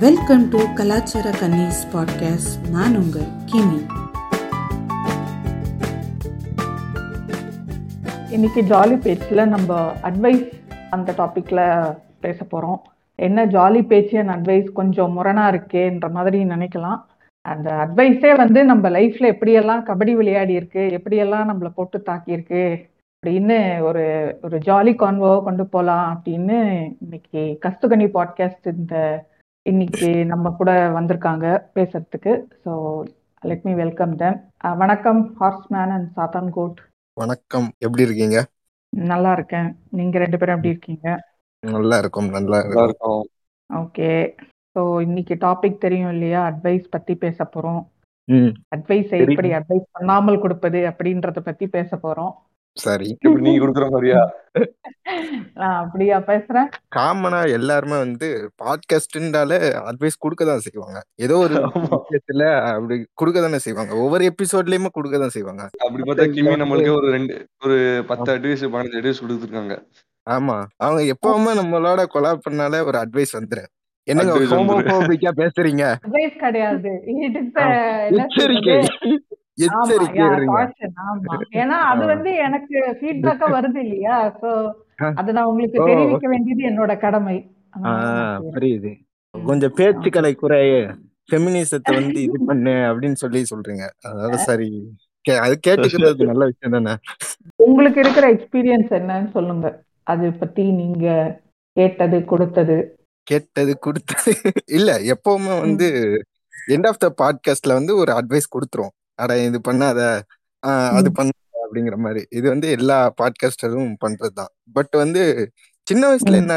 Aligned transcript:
Welcome 0.00 0.48
to 0.48 0.58
கலாச்சார 0.74 1.30
கன்னிஸ் 1.30 1.78
podcast 1.92 2.70
நான் 2.70 2.96
உங்கள் 2.96 3.28
கிமி. 3.46 3.78
இன்னைக்கு 8.30 8.62
ஜாலி 8.62 9.00
பேச்சில் 9.00 9.48
நம்ம 9.48 9.92
அட்வைஸ் 10.02 10.52
அந்த 10.90 11.12
டாப்பிக்கில் 11.18 11.96
பேச 12.20 12.44
போகிறோம் 12.44 12.82
என்ன 13.14 13.46
ஜாலி 13.46 13.86
பேச்சு 13.86 14.18
அண்ட் 14.18 14.48
அட்வைஸ் 14.48 14.72
கொஞ்சம் 14.72 15.12
முரணாக 15.12 15.56
இருக்கேன்ற 15.56 16.10
மாதிரி 16.10 16.44
நினைக்கலாம். 16.44 17.00
அந்த 17.40 17.70
அட்வைஸே 17.70 18.36
வந்து 18.36 18.64
நம்ம 18.64 18.88
லைஃப்பில் 18.88 19.32
எப்படியெல்லாம் 19.32 19.84
கபடி 19.86 20.14
விளையாடி 20.14 20.52
இருக்கு 20.52 20.80
எப்படியெல்லாம் 20.80 21.50
நம்மளை 21.50 21.68
போட்டு 21.68 22.02
தாக்கியிருக்கு 22.06 22.90
அப்படின்னு 23.22 23.80
ஒரு 23.80 24.38
ஒரு 24.42 24.58
ஜாலி 24.58 24.94
கான்வோவை 24.94 25.42
கொண்டு 25.42 25.66
போகலாம் 25.66 26.22
அப்படின்னு 26.22 26.88
இன்னைக்கு 27.00 27.58
கஸ்துகனி 27.66 28.08
பாட்காஸ்ட் 28.14 28.76
இந்த 28.78 29.26
இன்னைக்கு 29.70 30.08
நம்ம 30.24 30.50
கூட 30.50 30.70
வந்திருக்காங்க 30.96 31.46
பேசுறதுக்கு. 31.76 32.32
So 32.64 32.72
let 33.42 33.64
me 33.64 33.72
welcome 33.74 34.14
them 34.16 34.38
வணக்கம் 34.78 35.20
ஹார்ஸ்மேன் 35.40 35.92
அண்ட் 35.96 36.08
சாத்தான் 36.16 36.48
கோட் 36.50 36.78
வணக்கம். 37.16 37.66
எப்படி 37.78 38.06
இருக்கீங்க? 38.06 38.38
நல்லா 38.92 39.32
இருக்கேன். 39.32 39.68
நீங்க 39.90 40.18
ரெண்டு 40.18 40.38
பேரும் 40.38 40.56
எப்படி 40.56 40.72
இருக்கீங்க? 40.74 41.08
நல்லா 41.62 41.98
இருக்கும் 41.98 42.28
நல்லா 42.28 42.58
நல்லா 42.62 42.82
இருக்கும். 42.82 43.22
ஓகே 43.70 44.10
ஸோ 44.76 44.82
இன்னைக்கு 45.00 45.34
டாபிக் 45.34 45.78
தெரியும் 45.78 46.10
இல்லையா? 46.10 46.42
அட்வைஸ் 46.50 46.86
பத்தி 46.90 47.14
பேச 47.14 47.48
போறோம். 47.54 47.82
ம், 48.28 48.52
அட்வைஸ். 48.76 49.12
எப்படி 49.26 49.50
அட்வைஸ் 49.50 49.86
பண்ணாமல் 49.90 50.40
கொடுப்பது 50.40 50.82
அப்படின்றத 50.90 51.40
பத்தி 51.40 51.66
பேச 51.66 51.96
போறோம். 51.96 52.32
சரி 52.78 53.08
இப்ப 53.08 53.30
நீங்க 53.38 53.64
குடுக்குற 53.64 53.90
மாதிரியா? 53.90 54.20
நான் 55.54 55.84
அப்படியா 55.84 56.18
பேசுறேன்? 56.20 56.68
காமனா 56.96 57.52
எல்லாருமே 57.52 57.98
வந்து 57.98 58.50
பாட்காஸ்ட்னாலே 58.64 59.58
அட்வைஸ் 59.90 60.18
கொடுக்க 60.18 60.44
தான் 60.44 60.58
செய்வாங்க. 60.58 61.02
ஏதோ 61.16 61.36
ஒரு. 61.36 61.54
விஷயத்துல 62.02 62.42
அப்படி 62.74 63.06
கொடுக்க 63.14 63.40
தானே 63.40 63.58
செய்வாங்க. 63.58 63.94
ஒவ்வொரு 63.94 64.32
எபிசோட்லயுமே 64.32 64.88
கொடுக்க 64.92 65.18
தான் 65.18 65.28
செய்வாங்க. 65.28 65.62
அப்படி 65.86 66.02
பார்த்தா 66.02 66.26
கிமி 66.30 66.54
நம்மளுக்கு 66.62 66.96
ஒரு 66.96 67.10
ரெண்டு 67.10 67.48
ஒரு 67.64 68.04
பத்து 68.06 68.32
அட்வைஸ் 68.34 68.64
பதினஞ்சு 68.66 69.00
அட்வைஸ் 69.00 69.22
கொடுத்துருக்காங்க. 69.22 69.76
ஆமா. 70.26 70.64
அவங்க 70.76 71.14
எப்பவுமே 71.14 71.52
நம்மளோட 71.60 72.04
கொலாப் 72.14 72.46
பண்ணாலே 72.50 72.84
ஒரு 72.84 72.98
அட்வைஸ் 72.98 73.36
வந்துரும். 73.38 73.70
என்னங்க. 74.06 74.32
ஹோமோபோபிக்கா 74.32 75.30
பேசுறீங்க? 75.36 75.84
அட்வைஸ் 76.04 76.36
கிடையாது 76.38 76.90
ஏன்னா 81.50 81.78
அது. 81.90 82.06
வந்து 82.06 82.30
எனக்கு 82.34 82.98
ஃபீட்பேக்கா 83.00 83.46
வருது 83.50 83.76
இல்லையா? 83.76 84.38
சோ. 84.40 84.70
அதை 85.14 85.32
நான் 85.34 85.44
உங்களுக்கு. 85.44 85.84
தெரிவிக்க 85.84 86.28
வேண்டியது 86.28 86.62
என்னோட 86.68 86.98
கடமை. 86.98 87.36
புரியுது. 88.52 88.92
கொஞ்சம் 89.44 89.74
பேச்சுக்களை 89.76 90.34
குறை 90.34 90.70
ஃபெமினிசத்தை 91.30 91.92
வந்து 91.92 92.22
இது 92.22 92.44
பண்ணு 92.46 92.70
அப்படின்னு 92.70 93.12
சொல்லி 93.12 93.44
சொல்றீங்க. 93.54 93.84
அதாவது 94.02 94.38
சரி 94.38 94.96
அது 95.40 95.58
கேட்டுக்கிறது 95.66 96.24
நல்ல 96.24 96.44
விஷயம் 96.44 96.84
தானே? 96.84 96.96
உங்களுக்கு 97.56 98.00
இருக்கிற 98.00 98.32
எக்ஸ்பீரியன்ஸ் 98.34 98.92
என்னன்னு 98.98 99.30
சொல்லுங்க. 99.30 99.82
அது 100.02 100.32
பத்தி 100.32 100.72
நீங்க 100.72 101.40
கேட்டது 101.72 102.24
கொடுத்தது. 102.24 102.76
கேட்டது 103.22 103.78
கொடுத்தது. 103.78 104.34
இல்ல 104.66 104.98
எப்பவுமே 104.98 105.60
வந்து 105.60 105.88
எண்ட் 106.68 106.86
ஆஃப் 106.86 106.98
த 106.98 107.14
பாட்காஸ்ட்ல 107.18 107.72
வந்து 107.72 107.96
ஒரு 107.96 108.12
அட்வைஸ் 108.12 108.50
கொடுத்துரும் 108.54 108.94
அட 109.18 109.32
இது 109.48 109.58
பண்ணாத. 109.68 110.00
அது. 110.98 111.10
பண்ண 111.18 111.30
அப்படிங்கிற 111.64 111.96
மாதிரி. 112.04 112.20
இது 112.30 112.46
வந்து 112.48 112.68
எல்லா 112.76 112.98
பாட்காஸ்டரும் 113.20 113.90
பண்றதுதான். 114.04 114.52
பட் 114.72 114.94
வந்து 115.02 115.22
சின்ன 115.86 116.02
வயசுல. 116.10 116.38
என்ன 116.42 116.54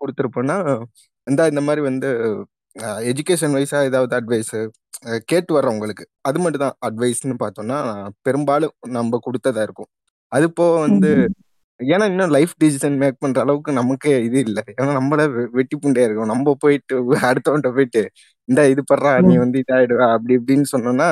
கொடுத்திருப்போம்னா 0.00 0.56
இந்த 1.26 1.42
இந்த 1.52 1.62
மாதிரி 1.66 1.82
வந்து 1.90 2.08
எஜுகேஷன் 3.10 3.54
வைஸா 3.56 3.78
ஏதாவது 3.88 4.14
அட்வைஸ் 4.18 4.54
கேட்டு 5.24 5.50
வர்றவங்களுக்கு. 5.56 6.04
அது 6.20 6.38
மட்டும் 6.38 6.64
தான் 6.64 6.76
அட்வைஸ்னு 6.86 7.36
பார்த்தோம்னா 7.42 7.78
பெரும்பாலும் 8.22 8.74
நம்ம 8.96 9.18
கொடுத்ததா 9.26 9.62
இருக்கும். 9.66 9.90
அது 10.32 10.46
போக 10.52 10.74
வந்து 10.86 11.10
ஏன்னா 11.80 12.04
இன்னும் 12.10 12.32
லைஃப் 12.36 12.52
டிசிஷன் 12.64 12.96
மேக் 12.96 13.16
பண்ற 13.18 13.38
அளவுக்கு 13.40 13.72
நமக்கு 13.72 14.10
இது 14.24 14.38
இல்லை. 14.38 14.62
ஏன்னா 14.80 14.92
நம்மள 14.98 15.22
வெட்டி 15.50 15.76
புண்டையா 15.76 16.06
இருக்கும். 16.08 16.32
நம்ம 16.34 16.54
போயிட்டு 16.60 16.96
அடுத்தவன்ட்ட 17.30 17.70
போயிட்டு 17.76 18.02
இந்த 18.48 18.60
இது 18.68 18.82
பண்றா 18.92 19.12
நீ 19.28 19.34
வந்து 19.36 19.58
இதாயிடுவா 19.64 20.06
அப்படி 20.16 20.34
இப்படின்னு 20.40 20.68
சொன்னோம்னா 20.74 21.08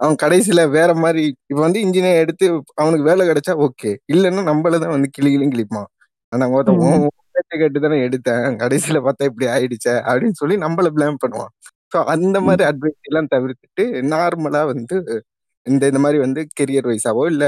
அவன் 0.00 0.16
கடைசியில 0.22 0.70
வேற 0.70 0.94
மாதிரி 0.94 1.22
இப்ப 1.46 1.60
வந்து 1.60 1.80
இன்ஜினியர் 1.80 2.22
எடுத்து 2.24 2.46
அவனுக்கு 2.74 3.04
வேலை 3.04 3.28
கிடைச்சா 3.28 3.54
ஓகே 3.66 3.90
இல்லைன்னா 4.12 4.42
நம்மளதான் 4.50 4.94
வந்து 4.96 5.10
கிளி 5.12 5.30
கிளியும் 5.30 5.52
கிழிப்பான். 5.52 5.88
ஆனா 6.32 6.48
ஒருத்தன் 6.48 7.08
கேட்டு 7.48 7.80
தானே 7.80 7.96
எடுத்தேன். 8.08 8.56
கடைசியில 8.62 8.98
பார்த்தா 9.06 9.28
இப்படி 9.30 9.46
ஆயிடுச்சே 9.46 9.94
அப்படின்னு 10.10 10.30
சொல்லி 10.32 10.56
நம்மள 10.56 10.88
ப்ளேம் 10.96 11.20
பண்ணுவான். 11.24 11.52
ஸோ 11.92 11.98
அந்த 12.04 12.40
மாதிரி 12.40 12.64
அட்வைஸ் 12.70 13.08
எல்லாம் 13.08 13.30
தவிர்த்துட்டு 13.34 13.84
நார்மலா 14.14 14.62
வந்து 14.64 14.96
இந்த 15.66 15.86
இந்த 15.86 15.98
மாதிரி 15.98 16.18
வந்து 16.20 16.46
கெரியர் 16.60 16.88
வைஸாவோ 16.90 17.24
இல்ல 17.26 17.44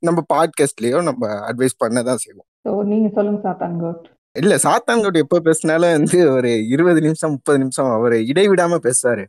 நம்ம 0.00 0.22
பாட்காஸ்ட்லயோ 0.34 1.02
நம்ம 1.02 1.28
அட்வைஸ் 1.50 1.80
பண்ணதான் 1.84 2.22
செய்வோம். 2.24 2.48
நீங்க 2.84 3.08
சொல்லுங்க 3.14 3.56
கோட் 3.82 4.06
இல்ல 4.36 4.54
சாத்தான்கோட் 4.56 5.22
எப்ப 5.22 5.40
பேசினாலும் 5.40 5.94
வந்து 5.96 6.18
ஒரு 6.32 6.50
இருபது 6.66 7.00
நிமிஷம் 7.00 7.30
முப்பது 7.30 7.58
நிமிஷம் 7.58 7.90
அவர் 7.90 8.16
இடைவிடாம 8.30 8.78
பேசுவாரு. 8.86 9.24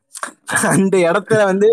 அந்த 0.74 0.96
இடத்துல 1.10 1.42
வந்து 1.44 1.70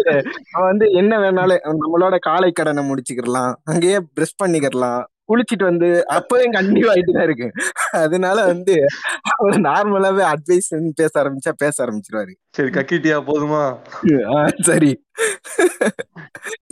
வந்து 0.68 0.86
என்ன 1.00 1.18
வேணாலும் 1.18 1.66
நம்மளோட 1.82 2.16
காலை 2.28 2.50
கடனை 2.52 2.84
முடிச்சுக்கிடலாம் 2.90 3.52
அங்கேயே 3.64 3.98
பிரஷ் 4.16 4.40
பண்ணிக்கிடலாம் 4.42 5.02
குளிச்சிட்டு 5.30 5.64
வந்து 5.64 5.88
அப்பவே 6.16 6.46
கண்டிப்பா 6.56 6.88
ஆயிட்டு 6.92 7.12
தான் 7.16 7.26
இருக்கு. 7.28 7.46
அதனால 8.00 8.38
வந்து 8.44 8.74
அவர் 9.34 9.56
நார்மலாவே 9.68 10.24
அட்வைஸ் 10.32 10.68
பேச 11.00 11.12
ஆரம்பிச்சா 11.22 11.52
பேச 11.62 11.76
ஆரம்பிச்சிருவாரு. 11.84 12.32
சரி 12.56 12.70
கக்கிட்டியா 12.70 13.18
போதுமா? 13.30 13.62
சரி. 14.68 14.90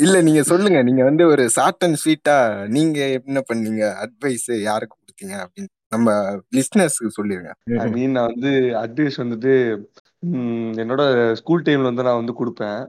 இல்ல 0.04 0.16
நீங்க 0.20 0.42
சொல்லுங்க. 0.50 0.80
நீங்க 0.82 1.02
வந்து 1.10 1.26
ஒரு 1.26 1.44
ஷார்ட் 1.56 1.84
அண்ட் 1.86 2.00
ஸ்வீட்டா 2.02 2.36
நீங்க 2.76 2.98
என்ன 3.28 3.42
பண்ணீங்க? 3.52 3.84
அட்வைஸ் 4.04 4.48
யாருக்கு 4.68 4.96
கொடுத்தீங்க 4.98 5.36
அப்படின்னு. 5.44 5.72
நம்ம 5.92 6.10
லிஸ்னர்ஸ்க்கு 6.56 7.16
சொல்லிருங்க. 7.18 7.52
ஐ 7.84 7.86
மீன் 7.96 8.16
நான் 8.16 8.30
வந்து 8.32 8.50
அட்வைஸ் 8.82 9.20
வந்துட்டு 9.22 9.52
என்னோட 10.82 11.02
ஸ்கூல் 11.40 11.66
டைம்ல 11.66 11.90
வந்து 11.90 12.06
நான் 12.08 12.20
வந்து 12.20 12.34
கொடுப்பேன். 12.40 12.80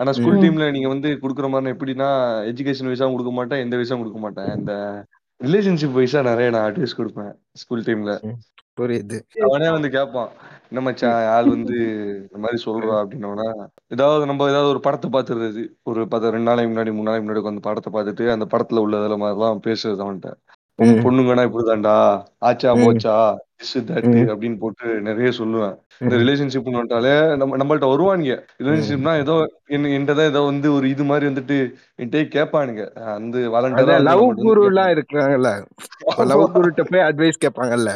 ஆனா 0.00 0.10
ஸ்கூல். 0.18 0.38
டைம்ல 0.42 0.66
நீங்க 0.76 0.88
வந்து 0.94 1.08
கொடுக்குற 1.22 1.48
மாதிரி 1.52 1.74
எப்படின்னா 1.74 2.10
எஜுகேஷன் 2.50 2.90
வைஸாவும் 2.90 3.16
கொடுக்க 3.16 3.32
மாட்டேன் 3.38 3.62
எந்த 3.64 3.74
வைஸாவும் 3.80 4.02
கொடுக்க 4.04 4.20
மாட்டேன். 4.24 4.52
இந்த 4.60 4.74
ரிலேஷன்ஷிப் 5.40 5.98
வைஸா 5.98 6.20
நிறைய 6.30 6.48
நான் 6.54 6.66
அட்வைஸ் 6.68 6.98
கொடுப்பேன் 7.00 7.34
ஸ்கூல் 7.62 7.86
டைம்ல 7.88 8.14
புரியுது. 8.78 9.16
அவனே 9.46 9.68
வந்து 9.74 9.88
கேட்பான் 9.94 10.30
என்ன 10.70 10.82
மச்சான் 10.86 11.26
ஆள் 11.34 11.48
வந்து 11.54 11.78
இந்த 12.26 12.38
மாதிரி 12.42 12.58
சொல்றா? 12.66 12.94
அப்படின்னோன்னா 13.02 13.46
ஏதாவது 13.94 14.28
நம்ம 14.30 14.46
ஏதாவது 14.52 14.72
ஒரு 14.74 14.80
படத்தை 14.86 15.08
பார்த்துருது 15.14 15.62
ஒரு 15.90 16.00
பத்து 16.12 16.32
ரெண்டு 16.34 16.48
நாளைக்கு 16.48 16.70
முன்னாடி 16.72 16.92
மூணு 16.96 17.08
நாளைக்கு 17.08 17.26
முன்னாடி 17.26 17.52
அந்த 17.52 17.64
படத்தை 17.66 17.90
பார்த்துட்டு 17.96 18.26
அந்த 18.34 18.46
படத்துல 18.52 18.84
உள்ளதுல 18.86 19.18
மாதிரிலாம் 19.22 19.64
பேசுறது 19.66 20.04
அவன்கிட்ட. 20.04 20.30
பொண்ணுங்கன்னா 20.80 21.44
இப்படிதான்டா. 21.48 21.94
ஆச்சா. 22.38 22.74
போச்சா? 22.74 23.14
திஸ். 23.58 23.74
அப்படின்னு 24.32 24.58
போட்டு 24.58 25.00
நிறைய 25.00 25.30
சொல்லுவேன். 25.38 25.74
இந்த 25.98 26.16
ம். 26.16 26.20
ரிலேஷன்ஷிப்னு 26.20 26.78
வந்துட்டாலே 26.78 27.36
நம்ம 27.36 27.56
நம்மள்ட்ட 27.56 27.88
வருவானுங்க. 27.90 28.34
ரிலேஷன்ஷிப்னா 28.58 29.18
ஏதோ 29.18 29.34
என்ன 29.66 29.88
என்கிட்ட 29.88 30.24
ஏதோ 30.24 30.40
வந்து 30.40 30.72
ஒரு 30.72 30.88
இது 30.88 31.04
மாதிரி 31.04 31.26
வந்துட்டு 31.30 31.56
என்கிட்ட 31.98 32.22
கேட்பானுங்க. 32.36 32.84
அந்த 33.14 33.38
வாலண்டரா 33.54 34.02
லவ் 34.02 34.24
குரு 34.36 34.64
எல்லாம் 34.64 34.88
இருக்காங்கல்ல 34.88 35.52
லவ் 36.24 36.44
குருட்ட 36.56 36.84
போய் 36.84 37.00
அட்வைஸ் 37.00 37.42
கேட்பாங்கல்ல. 37.44 37.92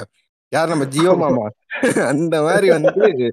யார் 0.53 0.69
நம்ம 0.69 0.85
ஜியோ 0.85 1.13
மாமா? 1.15 1.47
அந்த 2.07 2.43
மாதிரி 2.43 2.69
வந்து 2.71 3.33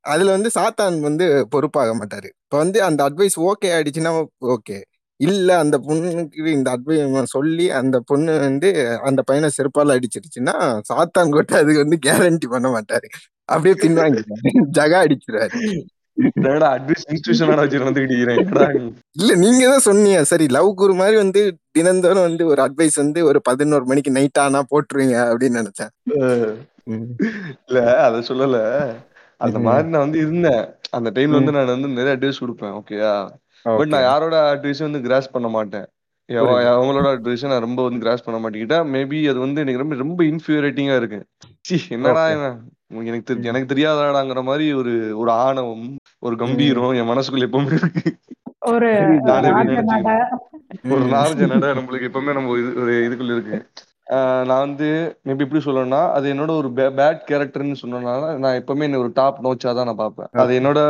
அதுல 0.00 0.30
வந்து 0.30 0.50
சாத்தான் 0.54 1.00
வந்து 1.00 1.46
பொறுப்பாக 1.50 1.94
மாட்டாரு. 1.94 2.28
இப்ப 2.44 2.56
வந்து 2.56 2.82
அந்த 2.82 3.10
அட்வைஸ் 3.10 3.36
ஓகே 3.42 3.68
ஆயிடுச்சுன்னா 3.74 4.12
ஓகே 4.56 4.78
இல்ல 5.22 5.58
அந்த 5.58 5.76
பொண்ணுக்கு 5.78 6.46
இந்த 6.52 6.68
அட்வைஸ் 6.74 7.34
சொல்லி 7.34 7.70
அந்த 7.72 7.96
பொண்ணு 8.00 8.38
வந்து 8.38 8.68
அந்த 9.02 9.20
பையனை 9.22 9.48
செருப்பால 9.56 9.96
அடிச்சிருச்சுன்னா 9.96 10.54
சாத்தான் 10.90 11.30
கூட 11.30 11.56
அதுக்கு 11.56 11.84
வந்து 11.84 11.98
கேரண்டி 12.06 12.48
பண்ண 12.48 12.68
மாட்டாரு. 12.68 13.08
அப்படியே 13.44 13.74
பின்வாங்கி 13.82 14.22
ஜகா 14.70 15.00
அடிச்சிருவாரு? 15.04 15.56
இல்ல 19.16 19.34
நீங்க 19.34 19.62
தான் 19.68 19.86
சொன்னீங்க. 19.86 20.24
சரி 20.24 20.46
லவ் 20.48 20.74
குரு 20.74 20.94
மாதிரி 20.94 21.16
வந்து 21.16 21.42
தினந்தோறும் 21.70 22.22
வந்து 22.22 22.46
ஒரு 22.46 22.60
அட்வைஸ் 22.62 22.94
வந்து 22.94 23.24
ஒரு 23.24 23.40
பதினோரு 23.42 23.84
மணிக்கு 23.84 24.10
நைட் 24.10 24.38
ஆனா 24.38 24.62
போட்டுருவீங்க 24.70 25.16
அப்படின்னு 25.30 25.60
நினைச்சேன். 25.60 25.92
இல்ல 27.68 27.80
அத 28.06 28.22
சொல்லல. 28.28 28.58
அந்த. 29.40 29.58
மாதிரி 29.60 29.88
நான் 29.88 30.04
வந்து 30.06 30.18
இருந்தேன். 30.18 30.64
அந்த 30.90 31.10
டைம்ல 31.10 31.38
வந்து 31.38 31.52
நான் 31.52 31.74
வந்து 31.74 31.88
நிறைய 31.88 32.16
அட்வைஸ் 32.16 32.42
கொடுப்பேன் 32.42 32.74
ஓகேயா 32.80 33.12
பட். 33.62 33.88
நான் 33.88 34.02
யாரோட 34.02 34.54
அட்வைஸும் 34.54 34.82
வந்து 34.82 35.00
கிராஸ் 35.00 35.30
பண்ண 35.30 35.48
மாட்டேன். 35.48 35.86
அவங்களோட 36.32 37.06
அட்வைஸை 37.06 37.48
நான் 37.48 37.60
ரொம்ப 37.60 37.82
வந்து 37.82 37.98
கிராஸ் 37.98 38.24
பண்ண 38.24 38.48
மாட்டேங்கிட்டா 38.48 38.96
மேபி 38.96 39.28
அது 39.28 39.38
வந்து 39.38 39.60
எனக்கு 39.60 39.78
ரொம்ப 39.78 39.94
ரொம்ப 39.94 40.24
இன்ஃபியூரேட்டிங்கா 40.24 40.96
இருக்கு. 40.96 41.24
சி 41.60 41.80
என்னடா 41.88 42.30
எனக்கு 42.88 43.34
தெரி- 43.34 43.44
எனக்கு 43.44 43.74
தெரியாதாடாங்கிற 43.74 44.42
மாதிரி 44.42 44.72
ஒரு 44.72 45.18
ஒரு 45.18 45.30
ஆணவம் 45.30 45.96
ஒரு 46.18 46.36
கம்பீரம் 46.36 46.92
என் 46.92 47.08
மனசுக்குள்ள 47.08 47.46
எப்பவுமே 47.50 47.72
இருக்கு. 47.72 48.18
ஒரு 48.60 49.20
நானே 49.20 49.48
ராஜ 49.48 49.70
நினைச்சுக்கிறேன். 49.70 49.82
நட. 49.82 50.28
ஒரு 50.90 51.00
ம். 51.00 51.12
நாலஞ்சு 51.12 51.46
நட 51.46 51.74
நம்மளுக்கு 51.74 52.08
எப்பவுமே 52.08 52.32
நம்ம 52.32 52.58
இது 52.58 52.82
ஒரு 52.82 52.92
இதுக்குள்ள 52.92 53.32
இருக்கு. 53.32 53.66
ஆஹ் 54.06 54.44
நான் 54.44 54.64
வந்து 54.66 54.86
மேபி 55.24 55.38
எப்படி 55.38 55.60
சொல்லணும்னா 55.64 56.10
அது 56.12 56.34
என்னோட 56.34 56.50
ஒரு 56.56 56.68
பேட் 56.70 57.20
கேரக்டர்னு 57.28 57.76
சொன்னனால 57.82 58.36
நான் 58.36 58.56
எப்பவுமே 58.60 58.82
என்ன 58.82 58.98
ஒரு 58.98 59.10
டாப் 59.12 59.38
நோச்சா 59.44 59.74
தான் 59.74 59.86
நான் 59.86 59.96
பார்ப்பேன். 59.96 60.28
அது 60.34 60.60
என்னோட 60.60 60.80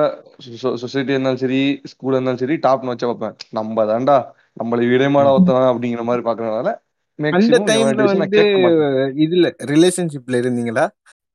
சொசைட்டி 0.74 1.12
இருந்தாலும் 1.12 1.38
சரி 1.38 1.60
ஸ்கூல் 1.84 2.12
இருந்தாலும் 2.12 2.38
சரி 2.38 2.56
டாப் 2.58 2.84
நோச்சா 2.84 3.08
பார்ப்பேன். 3.10 3.36
நம்ம 3.50 3.84
தான்டா 3.84 4.16
நம்மளை 4.56 4.86
விடமாட 4.92 5.26
ஒருத்தவன் 5.34 5.70
அப்படிங்கிற 5.72 6.02
மாதிரி 6.02 6.24
பாக்குறதுனால 6.28 6.70
அந்த 7.18 7.28
மேக்ஸிமம் 7.28 7.68
டைம்ல 7.70 7.94
நான் 8.00 8.12
வந்து 8.14 8.28
கேட்க 8.36 8.58
மாட்டேன். 8.58 8.96
இதுல 9.24 9.46
ரிலேஷன்ஷிப்ல 9.72 10.40
இருந்தீங்களா? 10.42 10.84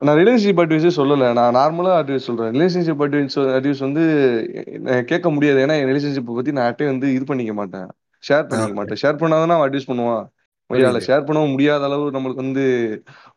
நான் 0.02 0.18
ரிலேஷன்ஷிப் 0.18 0.62
அட்வைஸே 0.64 0.90
சொல்லல. 0.98 1.34
நான் 1.34 1.56
நார்மலா 1.56 1.94
அட்வைஸ் 2.00 2.28
சொல்றேன். 2.28 2.52
ரிலேஷன்ஷிப் 2.56 3.04
அட்வைஸ் 3.06 3.38
அட்வைஸ் 3.58 3.80
வந்து 3.80 4.04
அஹ் 4.88 5.04
கேட்க 5.04 5.30
முடியாது. 5.30 5.66
ஏன்னா 5.66 5.76
என் 5.80 5.90
ரிலேஷன்ஷிப் 5.92 6.36
பத்தி 6.36 6.52
நான் 6.52 6.68
யார்ட்டையும் 6.68 6.94
வந்து 6.94 7.14
இது 7.14 7.26
பண்ணிக்க 7.26 7.54
மாட்டேன். 7.54 7.88
ஷேர் 8.24 8.48
பண்ணிக்க. 8.48 8.74
மாட்டேன். 8.74 9.00
ஷேர் 9.04 9.22
பண்ணாதான் 9.22 9.50
அவன் 9.50 9.68
அட்வைஸ் 9.68 9.90
பண்ணுவான். 9.92 10.26
புரியுது. 10.70 11.02
ஷேர் 11.06 11.28
பண்ணவும் 11.28 11.52
முடியாத 11.52 11.84
அளவு 11.84 12.06
நம்மளுக்கு 12.12 12.44
வந்து 12.44 12.64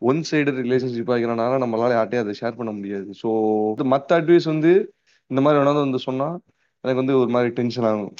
ஒன் 0.03 0.21
சைடு 0.31 0.55
ரிலேஷன்ஷிப் 0.61 1.13
ஆகிறனால 1.15 1.59
நம்மளால 1.59 1.97
யார்ட்டையும் 1.97 2.25
அதை 2.25 2.35
ஷேர் 2.41 2.59
பண்ண 2.59 2.73
முடியாது. 2.73 3.09
ஸோ 3.21 3.29
மற்ற 3.93 4.19
அட்வைஸ் 4.21 4.49
வந்து 4.49 4.73
இந்த 5.31 5.41
மாதிரி 5.41 5.61
வேணாலும் 5.61 5.87
வந்து 5.87 6.01
சொன்னா 6.01 6.29
எனக்கு 6.85 7.01
வந்து 7.03 7.17
ஒரு 7.21 7.31
மாதிரி 7.31 7.51
டென்ஷன் 7.55 7.89
ஆகும். 7.89 8.13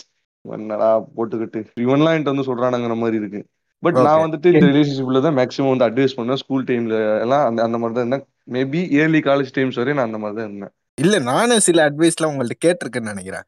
என்னடா 0.45 0.91
போட்டுக்கிட்டு. 1.17 1.61
இவன்லாம் 1.85 2.15
என்கிட்ட 2.15 2.35
வந்து 2.35 2.49
சொல்றானுங்கிற 2.51 2.97
மாதிரி 2.97 3.17
இருக்கு. 3.17 3.41
பட் 3.83 3.99
நான். 3.99 4.23
வந்துட்டு 4.25 4.49
இந்த 4.53 4.67
ரிலேஷன்ஷிப்ல 4.69 5.21
தான் 5.21 5.37
மேக்ஸிமம் 5.37 5.73
வந்து 5.75 5.87
அட்வைஸ் 5.87 6.17
பண்ணேன். 6.17 6.37
ஸ்கூல் 6.37 6.65
டைம்ல 6.65 6.95
எல்லாம் 7.21 7.45
அந்த 7.47 7.61
அந்த 7.63 7.79
மாதிரி 7.79 7.95
தான் 7.95 8.05
இருந்தேன். 8.05 8.25
மேபி 8.53 8.81
இயர்லி 8.97 9.21
காலேஜ் 9.29 9.55
டைம்ஸ் 9.55 9.79
வரையும் 9.79 9.99
நான் 10.01 10.11
அந்த 10.11 10.19
மாதிரி 10.19 10.39
தான் 10.39 10.49
இருந்தேன். 10.51 10.73
இல்ல 10.99 11.19
நானும் 11.29 11.61
சில 11.61 11.85
அட்வைஸ்லாம் 11.89 12.33
உங்கள்ட்ட 12.33 12.57
கேட்டிருக்கேன்னு 12.67 13.13
நினைக்கிறேன். 13.13 13.47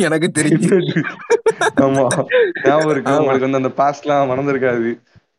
எனக்கு 0.00 0.28
தெரிஞ்சு. 0.38 0.76
ஆமா. 1.76 2.02
ஞாபகம் 2.64 2.90
இருக்கு. 2.90 3.18
உங்களுக்கு 3.18 3.50
வந்து 3.50 3.60
அந்த 3.62 3.72
பாஸ்ட்லாம் 3.76 4.30
மறந்துருக்காது. 4.30 4.90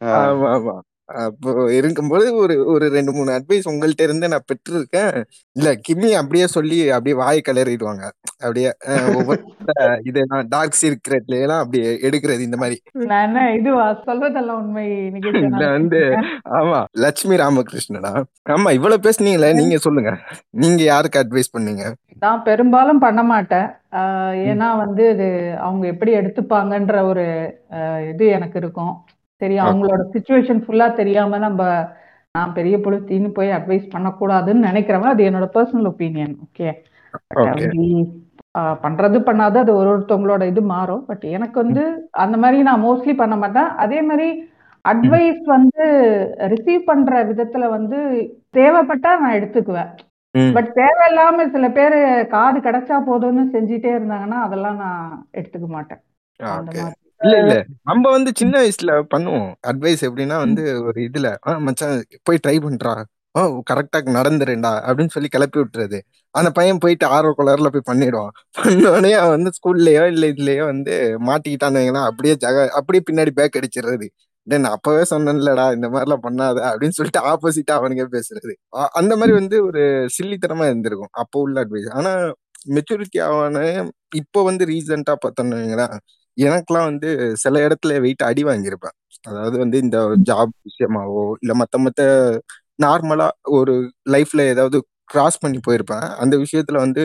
ஆமா 0.02 0.48
ஆமா. 0.56 0.76
அப்போ 1.10 1.52
இருக்கும்போது 1.72 2.36
ஒரு 2.36 2.66
ஒரு 2.66 2.86
ரெண்டு 2.90 3.12
மூணு 3.12 3.32
அட்வைஸ் 3.32 3.70
உங்கள்ட்ட 3.72 4.02
இருந்து 4.02 4.28
நான் 4.28 4.48
பெற்றிருக்கேன். 4.52 5.12
இல்ல 5.56 5.74
கிம்மி 5.88 6.12
அப்படியே 6.14 6.48
சொல்லி 6.48 6.90
அப்படியே 6.90 7.16
வாய் 7.16 7.48
கலறிடுவாங்க. 7.48 8.04
அப்படியே 8.42 8.70
ஒவ்வொரு 9.16 9.42
இது 10.10 10.22
டார்க் 10.50 10.80
சீக்ரெட்ல 10.82 11.42
எல்லாம் 11.42 11.60
அப்படியே 11.60 11.90
எடுக்கிறது 12.08 12.40
இந்த 12.40 12.58
மாதிரி. 12.58 12.78
நான் 13.12 13.56
இதுவா? 13.60 13.86
சொல்வதெல்லாம் 14.08 14.62
உண்மை. 14.64 14.88
வந்து 15.78 16.02
ஆமா 16.60 16.80
லட்சுமி 16.98 17.36
ராமகிருஷ்ணனா? 17.36 18.14
ஆமா 18.50 18.72
இவ்வளவு 18.72 19.06
பேசுனீங்களே 19.08 19.54
நீங்க 19.54 19.78
சொல்லுங்க. 19.78 20.12
நீங்க 20.56 20.84
யாருக்கு 20.84 21.22
அட்வைஸ் 21.24 21.56
பண்ணீங்க? 21.58 21.86
நான் 22.18 22.44
பெரும்பாலும் 22.44 23.00
பண்ண 23.00 23.24
மாட்டேன். 23.24 23.68
ஏன்னா 24.50 24.78
வந்து 24.78 25.04
இது 25.10 25.28
அவங்க 25.60 25.88
எப்படி 25.88 26.12
எடுத்துப்பாங்கன்ற 26.16 27.02
ஒரு 27.04 27.26
இது 28.10 28.26
எனக்கு 28.28 28.60
இருக்கும். 28.60 28.94
சரி 29.42 29.56
அவங்களோட 29.64 30.02
சுச்சுவேஷன் 30.14 30.62
ஃபுல்லா 30.66 30.88
தெரியாம 30.94 31.38
நம்ம 31.38 31.62
நான் 32.36 32.54
பெரிய 32.54 32.76
புழுத்தின்னு 32.78 33.30
போய் 33.30 33.50
அட்வைஸ் 33.50 33.86
பண்ணக்கூடாதுன்னு 33.94 34.68
நினைக்கிறவன் 34.68 35.14
அது 35.14 35.24
என்னோட 35.30 35.48
பர்சனல் 35.56 35.90
ஒப்பீனியன் 35.92 36.34
ஓகே. 36.46 36.70
பண்றது 38.84 39.18
பண்ணாது. 39.28 39.58
அது 39.58 39.72
ஒரு 39.76 39.90
ஒருத்தவங்களோட 39.94 40.44
இது 40.46 40.62
மாறும். 40.72 41.06
பட் 41.06 41.24
எனக்கு 41.38 41.58
வந்து 41.64 41.84
அந்த 42.24 42.36
மாதிரி 42.38 42.60
நான் 42.62 42.84
மோஸ்ட்லி 42.84 43.14
பண்ண 43.16 43.36
மாட்டேன். 43.36 43.70
அதே 43.84 44.00
மாதிரி 44.02 44.28
அட்வைஸ் 44.86 45.42
வந்து 45.48 45.86
ரிசீவ் 46.54 46.82
பண்ற 46.84 47.24
விதத்துல 47.30 47.70
வந்து 47.70 48.00
தேவைப்பட்டா 48.54 49.12
நான் 49.22 49.38
எடுத்துக்குவேன். 49.38 49.92
பட் 50.56 50.70
தேவையில்லாம 50.76 51.46
சில 51.52 51.66
பேர் 51.72 51.98
காது 52.28 52.60
கிடைச்சா 52.60 52.98
போதும்னு 53.08 53.46
செஞ்சுட்டே 53.54 53.92
இருந்தாங்கன்னா 53.98 54.40
அதெல்லாம் 54.48 54.78
நான் 54.78 55.02
எடுத்துக்க 55.34 55.68
மாட்டேன். 55.70 56.02
அந்த. 56.40 56.72
மாதிரி. 56.78 57.05
இல்ல 57.22 57.36
இல்ல. 57.42 57.54
நம்ம 57.90 58.04
வந்து 58.16 58.32
சின்ன 58.36 58.54
வயசுல 58.62 58.94
பண்ணுவோம். 59.14 59.52
அட்வைஸ் 59.70 60.02
எப்படின்னா 60.08 60.38
வந்து 60.46 60.64
ஒரு 60.88 61.00
இதுல 61.08 61.28
மச்சான் 61.68 61.96
போய் 62.28 62.44
ட்ரை 62.46 62.58
பண்றா. 62.66 62.94
ஓ 63.36 63.42
கரெக்டா 63.70 64.00
நடந்துருண்டா. 64.18 64.72
அப்படின்னு 64.88 65.14
சொல்லி 65.16 65.30
கிளப்பி 65.30 65.58
விட்டுறது. 65.62 65.98
அந்த 66.36 66.50
பையன் 66.58 66.82
போயிட்டு 66.84 67.06
ஆர்வ 67.16 67.32
கலர்ல 67.40 67.70
போய் 67.74 67.90
பண்ணிடுவான். 67.90 68.34
பண்ணோடனே 68.58 69.12
அவன் 69.22 69.36
வந்து 69.38 69.52
ஸ்கூல்லயோ 69.58 70.04
இல்ல 70.14 70.26
இதுலயோ 70.34 70.64
வந்து 70.72 70.94
மாட்டிக்கிட்டான்னு 71.28 71.80
வைங்களேன், 71.82 72.08
அப்படியே 72.12 72.36
ஜக 72.46 72.66
அப்படியே 72.80 73.04
பின்னாடி 73.10 73.34
பேக் 73.40 73.58
அடிச்சிடுறது. 73.62 74.08
நான் 74.48 74.74
அப்பவே 74.76 75.04
சொன்னேன்லடா 75.12 75.66
இந்த 75.76 75.88
மாதிரிலாம் 75.90 76.26
பண்ணாத. 76.26 76.58
அப்படின்னு 76.72 76.98
சொல்லிட்டு 76.98 77.22
ஆப்போசிட்டா 77.32 77.74
அவனுங்க 77.80 78.04
பேசுறது. 78.16 78.54
அந்த 79.00 79.14
மாதிரி 79.20 79.34
வந்து 79.40 79.58
ஒரு 79.68 79.84
சில்லித்தனமா 80.18 80.66
இருந்திருக்கும். 80.70 81.14
அப்போ 81.22 81.40
உள்ள 81.46 81.58
அட்வைஸ் 81.66 81.90
ஆனா 82.00 82.12
மெச்சூரிட்டி 82.76 83.20
ஆவான 83.28 83.58
இப்போ 84.16 84.40
வந்து 84.44 84.64
ரீசெண்டா 84.66 85.14
பார்த்தோம்னு 85.24 85.88
வைங்களேன் 86.38 86.48
எனக்கெல்லாம் 86.48 86.88
வந்து 86.92 87.10
சில 87.44 87.60
இடத்துல 87.68 87.94
வெயிட் 88.02 88.24
அடி 88.24 88.44
வாங்கியிருப்பேன். 88.46 88.96
அதாவது 89.28 89.58
வந்து 89.58 89.78
இந்த 89.86 89.98
ஜாப் 90.30 90.54
விஷயமாவோ 90.68 91.24
இல்ல 91.44 91.54
மத்த 91.62 91.78
மத்த 91.86 92.02
நார்மலா 92.80 93.28
ஒரு 93.58 93.74
லைஃப்ல 94.10 94.42
ஏதாவது 94.54 94.78
கிராஸ் 95.10 95.42
பண்ணி 95.44 95.60
போயிருப்பேன். 95.68 96.08
அந்த 96.24 96.36
விஷயத்துல 96.44 96.78
வந்து 96.78 97.04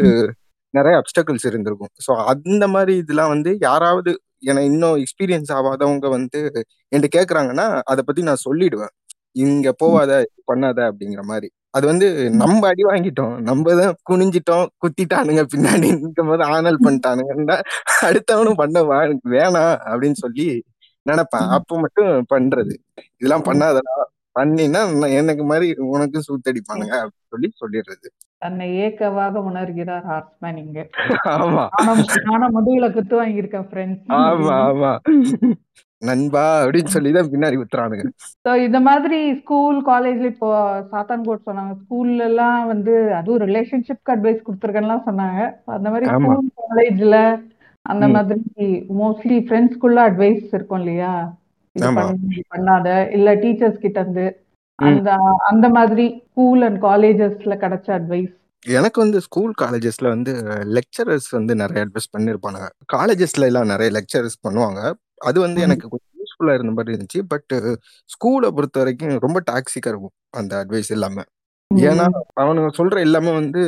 நிறைய 0.74 0.94
அப்டக்கல்ஸ் 1.02 1.46
இருந்திருக்கும். 1.50 1.92
ஸோ 2.06 2.12
அந்த 2.32 2.64
மாதிரி 2.68 2.94
இதெல்லாம் 2.96 3.32
வந்து 3.34 3.50
யாராவது 3.60 4.10
எனக்கு 4.42 4.68
இன்னும் 4.72 4.98
எக்ஸ்பீரியன்ஸ் 4.98 5.50
ஆகாதவங்க 5.56 6.08
வந்து 6.10 6.40
என்கிட்ட 6.92 7.08
கேக்குறாங்கன்னா 7.18 7.66
அதை 7.86 8.02
பத்தி 8.06 8.22
நான் 8.22 8.44
சொல்லிடுவேன். 8.48 8.92
இங்க 9.36 9.72
போவாத 9.72 10.12
பண்ணாத 10.46 10.78
அப்படிங்கிற 10.90 11.22
மாதிரி. 11.22 11.48
அது 11.72 11.86
வந்து 11.86 12.06
நம்ம 12.30 12.68
அடி 12.68 12.82
வாங்கிட்டோம். 12.84 13.34
நம்ம 13.40 13.74
தான் 13.74 13.94
குனிஞ்சிட்டோம் 14.10 14.66
குத்திட்டானுங்க 14.82 15.42
பின்னாடி. 15.54 15.88
நிற்கும் 16.00 16.26
போது 16.26 16.42
ஆனல் 16.44 16.82
பண்ணிட்டானுங்கன்னா 16.84 17.56
அடுத்தவனும் 18.02 18.60
பண்ணவா 18.62 18.96
எனக்கு 19.04 19.28
வேணாம் 19.30 19.74
அப்படின்னு 19.90 20.18
சொல்லி 20.18 20.46
நினைப்பேன். 21.06 21.48
அப்போ 21.48 21.74
மட்டும் 21.78 22.10
பண்றது. 22.34 22.74
இதெல்லாம் 23.18 23.46
பண்ணாதடா. 23.46 23.94
பண்ணினா 24.36 24.80
எனக்கு 25.20 25.44
மாதிரி 25.44 25.68
உனக்கு 25.92 26.18
சூத்தடிப்பானுங்க 26.26 26.96
அப்படின்னு 27.02 27.32
சொல்லி 27.34 27.48
சொல்லிடுறது 27.62 28.08
தன்னை 28.42 28.66
ஏக்கவாக 28.84 29.40
உணர்கிறார் 29.48 30.04
ஹார்ஸ்மேன் 30.10 30.60
இங்க. 30.62 30.78
ஆமா. 31.36 31.64
நானும் 32.28 32.54
முதுகுல 32.56 32.86
குத்து 32.92 33.14
வாங்கியிருக்கேன் 33.20 33.66
ஃப்ரெண்ட்ஸ் 33.70 34.14
ஆமா 34.20 34.54
ஆமா. 34.68 34.92
நண்பா 36.02 36.44
அப்படின்னு 36.62 36.94
சொல்லிதான் 36.94 37.30
பின்னாடி 37.32 37.56
குத்துறானுங்க. 37.58 38.04
ஸோ 38.44 38.50
இந்த 38.66 38.78
மாதிரி 38.80 39.18
ஸ்கூல் 39.40 39.78
காலேஜ்ல 39.86 40.30
இப்போ 40.32 40.50
சாத்தான்கோட் 40.92 41.46
சொன்னாங்க. 41.48 41.74
ஸ்கூல்ல 41.82 42.28
எல்லாம் 42.30 42.60
வந்து 42.66 42.94
அதுவும் 43.18 43.42
ரிலேஷன்ஷிப்க்கு 43.44 44.14
அட்வைஸ் 44.14 44.46
கொடுத்துருக்கேன்லாம் 44.46 45.06
சொன்னாங்க. 45.08 45.40
அந்த 45.76 45.90
மாதிரி. 45.90 46.08
ஸ்கூல் 46.14 46.48
காலேஜ்ல 46.62 47.18
அந்த. 47.86 48.06
மாதிரி 48.08 48.68
மோஸ்ட்லி 49.02 49.38
ஃப்ரெண்ட்ஸ்குள்ள 49.44 50.00
அட்வைஸ் 50.08 50.42
இருக்கும் 50.56 50.80
இல்லையா? 50.80 51.12
பண்ணாத. 51.76 52.88
இல்ல 53.10 53.34
டீச்சர்ஸ் 53.34 53.78
கிட்ட 53.78 54.00
இருந்து. 54.00 54.26
அந்த 54.78 55.10
அந்த 55.50 55.68
மாதிரி 55.68 56.22
ஸ்கூல் 56.30 56.62
அண்ட் 56.62 56.82
காலேஜஸ்ல 56.82 57.54
கிடைச்ச 57.64 57.88
அட்வைஸ் 57.98 58.30
எனக்கு 58.66 59.00
வந்து 59.00 59.20
ஸ்கூல் 59.20 59.52
காலேஜஸ்ல 59.60 60.08
வந்து 60.08 60.32
லெக்சரர்ஸ் 60.76 61.28
வந்து 61.30 61.54
நிறைய 61.54 61.86
அட்வைஸ் 61.86 62.12
பண்ணியிருப்பானுங்க 62.16 62.66
காலேஜஸ்ல 62.92 63.44
எல்லாம் 63.44 63.66
நிறைய 63.66 63.90
லெக்சரர்ஸ் 63.98 64.36
பண்ணுவாங்க. 64.48 64.80
அது 65.16 65.40
வந்து. 65.40 65.60
எனக்கு 65.60 65.88
கொஞ்சம் 65.88 66.16
யூஸ்ஃபுல்லா 66.20 66.54
இருந்த 66.54 66.72
மாதிரி 66.72 66.96
இருந்துச்சு. 66.96 67.20
பட் 67.28 67.52
ஸ்கூலை 68.10 68.48
பொறுத்த 68.50 68.78
வரைக்கும் 68.78 69.16
ரொம்ப 69.18 69.42
டாக்ஸிக்கா 69.50 69.90
இருக்கும் 69.92 70.14
அந்த 70.30 70.64
அட்வைஸ் 70.64 70.90
எல்லாமே. 70.90 71.22
ஏன்னா 71.70 72.06
அவனுங்க 72.40 72.70
சொல்ற 72.78 72.98
எல்லாமே 72.98 73.32
வந்து 73.32 73.62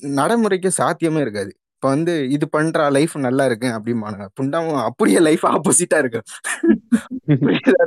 நடைமுறைக்கு 0.00 0.70
சாத்தியமே 0.70 1.20
இருக்காது. 1.20 1.52
இப்ப 1.84 1.96
வந்து 1.96 2.12
இது 2.34 2.46
பண்றா 2.56 2.84
லைஃப் 2.96 3.14
நல்லா 3.24 3.44
இருக்கு 3.48 3.68
அப்படிமானுங்க 3.76 4.26
புண்டாவும் 4.38 4.78
அப்படியே 4.84 5.18
லைஃப் 5.26 5.42
ஆப்போசிட்டா 5.46 5.96
இருக்கு. 6.02 6.20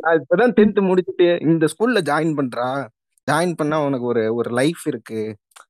நான் 0.04 0.18
இப்பதான் 0.20 0.54
டென்த் 0.58 0.80
முடிச்சுட்டு 0.90 1.28
இந்த 1.46 1.68
ஸ்கூல்ல 1.74 2.02
ஜாயின் 2.10 2.36
பண்றா. 2.40 2.68
ஜாயின் 3.28 3.56
பண்ணா 3.60 3.78
உனக்கு 3.86 4.06
ஒரு 4.06 4.24
ஒரு 4.36 4.52
லைஃப் 4.60 4.84
இருக்கு. 4.92 5.22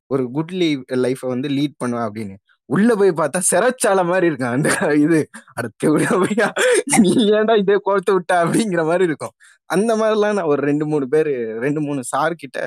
ஒரு 0.07 0.25
குட் 0.31 0.53
லீவ் 0.61 0.81
லைஃபை 1.05 1.27
வந்து 1.33 1.49
லீட் 1.49 1.77
பண்ணுவேன் 1.77 2.07
அப்படின்னு. 2.07 2.35
உள்ள 2.69 2.89
போய் 2.95 3.15
பார்த்தா 3.21 3.41
சிறைச்சாலை 3.51 4.05
மாதிரி 4.11 4.27
இருக்கும் 4.31 4.53
அந்த 4.57 4.69
இது. 5.05 5.21
அடுத்து 5.53 5.91
உள்ள 5.93 6.07
நீ 6.99 7.13
ஏன்டா 7.37 7.57
இதே 7.63 7.79
கோர்த்து 7.87 8.13
விட்ட 8.17 8.33
அப்படிங்கிற 8.45 8.83
மாதிரி 8.91 9.09
இருக்கும். 9.11 9.35
அந்த 9.69 9.91
மாதிரிலாம் 10.01 10.37
நான் 10.39 10.51
ஒரு 10.53 10.61
ரெண்டு 10.71 10.85
மூணு 10.85 11.07
பேர் 11.15 11.33
ரெண்டு 11.65 11.81
மூணு 11.81 12.03
சார் 12.13 12.39
கிட்ட 12.43 12.59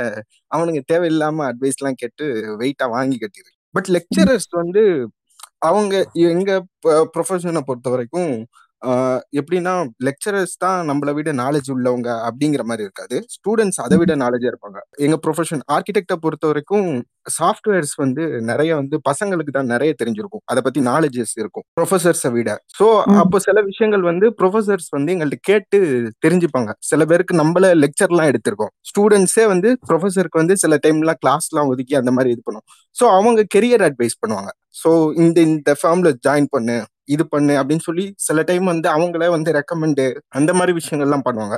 அவனுங்க 0.56 0.82
தேவையில்லாம 0.92 1.46
அட்வைஸ் 1.52 1.80
எல்லாம் 1.82 2.00
கேட்டு 2.04 2.26
வெயிட்டா 2.62 2.88
வாங்கி 2.96 3.18
கட்டிருக்கு 3.22 3.56
பட் 3.74 3.90
லெக்சரர்ஸ் 3.96 4.50
வந்து 4.62 4.82
அவங்க 5.62 5.94
எங்க 6.28 6.50
ப்ரொஃபஷனை 7.14 7.60
பொறுத்த 7.60 7.90
வரைக்கும் 7.90 8.32
எப்படின்னா 9.40 9.72
லெக்சரர்ஸ் 10.08 10.54
தான் 10.58 10.78
நம்மளை 10.90 11.12
விட 11.16 11.32
நாலேஜ் 11.32 11.70
உள்ளவங்க 11.74 12.08
அப்படிங்கிற 12.28 12.62
மாதிரி 12.62 12.82
இருக்காது. 12.82 13.16
ஸ்டூடெண்ட்ஸ் 13.36 13.80
அதை 13.80 13.96
விட 13.98 14.14
நாலேஜா 14.16 14.48
இருப்பாங்க. 14.52 14.78
எங்க 14.98 15.16
ப்ரொஃபஷன் 15.26 15.62
ஆர்கிடெக்டை 15.76 16.16
பொறுத்த 16.24 16.46
வரைக்கும் 16.46 16.88
சாஃப்ட்வேர்ஸ் 17.38 17.94
வந்து 17.96 18.22
நிறைய 18.50 18.70
வந்து 18.74 18.96
பசங்களுக்கு 19.08 19.52
தான் 19.52 19.70
நிறைய 19.74 19.90
தெரிஞ்சிருக்கும். 20.00 20.42
அதை 20.46 20.60
பத்தி 20.62 20.80
நாலேஜஸ் 20.80 21.34
இருக்கும் 21.42 21.64
ப்ரொஃபசர்ஸை 21.78 22.30
விட. 22.36 22.50
ஸோ. 22.78 22.86
அப்போ 23.22 23.38
சில 23.38 23.58
விஷயங்கள் 23.62 24.04
வந்து 24.10 24.26
ப்ரொஃபசர்ஸ் 24.40 24.88
வந்து 24.96 25.12
எங்கள்கிட்ட 25.14 25.48
கேட்டு 25.50 25.78
தெரிஞ்சுப்பாங்க. 26.26 26.70
சில 26.90 27.04
பேருக்கு 27.04 27.34
நம்மள 27.42 27.72
லெக்சர்லாம் 27.84 28.30
எடுத்திருக்கோம். 28.32 28.72
ஸ்டூடெண்ட்ஸே 28.90 29.46
வந்து 29.46 29.70
ப்ரொஃபசருக்கு 29.90 30.42
வந்து 30.42 30.56
சில 30.56 30.78
டைம்லாம் 30.86 31.20
கிளாஸ்லாம் 31.24 31.70
ஒதுக்கி 31.74 31.96
அந்த 32.02 32.12
மாதிரி 32.18 32.32
இது 32.36 32.42
பண்ணுவோம் 32.46 32.68
ஸோ 32.96 33.06
அவங்க 33.18 33.40
கெரியர் 33.56 33.84
அட்வைஸ் 33.88 34.16
பண்ணுவாங்க. 34.22 34.50
ஸோ 34.82 34.90
இந்த 35.16 35.40
இந்த 35.40 35.70
ஃபார்ம்ல 35.80 36.10
ஜாயின் 36.26 36.50
பண்ணு. 36.50 36.78
இது 37.10 37.24
பண்ணு 37.26 37.54
அப்படின்னு 37.60 37.86
சொல்லி 37.86 38.04
சில 38.20 38.42
டைம் 38.42 38.66
வந்து 38.66 38.88
அவங்களே 38.90 39.28
வந்து 39.28 39.50
ரெக்கமெண்டு 39.52 40.04
அந்த 40.32 40.50
மாதிரி 40.54 40.72
விஷயங்கள்லாம் 40.76 41.26
பண்ணுவாங்க. 41.26 41.56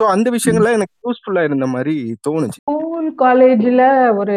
ஸோ 0.00 0.04
அந்த 0.10 0.28
விஷயங்கள்லாம் 0.30 0.76
எனக்கு 0.78 0.94
யூஸ்ஃபுல்லா 1.04 1.42
இருந்த 1.44 1.66
மாதிரி 1.68 1.94
தோணுச்சு. 2.26 2.60
ஸ்கூல் 2.62 3.08
காலேஜ்ல 3.20 3.82
ஒரு 4.16 4.36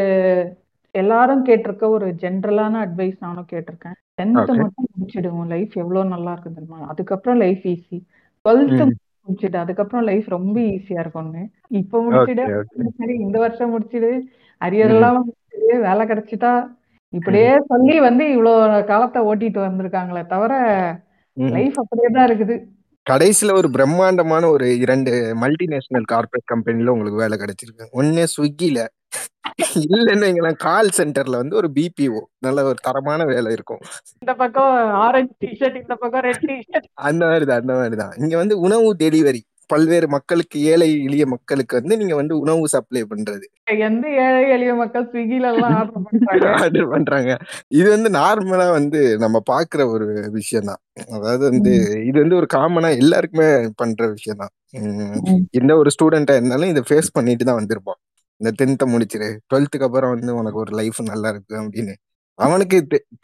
எல்லாரும் 0.95 1.41
கேட்டிருக்க 1.45 1.85
ஒரு 1.89 2.07
ஜென்ரலான 2.21 2.75
அட்வைஸ் 2.85 3.17
நானும் 3.19 3.49
கேட்டிருக்கேன். 3.49 3.97
Tenth 4.19 4.39
Okay. 4.43 4.55
மட்டும் 4.59 4.87
முடிச்சிடுவோம் 4.93 5.49
லைஃப் 5.51 5.73
எவ்வளவு 5.77 6.11
நல்லா 6.13 6.31
இருக்கு 6.33 6.53
தெரியுமா? 6.53 6.79
அதுக்கப்புறம் 6.91 7.37
லைஃப் 7.37 7.65
ஈஸி 7.73 7.97
டுவெல்த் 8.45 8.81
ம். 8.81 8.93
முடிச்சிடு 9.27 9.57
அதுக்கப்புறம் 9.57 10.05
லைஃப் 10.05 10.27
ரொம்ப 10.29 10.57
ஈஸியா 10.71 10.99
இருக்கும்னு 11.03 11.43
இப்ப 11.79 12.01
முடிச்சிடு. 12.05 12.45
சரி 12.99 13.15
இந்த 13.25 13.37
வருஷம் 13.39 13.73
முடிச்சிடு 13.73 14.11
அரியர் 14.61 14.93
எல்லாம் 14.95 15.19
வேலை 15.85 16.03
கிடைச்சிட்டா 16.05 16.51
இப்படியே 17.09 17.57
சொல்லி 17.67 17.99
வந்து 17.99 18.31
இவ்வளவு 18.31 18.83
காலத்தை 18.83 19.21
ஓட்டிட்டு 19.21 19.63
வந்திருக்காங்களே 19.65 20.25
தவிர. 20.25 20.53
லைஃப் 21.33 21.79
அப்படியே 21.79 22.07
தான் 22.13 22.29
இருக்குது. 22.29 22.63
கடைசியில 23.09 23.53
ஒரு 23.53 23.69
பிரம்மாண்டமான 23.71 24.47
ஒரு 24.47 24.77
இரண்டு 24.77 25.35
மல்டிநேஷனல் 25.35 26.03
கார்பரேட் 26.11 26.45
கம்பெனில 26.45 26.91
உங்களுக்கு 26.91 27.19
வேலை 27.19 27.37
கிடைச்சிருக்கு. 27.37 27.85
ஒண்ணு 27.93 28.25
ஸ்விக்கில. 28.37 28.87
இல்லைன்னு 29.75 30.53
கால் 30.53 30.89
சென்டர்ல 30.97 31.29
வந்து 31.29 31.55
ஒரு 31.55 31.71
பிபிஓ 31.75 32.19
நல்ல 32.37 32.63
ஒரு 32.63 32.75
தரமான 32.81 33.23
வேலை 33.23 33.51
இருக்கும். 33.51 33.79
இந்த 34.19 34.33
பக்கம் 34.33 34.91
ஆரஞ்சு 34.93 35.33
டிஷர்ட் 35.45 35.81
இந்த 35.81 35.95
பக்கம் 35.95 36.21
ரெட் 36.21 36.45
டிஷர்ட் 36.47 36.89
அந்த 36.93 37.25
மாதிரிதான் 37.25 37.59
அந்த 37.59 37.73
மாதிரிதான். 37.73 38.13
இங்க 38.17 38.37
வந்து 38.37 38.59
உணவு 38.59 38.95
டெலிவரி 38.99 39.39
பல்வேறு 39.69 40.07
மக்களுக்கு 40.15 40.57
ஏழை 40.71 40.89
எளிய 41.07 41.25
மக்களுக்கு 41.33 41.77
வந்து 41.79 41.97
நீங்க 41.97 42.15
வந்து 42.15 42.33
உணவு 42.43 42.67
சப்ளை 42.73 43.01
பண்றது. 43.11 43.45
எந்த 43.87 44.05
ஏழை 44.25 44.41
எளிய 44.55 44.73
மக்கள் 44.81 45.07
ஸ்விக்கில 45.09 45.51
எல்லாம் 45.53 45.75
ஆர்டர் 45.77 46.91
பண்றாங்க. 46.95 47.31
இது 47.71 47.87
வந்து 47.95 48.09
நார்மலா 48.19 48.67
வந்து 48.79 49.01
நம்ம 49.23 49.41
பாக்குற 49.51 49.81
ஒரு 49.93 50.07
விஷயம் 50.37 50.69
தான் 50.71 50.81
அதாவது 51.17 51.43
வந்து 51.49 51.73
இது 52.09 52.17
வந்து 52.23 52.39
ஒரு 52.41 52.49
காமனா 52.55 52.91
எல்லாருக்குமே 53.03 53.49
பண்ற 53.83 54.09
விஷயம் 54.15 54.41
தான். 54.43 54.53
எந்த 55.59 55.71
ஒரு 55.81 55.91
ஸ்டூடெண்டா 55.95 56.35
இருந்தாலும் 56.39 56.73
இதை 56.73 56.83
ஃபேஸ் 56.89 57.15
பண்ணிட்டு 57.17 57.47
தான் 57.49 57.59
வந்திருப்பான். 57.61 57.99
இந்த 58.41 58.51
டென்த்தை 58.59 58.87
முடிச்சிரு 58.93 59.29
டுவெல்த்துக்கு 59.49 59.87
அப்புறம் 59.89 60.13
வந்து 60.15 60.33
உனக்கு 60.41 60.61
ஒரு 60.65 60.73
லைஃப் 60.81 61.01
நல்லா 61.11 61.29
இருக்கு 61.33 61.55
அப்படின்னு. 61.63 61.95
அவனுக்கு 62.39 62.77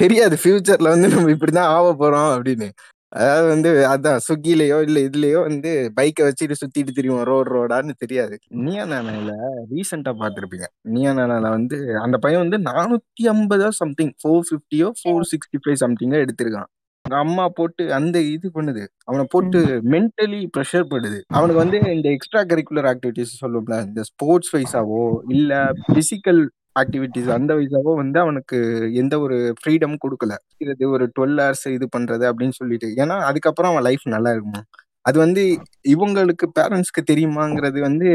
தெரியாது. 0.04 0.36
ஃபியூச்சர்ல 0.42 0.92
வந்து 0.94 1.08
நம்ம 1.14 1.32
இப்படிதான் 1.36 1.72
ஆக 1.76 1.90
போறோம் 2.02 2.30
அப்படின்னு. 2.36 2.68
அதாவது 3.14 3.48
வந்து 3.54 3.72
அதான் 3.88 4.22
ஸ்விக்கிலயோ 4.26 4.78
இல்ல 4.86 5.00
இதுலயோ 5.08 5.40
வந்து 5.48 5.72
பைக்கை 5.98 6.24
வச்சுட்டு 6.28 6.56
சுத்திட்டு 6.62 6.96
திரிவோம் 6.98 7.26
ரோடு 7.30 7.50
ரோடான்னு 7.56 7.94
தெரியாது. 8.04 8.36
நியா 8.66 8.84
நானால 8.92 9.34
ரீசெண்டா 9.72 10.14
பார்த்திருப்பீங்க 10.22 10.68
நியா 10.96 11.12
நானால 11.20 11.50
வந்து 11.58 11.78
அந்த 12.06 12.18
பையன் 12.24 12.44
வந்து 12.46 12.60
நானூத்தி 12.70 13.26
ஐம்பதோ 13.34 13.70
சம்திங் 13.82 14.14
ஃபோர் 14.22 14.46
ஃபிஃப்டியோ 14.50 14.90
ஃபோர் 15.02 15.28
சிக்ஸ்டி 15.32 15.60
ஃபைவ் 15.64 15.78
சம்திங்கோ 15.84 16.24
எடுத்திருக்கான். 16.26 16.70
அவங்க 17.06 17.18
அம்மா 17.26 17.46
போட்டு 17.58 17.84
அந்த 17.94 18.18
இது 18.34 18.48
பண்ணுது. 18.58 18.84
அவனை 19.10 19.24
போட்டு 19.34 19.60
மென்டலி 19.94 20.42
ப்ரெஷர் 20.56 20.86
பண்ணுது 20.94 21.20
அவனுக்கு 21.38 21.62
வந்து 21.64 21.78
இந்த 21.96 22.08
எக்ஸ்ட்ரா 22.18 22.42
கரிக்குலர் 22.52 22.90
ஆக்டிவிட்டிஸ் 22.92 23.40
சொல்லுவோம்ல 23.44 23.78
இந்த 23.88 24.04
ஸ்போர்ட்ஸ் 24.12 24.54
வைஸாவோ 24.56 25.02
இல்ல 25.38 25.52
பிசிக்கல் 25.96 26.42
ஆக்டிவிட்டிஸ் 26.80 27.32
அந்த 27.32 27.54
வயசாவோ 27.54 27.96
வந்து 27.96 28.20
அவனுக்கு 28.20 28.90
எந்த 28.94 29.20
ஒரு 29.20 29.54
ஃப்ரீடம் 29.64 29.96
கொடுக்கல. 30.04 30.36
இது 30.58 30.90
ஒரு 30.90 31.12
டுவெல் 31.20 31.54
ஹவர்ஸ் 31.54 31.72
இது 31.72 31.90
பண்றது 31.98 32.32
அப்படின்னு 32.32 32.50
சொல்லிட்டு. 32.50 32.88
ஏன்னா 32.88 33.20
அதுக்கப்புறம் 33.20 33.72
அவன் 33.72 33.84
லைஃப் 33.84 34.00
நல்லா 34.04 34.32
இருக்குமா? 34.32 34.64
அது 35.02 35.20
வந்து 35.20 35.60
இவங்களுக்கு 35.90 36.46
பேரண்ட்ஸ்க்கு 36.60 37.12
தெரியுமாங்கிறது 37.12 37.80
வந்து 37.80 38.08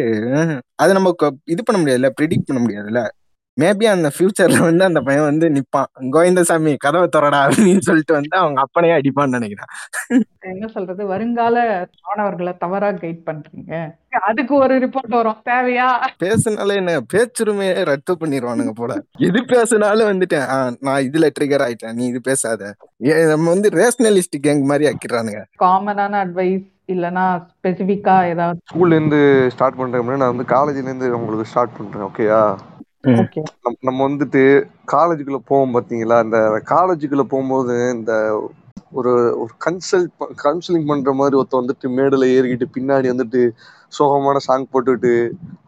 அதை 0.74 0.94
நம்ம 0.94 1.12
க- 1.12 1.34
இது 1.44 1.62
பண்ண 1.62 1.82
முடியாதுல்ல? 1.82 2.10
ப்ரிடிக்ட் 2.20 2.46
பண்ண 2.46 2.66
முடியாதுல்ல? 2.66 3.17
மேபி 3.58 3.84
அந்த 3.84 4.10
ஃபியூச்சர்ல 4.18 4.58
வந்து 4.58 4.84
அந்த 4.84 5.00
பையன் 5.00 5.24
வந்து 5.24 5.48
நிப்பான். 5.48 5.88
கோவிந்தசாமி 6.10 6.76
கதவை 6.76 7.08
திறடா 7.16 7.40
அப்படின்னு 7.44 7.78
சொல்லிட்டு 7.78 8.14
வந்து 8.14 8.36
அவங்க 8.36 8.64
அப்பனையே 8.66 8.98
அடிப்பான்னு 8.98 9.36
நினைக்கிறேன். 9.38 9.70
என்ன 10.40 10.66
சொல்றது? 10.66 11.06
வருங்கால 11.06 11.56
மாணவர்களை 12.02 12.56
தவறா 12.58 12.88
கைட் 12.88 13.22
பண்றீங்க. 13.26 13.90
அதுக்கு 14.20 14.54
ஒரு 14.54 14.78
ரிப்போர்ட் 14.78 15.08
வரும். 15.08 15.36
தேவையா? 15.44 15.88
பேசுனாலே 16.22 16.74
என்ன? 16.74 17.00
பேச்சுரிமையை 17.12 17.84
ரத்து 17.84 18.16
பண்ணிடுவானுங்க 18.20 18.70
போல. 18.70 19.02
எது 19.18 19.42
பேசுனாலும் 19.42 20.10
வந்துட்டேன் 20.12 20.48
ஆ, 20.48 20.72
நான் 20.80 21.02
இதுல 21.02 21.30
ட்ரிகர் 21.40 21.66
ஆயிட்டேன். 21.66 21.92
நீ 21.92 22.06
இது 22.06 22.20
பேசாத. 22.20 22.74
ஏ, 23.04 23.24
நம்ம 23.24 23.50
வந்து 23.50 23.68
ரேஷனலிஸ்ட் 23.68 24.40
கேங் 24.42 24.62
மாதிரி 24.62 24.92
ஆக்கிடுறானுங்க. 24.92 25.42
காமனான 25.60 26.24
அட்வைஸ் 26.24 26.66
இல்லனா 26.88 27.46
ஸ்பெசிபிக்கா 27.48 28.28
ஏதாவது 28.28 28.60
ஸ்கூல்ல 28.72 28.86
இருந்து 28.86 29.48
ஸ்டார்ட் 29.50 29.76
பண்றேன் 29.76 30.16
நான் 30.16 30.36
வந்து 30.36 30.54
காலேஜ்ல 30.54 30.82
இருந்து 30.82 31.16
உங்களுக்கு 31.20 31.50
ஸ்டார்ட் 31.50 31.76
பண்றேன் 31.78 32.02
ஓகேயா 32.02 32.56
நம்ம 33.80 33.98
வந்துட்டு 34.08 34.40
காலேஜுக்குள்ள 34.92 35.40
போவோம் 35.44 35.74
பாத்தீங்களா? 35.74 36.16
இந்த 36.24 36.38
காலேஜுக்குள்ள 36.70 37.24
போகும்போது 37.24 37.74
இந்த 37.94 38.12
ஒரு 38.92 39.12
ஒரு 39.38 39.52
கன்சல்ட் 39.66 40.10
கவுன்சிலிங் 40.42 40.86
பண்ற 40.86 41.12
மாதிரி 41.12 41.36
ஒருத்தன் 41.36 41.62
வந்துட்டு 41.62 41.88
மேடையில 41.96 42.28
ஏறிக்கிட்டு 42.36 42.66
பின்னாடி 42.76 43.06
வந்துட்டு 43.12 43.40
சோகமான 43.92 44.36
சாங் 44.46 44.70
போட்டுட்டு 44.72 45.12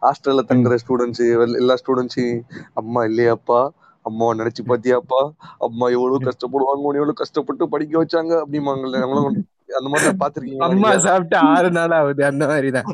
ஹாஸ்டல்ல 0.01 0.43
தங்குற 0.51 0.75
ஸ்டூடெண்ட்ஸ் 0.83 1.23
எல்லா 1.61 1.75
ஸ்டூடெண்ட்ஸையும் 1.81 2.41
அம்மா 2.73 3.03
இல்லையாப்பா? 3.03 3.61
அம்மாவை 4.05 4.33
நினைச்சு 4.39 4.61
பாத்தியாப்பா? 4.67 5.21
அம்மா 5.59 5.85
எவ்வளவு 5.89 6.25
கஷ்டப்படுவாங்க? 6.27 6.81
உன்னை 6.81 6.99
எவ்வளவு 7.01 7.21
கஷ்டப்பட்டு 7.21 7.63
படிக்க 7.69 8.03
வச்சாங்க? 8.03 8.33
அப்படிம்பாங்கல்ல. 8.43 8.99
நம்மளும் 9.03 9.37
அந்த 9.77 9.89
மாதிரி 9.91 10.09
அம்மா 10.09 10.21
பாத்துருக்கீங்களா 10.23 10.91
சாப்பிட்டு 11.05 11.37
ஆறு 11.51 11.69
நாள் 11.71 11.95
ஆகுது 11.97 12.23
அந்த 12.25 12.43
மாதிரிதான். 12.47 12.87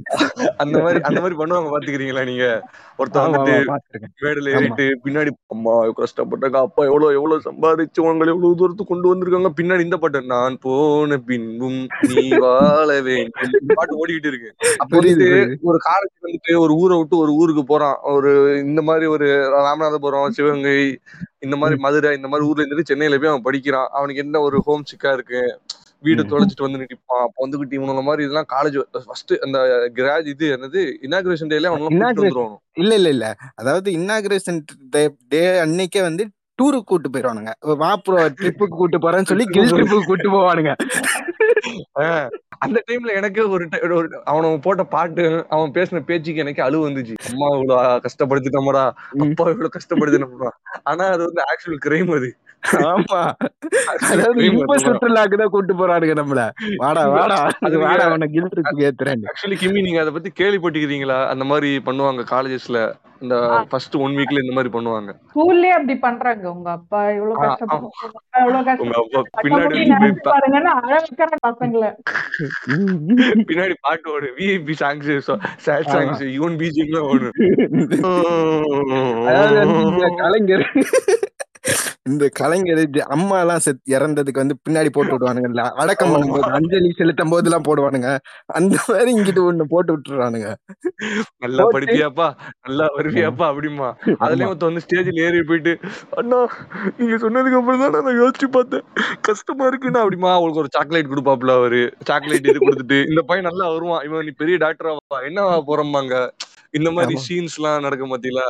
அந்த 0.64 0.76
மாதிரி 0.84 1.00
அந்த 1.08 1.20
மாதிரி 1.24 1.38
பண்ணுவாங்க 1.40 1.70
பாத்துக்கிறீங்களா 1.74 2.24
நீங்க? 2.26 2.46
ஒருத்தன் 3.00 3.24
ஆமா 3.24 3.32
வந்துட்டு 3.34 3.56
ஆமா. 3.64 3.78
ஏறிட்டு 4.58 4.86
பின்னாடி 5.06 5.32
அம்மா 5.56 5.74
கஷ்டப்பட்டாங்க 6.00 6.58
அப்பா 6.68 6.82
எவ்வளவு 6.84 7.18
எவ்வளவு 7.20 7.46
சம்பாதிச்சு 7.48 8.04
உங்களை 8.06 8.32
எவ்வளவு 8.34 8.60
தூரத்துக்கு 8.62 8.92
கொண்டு 8.94 9.12
வந்திருக்காங்க. 9.12 9.52
பின்னாடி 9.60 9.86
இந்த 9.88 9.98
பாட்டு 9.98 10.22
நான் 10.34 10.58
போன 10.62 11.20
பின்பும் 11.30 11.80
நீ 12.10 12.24
வாழ 12.38 12.88
வேண்டும். 13.08 13.76
பாட்டு 13.76 14.00
ஓடிக்கிட்டு 14.02 14.32
இருக்கு. 14.34 14.50
அப்ப 14.78 14.92
வந்துட்டு 14.98 15.30
ஒரு 15.72 15.80
காலேஜ் 15.90 16.16
வந்துட்டு 16.28 16.54
ஒரு 16.60 16.76
ஊரை 16.76 16.98
விட்டு 16.98 17.18
ஒரு 17.18 17.34
ஊருக்கு 17.42 17.64
போறான். 17.64 17.98
ஒரு 18.16 18.32
இந்த 18.66 18.82
மாதிரி 18.82 19.06
ஒரு 19.16 19.28
ராமநாதபுரம் 19.58 20.36
சிவகங்கை 20.38 20.78
இந்த 21.46 21.56
மாதிரி 21.56 21.78
மதுரை 21.80 22.16
இந்த 22.16 22.28
மாதிரி 22.28 22.48
ஊர்ல 22.50 22.64
இருந்துட்டு 22.64 22.90
சென்னையில 22.92 23.18
போய் 23.18 23.32
அவன் 23.32 23.48
படிக்கிறான். 23.48 23.90
அவனுக்கு 23.92 24.24
என்ன 24.26 24.40
ஒரு 24.40 24.58
ஹோம் 24.60 24.88
சிக்கா 24.92 25.12
இருக்கு? 25.14 25.42
வீடு. 26.04 26.24
தொலைச்சிட்டு 26.24 26.66
வந்து 26.66 26.80
நிற்பான் 26.80 27.24
அப்ப 27.24 27.48
வந்துகிட்டு 27.48 27.78
இவன 27.78 28.04
மாதிரி 28.04 28.24
இதெல்லாம் 28.24 28.50
காலேஜ் 28.54 28.76
ஃபர்ஸ்ட் 29.06 29.34
அந்த 29.42 29.60
கிராஜ் 29.96 30.28
இது 30.28 30.58
என்னது? 30.58 30.82
இனாகிரேஷன் 31.02 31.52
டேல 31.54 31.66
அவன் 31.66 31.82
கூட்டிட்டு 31.82 31.98
Inauguration- 31.98 32.38
வந்துருவான் 32.38 32.58
இல்ல 32.74 32.96
இல்ல 32.96 33.10
இல்ல. 33.10 33.28
அதாவது 33.56 33.92
இன்னாகிரேஷன் 33.92 34.60
டே 35.28 35.60
அன்னைக்கே 35.60 36.02
வந்து 36.02 36.26
டூருக்கு 36.60 36.84
கூட்டு 36.84 37.10
போயிடுவானுங்க. 37.10 37.52
வா 37.76 37.96
ப்ரோ 37.98 38.30
ட்ரிப்புக்கு 38.30 38.78
கூட்டு 38.78 38.98
போறேன்னு 38.98 39.26
சொல்லி 39.26 39.46
கில் 39.46 39.72
ட்ரிப்புக்கு 39.72 40.06
கூட்டு 40.06 40.30
போவானுங்க. 40.32 40.72
அந்த 42.60 42.84
டைம்ல 42.88 43.14
எனக்கு 43.14 43.50
ஒரு 43.50 43.64
அவன 44.26 44.62
போட்ட 44.62 44.84
பாட்டு 44.84 45.24
அவன் 45.50 45.72
பேசின 45.72 46.04
பேச்சுக்கு 46.04 46.40
எனக்கு 46.40 46.64
அழுவு 46.64 46.86
வந்துச்சு. 46.88 47.16
அம்மா 47.30 47.48
இவ்வளவு 47.58 48.02
கஷ்டப்படுத்திட்டோமடா. 48.06 48.84
அப்பா 49.20 49.46
இவ்வளவு 49.50 49.70
கஷ்டப்படுத்தினோம்டா. 49.78 50.50
ஆனா 50.84 51.06
அது 51.06 51.24
வந்து 51.26 51.44
ஆக்சுவல் 51.44 51.84
கிரைம் 51.86 52.16
அது. 52.16 52.30
ஆமா. 52.92 53.20
அதாவது 54.12 54.46
இன்ப 54.48 54.76
சுற்றுலாக்கு 54.86 55.40
தான் 55.42 55.52
கூட்டு 55.54 55.74
போறானுங்க 55.80 56.16
நம்மள. 56.20 56.42
வாடா 56.84 57.04
வாடா. 57.16 57.38
அது 57.68 57.76
வாடா 57.84 58.06
கில் 58.36 58.52
ட்ரிப்புக்கு 58.54 58.86
ஏத்துறேன் 58.88 59.26
ஆக்சுவலி 59.32 59.58
கிமி 59.62 59.84
நீங்க 59.88 60.00
அதை 60.04 60.14
பத்தி 60.16 60.32
கேள்விப்பட்டிருக்கீங்களா? 60.42 61.20
அந்த 61.34 61.46
மாதிரி 61.52 61.70
பண்ணுவாங்க 61.88 62.24
காலேஜஸ்ல 62.34 62.80
இந்த 63.24 63.36
ஃபர்ஸ்ட் 63.70 63.96
ஒன் 64.06 64.16
வீக்ல 64.18 64.42
இந்த 64.44 64.54
மாதிரி 64.56 64.70
பண்ணுவாங்க. 64.74 65.12
ஸ்கூல்லயே 65.30 65.72
அப்படி 65.78 65.96
பண்றாங்க. 66.04 66.44
உங்க 66.56 66.70
அப்பா 66.78 67.00
இவ்வளவு 67.16 67.40
கஷ்டப்பட்டு 67.44 67.88
இவ்வளவு 68.42 68.66
கஷ்டப்பட்டு 68.68 69.40
பின்னாடி 69.46 70.10
பாருங்கன்னு 70.28 70.72
அழ 70.80 70.92
வைக்கிற 70.98 71.40
பசங்களை. 71.48 71.90
பின்னாடி 73.50 73.76
பாட்டு 73.88 74.12
ஓடு. 74.16 74.30
VIP 74.38 74.76
songs 74.84 75.10
sad 75.66 75.90
songs 75.96 76.22
even 76.36 76.58
BGM 76.62 77.08
ஓடு. 77.14 77.30
கலைஞர் 80.22 80.66
இந்த 82.08 82.26
கலைஞர் 82.40 82.82
அம்மா 83.16 83.36
எல்லாம் 83.44 83.62
செத் 83.66 83.82
இறந்ததுக்கு 83.96 84.42
வந்து 84.44 84.56
பின்னாடி 84.66 84.90
போட்டு 84.96 85.14
விடுவானுங்கல்ல 85.16 85.64
அடக்கம் 85.84 86.12
பண்ணும்போது 86.14 86.50
அஞ்சலி 86.58 86.90
செலுத்தும் 87.00 87.34
போது 87.34 87.48
எல்லாம் 87.50 87.66
போடுவானுங்க. 87.68 88.10
அந்த 88.58 88.76
மாதிரி 88.90 89.10
இங்கிட்டு 89.16 89.42
ஒண்ணு 89.50 89.66
போட்டு 89.74 89.94
விட்டுறானுங்க. 89.96 90.50
நல்லா 91.44 91.66
படிப்பியாப்பா 91.76 92.28
நல்லா 92.66 92.88
வருவியாப்பா 92.98 93.46
அப்படிமா 93.52 93.90
அதுலயும் 94.24 94.52
ஒருத்தன் 94.52 94.70
வந்து 94.72 94.86
ஸ்டேஜ்ல 94.86 95.26
ஏறி 95.28 95.42
போயிட்டு 95.52 95.74
அண்ணா 96.22 96.40
நீங்க 97.00 97.18
சொன்னதுக்கு 97.26 97.60
அப்புறம் 97.62 97.84
தான் 97.84 98.08
நான் 98.10 98.22
யோசிச்சு 98.22 98.50
பார்த்தேன். 98.58 98.86
கஷ்டமா 99.30 99.66
இருக்குண்ணா 99.72 100.04
அப்படிமா 100.06 100.32
அவங்களுக்கு 100.36 100.64
ஒரு 100.64 100.74
சாக்லேட் 100.78 101.12
கொடுப்பாப்ல 101.14 101.58
அவரு. 101.60 101.82
சாக்லேட் 102.12 102.50
இது 102.52 102.60
கொடுத்துட்டு 102.66 103.00
இந்த 103.12 103.24
பையன் 103.30 103.50
நல்லா 103.50 103.68
வருவான். 103.76 104.04
இவன் 104.08 104.28
நீ 104.30 104.34
பெரிய 104.44 104.58
டாக்டரா 104.66 104.94
என்ன 105.30 105.42
போறோம்பாங்க 105.70 106.16
இந்த 106.78 106.90
மாதிரி. 106.96 107.16
சீன்ஸ் 107.28 107.58
எல்லாம் 107.60 107.86
நடக்க 107.88 108.06
மாட்டீங்களா 108.12 108.48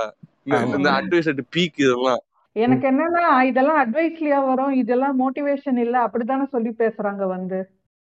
ஆமா. 0.57 0.75
இந்த 0.77 0.89
அட்வைஸ் 0.99 1.29
அட் 1.31 1.43
பீக் 1.55 1.77
இதெல்லாம். 1.85 2.21
எனக்கு 2.57 2.85
என்னன்னா 2.91 3.23
இதெல்லாம் 3.49 3.79
அட்வைஸ்லயா 3.81 4.39
வரும். 4.49 4.73
இதெல்லாம் 4.81 5.15
மோட்டிவேஷன் 5.21 5.79
இல்ல. 5.85 5.95
அப்படித்தானே 6.05 6.45
சொல்லி 6.55 6.71
பேசுறாங்க 6.81 7.23
வந்து. 7.35 7.59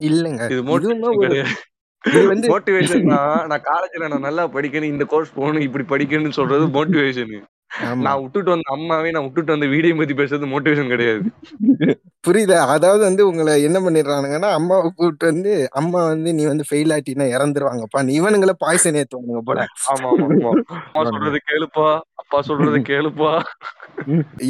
இல்லங்க. 0.01 0.43
இது 0.53 0.63
மோட்டிவேஷன் 2.53 3.07
நான் 3.51 3.65
காலேஜ்ல 3.69 4.09
நான் 4.09 4.27
நல்லா 4.29 4.45
படிக்கணும். 4.57 4.93
இந்த 4.95 5.05
கோர்ஸ் 5.13 5.37
போகணும். 5.39 5.65
இப்படி 5.69 5.87
படிக்கணும்னு 5.95 6.39
சொல்றது 6.41 6.67
மோட்டிவேஷன் 6.77 7.33
நான் 8.05 8.21
விட்டுட்டு 8.21 8.51
வந்த 8.53 8.69
அம்மாவே 8.75 9.09
நான் 9.15 9.25
விட்டுட்டு 9.25 9.55
வந்த 9.55 9.67
வீடியோ 9.73 9.97
பத்தி 9.97 10.15
பேசுறது 10.15 10.47
மோட்டிவேஷன் 10.53 10.93
கிடையாது. 10.93 11.23
புரியுதா? 12.25 12.59
அதாவது 12.75 13.03
வந்து 13.09 13.23
உங்களை 13.31 13.53
என்ன 13.67 13.79
பண்ணிடுறானுங்கன்னா 13.79 14.51
அம்மாவை 14.59 14.89
கூப்பிட்டு 14.91 15.27
வந்து 15.31 15.51
அம்மா 15.81 16.01
வந்து 16.13 16.31
நீ 16.39 16.45
வந்து 16.47 16.65
ஃபெயில் 16.69 16.95
ஆட்டினா 16.97 17.27
இறந்துருவாங்கப்பா. 17.35 18.01
நீ 18.07 18.13
இவனுங்களை 18.21 18.55
பாய்சன் 18.65 18.99
ஏத்துவானுங்க 19.03 19.43
போல. 19.51 19.67
ஆமா 19.93 20.09
ஆமா 20.15 20.29
அம்மா 20.31 21.05
சொல்றது 21.11 21.41
கேளுப்பா. 21.51 21.89
அப்பா 22.23 22.41
சொல்றது 22.43 22.81
கேளுப்பா. 22.91 23.33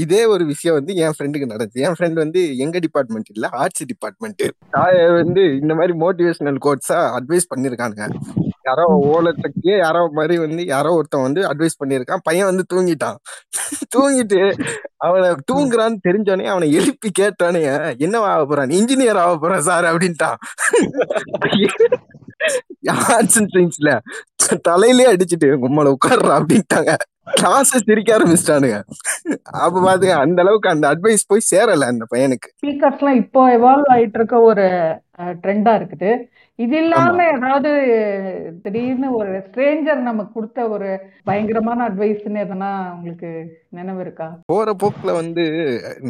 இதே 0.02 0.24
ஒரு 0.24 0.44
விஷயம் 0.44 0.76
வந்து 0.76 0.94
என் 0.94 1.14
ஃப்ரெண்டுக்கு 1.18 1.48
நடந்துச்சு. 1.52 1.84
என் 1.86 1.96
ஃப்ரெண்ட் 1.98 2.18
வந்து 2.24 2.56
எங்க 2.56 2.78
டிபார்ட்மெண்ட் 2.78 3.30
இல்ல 3.34 3.48
ஆர்ட்ஸ் 3.52 3.86
டிபார்ட்மெண்ட் 3.86 4.44
வந்து 5.22 5.44
இந்த 5.62 5.74
மாதிரி 5.74 5.94
மோட்டிவேஷனல் 5.98 6.60
கோட்ஸா 6.66 6.98
அட்வைஸ் 7.18 7.50
பண்ணிருக்கானுங்க. 7.54 8.06
யாரோ 8.62 8.84
ஓலத்துக்கே 9.12 9.76
யாரோ 9.78 10.00
மாதிரி 10.12 10.38
வந்து 10.38 10.64
யாரோ 10.64 10.90
ஒருத்தன் 10.92 11.26
வந்து 11.26 11.42
அட்வைஸ் 11.50 11.78
பண்ணிருக்கான். 11.82 12.22
பையன் 12.22 12.50
வந்து 12.50 12.64
தூங்கிட்டான். 12.74 13.18
தூங்கிட்டு 13.96 14.40
அவனை 14.96 15.28
தூங்குறான்னு 15.52 15.98
தெரிஞ்சோடனே 16.08 16.44
அவனை 16.44 16.72
எழுப்பி 16.72 17.10
கேட்டானே 17.20 17.62
என்ன 17.98 18.18
ஆக 18.18 18.46
போறான்? 18.46 18.74
இன்ஜினியர் 18.80 19.22
ஆக 19.24 19.38
போறான் 19.38 19.66
சார் 19.68 19.88
அப்படின்ட்டான். 19.92 20.38
ஆர்ட்ஸ் 23.16 23.38
அண்ட் 23.40 23.52
சயின்ஸ்ல 23.54 23.92
தலையிலே 24.68 25.06
அடிச்சுட்டு 25.12 25.48
உம்மளை 25.66 25.90
உட்கார்றா 25.96 26.34
அப்படின்ட்டாங்க. 26.38 26.92
கிளாஸ் 27.40 27.72
சிரிக்க 27.88 28.10
ஆரம்பிச்சிட்டானுங்க. 28.16 28.78
அப்ப 29.64 29.82
பாத்துங்க 29.86 30.14
அந்த 30.24 30.38
அளவுக்கு 30.44 30.68
அந்த 30.74 30.86
அட்வைஸ் 30.92 31.28
போய் 31.30 31.48
சேரல 31.50 31.88
அந்த 31.92 32.04
பையனுக்கு. 32.12 32.48
ஸ்பீக்கர்ஸ்லாம் 32.60 33.20
இப்போ 33.24 33.40
எவால்வ் 33.56 33.90
ஆயிட்டு 33.94 34.18
இருக்க 34.20 34.36
ஒரு 34.50 34.66
ட்ரெண்டா 35.42 35.72
இருக்குது. 35.80 36.10
இது 36.64 36.76
இல்லாம 36.82 37.24
ஏதாவது 37.34 37.70
திடீர்னு 38.62 39.08
ஒரு 39.18 39.32
ஸ்ட்ரேஞ்சர் 39.46 40.00
நமக்கு 40.08 40.32
கொடுத்த 40.36 40.68
ஒரு 40.74 40.88
பயங்கரமான 41.28 41.84
அட்வைஸ்ன்னு 41.88 42.44
எதனா 42.46 42.70
உங்களுக்கு 42.94 43.30
நினைவு 43.76 44.00
இருக்கா? 44.00 44.26
போற 44.46 44.74
போக்குல 44.82 45.12
வந்து 45.20 45.44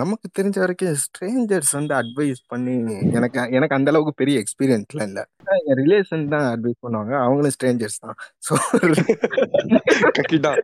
நமக்கு 0.00 0.26
தெரிஞ்ச 0.38 0.56
வரைக்கும் 0.58 0.98
ஸ்ட்ரேஞ்சர்ஸ் 1.04 1.72
வந்து 1.78 1.94
அட்வைஸ் 2.00 2.40
பண்ணி 2.46 2.74
எனக்கு 3.18 3.38
எனக்கு 3.58 3.76
அந்த 3.78 3.90
அளவுக்கு 3.92 4.20
பெரிய 4.20 4.42
எக்ஸ்பீரியன்ஸ்லாம் 4.42 5.08
இல்ல. 5.10 5.22
ரிலேஷன் 5.80 6.24
தான் 6.34 6.46
அட்வைஸ் 6.54 6.78
பண்ணுவாங்க. 6.86 7.14
அவங்களும் 7.24 7.54
ஸ்ட்ரேஞ்சர்ஸ் 7.56 8.02
தான். 8.04 8.16
கக்கிட்டான் 10.18 10.60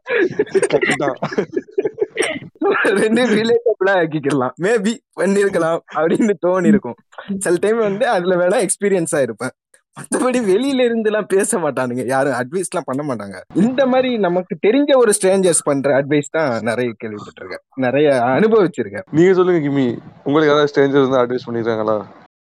ரெண்டு 3.00 3.22
ரிலேட்டபிளா 3.38 3.94
ஆக்கிக்கலாம். 4.02 4.54
மேபி 4.66 4.92
பண்ணிருக்கலாம் 5.20 5.80
அப்படின்னு 5.98 6.34
தோணி 6.46 6.70
இருக்கும் 6.74 6.98
சில 7.44 7.54
டைம் 7.64 7.80
வந்து 7.88 8.06
அதுல 8.08 8.36
வேணா 8.42 8.58
எக்ஸ்பீரியன்ஸா 8.66 9.20
இருப்பேன். 9.26 9.54
மத்தபடி 9.96 10.38
வெளியில 10.48 10.84
இருந்து 10.84 11.08
எல்லாம் 11.10 11.28
பேச 11.34 11.58
மாட்டானுங்க 11.58 12.04
யாரும் 12.06 12.38
அட்வைஸ் 12.38 12.70
எல்லாம் 12.70 12.88
பண்ண 12.88 13.02
மாட்டாங்க 13.02 13.36
இந்த 13.54 13.86
மாதிரி 13.86 14.18
நமக்கு 14.18 14.54
தெரிஞ்ச 14.66 14.90
ஒரு 14.96 15.12
ஸ்ட்ரேஞ்சர்ஸ் 15.12 15.62
பண்ற 15.64 15.90
அட்வைஸ் 16.00 16.30
தான் 16.30 16.50
நிறைய 16.62 16.88
கேள்விப்பட்டிருக்கேன். 17.02 17.62
நிறைய 17.76 18.08
அனுபவிச்சிருக்கேன். 18.38 19.06
நீங்க 19.10 19.34
சொல்லுங்க 19.34 19.60
கிமி 19.66 19.86
உங்களுக்கு 20.24 20.52
ஏதாவது 20.52 20.70
ஸ்ட்ரேஞ்சர் 20.72 21.06
வந்து 21.06 21.20
அட்வைஸ் 21.22 21.46
பண்ணிருக்காங்களா 21.48 21.96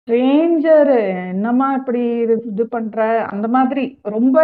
ஸ்ட்ரேஞ்சர் 0.09 0.93
என்னம்மா 1.33 1.67
இப்படி 1.75 2.01
இது 2.23 2.35
இது 2.53 2.65
பண்ற? 2.67 3.27
அந்த 3.33 3.49
மாதிரி 3.49 3.85
ரொம்ப 4.03 4.39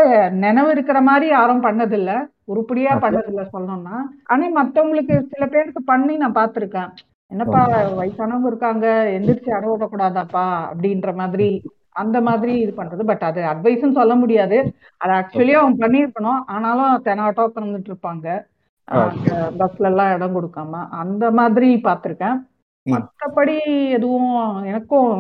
நினைவு 0.45 0.71
இருக்கிற 0.71 1.01
மாதிரி 1.01 1.27
யாரும் 1.29 1.65
பண்ணதில்ல. 1.65 2.11
உருப்படியா. 2.47 2.93
பண்ணதில்ல 3.05 3.43
சொல்லணும்னா. 3.55 3.97
ஆனா 4.25 4.47
மத்தவங்களுக்கு 4.59 5.17
சில 5.33 5.47
பேருக்கு 5.47 5.83
பண்ணி 5.85 6.17
நான் 6.17 6.39
பார்த்திருக்கேன். 6.41 6.93
என்னப்பா 7.31 7.63
வயசானவங்க 7.99 8.47
இருக்காங்க 8.47 8.87
எந்திரிச்சு 9.17 9.51
அட 9.57 9.67
விடக்கூடாதாப்பா 9.73 10.47
அப்படின்ற 10.71 11.13
மாதிரி 11.15 11.49
அந்த 12.03 12.19
மாதிரி 12.29 12.53
இது 12.65 12.73
பண்றது. 12.81 13.05
பட் 13.11 13.25
அது 13.29 13.41
அட்வைஸ்ன்னு 13.53 13.99
சொல்ல 14.01 14.15
முடியாது. 14.23 14.59
அது 15.03 15.13
ஆக்சுவலி 15.19 15.55
அவங்க 15.61 15.79
பண்ணியிருக்கணும். 15.85 16.43
ஆனாலும் 16.55 17.03
தெனாட்டோ 17.09 17.49
உட்காந்துட்டு 17.49 17.93
இருப்பாங்க. 17.93 18.29
பஸ்ல 19.61 19.91
எல்லாம் 19.93 20.13
இடம் 20.17 20.37
கொடுக்காம. 20.37 20.85
அந்த 21.03 21.25
மாதிரி 21.41 21.69
பார்த்திருக்கேன். 21.89 22.39
மற்றபடி 22.87 23.55
எதுவும் 23.97 24.37
எனக்கும் 24.71 25.11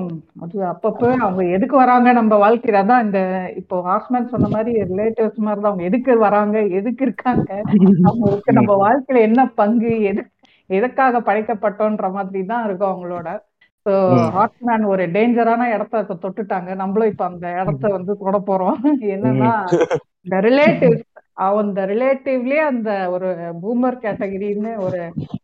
அது 0.45 0.59
அப்பப்போ 0.71 1.09
அவங்க 1.25 1.43
எதுக்கு 1.57 1.77
வராங்க? 1.83 2.09
நம்ம 2.19 2.37
வாழ்க்கையில 2.45 2.81
தான் 2.91 3.05
இந்த 3.07 3.21
இப்போ 3.61 3.77
ஹாஸ்மேன் 3.89 4.31
சொன்ன 4.33 4.49
மாதிரி 4.55 4.73
ரிலேட்டிவ்ஸ் 4.93 5.45
மாதிரி 5.47 5.61
தான். 5.61 5.71
அவங்க 5.73 5.85
எதுக்கு 5.91 6.15
வராங்க? 6.27 6.59
எதுக்கு 6.79 7.05
இருக்காங்க? 7.09 7.51
அவங்களுக்கு 8.09 8.57
நம்ம 8.59 8.77
வாழ்க்கையில 8.85 9.23
என்ன 9.29 9.45
பங்கு? 9.61 9.93
எது 10.11 10.23
எதுக்காக 10.71 11.21
படைக்கப்பட்டோன்ற 11.29 12.09
மாதிரி 12.17 12.41
தான் 12.53 12.65
இருக்கும் 12.67 12.93
அவங்களோட. 12.93 13.29
ஸோ 13.87 13.93
ம். 14.15 14.25
ஹார்ட்மேன் 14.33 14.85
ஒரு 14.85 15.05
டேஞ்சரான 15.15 15.67
இடத்த 15.75 16.17
தொட்டுட்டாங்க 16.17 16.71
நம்மளும் 16.75 17.11
இப்ப 17.13 17.25
அந்த 17.25 17.47
இடத்த 17.61 17.85
வந்து 17.95 18.15
தொட 18.19 18.39
போறோம் 18.49 18.79
என்னன்னா 19.15 19.53
இந்த 20.23 20.39
ரிலேட்டிவ்ஸ் 20.47 21.05
அந்த 21.61 21.81
ரிலேட்டிவ்லயே 21.87 22.63
அந்த 22.69 22.91
ஒரு 23.11 23.29
பூமர் 23.61 23.97
கேட்டகரின்னு 24.03 24.73
ஒரு 24.79 25.01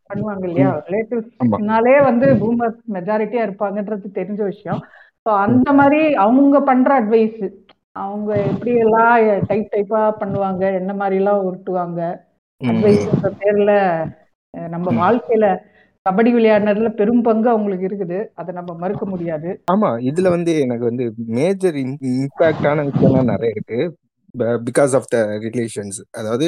பண்ணுவாங்க 0.08 0.44
இல்லையா. 0.48 0.70
ரிலேட்டிவ்ஸ்னாலே 0.86 1.94
வந்து 2.02 2.26
பூமர் 2.40 2.74
மெஜாரிட்டியா 2.96 3.44
இருப்பாங்கன்றது 3.44 4.08
தெரிஞ்ச 4.18 4.40
விஷயம் 4.44 4.80
ஸோ 5.26 5.30
அந்த 5.44 5.68
மாதிரி 5.72 6.00
அவங்க 6.24 6.56
பண்ற 6.62 6.90
அட்வைஸ் 7.00 7.38
அவங்க 7.96 8.30
எப்படி 8.48 8.72
எல்லாம் 8.76 9.14
டைப் 9.46 9.72
டைப்பா 9.72 10.00
பண்ணுவாங்க 10.20 10.64
என்ன 10.80 10.92
மாதிரி 10.94 11.16
எல்லாம் 11.16 11.44
உருட்டுவாங்க. 11.44 12.00
அட்வைஸ்ன்ற 12.60 13.30
பேர்ல 13.40 13.72
நம்ம. 14.54 14.92
வாழ்க்கையில 14.98 15.46
கபடி 16.06 16.30
விளையாடுனதுல 16.34 16.88
பெரும் 16.94 17.22
பங்கு 17.22 17.48
அவங்களுக்கு 17.48 17.86
இருக்குது. 17.88 18.18
அதை 18.34 18.50
நம்ம 18.54 18.72
மறுக்க 18.80 19.04
முடியாது. 19.06 19.50
ஆமா 19.72 19.90
இதுல 20.08 20.28
வந்து 20.28 20.52
எனக்கு 20.64 20.84
வந்து 20.84 21.04
மேஜர் 21.36 21.76
இம்பாக்டான 22.14 22.84
விஷயம்லாம் 22.88 23.30
நிறைய 23.32 23.54
இருக்கு. 23.54 23.78
பிகாஸ் 24.64 24.92
ஆஃப் 24.98 25.08
த 25.10 25.16
ரிலேஷன்ஸ் 25.46 25.98
அதாவது 26.18 26.46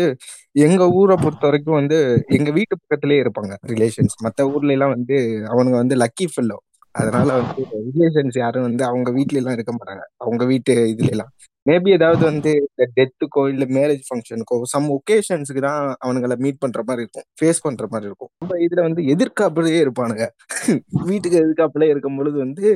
எங்க 0.61 0.83
ஊரை 0.99 1.17
பொறுத்த 1.17 1.45
வரைக்கும் 1.47 1.79
வந்து 1.79 1.99
எங்க 2.39 2.51
வீட்டு 2.51 2.75
பக்கத்துலயே 2.81 3.23
இருப்பாங்க 3.25 3.53
ரிலேஷன்ஸ் 3.73 4.17
மத்த 4.25 4.47
ஊர்ல 4.53 4.75
எல்லாம் 4.77 4.95
வந்து 4.97 5.17
அவனுங்க 5.53 5.77
வந்து 5.77 5.97
லக்கி 6.03 6.27
ஃபெல்லோ 6.33 6.59
அதனால 6.95 7.29
வந்து 7.39 7.63
ரிலேஷன்ஸ் 7.89 8.37
யாரும் 8.43 8.67
வந்து 8.69 8.85
அவங்க 8.85 9.11
வீட்ல 9.17 9.41
எல்லாம் 9.41 9.57
இருக்க 9.59 9.73
மாட்டாங்க. 9.73 10.05
அவங்க 10.25 10.43
வீட்டு 10.53 10.75
இதுல 10.95 11.11
எல்லாம். 11.15 11.33
மேபி 11.67 11.91
ஏதாவது 11.91 12.23
வந்து 12.25 12.51
இந்த 12.63 12.85
டெத்துக்கோ 12.97 13.43
இல்ல 13.49 13.65
மேரேஜ் 13.77 14.05
ஃபங்க்ஷனுக்கோ 14.09 14.59
சம் 14.65 14.89
ஒகேஷன்ஸுக்கு 14.91 15.63
தான் 15.63 15.83
அவனுங்களை 16.05 16.37
மீட் 16.37 16.59
பண்ற 16.59 16.81
மாதிரி 16.87 17.03
இருக்கும். 17.03 17.27
ஃபேஸ் 17.41 17.61
பண்ற 17.63 17.85
மாதிரி 17.91 18.07
இருக்கும். 18.07 18.31
நம்ம 18.41 18.59
இதுல 18.67 18.83
வந்து 18.83 19.03
எதிர்காப்புலயே 19.15 19.81
இருப்பானுங்க. 19.87 20.27
வீட்டுக்கு 21.11 21.39
எதிர்காப்புலயே 21.41 21.91
இருக்கும் 21.91 22.19
பொழுது 22.19 22.39
வந்து 22.39 22.67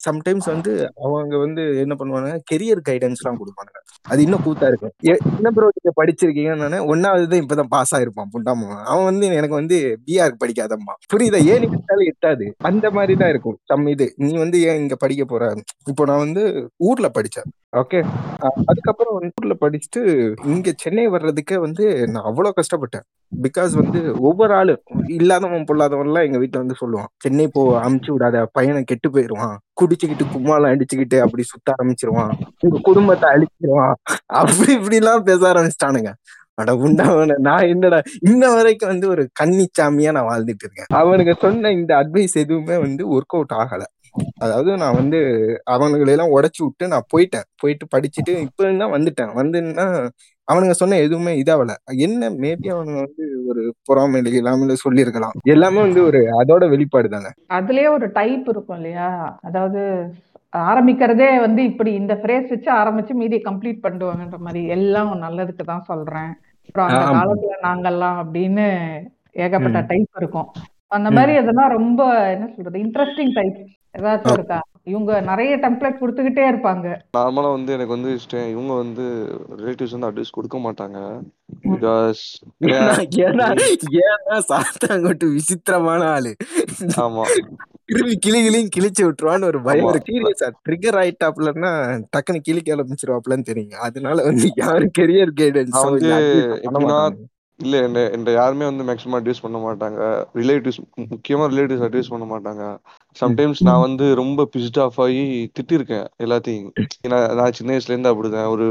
சம்டைம்ஸ் 0.00 0.48
வந்து 0.52 0.72
அவங்க 1.06 1.34
வந்து 1.44 1.62
என்ன 1.84 1.94
பண்ணுவாங்க 2.00 2.30
கெரியர் 2.50 2.82
கைடன்ஸ் 2.88 3.22
எல்லாம் 3.22 3.40
கொடுப்பாங்க 3.40 3.72
அது 4.12 4.20
இன்னும் 4.26 4.44
கூத்தா 4.44 4.66
இருக்கும். 4.70 4.94
என்ன 5.12 5.50
ப்ரோ 5.56 5.68
நீங்க 5.76 5.92
படிச்சிருக்கீங்கன்னு 6.00 6.80
ஒன்னாவது 6.92 7.40
இப்பதான் 7.42 7.72
பாஸ் 7.74 7.94
ஆயிருப்பான் 7.96 8.32
புண்டாமா 8.34 8.68
அவன். 8.90 9.06
வந்து 9.10 9.26
எனக்கு 9.40 9.56
வந்து 9.60 9.78
பிஆர் 10.06 10.38
படிக்காதம்மா. 10.42 10.94
புரியுதா? 11.12 11.40
ஏன் 11.52 11.66
எடுத்தாலும் 11.68 12.08
எட்டாது. 12.12 12.46
அந்த 12.70 12.86
மாதிரி 12.98 13.16
தான் 13.22 13.32
இருக்கும். 13.34 13.58
சம் 13.72 13.86
இது. 13.94 14.08
நீ 14.24 14.32
வந்து 14.44 14.60
ஏன் 14.68 14.80
இங்க 14.82 14.96
படிக்க 15.04 15.24
போற? 15.24 15.52
இப்போ 15.92 16.04
நான் 16.10 16.24
வந்து 16.26 16.44
ஊர்ல 16.90 17.08
படிச்சேன் 17.18 17.48
ஓகே 17.80 17.98
அதுக்கப்புறம் 18.70 19.16
ஊர்ல 19.38 19.54
படிச்சுட்டு 19.62 20.02
இங்க 20.52 20.72
சென்னை 20.82 21.06
வர்றதுக்கே 21.14 21.56
வந்து 21.66 21.84
நான் 22.14 22.28
அவ்வளவு 22.30 22.58
கஷ்டப்பட்டேன். 22.60 23.04
பிகாஸ் 23.32 23.72
வந்து 23.74 24.20
ஒவ்வொரு 24.20 24.54
ஆளு 24.54 24.74
இல்லாதவன் 25.06 25.66
பொல்லாதவன் 25.70 26.08
எல்லாம் 26.10 26.24
எங்க 26.24 26.38
வீட்டுல 26.38 26.62
வந்து 26.62 26.76
சொல்லுவான். 26.80 27.10
சென்னை 27.16 27.46
போ 27.48 27.80
அமுச்சு 27.80 28.10
விடாத. 28.14 28.44
பையனை 28.52 28.82
கெட்டு 28.82 29.08
போயிருவான். 29.08 29.54
குடிச்சுக்கிட்டு 29.80 30.26
கும்மாலாம் 30.34 30.72
அடிச்சுக்கிட்டு 30.74 31.18
அப்படி 31.20 31.42
சுத்த 31.42 31.74
ஆரம்பிச்சிருவான். 31.74 32.32
உங்க 32.60 32.78
குடும்பத்தை 32.82 33.28
அழிச்சிருவான். 33.30 33.94
அப்படி 34.26 34.72
இப்படி 34.72 34.96
எல்லாம் 34.96 35.22
பேச 35.22 35.40
ஆரம்பிச்சிட்டானுங்க. 35.52 36.12
அட 36.54 36.72
உண்டவன 36.74 37.36
நான் 37.38 37.68
என்னடா 37.68 37.98
இன்ன 38.20 38.48
வரைக்கும் 38.54 38.88
வந்து 38.88 39.08
ஒரு 39.08 39.28
கன்னிச்சாமியா 39.40 40.12
நான் 40.12 40.28
வாழ்ந்துட்டு 40.28 40.64
இருக்கேன். 40.64 40.90
அவனுக்கு 40.94 41.34
சொன்ன 41.40 41.70
இந்த 41.70 41.92
அட்வைஸ் 41.94 42.34
எதுவுமே 42.34 42.76
வந்து 42.76 43.02
ஒர்க் 43.16 43.36
அவுட் 43.36 43.54
ஆகல. 43.54 43.84
அதாவது 44.38 44.76
நான் 44.76 44.94
வந்து 44.94 45.18
அவனுங்களை 45.70 46.08
எல்லாம் 46.08 46.34
உடைச்சு 46.36 46.60
விட்டு 46.60 46.88
நான் 46.88 47.08
போயிட்டேன். 47.16 47.46
போயிட்டு 47.56 47.86
படிச்சுட்டு 47.96 48.32
இப்ப 48.40 48.70
தான் 48.72 48.94
வந்துட்டேன். 48.96 49.32
வந்துன்னா 49.40 49.86
அவனுங்க 50.48 50.70
சொன்ன 50.72 50.98
எதுவுமே 50.98 51.42
இதாவல 51.42 51.72
என்ன 52.00 52.30
மேபி 52.38 52.68
அவனுங்க 52.68 53.00
வந்து 53.00 53.24
ஒரு 53.48 53.62
பொறாமையில 53.88 54.32
இல்லாமல 54.32 54.72
சொல்லியிருக்கலாம். 54.78 55.34
எல்லாமே 55.46 55.80
வந்து 55.80 56.04
ஒரு 56.04 56.20
அதோட 56.40 56.68
வெளிப்பாடு 56.68 57.08
தானே. 57.08 57.30
அதுலயே 57.50 57.88
ஒரு 57.88 58.12
டைப் 58.12 58.48
இருக்கும் 58.48 58.76
இல்லையா? 58.76 59.08
அதாவது 59.40 59.82
ஆரம்பிக்கிறதே 60.66 61.40
வந்து 61.40 61.62
இப்படி 61.64 61.92
இந்த 61.94 62.14
ஃப்ரேஸ் 62.14 62.48
வச்சு 62.48 62.70
ஆரம்பிச்சு 62.74 63.14
மீதி 63.14 63.38
கம்ப்ளீட் 63.40 63.84
பண்ணிடுவாங்கன்ற 63.84 64.38
மாதிரி 64.38 64.66
எல்லாம் 64.68 65.12
நல்லதுக்கு 65.22 65.64
தான் 65.64 65.86
சொல்றேன். 65.86 66.30
அப்புறம் 66.68 66.88
அந்த. 66.88 67.04
காலத்துல 67.16 67.54
நாங்கெல்லாம் 67.62 68.18
அப்படின்னு 68.22 68.66
ஏகப்பட்ட. 69.36 69.80
டைப் 69.90 70.10
இருக்கும். 70.16 70.48
அந்த 70.90 71.10
மாதிரி 71.10 71.32
அதெல்லாம் 71.36 71.70
ரொம்ப 71.70 72.02
என்ன 72.30 72.46
சொல்றது 72.56 72.78
இன்ட்ரெஸ்டிங் 72.84 73.32
டைப் 73.34 73.58
ஏதாச்சும் 73.98 74.34
இருக்கா? 74.34 74.58
இவங்க 74.88 75.20
நிறைய 75.20 75.56
டெம்ப்ளேட் 75.56 75.96
கொடுத்துக்கிட்டே 76.00 76.52
இருப்பாங்க. 76.52 76.98
நார்மலா 77.16 77.52
வந்து 77.52 77.72
எனக்கு 77.72 77.92
வந்து 77.92 78.16
ஸ்டே- 78.16 78.50
இவங்க 78.50 78.74
வந்து 78.74 79.26
ரிலேட்டிவ்ஸ் 79.56 79.98
வந்து 79.98 80.22
அட்வைஸ் 80.22 80.30
கொடுக்க 80.30 80.58
மாட்டாங்க. 80.58 81.20
பிகாஸ் 81.64 82.14
ஏன்னா 82.60 83.66
ஏன்னா 83.90 84.40
சாத்தாங்கோட்டு 84.48 85.32
விசித்திரமான 85.32 86.04
ஆளு. 86.10 86.36
ஆமா. 86.96 87.22
கிளி 87.84 88.16
கிளி 88.16 88.42
கிளியும் 88.42 88.68
கிழிச்சு 88.78 89.02
விட்டுருவான்னு 89.02 89.44
ஒரு 89.44 89.62
பயம். 89.62 89.88
இருக்கு. 89.88 90.12
சீரியஸா 90.12 90.50
ட்ரிகர் 90.68 90.98
ஆயிட்டாப்லன்னா 90.98 92.02
டக்குன்னு 92.16 92.40
கிளிக்க 92.48 92.76
ஆரம்பிச்சிருவாப்லன்னு 92.76 93.42
தெரியும். 93.42 93.80
அதனால 93.80 94.22
வந்து 94.22 94.52
யாரும் 94.56 94.90
கெரியர் 94.98 95.30
வந்து 95.34 95.50
கைடன்ஸ் 95.50 96.60
எப்படின்னா 96.62 97.12
இல்ல 97.56 97.76
என்ன 97.82 98.10
என்ன 98.10 98.30
யாருமே 98.30 98.64
வந்து 98.64 98.84
மேக்ஸிமம் 98.84 99.22
அட்வைஸ் 99.22 99.42
பண்ண 99.42 99.58
மாட்டாங்க. 99.58 100.24
ரிலேட்டிவ்ஸ் 100.36 100.82
முக்கியமா 101.00 101.48
ரிலேட்டிவ்ஸ் 101.48 102.02
அட்வைஸ் 102.02 102.08
பண்ண 102.08 102.38
மாட்டாங்க. 102.38 102.76
சம்டைம்ஸ் 103.18 103.60
நான் 103.60 103.80
வந்து 103.80 104.14
ரொம்ப 104.14 104.48
பிஸ்ட் 104.52 104.80
ஆஃப் 104.80 104.98
ஆகி 105.00 105.22
திட்டிருக்கேன் 105.56 106.06
எல்லாத்தையும். 106.18 106.70
ஏன்னா 107.04 107.18
நான் 107.34 107.52
சின்ன 107.52 107.72
வயசுல 107.72 107.90
இருந்து 107.90 108.12
அப்படிதான். 108.12 108.50
ஒரு 108.50 108.66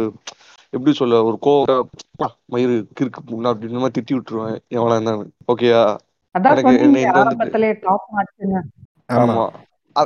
எப்படி 0.73 0.93
சொல்ல 0.95 1.23
ஒரு 1.23 1.37
கோவம் 1.41 1.87
மயிறு 2.53 2.75
கிறுக்கு 2.97 3.21
புண்ணா 3.27 3.51
அப்படின்னு 3.53 3.79
மாதிரி 3.79 3.97
திட்டி 3.97 4.13
விட்டுருவேன் 4.15 4.57
எவ்வளவு 4.69 4.95
இருந்தாலும். 4.95 5.31
ஓகேயா 5.47 5.81
ஆமா. 9.17 9.45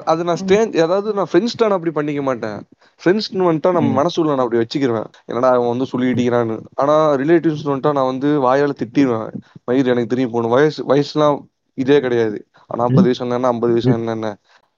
அது 0.08 0.22
நான் 0.24 0.40
ஸ்டேஞ்ச் 0.42 0.76
அதாவது 0.82 1.10
நான் 1.14 1.30
ஃப்ரெண்ட்ஸ்ட 1.32 1.62
நான் 1.62 1.72
அப்படி 1.72 1.92
பண்ணிக்க 1.92 2.22
மாட்டேன். 2.22 2.60
ஃப்ரெண்ட்ஸ்னு 3.02 3.48
வந்துட்டா 3.48 3.72
நம்ம. 3.72 3.90
மனசுல 3.98 4.30
நான் 4.30 4.44
அப்படி 4.44 4.62
வச்சுக்கிருவேன். 4.62 5.10
என்னடா 5.26 5.50
அவன் 5.50 5.68
வந்து 5.68 5.86
சொல்லி 5.86 6.08
இடிக்கிறான்னு. 6.08 6.58
ஆனா 6.76 6.96
ரிலேட்டிவ்ஸ் 7.16 7.66
வந்துட்டா 7.66 7.92
நான் 7.92 8.12
வந்து 8.12 8.30
வாயால 8.42 8.76
திட்டிடுவேன் 8.82 9.28
மயிர் 9.66 9.88
எனக்கு 9.88 10.14
தெரியும் 10.14 10.32
போகணும். 10.32 10.52
வயசு 10.52 10.82
வயசுலாம் 10.88 11.40
இதே 11.78 12.00
கிடையாது. 12.00 12.38
நாற்பது 12.78 13.02
வயசு 13.02 13.26
என்னன்னா 13.26 13.46
ஐம்பது 13.46 13.74
வயசு 13.74 13.92
என்னென்ன 13.92 14.30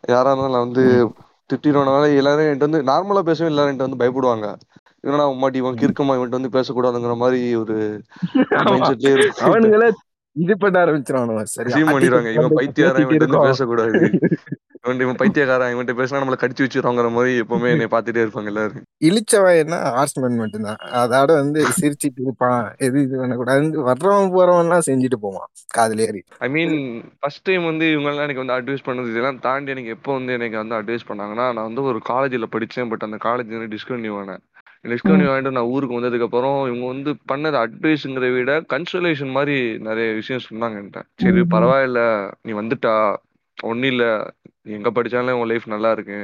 யாரா 0.03 0.29
இருந்தாலும் 0.29 0.55
நான் 0.55 0.65
வந்து 0.67 0.83
ம். 1.01 1.11
திட்டிடுவேனால 1.49 2.15
எல்லாரும் 2.15 2.45
என்கிட்ட 2.45 2.67
வந்து 2.69 2.81
நார்மலா 2.83 3.21
பேசவே 3.21 3.49
எல்லாரும் 3.49 3.71
என்கிட்ட 3.71 3.87
வந்து 3.87 4.01
பயப்படுவாங்க. 4.01 4.47
என்னடா 5.03 5.25
உமாட்டி 5.27 5.57
இவன். 5.57 5.79
கிறுக்கமா 5.81 6.15
இவன்ட்டு 6.17 6.39
வந்து 6.39 6.55
பேசக்கூடாதுங்கிற 6.55 7.15
மாதிரி 7.17 7.55
ஒரு 7.55 7.77
ஆமா. 8.61 8.89
அவனுங்களே 9.47 9.89
இது 10.35 10.53
பண்ண 10.57 10.75
ஆரம்பிச்சிருவானுவ 10.83 11.41
சரி 11.47 11.69
அசியூம் 11.69 11.93
பண்ணிடுவாங்க. 11.93 12.31
இவன் 12.37 12.57
பைத்தியாரன் 12.59 12.99
பேசிட்டு 13.01 13.15
இவன்ட்டு 13.15 13.27
வந்து 13.29 13.49
பேசக்கூடாது. 13.49 13.99
இவன் 14.83 15.01
இவன் 15.03 15.19
பைத்தியக்காரன் 15.19 15.73
இவன்ட்டு 15.73 15.95
பேசினா 15.97 16.21
நம்மள 16.21 16.37
கடிச்சு 16.39 16.63
வச்சிருவாங்கிற 16.63 17.09
மாதிரி 17.11 17.33
எப்பவுமே 17.41 17.69
என்னை 17.73 17.85
பார்த்துட்டே 17.87 18.23
இருப்பாங்க 18.23 18.49
எல்லாரும். 18.51 18.83
இழிச்சவன் 19.07 19.59
என்ன? 19.61 19.75
ஹார்ஸ்மேன் 19.95 20.41
மட்டும்தான். 20.41 20.79
அதோட 21.01 21.31
வந்து 21.39 21.59
சிரிச்சிட்டு 21.79 22.21
இருப்பான் 22.23 22.57
எது 22.85 23.03
இது 23.05 23.15
பண்ணக்கூடாது. 23.21 23.85
வர்றவன் 23.89 24.33
போறவன் 24.35 24.65
எல்லாம் 24.65 24.85
செஞ்சுட்டு 24.89 25.19
போவான் 25.25 25.47
காதுல 25.77 26.05
ஏறி. 26.07 26.21
ஐ 26.39 26.49
மீன் 26.55 26.75
ஃபர்ஸ்ட் 27.19 27.45
டைம் 27.49 27.65
வந்து 27.69 27.87
இவங்கெல்லாம் 27.93 28.27
எனக்கு 28.27 28.43
வந்து 28.43 28.57
அட்வைஸ் 28.57 28.87
பண்ணது 28.87 29.13
இதெல்லாம் 29.13 29.39
தாண்டி 29.39 29.75
எனக்கு 29.75 29.95
எப்போ 29.97 30.11
வந்து 30.13 30.33
எனக்கு 30.33 30.57
வந்து 30.57 30.77
அட்வைஸ் 30.79 31.09
பண்ணாங்கன்னா 31.09 31.47
நான் 31.51 31.69
வந்து 31.69 31.83
ஒரு 31.91 32.01
காலேஜில் 32.11 32.53
படித்தேன் 32.55 32.91
பட் 32.93 33.07
அந்த 33.07 33.19
காலேஜ் 33.27 33.55
வந்து 33.55 33.73
டிஸ்கன்டினியூ 33.75 34.15
ஆனேன். 34.21 34.43
டிஸ்கன்டினியூ 34.85 35.29
ஆகிட்டு 35.33 35.55
நான் 35.57 35.71
ஊருக்கு 35.73 35.97
வந்ததுக்கப்புறம் 35.97 36.57
இவங்க 36.69 36.87
வந்து 36.87 37.11
பண்ணது 37.31 37.57
அட்வைஸுங்கிறத 37.61 38.31
விட 38.33 38.53
கன்சோலேஷன் 38.73 39.35
மாதிரி 39.35 39.57
நிறைய 39.87 40.07
விஷயம் 40.13 40.47
சொன்னாங்க 40.47 40.79
என்கிட்ட. 40.81 41.01
சரி. 41.23 41.43
பரவாயில்ல 41.53 42.01
நீ 42.41 42.53
வந்துட்டா 42.53 42.95
ஒன்றும் 43.63 43.91
இல்லை. 43.91 44.09
எங்கே 44.69 44.91
படித்தாலும் 44.91 45.39
உன் 45.39 45.51
லைஃப் 45.51 45.67
நல்லா 45.67 45.89
இருக்கு. 45.91 46.19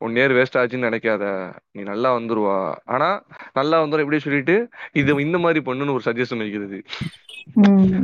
ஒன் 0.00 0.16
இயர் 0.16 0.34
வேஸ்ட் 0.34 0.58
ஆச்சுன்னு 0.60 0.88
நினைக்காத. 0.88 1.24
நீ 1.74 1.82
நல்லா 1.84 2.08
வந்துருவா. 2.16 2.58
ஆனா 2.86 3.08
நல்லா 3.56 3.76
வந்துடும் 3.82 4.04
எப்படி 4.04 4.20
சொல்லிட்டு 4.20 4.56
இது 4.94 5.20
இந்த 5.26 5.38
மாதிரி 5.44 5.62
பண்ணுன்னு 5.68 5.96
ஒரு 5.96 6.06
சஜஷன் 6.08 6.42
வைக்கிறது. 6.44 6.78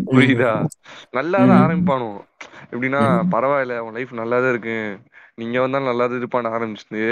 புரியுதா? 0.08 0.52
நல்லா 1.12 1.38
தான் 1.42 1.58
ம். 1.58 1.62
ஆரம்பிப்பானோ 1.64 2.10
எப்படின்னா. 2.72 3.02
பரவாயில்ல 3.34 3.76
உன் 3.86 3.96
லைஃப் 3.96 4.14
நல்லா 4.14 4.36
தான் 4.40 4.52
இருக்கு 4.54 4.76
நீங்க 5.38 5.56
வந்தாலும் 5.60 5.90
நல்லா 5.90 6.04
தான் 6.06 6.20
இருப்பான்னு 6.20 6.54
ஆரம்பிச்சுட்டு 6.56 7.04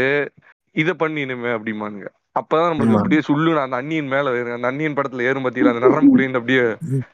இதை 0.77 0.93
பண்ணி 0.95 1.21
இனிமே 1.25 1.51
அப்படிமானுங்க 1.57 2.09
அப்பதான் 2.37 2.69
நம்மளுக்கு 2.69 2.93
ஆமா. 2.93 3.01
அப்படியே 3.01 3.23
சுள்ளுன்னு 3.27 3.63
அந்த 3.63 3.77
அண்ணியின் 3.81 4.13
மேல 4.13 4.31
ஏறும் 4.37 4.57
அந்த 4.57 4.69
அண்ணியின் 4.71 4.97
படத்துல 4.99 5.27
ஏறும் 5.29 5.45
பாத்தீங்களா? 5.47 5.73
அந்த 5.75 5.83
நரம்புக்குள்ள 5.87 6.39
அப்படியே 6.41 6.63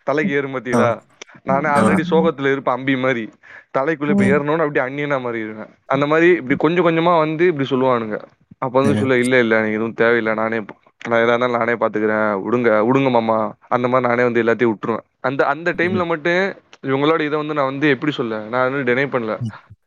தலைக்கு 0.08 0.36
ஏறும் 0.38 0.54
பாத்தீங்களா? 0.56 0.90
நானே. 1.46 1.68
ஆல்ரெடி 1.70 2.04
சோகத்துல 2.10 2.52
இருப்பேன் 2.52 2.74
அம்பி 2.74 2.96
மாதிரி. 2.96 3.24
தலைக்குள்ள 3.74 4.12
இப்ப 4.12 4.24
அப்படியே 4.58 4.84
அண்ணியனா 4.86 5.20
மாதிரி 5.20 5.40
இருவேன் 5.44 5.70
அந்த 5.88 6.04
மாதிரி 6.06 6.28
இப்படி 6.36 6.56
கொஞ்சம் 6.56 6.86
கொஞ்சமா 6.86 7.18
வந்து 7.18 7.46
இப்படி 7.46 7.68
சொல்லுவானுங்க. 7.70 8.18
அப்ப 8.58 8.74
வந்து. 8.78 8.94
சொல்ல 8.94 9.16
இல்ல 9.18 9.38
இல்ல 9.38 9.60
நீங்க 9.60 9.76
எதுவும் 9.76 9.94
தேவையில்லை. 9.94 10.34
நானே 10.34 10.58
நான் 11.00 11.20
எதா 11.20 11.32
இருந்தாலும் 11.32 11.58
நானே 11.58 11.74
பாத்துக்கிறேன். 11.74 12.30
விடுங்க 12.44 12.70
விடுங்க 12.86 13.10
மாமா. 13.10 13.36
அந்த 13.68 13.88
மாதிரி 13.88 14.08
நானே 14.08 14.22
வந்து 14.22 14.42
எல்லாத்தையும் 14.42 14.72
விட்டுருவேன். 14.72 15.04
அந்த 15.20 15.40
அந்த 15.46 15.72
டைம்ல 15.72 16.06
மட்டும் 16.06 16.42
இவங்களோட 16.84 17.20
இதை 17.20 17.36
வந்து 17.38 17.54
நான் 17.54 17.70
வந்து 17.72 17.88
எப்படி 17.88 18.12
சொல்ல 18.12 18.38
நான் 18.48 18.66
வந்து 18.68 18.86
டினை 18.88 19.06
பண்ணல. 19.08 19.34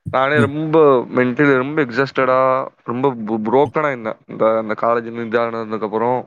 நானே. 0.07 0.37
ரொம்ப 0.45 0.77
மென்டலி 1.15 1.53
ரொம்ப 1.55 1.77
எக்ஸாஸ்டடா 1.81 2.39
ரொம்ப 2.83 3.07
புரோக்கனா 3.45 3.89
இருந்தேன். 3.89 4.19
இந்த 4.27 4.43
அந்த 4.57 4.75
காலேஜ் 4.81 5.09
இதானதுக்கு 5.23 5.87
அப்புறம். 5.89 6.19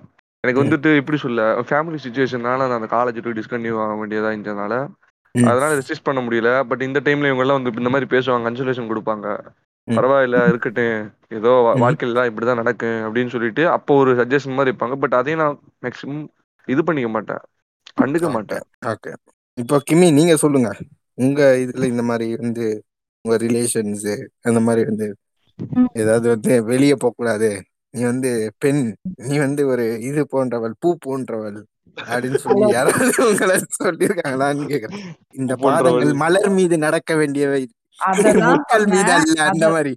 எனக்கு. 0.44 0.62
வந்துட்டு 0.62 0.96
எப்படி 0.96 1.16
சொல்ல 1.16 1.40
ஃபேமிலி 1.68 1.98
சுச்சுவேஷனால 2.04 2.62
நான் 2.62 2.78
அந்த 2.78 2.90
காலேஜ் 2.90 3.24
போய் 3.24 3.38
டிஸ்கன்டினியூ 3.38 3.76
ஆக 3.82 3.94
வேண்டியதா 3.96 4.30
இருந்ததுனால. 4.32 4.74
அதனால 5.34 5.70
ரெசிஸ்ட் 5.80 6.06
பண்ண 6.08 6.20
முடியல. 6.20 6.50
பட் 6.68 6.82
இந்த 6.82 7.00
டைம்ல 7.04 7.30
இவங்க 7.30 7.44
எல்லாம் 7.44 7.58
வந்து 7.58 7.80
இந்த 7.82 7.90
மாதிரி 7.90 8.06
பேசுவாங்க 8.14 8.46
கன்சலேஷன் 8.48 8.90
கொடுப்பாங்க. 8.90 9.26
பரவாயில்ல 9.88 10.36
இருக்கட்டும். 10.48 11.00
ஏதோ. 11.28 11.50
வாழ்க்கையில 11.82 12.14
தான் 12.14 12.28
இப்படிதான் 12.30 12.60
நடக்கும் 12.62 13.00
அப்படின்னு 13.06 13.26
சொல்லிட்டு 13.26 13.68
அப்போ 13.68 13.94
ஒரு 13.94 14.12
சஜஷன் 14.14 14.56
மாதிரி 14.56 14.72
இருப்பாங்க 14.72 14.96
பட் 14.98 15.14
அதையும் 15.14 15.42
நான் 15.42 15.58
மேக்ஸிமம் 15.82 16.22
இது 16.68 16.84
பண்ணிக்க 16.84 17.08
மாட்டேன். 17.08 17.42
கண்டுக்க 18.00 18.28
மாட்டேன். 18.30 18.64
ஓகே 18.86 19.10
இப்போ 19.58 19.76
கிமி 19.90 20.06
நீங்க 20.12 20.36
சொல்லுங்க. 20.36 20.70
உங்க 21.18 21.40
இதுல 21.64 21.84
இந்த 21.84 22.02
மாதிரி 22.02 22.36
வந்து 22.36 22.64
உங்க 23.24 23.36
ரிலேஷன்ஸ் 23.36 24.08
அந்த 24.40 24.60
மாதிரி 24.60 24.82
வந்து. 24.84 25.06
ஏதாவது 25.92 26.26
வந்து 26.28 26.64
வெளியே 26.64 26.94
போக 26.94 27.14
கூடாது 27.16 27.50
நீ 27.94 28.02
வந்து 28.02 28.30
பெண் 28.58 28.80
நீ 29.26 29.34
வந்து 29.38 29.62
ஒரு 29.66 29.84
இது 30.00 30.22
போன்றவள் 30.26 30.74
பூ 30.80 30.88
போன்றவள். 31.00 31.58
அப்படின்னு 31.96 32.36
சொல்லி 32.36 32.68
யாராவது 32.68 33.28
உங்களை 33.28 33.60
சொல்லியிருக்காங்களான்னு 33.84 34.66
கேக்குறேன். 34.68 35.04
இந்த 35.30 35.56
பாதங்கள் 35.56 36.12
மலர் 36.12 36.50
மீது 36.50 36.78
நடக்க 36.78 37.14
வேண்டியவை 37.14 37.70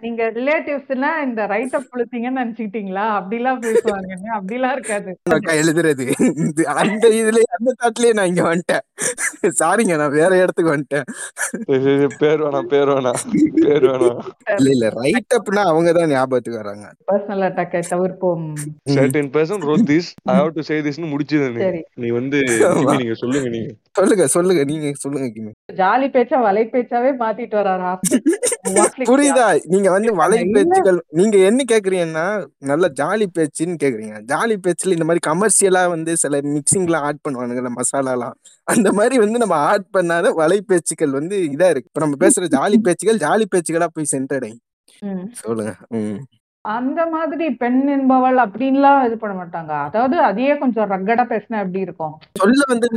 நீங்க 0.05 0.23
ரிலேட்டிவ்ஸ்னா 0.37 1.09
இந்த 1.27 1.41
ரைட் 1.51 1.75
அப் 1.77 1.87
கொடுத்தீங்கன்னு 1.93 2.41
நினைச்சுக்கிட்டீங்களா 2.41 3.05
அப்படிலாம் 3.17 3.61
பேசுவாங்கன்னு 3.65 4.29
அப்படிலாம் 4.37 4.75
இருக்காது. 4.77 5.11
எழுதுறது. 5.61 6.05
அந்த 6.83 7.05
இதுல 7.19 7.41
அந்த 7.57 7.71
தாட்லயே 7.81 8.11
நான் 8.17 8.29
இங்க 8.31 8.43
வந்துட்டேன். 8.49 8.83
சாரிங்க 9.61 9.95
நான் 10.01 10.15
வேற 10.19 10.31
இடத்துக்கு 10.43 10.73
வந்துட்டேன். 10.75 11.07
பேர் 12.21 12.43
வேணாம் 12.43 12.69
பேர் 12.73 12.91
வேணாம் 12.93 13.19
பேர் 13.65 13.87
வேணாம். 13.89 14.21
இல்ல 14.57 14.69
இல்ல 14.75 14.89
ரைட் 14.99 15.37
அப்னா 15.39 15.63
அவங்க 15.71 15.91
தான் 15.99 16.13
ஞாபகத்துக்கு 16.15 16.61
வராங்க. 16.63 16.85
பர்சனல் 17.11 17.47
அட்டாக்கை 17.49 17.81
தவிர்ப்போம். 17.93 18.45
Certain 18.95 19.31
person 19.37 19.65
wrote 19.69 19.87
this 19.93 20.11
I 20.31 20.37
have 20.41 20.53
to 20.57 20.67
say 20.69 20.77
திஸ்னு 20.87 21.11
முடிச்சது 21.13 21.49
நீ. 22.03 22.09
வந்து 22.19 22.39
நீங்க 22.99 23.17
சொல்லுங்க 23.23 23.49
நீங்க. 23.57 23.71
சொல்லுங்க 23.99 24.25
சொல்லுங்க 24.33 24.63
நீங்க 24.71 24.87
சொல்லுங்க 25.03 25.27
கிமி. 25.35 25.51
ஜாலி 25.79 26.07
பேச்சா 26.15 26.37
வலை 26.47 26.63
பேச்சாவே 26.73 27.11
மாத்திட்டு 27.21 27.55
வராரு? 27.59 27.86
புரியுதா? 29.09 29.45
நீங்க 29.65 29.89
வந்து 29.91 30.11
வலை. 30.13 30.37
பேச்சுகள் 30.55 30.99
நீங்க 31.11 31.37
என்ன 31.47 31.63
கேக்குறீங்கன்னா 31.71 32.25
நல்ல 32.63 32.85
ஜாலி 32.99 33.27
பேச்சுன்னு 33.37 33.77
கேக்குறீங்க. 33.83 34.15
ஜாலி 34.25 34.55
பேச்சுல 34.65 34.95
இந்த 34.97 35.05
மாதிரி 35.05 35.23
கமர்ஷியலா 35.29 35.89
வந்து 35.89 36.13
சில 36.17 36.41
மிக்சிங்லாம் 36.47 37.05
ஆட் 37.07 37.23
பண்ணுவானுங்கல்ல 37.27 37.71
மசாலாலாம். 37.77 38.35
அந்த 38.67 38.91
மாதிரி 38.91 39.17
வந்து 39.17 39.39
நம்ம 39.39 39.55
ஆட் 39.67 39.87
பண்ணாத 39.97 40.33
வலை 40.33 40.61
பேச்சுக்கள் 40.63 41.11
வந்து 41.11 41.37
இதா 41.47 41.69
இருக்கு. 41.69 41.89
இப்ப 41.91 42.03
நம்ம 42.05 42.17
பேசுற 42.25 42.49
ஜாலி 42.57 42.79
பேச்சுகள் 42.79 43.17
ஜாலி 43.17 43.47
பேச்சுகளா 43.55 43.89
போய் 43.93 44.11
சென்றடையும் 44.15 44.61
சொல்லுங்க. 45.41 45.73
அந்த 46.75 47.01
மாதிரி 47.05 47.45
பெண் 47.61 47.81
என்பவள் 47.87 48.37
அப்படின்லாம் 48.43 49.01
இது 49.07 49.15
பண்ண 49.17 49.33
மாட்டாங்க. 49.41 49.73
அதாவது 49.87 50.15
அதையே 50.19 50.53
கொஞ்சம் 50.57 50.89
ரக்கடா 50.89 51.23
பேசினா 51.31 51.57
எப்படி 51.63 51.79
இருக்கும்? 51.79 52.13
சொல்ல 52.39 52.61
வந்து 52.67 52.87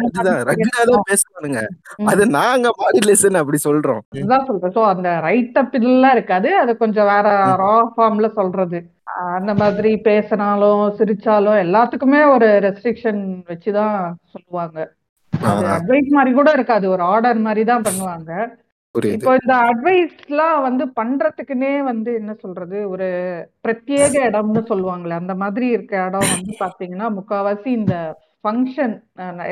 ரகுடாதான் 0.51 1.09
பேசுவானுங்க. 1.11 1.61
அது 2.05 2.27
நாங்க 2.39 2.69
மாடுலேஷன் 2.81 3.41
அப்படி 3.41 3.59
சொல்றோம். 3.65 4.01
அதுதான் 4.15 4.47
சொல்றேன். 4.47 4.75
சோ 4.77 4.85
அந்த 4.85 5.11
ரைட் 5.21 5.59
அப் 5.63 5.75
இதெல்லாம் 5.75 6.13
இருக்காது. 6.13 6.57
அது 6.57 6.77
கொஞ்சம் 6.77 7.11
வேற 7.15 7.29
ரா 7.65 7.75
ஃபார்ம்ல 7.97 8.31
சொல்றது. 8.33 8.81
அந்த 9.37 9.55
மாதிரி 9.55 9.93
பேசினாலும் 10.09 10.83
சிரிச்சாலும் 10.99 11.61
எல்லாத்துக்குமே 11.67 12.23
ஒரு 12.35 12.49
ரெஸ்ட்ரிக்ஷன் 12.67 13.23
வச்சுதான் 13.51 13.97
சொல்லுவாங்க. 14.33 14.79
அட்வைஸ் 15.77 16.17
மாதிரி 16.17 16.33
கூட 16.35 16.51
இருக்காது. 16.51 16.87
ஒரு 16.91 17.03
ஆர்டர் 17.03 17.47
மாதிரி 17.47 17.65
தான் 17.65 17.83
பண்ணுவாங்க. 17.83 18.33
புரியுது. 18.95 19.17
இப்போ 19.17 19.33
இந்த 19.41 19.55
அட்வைஸ்லாம் 19.67 20.57
வந்து 20.65 20.85
பண்றதுக்குன்னே 20.97 21.73
வந்து 21.91 22.11
என்ன 22.21 22.33
சொல்றது? 22.41 22.79
ஒரு 22.93 23.09
பிரத்யேக 23.65 24.01
இடம்னு 24.29 24.63
சொல்லுவாங்களே 24.71 25.15
அந்த 25.21 25.35
மாதிரி 25.43 25.67
இருக்க 25.75 25.95
இடம் 26.07 26.33
வந்து 26.33 26.55
பாத்தீங்கன்னா 26.63 27.09
முக்காவாசி 27.19 27.71
இந்த 27.81 27.95
ஃபங்க்ஷன் 28.45 28.95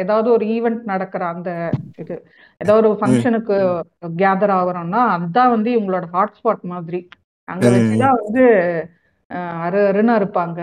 ஏதாவது 0.03 0.29
ஒரு 0.35 0.44
ஈவெண்ட் 0.55 0.83
நடக்கிற 0.92 1.22
அந்த 1.35 1.51
இது 2.03 2.14
ஏதாவது 2.61 2.85
ஒரு 2.85 2.98
ஃபங்க்ஷனுக்கு 3.01 3.57
கேதர் 4.20 4.55
ஆகுறோம்னா 4.59 5.03
அதுதான் 5.14 5.55
வந்து 5.55 5.70
இவங்களோட 5.77 6.07
ஹாட்ஸ்பாட் 6.14 6.64
மாதிரி. 6.72 7.01
அங்க 7.48 7.64
ம். 7.66 7.74
வச்சுதான் 7.77 8.18
வந்து 8.20 8.44
அரு 9.61 9.79
அருன்னு 9.88 10.14
இருப்பாங்க 10.20 10.59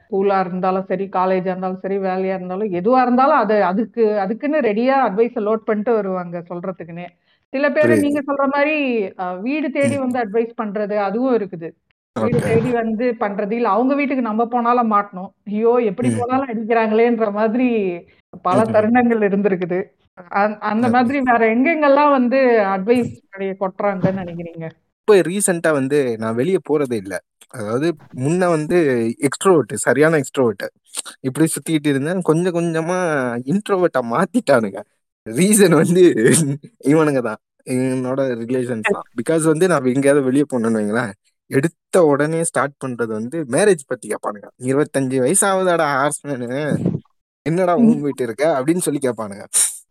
ஸ்கூலா 0.00 0.38
இருந்தாலும் 0.44 0.88
சரி 0.90 1.04
காலேஜா 1.12 1.50
இருந்தாலும் 1.52 1.82
சரி 1.84 1.96
வேலையா 2.06 2.34
இருந்தாலும் 2.38 2.72
எதுவா 2.78 3.00
இருந்தாலும் 3.06 3.40
அது 3.42 3.56
அதுக்கு 3.70 4.02
அதுக்குன்னு 4.24 4.58
ரெடியா 4.68 4.96
அட்வைஸை 5.06 5.42
லோட் 5.46 5.68
பண்ணிட்டு 5.68 5.92
வருவாங்க 5.98 6.42
சொல்றதுக்குன்னே. 6.50 7.06
சில 7.54 7.66
பேர். 7.70 7.92
நீங்க 8.04 8.20
சொல்ற 8.20 8.44
மாதிரி 8.54 8.76
வீடு 9.42 9.68
தேடி 9.70 9.96
வந்து 9.98 10.18
அட்வைஸ் 10.18 10.52
பண்றது 10.60 10.96
அதுவும் 11.06 11.34
இருக்குது. 11.38 11.68
வீடு 12.16 12.38
தேடி 12.40 12.70
வந்து 12.72 13.04
பண்றது. 13.20 13.52
இல்ல 13.52 13.68
அவங்க 13.68 13.92
வீட்டுக்கு 13.94 14.28
நம்ம 14.28 14.42
போனாலும் 14.46 14.92
மாட்டணும். 14.92 15.30
ஐயோ 15.50 15.72
எப்படி. 15.90 16.08
போனாலும் 16.18 16.50
அடிக்கிறாங்களேன்ற 16.52 17.28
மாதிரி 17.32 17.68
பல. 18.44 18.58
தருணங்கள் 18.74 19.26
இருந்திருக்குது. 19.28 19.78
அந்த-. 20.70 20.90
மாதிரி 20.96 21.18
வேற 21.22 21.42
எங்கெங்கெல்லாம் 21.54 22.10
வந்து 22.10 22.40
அட்வைஸ் 22.74 23.12
கொட்டுறாங்கன்னு 23.62 24.22
நினைக்கிறீங்க? 24.22 24.66
இப்போ 25.00 25.14
ரீசெண்டா 25.28 25.70
வந்து 25.72 25.98
நான் 26.16 26.34
வெளியே 26.34 26.60
போறதே 26.68 26.98
இல்ல. 27.02 27.14
அதாவது 27.54 27.88
முன்ன 28.22 28.48
வந்து 28.48 28.76
எக்ஸ்ட்ரோவர்ட் 29.26 29.72
சரியான 29.82 30.18
எக்ஸ்ட்ரோவர்ட் 30.18 30.64
இப்படி 31.20 31.46
சுத்திட்டு 31.46 31.90
இருந்தேன். 31.92 32.22
கொஞ்சம் 32.22 32.56
கொஞ்சமா 32.58 32.98
இன்ட்ரோவர்ட்டா 33.52 34.02
மாத்திட்டானுங்க. 34.12 34.80
ரீசன் 35.26 35.74
வந்து 35.82 36.02
இவனுங்க 36.92 37.20
தான் 37.22 37.40
என்னோட 37.66 38.20
ரிலேஷன்ஸ் 38.40 38.90
தான். 38.92 39.06
பிகாஸ் 39.20 39.42
வந்து 39.42 39.68
நான் 39.68 39.84
எங்கேயாவது 39.84 40.24
வெளியே 40.24 40.44
போனேன்னு 40.52 40.80
வைங்களேன் 40.80 41.12
எடுத்த 41.50 42.04
உடனே 42.04 42.40
ஸ்டார்ட் 42.44 42.74
பண்றது 42.84 43.12
வந்து 43.18 43.38
மேரேஜ் 43.44 43.82
பத்தி 43.86 44.06
கேட்பானுங்க. 44.08 44.48
இருபத்தஞ்சு 44.70 45.16
வயசு 45.18 45.44
ஆகுதாடா 45.46 45.86
ஹார்ஸ்மேனு 45.94 46.48
என்னடா 47.46 47.74
ஊன் 47.76 48.00
போயிட்டு 48.00 48.22
இருக்க? 48.22 48.44
அப்படின்னு 48.58 48.84
சொல்லி 48.86 49.00
கேட்பானுங்க. 49.06 49.44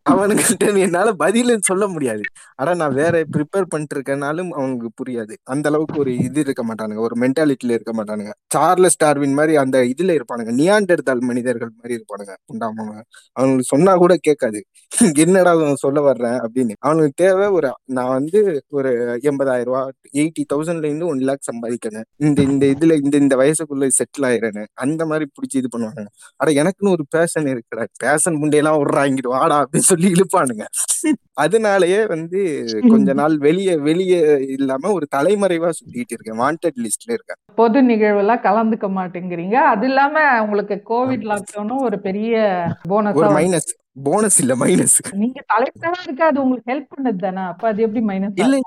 அவனுக்கிட்ட 0.06 0.66
என்னால 0.86 1.10
பதில் 1.16 1.52
சொல்ல 1.62 1.84
முடியாது. 1.88 2.24
ஆனா 2.56 2.72
நான் 2.74 2.94
வேற 2.94 3.16
ப்ரிப்பேர் 3.34 3.68
பண்ணிட்டு 3.70 3.96
இருக்கனாலும் 3.98 4.50
அவனுக்கு 4.58 4.90
புரியாது. 5.00 5.34
அந்த 5.44 5.70
அளவுக்கு 5.70 5.98
ஒரு 6.00 6.12
இது 6.18 6.40
இருக்க 6.40 6.64
மாட்டானுங்க. 6.64 7.00
ஒரு 7.00 7.16
மென்டாலிட்டியில 7.22 7.76
இருக்க 7.78 7.94
மாட்டானுங்க. 7.94 8.34
சார்லஸ் 8.54 9.00
டார்வின் 9.04 9.34
மாதிரி 9.34 9.54
அந்த 9.56 9.78
இதுல 9.94 10.16
இருப்பானுங்க. 10.18 10.54
நியாண்டர்தால் 10.60 11.22
மனிதர்கள் 11.22 11.72
மாதிரி 11.78 11.96
இருப்பானுங்க. 12.00 12.34
உண்டாமவங்க 12.54 12.98
அவனுக்கு 13.38 13.66
சொன்னா 13.66 13.94
கூட 13.96 14.16
கேட்காது. 14.22 14.62
என்னடா 15.18 15.52
அவன் 15.52 15.76
சொல்ல 15.76 16.00
வர்றேன் 16.02 16.38
அப்படின்னு. 16.40 16.74
அவனுக்கு 16.80 17.14
தேவை 17.16 17.48
ஒரு 17.50 17.70
நான் 17.92 18.14
வந்து 18.14 18.40
ஒரு 18.72 18.90
எண்பதாயிரம் 19.30 19.70
ரூபா 19.70 19.82
எயிட்டி 20.18 20.44
தௌசண்ட்ல 20.54 20.88
இருந்து 20.90 21.08
ஒன் 21.08 21.22
லேக் 21.22 21.48
சம்பாதிக்கிறேன் 21.52 22.06
இந்த 22.24 22.40
இந்த 22.48 22.66
இதுல 22.74 22.98
இந்த 23.04 23.16
இந்த 23.18 23.36
வயசுக்குள்ள 23.36 23.88
செட்டில் 24.00 24.28
ஆயிடுறேன் 24.30 24.52
அந்த 24.84 25.02
மாதிரி 25.06 25.26
பிடிச்சி 25.36 25.58
இது 25.62 25.70
பண்ணுவாங்க 25.74 26.04
ஆனா 26.40 26.52
எனக்குன்னு 26.62 26.94
ஒரு 26.98 27.06
பேஷன் 27.10 27.50
இருக்குடா. 27.54 27.86
பேஷன் 28.00 28.40
முண்டையெல்லாம் 28.42 28.80
விடுறாங்கிட்டு 28.82 29.34
வாடா 29.36 29.58
அப்படின்னு 29.64 29.90
சொல்லி 29.94 30.10
இழுப்பானுங்க. 30.16 30.66
அதனாலயே 31.44 32.02
வந்து 32.12 32.40
கொஞ்ச 32.94 33.14
நாள் 33.14 33.36
வெளியே 33.40 33.76
வெளியே 33.88 34.20
இல்லாம 34.56 34.92
ஒரு 34.98 35.06
தலைமறைவா 35.16 35.70
சுத்திட்டு 35.80 36.14
இருக்கேன். 36.16 36.40
வாண்டட் 36.42 36.80
லிஸ்ட்ல 36.84 37.12
இருக்கேன். 37.16 37.40
பொது 37.58 37.80
நிகழ்வெல்லாம் 37.90 38.44
கலந்துக்க 38.46 38.88
மாட்டேங்கிறீங்க. 38.98 39.58
அது 39.72 39.88
இல்லாம 39.90 40.16
உங்களுக்கு 40.44 40.76
கோவிட் 40.92 41.26
லாக்டவுனும் 41.32 41.86
ஒரு 41.88 42.00
பெரிய 42.02 42.34
ஒரு 42.68 42.92
போனஸா 42.92 43.32
மைனஸ் 43.38 43.70
போனஸ் 44.04 44.40
இல்ல 44.44 44.54
மைனஸ் 44.62 44.98
நீங்க 45.20 45.40
தலைவரா 45.52 45.92
இருக்கு 46.04 46.24
அது 46.30 46.40
உங்களுக்கு 46.44 46.72
ஹெல்ப் 46.72 46.92
பண்ணது 46.94 47.20
தானே? 47.26 47.44
அப்ப 47.52 47.68
அது 47.72 47.84
எப்படி 47.86 48.04
மைனஸ் 48.06 48.40
இல்ல 48.44 48.58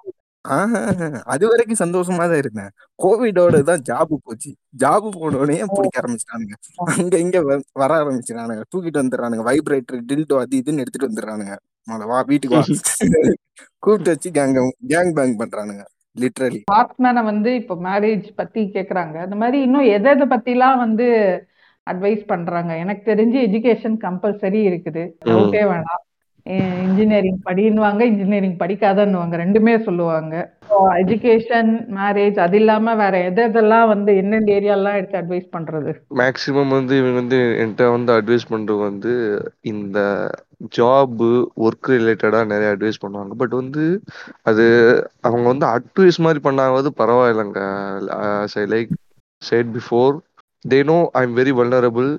ஆஹ் 0.48 1.20
அது 1.24 1.48
வரைக்கும் 1.48 1.88
சந்தோஷமா 1.88 2.16
தான் 2.16 2.36
இருந்தேன். 2.36 2.68
கோவிடோட 3.02 3.62
தான் 3.62 3.80
ஜாப் 3.80 4.16
போச்சு. 4.22 4.54
ஜாப் 4.68 5.06
போனோடனே 5.16 5.64
பிடிக்க 5.74 6.00
ஆரம்பிச்சிட்டானுங்க. 6.00 6.54
அங்க 6.76 7.18
இங்க 7.18 7.38
வ- 7.42 7.62
வர 7.72 7.94
ஆரம்பிச்சிடானுங்க 7.94 8.62
தூக்கிட்டு 8.76 9.00
வந்துடுறானுங்க. 9.02 9.42
வைப்ரேட்டர் 9.42 10.00
டில்டோ 10.12 10.38
அது 10.38 10.58
இதுன்னு 10.58 10.78
எடுத்துட்டு 10.78 11.08
வந்துடுறானுங்க. 11.08 11.56
மொத 11.90 12.06
வா 12.06 12.20
வீட்டுக்கு 12.20 12.56
வா. 12.56 12.62
கூப்பிட்டு 13.78 14.10
வச்சு 14.10 14.30
கேங் 14.30 14.70
கேங் 14.88 15.14
பேங் 15.14 15.38
பண்றானுங்க. 15.38 15.84
லிட்ரலி 16.20 16.60
ஹார்ட்மேனை 16.72 17.24
வந்து 17.24 17.54
இப்போ 17.54 17.74
மேரேஜ் 17.74 18.28
பத்தி 18.36 18.70
கேக்குறாங்க. 18.74 19.14
அந்த 19.14 19.36
மாதிரி 19.36 19.62
இன்னும் 19.62 19.80
எதை 19.80 20.12
எதை 20.12 20.26
பத்திலாம் 20.28 20.76
வந்து 20.76 21.06
அட்வைஸ் 21.90 22.26
பண்றாங்க? 22.26 22.76
எனக்கு 22.76 23.14
தெரிஞ்சு 23.14 23.46
எஜுகேஷன் 23.48 23.96
கம்பல்சரி 23.96 24.62
இருக்குது. 24.66 25.10
டவுட்டே 25.24 25.64
வேணாம். 25.64 26.05
இன்ஜினியரிங் 26.84 27.40
படின்னுவாங்க 27.48 28.02
இன்ஜினியரிங் 28.10 28.58
படிக்காதன்னுவாங்க. 28.62 29.34
ரெண்டுமே 29.42 29.74
சொல்லுவாங்க. 29.86 30.34
எஜுகேஷன் 31.00 31.70
மேரேஜ் 31.98 32.38
அது 32.44 32.56
இல்லாம 32.60 32.94
வேற 33.02 33.14
எது 33.28 33.40
எதெல்லாம் 33.48 33.86
வந்து 33.92 34.10
என்னென்ன 34.22 34.52
ஏரியாலாம் 34.56 34.98
எடுத்து 34.98 35.20
அட்வைஸ் 35.20 35.48
பண்றது? 35.56 35.92
மேக்ஸிமம் 36.20 36.74
வந்து 36.78 36.94
இவங்க 37.00 37.18
வந்து 37.22 37.38
என்கிட்ட 37.60 37.86
வந்து 37.96 38.12
அட்வைஸ் 38.18 38.50
பண்றது 38.52 38.80
வந்து 38.88 39.12
இந்த 39.72 39.98
ஜாபு 40.76 41.30
ஒர்க் 41.66 41.90
ரிலேட்டடா 41.96 42.40
நிறைய 42.52 42.68
அட்வைஸ் 42.74 43.02
பண்ணுவாங்க. 43.04 43.34
பட் 43.42 43.54
வந்து 43.60 43.84
அது 44.50 44.66
அவங்க 45.26 45.46
வந்து 45.52 45.66
அட்வைஸ் 45.76 46.18
மாதிரி 46.26 46.42
பண்ணாவது 46.48 46.90
பரவாயில்லைங்க. 47.02 47.62
Like 48.74 48.92
said 49.42 49.72
before 49.78 50.14
they 50.64 50.78
know 50.92 50.98
I 51.20 51.22
am 51.28 51.36
very 51.40 51.54
vulnerable 51.60 52.10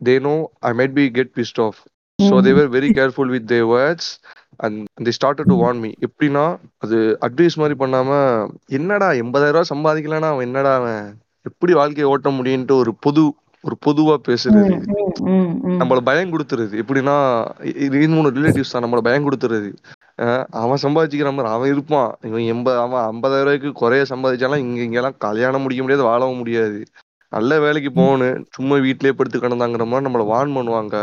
they 0.00 0.14
know 0.28 0.36
I 0.70 0.72
might 0.78 0.96
be 1.00 1.04
get 1.18 1.32
pissed 1.40 1.60
off 1.66 1.80
so 2.26 2.36
they 2.46 2.52
were 2.58 2.70
very 2.76 2.90
careful 2.98 3.32
with 3.34 3.48
they 3.52 3.60
words 3.72 4.10
and 4.64 4.78
the 5.06 5.12
started 5.18 5.50
to 5.52 5.56
warn 5.62 5.80
me 5.80 5.90
எப்படின்னா 6.06 6.44
அது 6.84 6.96
advice 7.26 7.60
மாதிரி 7.62 7.76
பண்ணாம 7.82 8.10
என்னடா 8.78 9.08
எண்பதாயிரம் 9.22 9.56
ரூபாய் 9.56 9.72
சம்பாதிக்கலன்னா 9.72 10.30
அவன் 10.32 10.46
என்னடா 10.48 10.72
அவன்? 10.80 11.04
எப்படி 11.46 11.72
வாழ்க்கையை 11.78 12.08
ஓட்ட 12.10 12.30
முடியும்ட்டு 12.38 12.74
ஒரு 12.82 12.92
பொது 13.06 13.22
ஒரு 13.64 13.76
பொதுவா 13.86 14.14
பேசுறது. 14.28 14.74
நம்மள 15.80 15.98
பயம் 16.08 16.32
கொடுத்துருது. 16.32 16.74
எப்படின்னா 16.82 17.14
இது 17.86 18.08
மூணு 18.14 18.28
ரிலேட்டிவ்ஸ் 18.36 18.72
தான். 18.74 18.84
நம்மள 18.84 19.00
பயம் 19.08 19.26
கொடுத்துருது. 19.26 19.68
அவன் 20.62 20.82
சம்பாதிக்கிற 20.84 21.30
மாதிரி 21.36 21.52
அவன் 21.54 21.72
இருப்பான். 21.74 22.10
இவன் 22.28 22.48
எண்பது 22.54 22.78
அவன் 22.84 23.02
ஐம்பதாயிரம் 23.12 23.48
ரூபாய்க்கு 23.48 23.72
குறைய 23.82 24.04
சம்பாதிச்சாலும் 24.12 24.62
இங்க 24.64 24.80
இங்கெல்லாம் 24.86 25.20
கல்யாணம் 25.26 25.64
முடிக்க 25.64 25.82
முடியாது 25.84 26.08
வாழவும் 26.10 26.40
முடியாது. 26.42 26.80
நல்ல 27.32 27.52
வேலைக்கு 27.64 27.90
போகணும். 27.92 28.40
சும்மா 28.56 28.76
வீட்லயே 28.86 29.14
படுத்து 29.18 29.38
கிடந்தாங்கிற 29.44 29.84
மாதிரி 29.90 30.06
நம்மள 30.08 30.24
வார்ன் 30.32 30.56
பண்ணுவாங்க. 30.58 30.96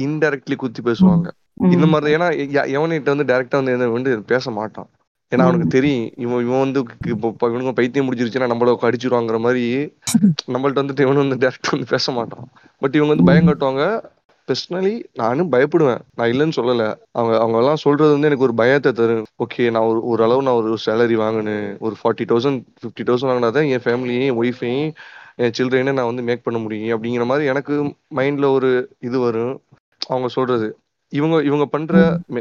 இன்டைரக்ட்லி 0.00 0.56
குத்தி 0.56 0.82
பேசுவாங்க. 0.82 1.30
இந்த 1.60 1.86
மாதிரி 1.86 2.14
ஏன்னா 2.14 2.52
எ- 2.54 2.76
எவன்கிட்ட 2.76 3.16
வந்து 3.16 3.34
டைரக்டா 3.34 3.64
வந்து 3.64 3.90
வந்து 3.90 4.22
பேச 4.22 4.50
மாட்டான். 4.50 4.86
ஏன்னா 5.34 5.38
அவனுக்கு 5.38 5.66
தெரியும். 5.66 6.10
இவன் 6.16 6.46
இவன் 6.46 6.60
வந்து 6.60 6.84
இப்போ 7.06 7.34
இவனுங்க 7.40 7.72
பைத்தியம் 7.72 8.14
முடிச்சிருச்சுன்னா 8.14 8.52
நம்மள 8.52 8.76
கடிச்சிருவாங்கிற 8.80 9.38
மாதிரி 9.40 9.92
நம்மள்ட்ட 10.52 10.82
வந்துட்டு 10.82 11.04
இவனு 11.04 11.28
வந்து 11.28 11.48
டேரக்டா 11.48 11.70
வந்து 11.70 11.86
பேச 11.88 12.12
மாட்டான். 12.12 12.48
பட் 12.78 12.94
இவங்க 12.94 13.14
வந்து 13.14 13.24
பயம் 13.24 13.46
காட்டுவாங்க. 13.46 14.02
பர்சனலி 14.48 15.04
நானும் 15.14 15.52
பயப்படுவேன். 15.52 15.98
நான் 16.14 16.30
இல்லைன்னு 16.30 16.52
சொல்லல. 16.56 16.94
அவங்க 17.12 17.38
அவங்க 17.38 17.58
எல்லாம் 17.58 17.76
சொல்றது 17.76 18.10
வந்து 18.10 18.26
எனக்கு 18.26 18.44
ஒரு 18.44 18.54
பயத்தை 18.54 18.92
தரும். 18.92 19.26
ஓகே 19.38 19.70
நான் 19.70 19.82
ஒரு 19.82 20.06
ஒரு 20.06 20.22
அளவு 20.22 20.42
நான் 20.42 20.54
ஒரு 20.54 20.78
சேலரி 20.86 21.14
வாங்கினேன். 21.14 21.76
ஒரு 21.78 21.96
ஃபார்ட்டி 22.04 22.26
தௌசண்ட் 22.26 22.62
ஃபிஃப்டி 22.82 23.04
தௌசண்ட் 23.04 23.30
வாங்கினா 23.30 23.50
தான் 23.50 23.64
என் 23.64 23.78
ஃபேமிலியையும் 23.78 24.26
என் 24.26 24.40
ஒய்ஃபையும் 24.40 24.94
என் 25.34 25.50
சில்ட்ரனையும் 25.58 25.92
நான் 25.92 26.04
வந்து 26.04 26.22
மேக் 26.22 26.44
பண்ண 26.44 26.60
முடியும். 26.60 27.02
அப்படிங்கிற 27.02 27.24
மாதிரி 27.24 27.46
எனக்கு 27.46 27.94
மைண்ட்ல 28.14 28.52
ஒரு 28.52 28.88
இது 29.00 29.18
வரும். 29.18 29.62
அவங்க 30.10 30.28
சொல்றது. 30.28 30.68
இவங்க 31.12 31.42
இவங்க 31.42 31.64
பண்ற 31.66 31.94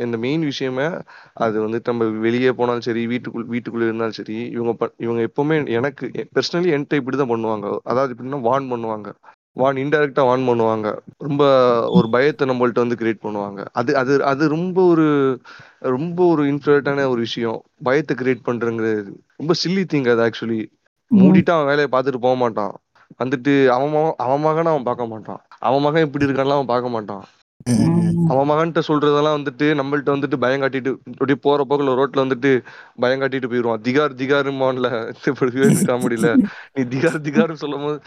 இந்த 0.05 0.17
மெயின் 0.17 0.43
விஷயமே 0.45 0.85
அது 1.33 1.61
வந்து 1.61 1.79
நம்ம 1.87 2.05
வெளியே 2.25 2.51
போனாலும் 2.51 2.87
சரி 2.87 3.07
வீட்டுக்குள் 3.07 3.49
வீட்டுக்குள்ள 3.53 3.87
இருந்தாலும் 3.87 4.17
சரி 4.19 4.37
இவங்க 4.55 4.71
இவங்க 4.97 5.21
எப்பவுமே 5.29 5.55
எனக்கு 5.69 6.05
பர்சனலி 6.37 6.73
என்கிட்ட 6.75 6.99
இப்படிதான் 7.01 7.31
பண்ணுவாங்க. 7.33 7.79
அதாவது 7.83 8.13
எப்படின்னா 8.13 8.41
வார்ன் 8.41 8.69
பண்ணுவாங்க. 8.73 9.09
வார்ன் 9.57 9.79
இன்டைரக்டா 9.83 10.23
வார்ன் 10.27 10.47
பண்ணுவாங்க. 10.49 10.87
ரொம்ப 11.19 11.43
ஒரு 11.89 12.09
பயத்தை 12.09 12.47
நம்மள்ட்ட 12.47 12.79
வந்து 12.79 12.99
கிரியேட் 13.01 13.25
பண்ணுவாங்க. 13.25 13.65
அது 13.71 13.97
அது 13.97 14.23
அது 14.23 14.47
ரொம்ப 14.47 14.83
ஒரு 14.83 15.07
ரொம்ப 15.81 16.25
ஒரு 16.25 16.43
இன்ஃபுளுட்டான 16.51 17.07
ஒரு 17.07 17.19
விஷயம். 17.19 17.63
பயத்தை 17.83 18.15
கிரியேட் 18.15 18.47
பண்றங்கிறது. 18.49 19.11
ரொம்ப 19.37 19.53
சில்லி 19.63 19.83
திங் 19.93 20.09
அது 20.13 20.23
ஆக்சுவலி 20.27 20.61
மூடிட்டு 21.11 21.49
அவன் 21.49 21.65
வேலையை 21.65 21.89
பார்த்துட்டு 21.91 22.25
போக 22.27 22.35
மாட்டான். 22.35 22.73
வந்துட்டு 23.19 23.67
அவன் 23.67 24.15
அவன் 24.17 24.39
மகனை 24.39 24.71
அவன் 24.71 24.83
பார்க்க 24.83 25.05
மாட்டான். 25.05 25.41
அவன் 25.59 25.81
மகன் 25.81 26.05
இப்படி 26.07 26.25
இருக்கான்லாம் 26.25 26.59
அவன் 26.59 26.65
பார்க்க 26.65 26.89
மாட்டான். 26.89 27.23
அவன் 28.31 28.49
மகன்கிட்ட 28.49 28.81
சொல்றதெல்லாம் 28.87 29.37
வந்துட்டு 29.37 29.67
நம்மள்ட்ட 29.79 30.15
வந்துட்டு 30.15 30.37
பயம் 30.43 30.61
காட்டிட்டு 30.63 30.91
அப்படியே 31.11 31.37
போற 31.45 31.65
போக்குல 31.69 31.95
ரோட்ல 31.99 32.23
வந்துட்டு 32.25 32.51
பயம் 32.99 33.21
காட்டிட்டு 33.21 33.49
போயிடுவான் 33.51 33.83
திகார் 33.87 34.17
திகாருமான்ல 34.21 34.89
காமெடியில. 35.89 36.29
நீ 36.75 36.83
திகார் 36.93 37.19
திகார்னு 37.27 37.61
சொல்லும் 37.63 37.85
போது 37.85 37.97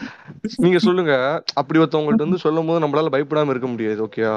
நீங்க 0.57 0.79
சொல்லுங்க. 0.79 1.13
அப்படி 1.53 1.79
ஒருத்தவங்கள்ட்ட 1.79 2.27
வந்து 2.27 2.43
சொல்லும் 2.45 2.69
போது 2.69 2.83
நம்மளால 2.85 3.13
பயப்படாம 3.15 3.53
இருக்க 3.55 3.67
முடியாது 3.67 4.01
ஓகேயா 4.07 4.35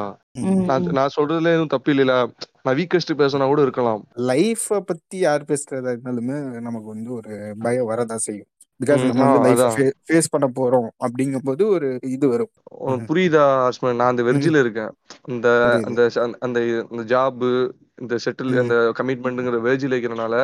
நான் 0.68 0.92
நான் 0.98 1.14
சொல்றதுல 1.16 1.54
எதுவும் 1.56 1.74
தப்பு 1.74 1.92
இல்லைல. 1.94 2.14
நான் 2.64 2.76
வீக்கஸ்ட் 2.76 3.18
பேசினா 3.20 3.46
கூட 3.46 3.62
இருக்கலாம். 3.62 4.00
லைஃப 4.30 4.80
பத்தி 4.90 5.18
யார் 5.18 5.48
பேசுறதா 5.50 5.92
இருந்தாலுமே 5.94 6.38
நமக்கு 6.60 6.88
வந்து 6.88 7.10
ஒரு 7.12 7.32
பயம் 7.58 7.90
வரதான் 7.90 8.24
செய்யும். 8.26 8.48
பிகாஸ் 8.80 9.04
நம்ம 9.06 9.38
வந்து 9.38 9.62
லைஃப். 9.62 9.94
ஃபேஸ் 10.08 10.30
பண்ண 10.30 10.46
போறோம் 10.54 10.88
அப்படிங்கும்போது 11.06 11.62
ஒரு 11.68 11.88
இது 12.06 12.28
வரும் 12.28 12.52
புரியுதா 13.08 13.44
நான் 13.92 14.10
அந்த 14.10 14.22
வெர்ஜில 14.22 14.58
இருக்கேன். 14.58 14.92
அந்த 15.22 15.48
அந்த 16.40 16.60
இந்த 16.90 17.04
ஜாப் 17.14 17.44
இந்த 17.98 18.14
செட்டில் 18.24 18.52
ம். 18.52 18.60
அந்த 18.62 18.76
கமிட்மெண்ட்ங்கிற 18.98 19.58
வெர்ஜில 19.64 19.94
இருக்கிறனால 19.94 20.34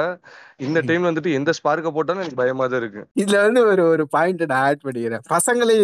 இந்த 0.61 0.79
டைம்ல 0.89 1.09
வந்துட்டு 1.09 1.35
எந்த 1.35 1.51
ஸ்பார்க்க 1.57 1.91
போட்டாலும் 1.91 2.23
எனக்கு 2.23 2.41
பயமா 2.41 2.65
தான் 2.67 2.81
இருக்கு. 2.81 3.03
இதுல 3.21 3.37
வந்து 3.45 3.61
ஒரு 3.71 3.83
ஒரு 3.89 4.05
பாயிண்ட் 4.09 4.43
நான் 4.45 4.65
ஆட் 4.67 4.85
பண்ணிக்கிறேன். 4.85 5.23
பசங்களே 5.33 5.77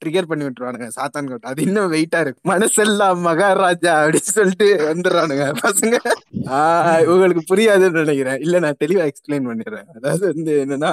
ட்ரிகர் 0.00 0.28
பண்ணி 0.30 0.44
விட்டுருவானுங்க 0.46 0.88
சாத்தான் 0.96 1.28
கோட்டை 1.30 1.50
அது 1.50 1.64
இன்னும் 1.66 1.92
வெயிட்டா 1.94 2.20
இருக்கு. 2.24 2.40
மனசெல்லாம் 2.50 3.20
மகாராஜா 3.28 3.94
அப்படின்னு 4.02 4.34
சொல்லிட்டு 4.38 4.68
வந்துடுறானுங்க 4.88 5.46
பசங்க. 5.62 5.96
உங்களுக்கு 7.12 7.44
புரியாதுன்னு 7.50 8.02
நினைக்கிறேன். 8.02 8.40
இல்ல 8.44 8.58
நான் 8.58 8.80
தெளிவா 8.82 9.06
எக்ஸ்பிளைன் 9.10 9.48
பண்ணிடுறேன். 9.50 9.86
அதாவது 9.96 10.24
வந்து 10.32 10.54
என்னன்னா 10.64 10.92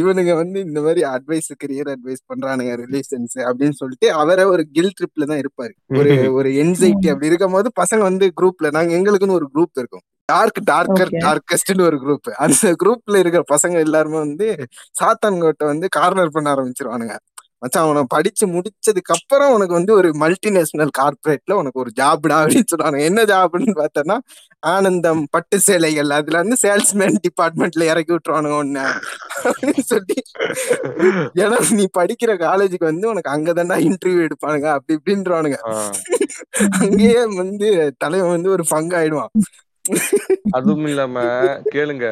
இவனுங்க 0.00 0.32
வந்து 0.34 0.58
இந்த 0.66 0.80
மாதிரி 0.80 1.00
அட்வைஸ் 1.12 1.50
கரியர் 1.62 1.92
அட்வைஸ் 1.94 2.22
பண்றானுங்க 2.30 2.74
ரிலேஷன்ஸ் 2.82 3.38
அப்படின்னு 3.48 3.78
சொல்லிட்டு 3.80 4.08
அவரை 4.20 4.44
ஒரு 4.52 4.64
கில் 4.74 4.94
ட்ரிப்ல 4.98 5.24
தான் 5.24 5.42
இருப்பாரு. 5.42 5.72
ஒரு 6.00 6.10
ஒரு 6.38 6.48
என்சைட்டி 6.62 7.08
அப்படி 7.12 7.30
இருக்கும் 7.30 7.56
போது 7.56 7.68
பசங்க 7.80 8.02
வந்து 8.02 8.26
குரூப்ல 8.38 8.70
நாங்க 8.76 8.92
எங்களுக்குன்னு 8.98 9.38
ஒரு 9.40 9.48
குரூப் 9.54 9.78
இருக்கும். 9.78 10.04
Dark 10.28 10.58
darker 10.64 11.10
Okay. 11.10 11.20
டார்கஸ்ட்னு 11.22 11.84
ஒரு 11.84 11.96
குரூப் 11.96 12.28
அந்த 12.38 12.74
குரூப்ல 12.82 13.16
இருக்கிற 13.16 13.42
பசங்க 13.52 13.76
எல்லாருமே 13.78 14.18
வந்து 14.18 14.48
சாத்தான்கோட்டை 15.00 15.64
வந்து 15.64 15.86
கார்னர் 15.90 16.30
பண்ண 16.30 16.48
ஆரம்பிச்சிருவானுங்க. 16.54 17.14
மச்சான் 17.62 17.84
அவனை 17.84 18.02
படிச்சு 18.08 18.44
முடிச்சதுக்கு 18.46 19.12
அப்புறம் 19.16 19.52
உனக்கு 19.52 19.74
வந்து 19.78 19.92
ஒரு 19.94 20.08
மல்டிநேஷனல் 20.22 20.92
கார்பரேட்ல 20.98 21.56
உனக்கு 21.60 21.80
ஒரு 21.82 21.90
ஜாப்டா 22.00 22.36
அப்படின்னு 22.40 22.70
சொல்றாங்க 22.72 23.00
என்ன 23.08 23.24
ஜாப்னு 23.24 23.74
பார்த்தோன்னா 23.80 24.16
ஆனந்தம் 24.72 25.22
பட்டு 25.30 25.56
சேலைகள். 25.60 26.10
அதுல 26.10 26.40
வந்து 26.42 26.56
சேல்ஸ்மேன் 26.62 27.18
டிபார்ட்மெண்ட்ல 27.26 27.88
இறக்கி 27.92 28.12
விட்டுருவானுங்க 28.12 28.56
ஒண்ணு 28.62 28.84
அப்படின்னு 29.44 29.84
சொல்லி. 29.92 30.18
ஏன்னா 31.42 31.58
நீ 31.78 31.86
படிக்கிற 31.98 32.34
காலேஜுக்கு 32.46 32.90
வந்து 32.92 33.08
உனக்கு 33.08 33.32
அங்கதான்டா 33.36 33.78
இன்டர்வியூ 33.88 34.26
எடுப்பானுங்க 34.28 34.68
அப்படி 34.76 34.98
இப்படின்றானுங்க 34.98 35.58
அங்கேயே 36.84 37.20
வந்து 37.42 37.68
தலைவன் 37.98 38.34
வந்து 38.36 38.50
ஒரு 38.50 38.64
பங்கு 38.68 38.96
ஆயிடுவான். 38.96 39.32
அதுவும் 40.50 40.88
இல்லாம 40.92 41.24
கேளுங்க. 41.74 42.06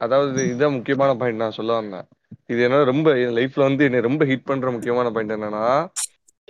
அதாவது 0.00 0.40
இதான் 0.52 0.76
முக்கியமான 0.76 1.14
பாயிண்ட் 1.20 1.42
நான் 1.42 1.58
சொல்ல 1.58 1.72
வந்தேன். 1.72 2.06
இது 2.50 2.62
என்ன 2.62 2.84
ரொம்ப 2.84 3.18
என் 3.18 3.34
லைஃப்ல 3.34 3.60
வந்து 3.60 3.84
என்னை 3.84 4.00
ரொம்ப 4.00 4.24
ஹிட் 4.24 4.44
பண்ற 4.44 4.70
முக்கியமான 4.70 5.10
பாயிண்ட் 5.10 5.32
என்னன்னா 5.32 5.64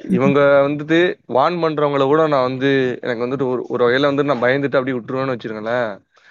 இவங்க 0.08 0.40
வந்துட்டு 0.68 0.98
வான் 1.26 1.56
பண்றவங்கள 1.56 2.04
கூட 2.04 2.26
நான் 2.26 2.42
வந்து 2.42 2.70
எனக்கு 3.00 3.26
வந்துட்டு 3.26 3.46
ஒரு 3.48 3.66
ஒரு 3.68 3.82
வகையில 3.84 4.00
வந்து 4.00 4.24
நான் 4.24 4.42
பயந்துட்டு 4.42 4.76
அப்படியே 4.76 4.98
விட்டுருவேன்னு 4.98 5.34
வச்சிருங்களேன் 5.34 5.90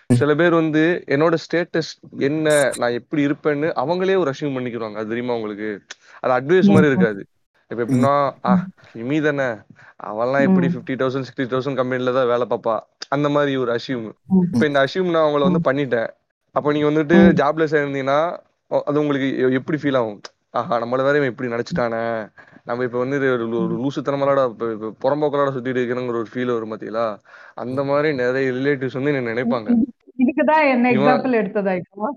சில 0.09 0.35
பேர் 0.35 0.53
வந்து 0.53 0.83
என்னோட 1.07 1.35
ஸ்டேட்டஸ் 1.43 1.91
என்ன 2.19 2.47
நான் 2.77 2.91
எப்படி 2.91 3.27
இருப்பேன்னு 3.27 3.67
அவங்களே 3.75 4.17
ஒரு 4.17 4.31
அசியூம் 4.31 4.55
பண்ணிக்கிறாங்க 4.55 4.95
அது 4.95 5.07
தெரியுமா 5.07 5.33
உங்களுக்கு? 5.33 5.69
அது 6.19 6.33
அட்வைஸ் 6.33 6.71
மாதிரி 6.71 6.87
இருக்காது. 6.87 7.21
இப்ப 7.71 7.83
எப்படின்னா 7.83 8.13
ஆ 8.45 8.65
இமி 8.97 9.21
தானே 9.21 9.47
அவன்லாம் 10.03 10.41
எப்படி. 10.41 10.67
ஃபிஃப்டி 10.67 10.95
தௌசண்ட் 11.01 11.27
சிக்ஸ்டி 11.29 11.47
தௌசண்ட் 11.47 11.75
கம்பெனில 11.75 12.11
தான் 12.11 12.27
வேலை 12.27 12.47
பார்ப்பா 12.49 12.75
அந்த 13.09 13.29
மாதிரி 13.29 13.55
ஒரு 13.55 13.71
அசியூம். 13.71 14.07
இப்ப 14.53 14.65
இந்த 14.65 14.83
அசியூம் 14.83 15.09
நான் 15.09 15.27
அவங்கள 15.27 15.51
வந்து 15.51 15.71
பண்ணிட்டேன். 15.71 16.09
அப்ப 16.55 16.71
நீங்க 16.71 16.89
வந்துட்டு 16.89 17.17
ம். 17.25 17.35
ஜாப்ல 17.35 17.67
சேர்ந்தீங்கன்னா 17.73 18.19
அ- 18.33 18.48
அது 18.71 18.97
உங்களுக்கு 19.01 19.27
எப்படி 19.59 19.77
ஃபீல் 19.81 19.99
ஆகும்? 19.99 20.19
ஆஹா 20.53 20.75
நம்மள 20.81 21.03
வேற 21.03 21.17
இவன் 21.17 21.31
இப்படி 21.31 21.53
நினைச்சிட்டானே 21.53 22.01
நம்ம 22.67 22.83
இப்ப 22.83 22.97
வந்து 22.97 23.17
இது 23.19 23.27
ஒரு 23.33 23.45
லூசுத்தனமாலடா 23.77 24.43
புறம்போக்கலோட 25.01 25.51
சுத்திட்டு 25.55 25.79
இருக்கிறங்கிற 25.79 26.19
ஒரு 26.21 26.31
ஃபீல் 26.31 26.55
வரும் 26.55 26.73
பாத்தீங்களா? 26.73 27.05
அந்த 27.57 27.83
மாதிரி 27.83 28.09
நிறைய 28.21 28.51
ரிலேட்டிவ்ஸ் 28.57 28.97
வந்து 28.99 29.13
என்ன 29.13 29.29
நினைப்பாங்க. 29.29 29.69
இதுக்குதான் 30.23 30.65
என்ன 30.71 30.85
எக்ஸாம்பிள் 30.93 31.39
எடுத்ததா 31.39 31.73
இப்போ? 31.81 32.07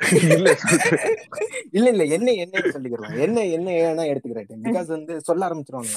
இல்ல 0.18 0.32
இல்ல. 0.36 0.50
இல்ல 1.90 2.02
என்ன 2.16 2.28
என்னன்னு 2.42 2.72
சொல்லிக்கலாம் 2.74 3.14
என்ன 3.24 3.44
என்ன 3.56 3.68
ஏன்னா 3.82 4.02
எடுத்துக்கிறேன். 4.10 4.48
பிகாஸ் 4.66 4.88
வந்து 4.94 5.12
சொல்ல 5.28 5.46
ஆரம்பிச்சிருவாங்க. 5.46 5.90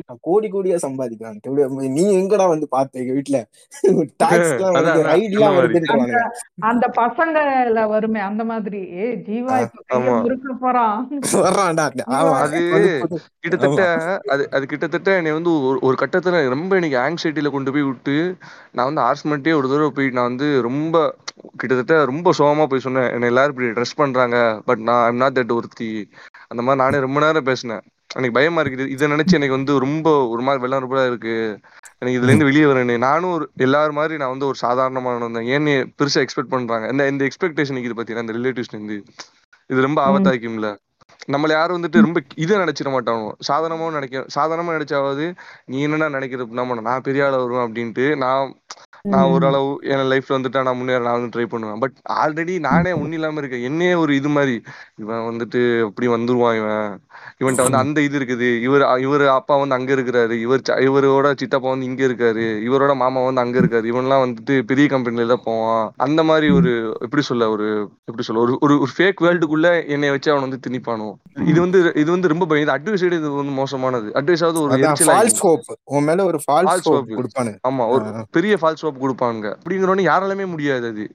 நான் 0.00 0.20
கோடி 0.26 0.48
கோடியா 0.54 0.76
சம்பாதிக்கலாம் 0.84 1.36
இப்படி 1.38 1.88
நீ 1.96 2.04
எங்கடா 2.18 2.46
வந்து 2.52 2.66
பார்த்த 2.74 3.00
எங்க 3.02 3.14
வீட்டுல 3.18 3.38
அந்த 6.68 6.84
பசங்கல 6.98 7.86
வருமே 7.86 8.20
அந்த 8.28 8.44
மாதிரி. 8.44 8.80
ஏ 8.96 9.16
ஜீவா 9.26 9.56
முறுக்க 10.18 10.52
போறான். 10.62 11.06
வர்றான்டா. 11.38 11.86
அது 12.42 12.60
கிட்டத்தட்ட 13.44 13.82
அது 14.34 14.48
அது 14.56 14.66
கிட்டத்தட்ட 14.66 15.16
என்னை 15.20 15.32
வந்து 15.36 15.52
ஒரு 15.68 15.78
ஒரு 15.88 15.96
கட்டத்துல 16.02 16.48
ரொம்ப 16.54 16.76
எனக்கு 16.80 16.98
ஆங்ஸைட்டில 17.04 17.50
கொண்டு 17.54 17.72
போய் 17.74 17.88
விட்டு 17.88 18.36
நான் 18.74 18.90
வந்து 18.90 19.00
ஹார்ஸ்மெண்ட்டே 19.00 19.56
ஒரு 19.58 19.68
தடவை 19.68 19.92
போய் 19.92 20.14
நான் 20.16 20.30
வந்து 20.30 20.62
ரொம்ப 20.68 21.14
கிட்டத்தட்ட 21.60 22.04
ரொம்ப 22.10 22.32
சோகமா 22.38 22.66
போய் 22.66 22.80
சொன்னேன். 22.80 23.14
என்னை 23.14 23.28
எல்லாரும் 23.28 23.45
இப்படி 23.48 23.68
ட்ரெஸ் 23.68 23.96
பண்றாங்க? 23.96 24.62
பட் 24.64 24.78
நான் 24.78 25.06
ஐம் 25.06 25.16
நாட் 25.16 25.38
தட் 25.38 25.52
ஒருத்தி. 25.52 26.10
அந்த 26.48 26.62
மாதிரி 26.62 26.82
நானே 26.84 26.98
ரொம்ப 26.98 27.20
நேரம் 27.20 27.44
பேசினேன். 27.44 27.82
எனக்கு 28.14 28.36
பயமா 28.38 28.62
இருக்குது. 28.62 28.86
இதை 28.86 29.10
நினைச்சு 29.10 29.32
எனக்கு 29.32 29.54
வந்து 29.54 29.78
ரொம்ப 29.78 30.26
ஒரு 30.28 30.42
மாதிரி 30.42 30.60
வெள்ளம் 30.62 31.06
இருக்கு. 31.06 31.58
எனக்கு 31.98 32.20
இதுல 32.20 32.30
இருந்து 32.30 32.44
வெளியே 32.44 32.64
வரேன் 32.64 32.98
நானும் 32.98 33.30
ஒரு 33.30 33.50
எல்லாரும் 33.56 33.94
மாதிரி 33.94 34.16
நான் 34.16 34.28
வந்து 34.28 34.46
ஒரு 34.46 34.56
சாதாரணமான 34.56 35.28
ஏன்னு 35.28 35.92
பெருசா 36.02 36.24
எக்ஸ்பெக்ட் 36.24 36.54
பண்றாங்க. 36.56 36.88
இந்த 36.88 37.08
இந்த 37.08 37.28
எக்ஸ்பெக்டேஷன் 37.28 37.78
இது 37.78 38.02
பாத்தீங்கன்னா 38.02 38.24
இந்த 38.24 38.32
ரிலேட்டிவ்ஸ்ல 38.32 38.76
இருந்து. 38.76 39.04
இது 39.66 39.80
ரொம்ப. 39.80 40.00
ஆபத்தாக்கும்ல 40.06 40.76
நம்மள 41.32 41.48
யாரும் 41.48 41.82
வந்துட்டு 41.82 42.00
ரொம்ப 42.00 42.20
இதை 42.34 42.56
நினைச்சிட 42.56 42.88
மாட்டாங்க 42.88 43.32
சாதாரணமா 43.48 43.90
நினைக்க 43.90 44.26
சாதாரணமா 44.34 44.74
நினைச்சாவது 44.76 45.24
நீ 45.64 45.82
என்னடா 45.82 46.18
நினைக்கிறது 46.18 46.46
நம்ம 46.46 46.80
நான் 46.80 47.00
பெரிய 47.00 47.26
ஆளா 47.26 47.36
வருவேன் 47.36 47.66
அப்படின்ட்டு 47.66 48.16
நான் 48.16 48.54
நான் 49.12 49.26
ம். 49.26 49.32
ஓரளவு 49.32 49.70
என் 49.86 50.08
லைஃப்ல 50.10 50.36
வந்துட்டு 50.36 50.62
நான் 50.62 50.76
முன்னேற 50.76 51.02
நான் 51.04 51.18
வந்து 51.18 51.32
ட்ரை 51.34 51.46
பண்ணுவேன். 51.46 51.78
பட் 51.78 51.96
ஆல்ரெடி 52.22 52.58
நானே 52.60 52.92
ஒன்னும் 52.92 53.12
இல்லாம 53.12 53.38
இருக்கேன் 53.38 53.62
என்னையே 53.62 53.94
ஒரு 53.94 54.14
இது 54.16 54.28
மாதிரி. 54.28 54.54
இவன் 54.96 55.26
வந்துட்டு 55.28 55.60
அப்படி 55.86 56.08
வந்துருவான் 56.08 56.56
இவன்? 56.56 56.88
இவன்ட்ட 57.40 57.66
வந்து 57.66 57.76
அந்த 57.76 58.00
இது 58.00 58.16
இருக்குது. 58.18 58.48
இவர் 58.60 58.84
இவர் 59.00 59.24
அப்பா 59.36 59.56
வந்து 59.56 59.74
அங்க 59.74 59.94
இருக்கிறாரு. 59.94 60.34
இவர் 60.44 60.62
இவரோட 60.88 61.32
சித்தப்பா 61.40 61.68
வந்து 61.68 61.86
இங்க 61.86 62.02
இருக்காரு. 62.06 62.46
இவரோட 62.68 62.94
மாமா 62.94 63.22
வந்து 63.24 63.40
அங்க 63.40 63.56
இருக்காரு. 63.60 63.86
இவன்லாம் 63.92 64.24
வந்துட்டு 64.24 64.56
பெரிய 64.70 64.86
கம்பெனில 64.88 65.26
தான் 65.26 65.44
போவான். 65.44 65.84
அந்த 66.06 66.22
மாதிரி 66.22 66.50
ஒரு 66.52 66.72
எப்படி 67.06 67.22
சொல்ல 67.22 67.50
ஒரு 67.50 67.68
எப்படி 68.04 68.26
சொல்ல 68.28 68.42
ஒரு 68.42 68.54
ஒரு 68.76 68.92
ஃபேக் 68.96 69.22
வேர்ல்டுக்குள்ள 69.26 69.68
என்னை 69.88 70.10
வச்சு 70.10 70.30
அவன் 70.30 70.46
வந்து 70.48 70.60
திணிப்பானோ? 70.66 71.08
இது 71.50 71.58
வந்து 71.60 71.78
இது 71.96 72.10
வந்து 72.10 72.28
ரொம்ப 72.28 72.60
இது 72.60 72.72
அட்வைஸ் 72.76 73.06
இது 73.10 73.30
வந்து 73.40 73.54
மோசமானது. 73.60 74.08
அட்வைஸ் 74.20 74.44
ஆகுது 74.46 74.62
ஒரு 74.64 74.74
எரிச்சல் 74.78 75.08
ஒரு 76.26 76.38
ஃபால்ஸ் 76.40 76.68
ஃபால்ஸ் 76.68 76.86
ஹோப் 76.88 76.94
ஹோப் 76.94 77.16
கொடுப்பானு. 77.18 77.52
ஆமா 77.68 77.84
ஒரு 77.88 78.04
பெரிய 78.30 78.54
ஃபால்ஸ் 78.60 78.84
ஹோப் 78.86 78.95
கொடுப்பாங்க. 79.00 79.54
அப்படிங்கிறவனே 79.58 80.04
யாராலுமே 80.10 80.46
முடியாது 80.46 80.86
அது. 80.86 81.06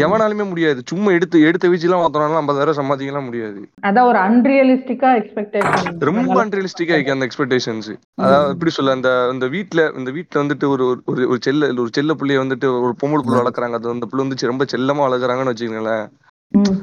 எவனாலுமே 0.00 0.48
முடியாது. 0.48 0.82
சும்மா 0.86 1.10
எடுத்து 1.10 1.40
எடுத்த 1.40 1.68
வீச்சுலாம் 1.68 2.02
ஒருத்தனால 2.04 2.40
ஐம்பதாயிரம் 2.40 2.78
சம்பாதிக்கலாம் 2.80 3.24
முடியாது. 3.24 3.60
அதான் 3.86 4.08
ஒரு 4.08 4.18
அன்ரியலிஸ்டிக்கா 4.18 5.10
எக்ஸ்பெக்டேஷன் 5.20 5.96
ரொம்ப 5.98 6.44
அன்ரியலிஸ்டிக்கா 6.44 6.96
இருக்கு 6.96 7.12
அந்த 7.12 7.28
எக்ஸ்பெக்டேஷன்ஸ் 7.28 7.88
அதாவது 8.14 8.52
எப்படி 8.52 8.70
சொல்ல 8.70 8.92
அந்த 8.92 9.28
இந்த 9.32 9.46
வீட்ல 9.46 9.92
இந்த 9.96 10.10
வீட்ல 10.10 10.42
வந்துட்டு 10.42 10.68
ஒரு 10.68 10.84
ஒரு 10.86 11.02
ஒரு 11.06 11.28
ஒரு 11.28 11.38
செல்ல 11.42 11.66
ஒரு 11.66 11.88
செல்ல 11.92 12.14
புள்ளைய 12.14 12.42
வந்துட்டு 12.44 12.68
ஒரு 12.82 12.94
பொம்பளை 13.02 13.22
புள்ள 13.24 13.38
வளர்க்குறாங்க. 13.40 13.72
அது 13.72 13.88
அந்த 13.88 14.08
புள்ள 14.12 14.16
வந்து 14.16 14.52
ரொம்ப 14.52 14.66
செல்லமா 14.72 15.06
வளர்க்குறாங்கன்னு 15.06 15.54
வச்சுக்கோங்களேன். 15.54 16.06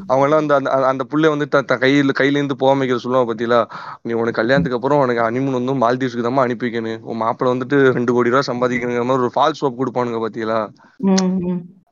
அவங்க 0.08 0.38
எல்லாம் 0.38 0.48
அந்த 0.48 0.86
அந்த- 0.86 1.04
புள்ளை 1.04 1.30
வந்து 1.30 1.48
த- 1.48 1.62
த- 1.62 1.78
கையில 1.80 2.10
கையில 2.20 2.32
இருந்து 2.32 2.56
போகாம 2.56 2.84
வைக்கிற 2.84 2.96
சொல்லுவாங்க 2.96 3.34
பாத்தீங்களா? 3.34 3.66
நீ 4.02 4.14
உனக்கு 4.14 4.32
கல்யாணத்துக்கு 4.32 4.78
அப்புறம் 4.78 5.00
உனக்கு 5.00 5.22
அனிமன் 5.22 5.64
வந்து 5.64 5.74
மால்தீவ்ஸ்க்கு 5.74 6.22
தான் 6.22 6.38
அனுப்பி 6.38 6.68
வைக்கணும். 6.68 7.00
உன் 7.00 7.22
மாப்பிள்ள 7.22 7.44
வந்துட்டு 7.44 7.92
ரெண்டு 7.92 8.14
கோடி 8.14 8.30
ரூபா 8.30 8.54
சம்பாதிக்கணுங்கிற 8.54 9.04
மாதிரி 9.04 9.10
ஒரு 9.10 9.32
ஃபால்ஸ் 9.36 9.60
ஹோப் 9.60 9.80
கொடுப்பானுங்க 9.80 10.26
பாத்தீங்களா? 10.26 10.68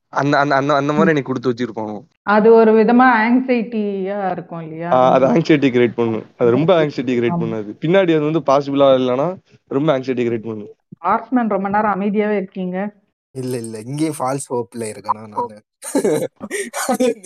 அந்த 0.10 0.38
அந்த 0.38 0.56
அந்த 0.56 0.74
அந்த 0.76 0.94
மாதிரி 0.94 1.10
எனக்கு 1.10 1.34
கொடுத்து 1.34 1.54
வச்சிருப்பானு 1.54 2.02
அது 2.24 2.54
ஒரு 2.54 2.72
விதமா 2.72 3.06
ஆங்ஸைட்டியா 3.18 4.32
இருக்கும் 4.32 4.62
இல்லையா? 4.62 5.12
அது 5.12 5.28
ஆங்ஸைட்டி 5.28 5.70
கிரியேட் 5.70 5.94
பண்ணும். 5.96 6.24
அது 6.38 6.52
ரொம்ப 6.52 6.84
ஆங்ஸைட்டி 6.84 7.16
கிரியேட். 7.16 7.40
பண்ணாது 7.40 7.76
பின்னாடி 7.82 8.16
அது 8.16 8.20
வந்து 8.20 8.40
பாசிபிளா 8.40 8.88
இல்லைன்னா 8.98 9.38
ரொம்ப 9.68 10.00
ஆங்ஸைட்டி 10.00 10.26
கிரியேட் 10.26 10.48
பண்ணும். 10.48 10.68
ஆர்ட்ஸ்மேன் 11.00 11.48
ரொம்ப 11.48 11.70
நேரம் 11.70 12.02
அமைதியாவே 12.02 12.36
இருக்கீங்க. 12.36 12.94
இல்ல 13.38 13.56
இல்ல. 13.64 13.78
இங்கேயும் 13.90 14.18
ஃபால்ஸ் 14.20 14.48
ஹோப்ல 14.54 14.84
இருக்கேனா 14.94 15.24
நானு. 15.34 15.58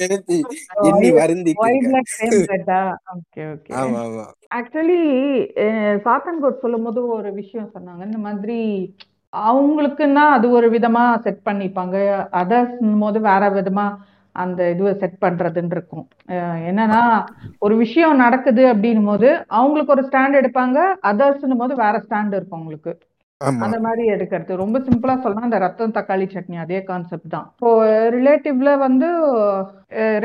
நினைச்சு 0.02 0.38
எண்ணி 0.90 1.10
ஆமா 3.82 4.26
ஆக்சுவலி 4.58 5.00
சாத்தன்கோட் 6.06 6.62
சொல்லும் 6.64 6.86
போது 6.88 7.02
ஒரு 7.18 7.30
விஷயம் 7.42 7.72
சொன்னாங்க. 7.76 8.02
இந்த 8.10 8.20
மாதிரி 8.28 8.60
அவங்களுக்குன்னா 9.34 10.24
அது 10.38 10.48
ஒரு 10.58 10.68
விதமா 10.76 11.04
செட் 11.26 11.44
பண்ணிப்பாங்க. 11.48 11.98
அதர்ஸ் 12.42 12.74
போது 13.04 13.20
வேற 13.30 13.44
விதமா 13.58 13.86
அந்த 14.36 14.62
இதுவை 14.74 14.92
செட் 15.02 15.18
பண்றதுன்னு 15.24 15.74
இருக்கும். 15.78 16.06
என்னன்னா 16.70 17.02
ஒரு 17.66 17.76
விஷயம் 17.84 18.22
நடக்குது 18.24 18.64
அப்படின்னும் 18.74 19.10
போது 19.12 19.30
அவங்களுக்கு 19.60 19.96
ஒரு 19.96 20.04
ஸ்டாண்ட் 20.10 20.40
எடுப்பாங்க. 20.42 20.78
அதர்ஸ்னும் 21.12 21.62
போது 21.64 21.76
வேற 21.84 21.96
ஸ்டாண்ட் 22.06 22.36
இருக்கும் 22.38 22.60
அவங்களுக்கு. 22.60 22.94
அந்த 23.50 23.78
மாதிரி 23.86 24.04
எடுக்கிறது. 24.16 24.62
ரொம்ப 24.64 24.78
சிம்பிளா 24.88 25.16
சொல்லலாம் 25.24 25.48
இந்த 25.50 25.60
ரத்தம் 25.66 25.96
தக்காளி 25.98 26.28
சட்னி 26.34 26.58
அதே 26.64 26.80
கான்செப்ட் 26.90 27.34
தான். 27.36 27.48
இப்போ 27.56 27.72
ரிலேட்டிவ்ல 28.18 28.72
வந்து 28.86 29.10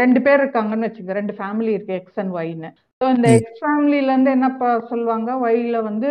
ரெண்டு 0.02 0.20
பேர் 0.26 0.40
இருக்காங்கன்னு 0.42 0.88
வச்சுக்கோங்க 0.88 1.18
ரெண்டு 1.20 1.36
ஃபேமிலி 1.38 1.72
இருக்கு 1.76 1.98
எக்ஸ் 2.00 2.20
அண்ட் 2.22 2.34
ஒய்னு 2.40 2.70
ஸோ 3.02 3.06
இந்த. 3.14 3.28
எக்ஸ் 3.38 3.62
ஃபேமிலில 3.64 4.12
இருந்து 4.12 4.34
என்னப்பா 4.36 4.70
சொல்லுவாங்க? 4.90 5.30
ஒய்ல 5.46 5.80
வந்து 5.90 6.10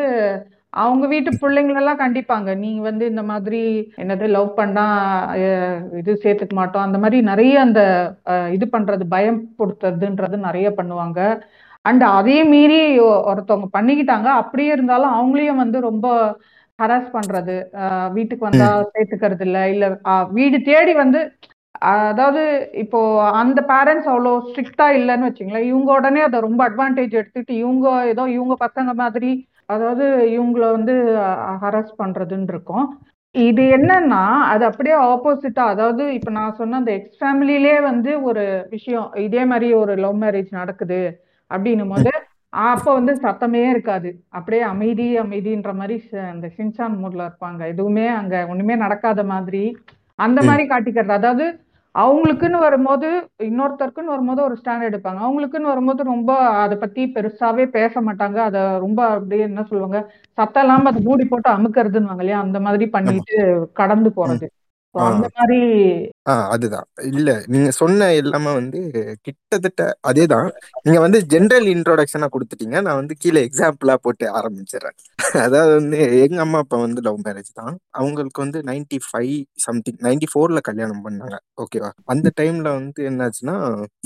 அவங்க 0.84 1.06
வீட்டு 1.12 1.32
பிள்ளைங்களெல்லாம் 1.42 2.02
கண்டிப்பாங்க. 2.02 2.50
நீங்க 2.64 2.82
வந்து 2.88 3.06
இந்த 3.12 3.24
மாதிரி 3.30 3.62
என்னது 4.04 4.26
லவ் 4.38 4.50
பண்ணா 4.58 4.86
இது 6.00 6.12
சேர்த்துக்க 6.24 6.56
மாட்டோம். 6.60 6.86
அந்த 6.88 6.98
மாதிரி 7.04 7.20
நிறைய 7.30 7.54
அந்த 7.66 7.82
இது 8.56 8.66
பண்றது 8.74 9.06
பயம் 9.14 9.40
கொடுத்ததுன்றது 9.60 10.40
நிறைய 10.48 10.70
பண்ணுவாங்க. 10.80 11.20
அண்ட் 11.90 12.04
அதே 12.18 12.38
மீறி 12.52 12.82
ஒருத்தவங்க 13.30 13.70
பண்ணிக்கிட்டாங்க. 13.78 14.28
அப்படியே 14.42 14.72
இருந்தாலும் 14.76 15.16
அவங்களையும் 15.18 15.64
வந்து 15.64 15.80
ரொம்ப 15.90 16.08
ஹராஸ் 16.80 17.10
பண்றது 17.14 17.56
வீட்டுக்கு 18.14 18.48
வந்தா 18.48 18.70
சேர்த்துக்கிறது 18.94 19.46
இல்ல 19.48 19.60
இல்ல 19.70 19.86
வீடு 20.32 20.58
தேடி 20.66 20.94
வந்து 20.98 21.22
அதாவது 22.10 22.42
இப்போ 22.84 23.00
அந்த 23.40 23.60
பேரண்ட்ஸ் 23.72 24.10
அவ்வளோ 24.12 24.34
ஸ்ட்ரிக்டா 24.46 24.88
இல்லைன்னு 24.98 25.28
வச்சுங்களேன் 25.28 25.68
இவங்க 25.70 25.90
உடனே 25.98 26.22
அதை 26.28 26.38
ரொம்ப 26.46 26.62
அட்வான்டேஜ் 26.68 27.18
எடுத்துக்கிட்டு 27.20 27.56
இவங்க 27.64 27.88
ஏதோ 28.12 28.24
இவங்க 28.38 28.56
பசங்க 28.62 28.94
மாதிரி 29.02 29.32
அதாவது 29.70 30.06
இவங்கள 30.36 30.64
வந்து 30.72 30.94
ஹராஸ் 31.62 31.94
பண்றதுன்னு 32.00 32.52
இருக்கும். 32.54 32.86
இது 33.36 33.64
என்னன்னா 33.78 34.22
அது 34.52 34.64
அப்படியே 34.68 34.96
ஆப்போசிட்டா 35.06 35.64
அதாவது 35.74 36.04
இப்ப 36.18 36.32
நான் 36.32 36.58
சொன்ன 36.60 36.78
அந்த 36.78 36.92
எக்ஸ் 36.98 37.18
ஃபேமிலிலே 37.20 37.76
வந்து 37.88 38.12
ஒரு 38.30 38.44
விஷயம் 38.70 39.08
இதே 39.26 39.44
மாதிரி 39.52 39.70
ஒரு 39.82 39.96
லவ் 40.04 40.20
மேரேஜ் 40.24 40.52
நடக்குது 40.52 41.00
அப்படின்னும் 41.52 41.94
போது 41.94 42.12
அப்போ 42.64 42.94
வந்து 42.94 43.14
சத்தமே 43.16 43.62
இருக்காது. 43.70 44.10
அப்படியே 44.30 44.62
அமைதி 44.64 45.20
அமைதின்ற 45.20 45.72
மாதிரி 45.74 45.96
அந்த 46.32 46.48
சின்சான் 46.58 47.00
மூட்ல 47.02 47.22
இருப்பாங்க. 47.28 47.62
எதுவுமே 47.68 48.08
அங்க 48.08 48.46
ஒண்ணுமே 48.50 48.76
நடக்காத 48.76 49.24
மாதிரி 49.24 49.64
அந்த. 50.20 50.40
மாதிரி 50.44 50.64
காட்டிக்கிறது. 50.68 51.14
அதாவது 51.20 51.46
அவங்களுக்குன்னு 51.96 52.60
வரும்போது 52.60 53.10
இன்னொருத்தருக்குன்னு 53.44 54.14
வரும்போது 54.14 54.42
ஒரு 54.44 54.56
ஸ்டாண்ட் 54.62 54.88
எடுப்பாங்க. 54.90 55.20
அவங்களுக்குன்னு 55.26 55.72
வரும்போது 55.74 56.04
ரொம்ப 56.04 56.32
அதை 56.64 56.78
பத்தி 56.78 57.12
பெருசாவே 57.16 57.66
பேச 57.66 58.02
மாட்டாங்க. 58.02 58.38
அதை 58.50 58.62
ரொம்ப 58.80 59.08
அப்படியே 59.08 59.42
என்ன 59.42 59.64
சொல்லுவாங்க? 59.64 60.00
சத்தம் 60.32 60.64
இல்லாம 60.64 60.90
அதை 60.90 61.02
மூடி 61.04 61.26
போட்டு 61.26 61.50
அமுக்கிறதுன்னு 61.50 62.12
இல்லையா? 62.12 62.40
அந்த 62.40 62.60
மாதிரி 62.60 62.88
பண்ணிட்டு 62.88 63.38
கடந்து 63.74 64.12
போறது. 64.16 64.48
அந்த 64.96 65.28
மாதிரி 65.38 65.60
ஆ 66.26 66.34
அதுதான். 66.54 66.86
இல்ல, 67.12 67.32
நீங்க 67.54 67.70
சொன்ன 67.80 68.08
எல்லாமே 68.20 68.52
வந்து 68.58 68.80
கிட்டத்தட்ட 69.26 69.82
அதேதான். 70.10 70.48
நீங்க 70.86 71.00
வந்து 71.04 71.20
ஜெனரல் 71.34 71.68
இன்ட்ரோடக்ஷனா 71.74 72.28
குடுத்துட்டீங்க. 72.34 72.78
நான் 72.86 73.00
வந்து 73.02 73.16
கீழ 73.24 73.36
எக்ஸாம்பிளா 73.48 73.96
போட்டு 74.06 74.26
ஆரம்பிச்சுர்றேன். 74.38 74.98
அதாவது 75.46 75.72
வந்து 75.76 75.98
எங்க 76.24 76.40
அம்மா, 76.46 76.60
அப்பா 76.64 76.78
வந்து 76.84 77.02
லவ் 77.08 77.20
மேரேஜ் 77.26 77.52
தான். 77.60 77.76
அவங்களுக்கு 78.00 78.40
வந்து 78.44 78.60
95 78.66 79.36
சம்திங் 79.66 80.00
94ல 80.04 80.34
கல்யாணம் 80.70 81.04
பண்ணாங்க. 81.06 81.36
ஓகேவா? 81.64 81.92
அந்த 82.14 82.28
டைம்ல 82.40 82.68
வந்து 82.78 83.02
என்னாச்சுன்னா, 83.10 83.56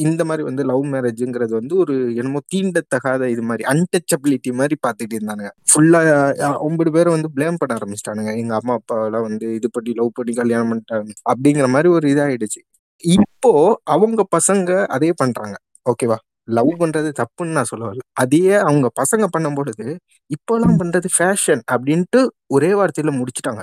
இந்த 0.06 0.22
மாரி 0.30 0.44
வந்து 0.50 0.66
லவ் 0.70 0.86
மேரேஜ்ங்கிறது 0.94 1.54
வந்து 1.60 1.76
ஒரு 1.84 1.96
என்னமோ 2.20 2.42
தீண்டத்தகாத 2.54 3.30
இது 3.30 3.46
மாரி, 3.50 3.66
அன்டச்சபிலிட்டி 3.74 4.54
மாரி 4.60 4.78
பார்த்துட்டு 4.86 5.18
இருந்தானுங்க. 5.20 5.54
ஃபுல்லா 5.72 6.02
அ 6.44 6.52
9 6.64 6.94
பேரும் 6.96 7.18
வந்து 7.18 7.32
ப்ளேம் 7.36 7.60
பண்ண 7.62 7.80
ஆரம்பிச்சுட்டானுங்க. 7.80 8.34
எங்க 8.42 8.54
அம்மா, 8.60 8.76
அப்பாவெல்லாம் 8.80 9.28
வந்து 9.30 9.48
இது 9.60 9.70
பண்ணி 9.74 9.92
லவ் 10.00 10.16
பண்ணி 10.18 10.36
கல்யாணம் 10.40 10.72
பண்ணிட்டாங்க. 10.72 10.98
அப்படிங்கிற 11.32 11.68
மாரி 11.72 11.90
ஒரு 11.94 12.08
இதாயிடுச்சு. 12.10 12.62
இப்போ 13.04 13.52
அவங்க 13.84 14.28
பசங்க 14.38 14.86
அதே 14.88 15.14
பண்றாங்க. 15.16 15.56
ஓகேவா? 15.86 16.16
லவ் 16.48 16.70
பண்றது 16.80 17.12
தப்புன்னு 17.14 17.52
நான் 17.52 17.64
சொல்ல 17.64 17.88
வரல. 17.88 18.00
அதையே 18.14 18.54
அவங்க 18.54 18.92
பசங்க 19.02 19.26
பண்ணும்பொழுது, 19.38 19.86
இப்போலாம் 20.30 20.74
ம். 20.74 20.80
பண்றது 20.80 21.06
ஃபேஷன் 21.18 21.62
அப்படின்ட்டு 21.72 22.22
ஒரே 22.48 22.72
வார்த்தையில 22.74 23.12
முடிச்சுட்டாங்க. 23.16 23.62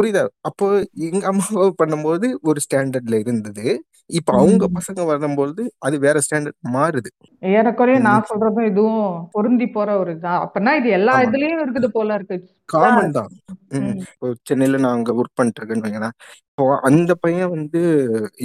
புரியுதா? 0.00 0.26
அப்போ 0.40 0.66
எங்க 0.94 1.26
அம்மா 1.26 1.44
பண்ணும்போது 1.82 2.34
ஒரு 2.42 2.60
ஸ்டாண்டர்ட்ல 2.64 3.14
இருந்தது. 3.18 3.66
இப்ப 4.10 4.32
அவங்க. 4.32 4.66
பசங்க 4.72 5.06
வரும்பொழுது 5.06 5.74
அது 5.78 5.98
வேற 5.98 6.20
ஸ்டாண்டர்ட் 6.26 6.58
மாறுது. 6.72 7.10
ஏறக்குறைய. 7.52 7.98
நான் 7.98 8.26
சொல்றதும் 8.30 8.66
இதுவும் 8.66 9.28
பொருந்தி 9.32 9.66
போற 9.66 9.98
ஒரு 9.98 10.10
இதுதான். 10.10 10.40
அப்பன்னா 10.44 10.76
இது 10.76 10.88
எல்லா. 10.90 11.22
இதுலயும் 11.22 11.62
இருக்குது 11.64 11.86
போல 11.86 12.14
இருக்கு. 12.14 12.38
காமன் 12.68 13.14
தான். 13.16 13.32
இப்போ 14.04 14.26
சென்னையில 14.48 14.80
நான் 14.82 14.96
அங்க 14.96 15.12
ஒர்க் 15.20 15.38
பண்ணிட்டு 15.38 15.60
இருக்கேன்னு. 15.60 16.10
இப்போ 16.50 16.64
அந்த 16.88 17.12
பையன் 17.24 17.50
வந்து 17.54 17.80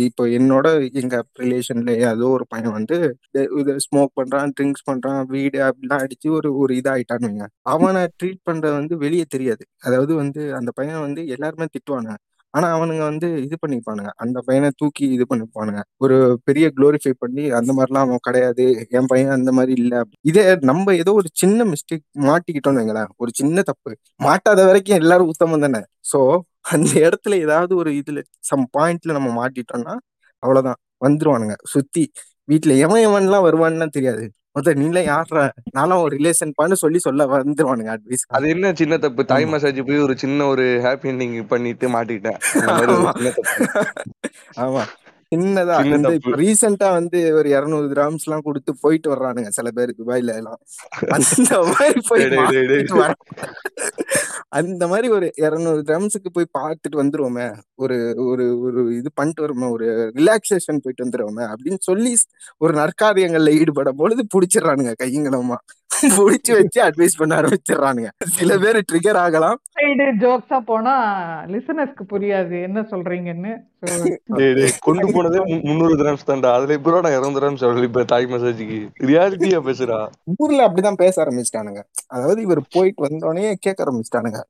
இப்போ 0.05 0.23
என்னோட 0.37 0.67
எங்க 1.01 1.15
ரிலேஷன்ல 1.43 1.91
ஏதோ 2.09 2.27
ஒரு 2.37 2.45
பையன் 2.53 2.75
வந்து 2.77 2.97
இது 3.61 3.73
ஸ்மோக் 3.85 4.13
பண்றான், 4.19 4.51
ட்ரிங்க்ஸ் 4.57 4.87
பண்றான், 4.89 5.21
வீடு 5.35 5.59
அப்படிலாம் 5.67 6.03
அடிச்சு 6.05 6.29
ஒரு 6.39 6.51
ஒரு 6.63 6.73
இதாயிட்டான்னு 6.81 7.29
வைங்க. 7.29 7.47
அவன 7.73 8.05
ட்ரீட் 8.19 8.41
பண்றது 8.49 8.75
வந்து 8.79 8.97
வெளிய 9.05 9.25
தெரியாது. 9.35 9.63
அதாவது 9.87 10.15
வந்து 10.21 10.43
அந்த 10.59 10.71
பையன 10.79 11.01
வந்து 11.07 11.23
எல்லாருமே 11.37 11.67
திட்டுவானுங்க. 11.75 12.17
ஆனா 12.53 12.67
அவனுங்க 12.75 13.03
வந்து 13.03 13.27
இது 13.43 13.55
பண்ணிப்பானுங்க. 13.61 14.11
அந்த 14.17 14.37
பையன 14.47 14.71
தூக்கி 14.77 15.05
இது 15.11 15.25
பண்ணிப்பானுங்க. 15.29 15.81
ஒரு 16.01 16.15
பெரிய 16.43 16.65
குளோரிஃபை 16.75 17.13
பண்ணி 17.19 17.43
அந்த 17.59 17.71
மாரிலாம் 17.73 18.05
அவன் 18.07 18.23
கிடையாது. 18.23 18.65
என் 18.91 19.07
பையன் 19.07 19.35
அந்த 19.37 19.51
மாரி 19.51 19.73
இல்ல. 19.79 19.93
இதே 20.23 20.43
நம்ம 20.63 20.95
ஏதோ 20.95 21.13
ஒரு 21.13 21.29
சின்ன 21.35 21.65
மிஸ்டேக் 21.65 22.03
மாட்டிக்கிட்டோம்னு 22.25 22.81
வைங்களேன். 22.81 23.11
ஒரு 23.17 23.31
சின்ன 23.33 23.63
தப்பு. 23.63 23.93
மாட்டாத 24.19 24.59
வரைக்கும் 24.65 24.99
எல்லாரும் 25.01 25.31
உத்தமம் 25.33 25.65
தானே. 25.67 25.81
சோ 26.11 26.19
அந்த 26.71 26.91
இடத்துல 27.05 27.37
ஏதாவது 27.41 27.73
ஒரு 27.77 27.91
இதுல 27.99 28.19
சம் 28.43 28.65
பாயிண்ட்ல 28.77 29.15
நம்ம 29.17 29.29
மாட்டிட்டோம்னா, 29.39 29.95
அவ்வளவுதான் 30.43 30.79
வந்துருவானுங்க 31.05 31.55
சுத்தி. 31.67 32.03
வீட்டுல 32.47 32.73
எவன் 32.79 33.03
எவன்லாம் 33.07 33.45
வருவான்லாம் 33.47 33.95
தெரியாது. 33.95 34.25
மொத 34.59 34.73
நீலாம் 34.73 35.05
யார்றா? 35.09 35.49
நான்லாம் 35.77 36.01
உன் 36.01 36.17
ரிலேஷன்ப்பான்னு 36.17 36.73
சொல்லி 36.73 36.99
சொல்ல 36.99 37.25
வந்துருவானுங்க 37.25 37.91
அட்வைஸ்க்கு. 37.93 38.33
அது 38.33 38.49
என்ன 38.49 38.73
சின்ன 38.73 38.97
தப்பு? 38.97 39.25
தாய். 39.25 39.45
மசாஜ் 39.45 39.79
போய் 39.87 39.97
ஒரு 39.97 40.17
சின்ன 40.17 40.45
ஒரு 40.45 40.81
ஹேப்பி 40.83 41.09
எண்டிங் 41.11 41.47
பண்ணிட்டு 41.47 41.89
மாட்டிக்கிட்டேன். 41.89 42.39
ஒரு 42.81 42.95
ஆமா. 44.57 44.83
சின்னதா 45.31 45.75
தப்பு. 45.81 46.13
இப்ப 46.17 46.31
ரீசென்ட்டா 46.41 46.87
வந்து 46.97 47.19
ஒரு 47.39 47.47
200 47.49 47.85
கிராம்ஸ்லாம் 47.93 48.43
குடுத்து 48.47 48.71
போயிட்டு 48.81 49.07
வர்றானுங்க 49.13 49.49
சில 49.57 49.69
பேர் 49.77 49.91
துபாய்ல 49.99 50.35
எல்லாம். 50.41 50.59
அந்த 51.17 51.51
மாரி 51.69 52.01
போய் 52.09 52.25
அந்த 54.59 54.83
மாரி 54.91 55.07
ஒரு 55.17 55.27
200 55.45 55.81
கிராம்ஸ்க்கு 55.89 56.31
போய் 56.37 56.55
பார்த்துட்டு 56.59 57.01
வந்துருவோமே. 57.01 57.47
ஒரு 57.83 57.97
ஒரு 58.31 58.45
ஒரு 58.65 58.81
இது 58.99 59.11
பண்ணிட்டு 59.19 59.43
வருவோமே. 59.45 59.69
ஒரு 59.75 59.87
ரிலாக்சேஷன் 60.19 60.81
போயிட்டு 60.83 61.05
வந்துருவோமே 61.05 61.45
அப்படின்னு 61.53 61.81
சொல்லி 61.89 62.11
ஒரு 62.63 62.73
நற்காரியங்கள்ல 62.81 63.53
ஈடுபடும் 63.61 64.01
பொழுது 64.01 64.25
புடிச்சிடுறானுங்க 64.35 64.93
கையுங்களமா. 65.03 65.59
புடிச்சு 66.17 66.51
வச்சு 66.57 66.79
அட்வைஸ் 66.85 67.17
பண்ண 67.19 67.33
ஆரம்பிச்சிடுறானுங்க. 67.39 68.09
சில 68.37 68.51
பேர் 68.59 68.79
ட்ரிகர் 68.91 69.19
ஆகலாம். 69.23 69.57
சைடு 69.81 70.05
ஜோக்ஸா 70.21 70.59
போனா 70.59 70.93
லிசனர்ஸ்க்கு 71.47 72.03
புரியாது 72.09 72.61
என்ன 72.61 72.79
சொல்றீங்கன்னு. 72.81 73.51
கொண்டு 74.79 75.05
போனதே 75.13 75.39
மு 75.41 75.55
300 75.67 75.95
கிராம்ஸ் 76.01 76.27
தான்டா. 76.27 76.49
அதுல 76.53 76.73
எப்படிடா 76.73 77.01
நான் 77.01 77.15
200 77.15 77.39
கிராம்ஸ் 77.39 77.83
இப்ப 77.83 78.03
தாய் 78.03 78.25
மசாஜ்க்கு? 78.25 78.79
ரியாலிட்டியா 79.05 79.61
பேசுடா. 79.69 79.99
ஊர்ல 80.37 80.67
அப்படிதான் 80.67 80.95
பேச 80.95 81.15
ஆரம்பிச்சுட்டானுங்க. 81.25 81.81
அதாவது 82.07 82.41
இவரு 82.47 82.63
போயிட்டு 82.71 83.05
வந்தோனே 83.07 83.53
கேட்க 83.59 83.85
ஆரம்பிச்சுட்டானுங்க. 83.85 84.41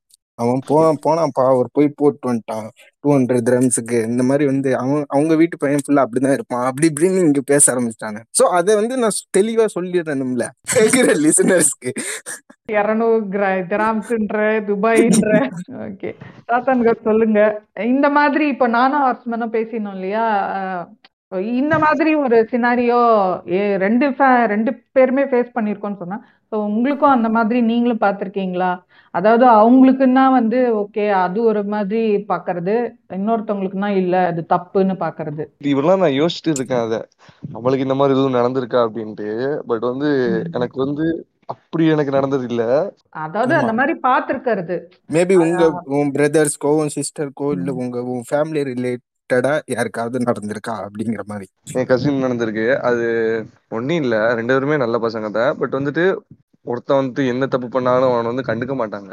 அவன் 0.41 0.61
போனான் 0.69 1.01
போனான்ப்பா 1.05 1.45
அவர் 1.53 1.75
போய் 1.77 1.97
போட்டு 1.99 2.25
வந்துட்டான். 2.29 2.67
டூ 3.03 3.09
ஹண்ட்ரட் 3.15 3.45
கிராம்ஸுக்கு 3.47 3.99
இந்த 4.11 4.23
மாதிரி 4.29 4.45
வந்து 4.51 4.69
அவன் 4.81 5.03
அவங்க 5.15 5.33
வீட்டு 5.41 5.55
பையன் 5.63 5.83
ஃபுல்லா 5.85 6.03
அப்படிதான் 6.05 6.37
இருப்பான். 6.37 6.65
அப்படி 6.69 6.89
இப்படின்னு 6.91 7.25
இங்க 7.27 7.41
பேச 7.51 7.63
ஆரம்பிச்சிட்டாங்க 7.73 8.19
சோ 8.39 8.45
அத 8.57 8.75
வந்து 8.81 8.97
நான் 9.03 9.19
தெளிவா 9.37 9.65
சொல்லிடுறேன்ல 9.75 10.47
கேக்குற 10.75 11.15
லிசனர்ஸ்க்கு. 11.25 11.91
200 12.73 13.07
கிரா 13.33 13.49
கிராம்ஸ்ன்ற, 13.71 14.37
துபாய்ன்ற. 14.67 15.31
ஓகே. 15.87 16.09
சாத்தான்கள் 16.49 17.05
சொல்லுங்க. 17.07 17.39
இந்த 17.93 18.07
மாதிரி 18.17 18.45
இப்ப 18.53 18.67
நானும் 18.77 19.03
ஹார்ஸ்மனும் 19.05 19.55
பேசினோம் 19.57 19.95
இல்லையா? 19.97 20.25
இந்த 21.55 21.75
மாதிரி 21.83 22.11
ஒரு 22.21 22.37
சினாரியோ 22.51 23.01
எ 23.55 23.61
2 23.77 24.07
ஃபே 24.15 24.29
2 24.47 24.71
பேருமே 24.95 25.23
ஃபேஸ் 25.29 25.55
பண்ணியிருக்கோம்னு 25.55 26.01
சொன்னா, 26.01 26.17
ஸோ 26.51 26.55
உங்களுக்கும் 26.67 27.15
அந்த 27.15 27.29
மாதிரி 27.29 27.59
நீங்களும் 27.69 28.01
பார்த்துருக்கீங்களா? 28.01 28.71
அதாவது 29.13 29.45
அவங்களுக்குன்னா 29.59 30.25
வந்து 30.33 30.59
ஓகே 30.81 31.05
அது 31.21 31.39
ஒரு 31.43 31.61
மாதிரி 31.73 32.01
பார்க்கறது. 32.29 32.75
இன்னொருத்தவங்களுக்குன்னா 33.17 33.91
இல்ல 34.01 34.15
அது 34.29 34.41
தப்புன்னு 34.53 34.95
பார்க்கறது. 35.01 35.43
இவெல்லாம் 35.71 36.03
நான் 36.03 36.17
யோசிச்சுட்டு 36.19 36.53
இருக்கேன் 36.55 36.83
அத. 36.85 36.97
நம்மளுக்கு 37.53 37.87
இந்த 37.87 37.97
மாரி 37.99 38.15
எதுவும் 38.15 38.39
நடந்திருக்கா 38.39 38.81
அப்படின்ட்டு. 38.85 39.29
பட் 39.69 39.85
வந்து. 39.91 40.09
எனக்கு 40.57 40.79
வந்து 40.85 41.05
அப்படி 41.49 41.85
எனக்கு 41.93 42.17
நடந்தது 42.17 42.45
இல்ல. 42.51 42.63
அதாவது. 43.21 43.53
அந்த 43.61 43.73
மாரி 43.79 43.93
பார்த்துருக்கிறது. 44.05 44.75
மேபி 45.09 45.35
உங்க 45.45 45.63
உன் 45.95 46.11
பிரதர்ஸ்க்கோ, 46.17 46.71
உன் 46.81 46.93
சிஸ்டர்க்கோ 46.97 47.49
இல்ல. 47.57 47.69
உங்க 47.81 48.03
உன் 48.13 48.25
ஃபேமிலி 48.29 48.61
ரிலேட்டடா 49.31 49.61
யாருக்காவது 49.65 50.19
நடந்திருக்கா? 50.19 50.73
அப்படிங்கிற 50.85 51.23
மாதிரி 51.25 51.47
என் 51.73 51.85
கசின் 51.85 52.23
நடந்திருக்கு. 52.23 52.75
அது 52.79 53.05
ஒண்ணும் 53.69 54.01
இல்ல. 54.03 54.33
ரெண்டு 54.33 54.53
பேருமே 54.53 54.77
நல்ல 54.77 54.97
பசங்க 54.97 55.31
தான். 55.31 55.57
பட் 55.57 55.71
வந்துட்டு 55.71 56.05
ஒருத்தன் 56.65 56.97
வந்துட்டு 56.97 57.27
என்ன 57.27 57.47
தப்பு 57.47 57.67
பண்ணாலும் 57.67 58.11
அவனை 58.11 58.29
வந்து 58.31 58.47
கண்டுக்க 58.49 58.73
மாட்டாங்க. 58.77 59.11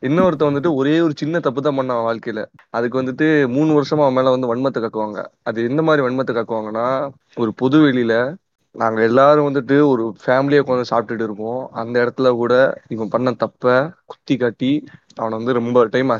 இன்னொருத்தன் 0.00 0.50
வந்துட்டு 0.50 0.74
ஒரே 0.74 1.00
ஒரு 1.00 1.12
சின்ன 1.16 1.40
தப்பு 1.40 1.62
தான் 1.62 1.76
பண்ணான் 1.78 1.96
அவன் 1.96 2.06
வாழ்க்கையில. 2.08 2.42
அதுக்கு 2.70 3.02
வந்துட்டு 3.02 3.48
மூணு 3.48 3.70
வருஷமா 3.78 4.04
அவன் 4.06 4.12
மேல 4.12 4.34
வந்து 4.34 4.50
வன்மத்தை 4.52 4.82
கக்குவாங்க. 4.82 5.20
அது 5.42 5.68
எந்த 5.68 5.82
மாதிரி 5.82 6.06
வன்மத்தை 6.06 6.34
கக்குவாங்கன்னா, 6.38 6.86
ஒரு 7.36 7.52
பொது 7.54 7.78
வெளியில 7.78 8.14
நாங்க 8.74 9.02
எல்லாரும் 9.02 9.46
வந்துட்டு 9.48 9.88
ஒரு 9.88 10.16
ஃபேமிலியை 10.26 10.62
உட்காந்து 10.62 10.90
சாப்பிட்டுட்டு 10.90 11.26
இருப்போம். 11.28 11.68
அந்த 11.72 11.96
இடத்துல 12.04 12.30
கூட 12.34 12.54
இவன் 12.88 13.08
பண்ண 13.08 13.32
தப்ப 13.32 13.90
குத்தி 14.06 14.36
காட்டி, 14.36 14.72
அவனை 15.14 15.36
வந்து 15.38 15.52
ரொம்ப 15.52 15.84
டைம் 15.84 16.10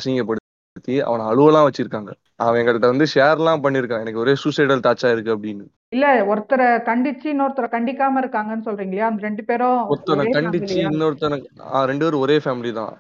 அசிங்கப்படுத்தி, 0.77 0.97
அவன 1.09 1.27
அழுவலாம் 1.31 1.67
வச்சிருக்காங்க. 1.69 2.11
அவன் 2.45 2.59
எங்ககிட்ட 2.61 2.89
வந்து 2.93 3.07
ஷேர்லாம் 3.15 3.65
பண்ணியிருக்கான். 3.65 4.03
எனக்கு 4.05 4.23
ஒரே 4.25 4.35
சூசைடல் 4.43 4.85
தாட்ஸா 4.87 5.11
இருக்கு 5.15 5.35
அப்படின்னு. 5.37 5.65
இல்ல 5.95 6.07
ஒருத்தர 6.33 6.63
கண்டிச்சு, 6.91 7.27
இன்னொருத்தர 7.35 7.67
கண்டிக்காம 7.75 8.21
இருக்காங்கன்னு 8.23 8.67
சொல்றீங்க 8.69 8.93
இல்லையா? 8.93 9.11
அந்த 9.11 9.23
2 9.27 9.43
பேரும் 9.51 9.81
ஒருத்தன 9.93 10.25
ஒரே 10.25 10.35
கண்டிச்சு? 10.39 10.79
இன்னொருத்தன 10.87 11.39
ஆ 11.75 11.85
2 11.91 12.07
பேரும் 12.07 12.25
ஒரே 12.27 12.39
ஃபேமிலி 12.45 12.73
தான். 12.81 12.95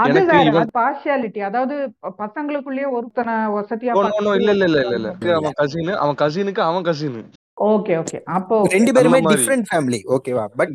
அது 0.00 0.10
எனக்கு 0.12 0.32
வேற. 0.32 0.44
இவன் 0.50 0.62
அது 0.64 0.76
பார்ஷியாலிட்டி. 0.80 1.40
அதாவது 1.48 1.74
பசங்களுக்குள்ளேயே 2.22 2.88
ஒருத்தன 2.98 3.30
வசதியா. 3.56 3.94
பார்த்துட்டு 3.96 4.38
இல்ல, 4.40 4.52
இல்ல, 4.58 4.66
இல்ல, 4.82 4.96
இல்ல. 4.98 5.10
அவன் 5.38 5.56
கசின். 5.60 5.92
அவன் 6.04 6.20
கசினுக்கு 6.22 6.62
அவன் 6.68 6.86
கசின். 6.88 7.18
Okay, 7.58 7.92
okay. 8.00 8.18
அப்போ 8.36 8.54
ஓகே. 8.58 8.70
2 8.74 8.90
அந்த 8.90 8.92
பேருமே. 8.98 9.18
Different 9.32 9.66
family. 9.68 9.98
ஓகேவா? 10.14 10.44
பட். 10.58 10.70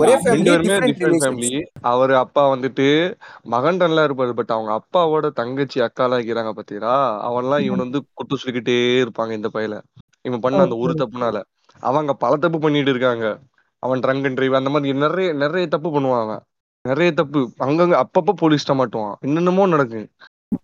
ஒரே 0.00 0.14
அதுதான். 0.14 0.82
2 0.86 1.20
ஃபேமிலி. 1.22 1.50
அவரு 1.90 2.14
அப்பா 2.16 2.42
வந்துட்டு 2.54 2.86
மகன்றன்லாம் 3.54 4.06
இருப்பாரு. 4.08 4.32
பட் 4.40 4.52
அவங்க 4.56 4.72
அப்பாவோட 4.78 5.28
தங்கச்சி 5.40 5.78
அக்காலாம் 5.86 6.20
இருக்கிறாங்க 6.20 6.52
பாத்தீங்களா? 6.58 6.96
அவன்லாம் 7.28 7.64
இவன. 7.68 7.84
வந்து 7.86 8.00
குட்டு 8.14 8.40
சொல்லிக்கிட்டே 8.40 8.76
இருப்பாங்க 9.04 9.34
இந்த 9.38 9.50
பயல. 9.56 9.76
இவன் 10.24 10.44
பண்ண 10.46 10.66
அந்த. 10.66 10.78
ஒரு 10.84 10.94
தப்புனால. 11.02 11.38
அவங்க 11.82 12.12
பல 12.24 12.36
தப்பு 12.36 12.58
பண்ணிட்டு 12.58 12.92
இருக்காங்க. 12.94 13.26
அவன் 13.82 14.02
ட்ரங்க் 14.04 14.26
அண்ட் 14.28 14.38
டிரைவ் 14.38 14.60
அந்த 14.60 14.70
மாதிரி 14.74 14.98
நெறைய 15.02 15.30
நெறைய 15.42 15.66
தப்பு 15.74 15.88
பண்ணுவான் 15.96 16.22
அவன். 16.24 16.42
நெறைய 16.84 17.10
தப்பு. 17.20 17.40
அங்கங்க 17.66 17.94
அப்பப்ப 18.04 18.34
போலீஸ்ட்ட 18.40 18.74
மாட்டுவான். 18.80 19.16
என்னென்னமோ 19.26 19.66
நடக்கும். 19.74 20.08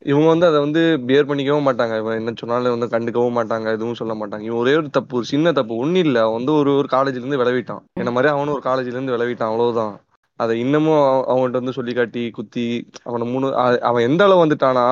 இவங்க 0.04 0.26
வந்து 0.26 0.46
அதை 0.46 0.58
வந்து 0.60 0.82
பியர் 1.06 1.26
பண்ணிக்கவும் 1.26 1.66
மாட்டாங்க. 1.68 1.98
இவன் 1.98 2.18
என்ன 2.18 2.32
சொன்னாலும் 2.36 2.78
வந்து 2.78 2.88
கண்டுக்கவும் 2.94 3.36
மாட்டாங்க. 3.38 3.66
எதுவும் 3.72 3.94
சொல்ல 3.94 4.14
மாட்டாங்க. 4.14 4.40
இவன் 4.40 4.58
ஒரே 4.58 4.74
ஒரு 4.74 4.90
தப்பு, 4.90 5.16
ஒரு 5.16 5.24
சின்ன 5.24 5.52
தப்பு. 5.52 5.76
ஒண்ணும் 5.76 6.04
இல்ல. 6.04 6.20
அவன் 6.20 6.34
வந்து 6.34 6.52
ஒரு 6.52 6.76
ஒரு 6.76 6.88
காலேஜ்ல 6.90 7.20
இருந்து 7.22 7.42
விளவிட்டான் 7.42 7.82
என்ன 7.94 8.10
மாதிரி 8.10 8.32
அவனும் 8.32 8.54
ஒரு 8.54 8.64
காலேஜ்ல 8.64 8.96
இருந்து 8.96 9.16
விளவிட்டான் 9.16 9.50
அவ்வளவுதான். 9.50 9.94
அதை 10.40 10.60
இன்னமும் 10.60 11.02
அவன்கிட்ட 11.26 11.52
வந்து 11.52 11.72
சொல்லி 11.72 11.92
காட்டி, 11.94 12.30
குத்தி 12.30 12.64
அவன 13.04 13.30
மூணு 13.32 13.48
அவன் 13.80 14.02
எந்த 14.02 14.24
அளவு 14.24 14.40
வந்துட்டானா 14.44 14.86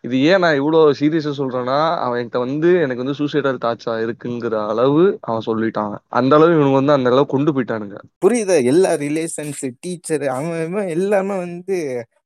இது 0.00 0.22
ஏன் 0.22 0.38
நான் 0.38 0.54
இவ்வளவு 0.54 0.96
சீரியஸா 1.00 1.32
சொல்றேன்னா, 1.38 1.76
அவன் 1.96 2.30
வந்து 2.30 2.70
எனக்கு 2.80 3.04
வந்து 3.04 3.18
சூசைடல் 3.20 3.62
தாட்சா 3.64 3.92
இருக்குங்கிற 4.04 4.66
அளவு 4.68 5.04
அவன் 5.20 5.46
சொல்லிட்டான். 5.46 5.94
அந்த 6.08 6.36
அளவு 6.36 6.52
இவனுக்கு 6.52 6.80
வந்து 6.80 6.92
அந்த 6.92 7.10
அளவுக்கு 7.10 7.36
கொண்டு 7.36 7.52
போயிட்டானுங்க. 7.52 7.98
புரியுதா? 8.26 8.64
எல்லா 8.64 8.92
ரிலேஷன்ஸ், 8.96 9.64
டீச்சர் 9.80 10.26
அவன் 10.28 10.88
எல்லாமே 10.88 11.36
வந்து 11.38 11.78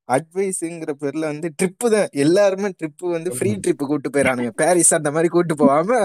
அட்வைஸுங்கிற 0.08 0.92
பேர்ல 1.00 1.24
வந்து 1.30 1.48
ட்ரிப்பு 1.58 1.86
தான். 1.94 2.08
எல்லாருமே 2.24 2.68
ட்ரிப்பு 2.78 3.06
வந்து 3.14 3.30
ஃப்ரீ 3.36 3.50
ட்ரிப்பு 3.64 3.84
கூட்டு 3.86 4.08
போயிடறானுங்க 4.08 4.52
பாரிஸ் 4.60 4.92
அந்த 4.98 5.10
மாதிரி 5.14 5.30
கூட்டு 5.34 5.54
போகாம 5.60 5.98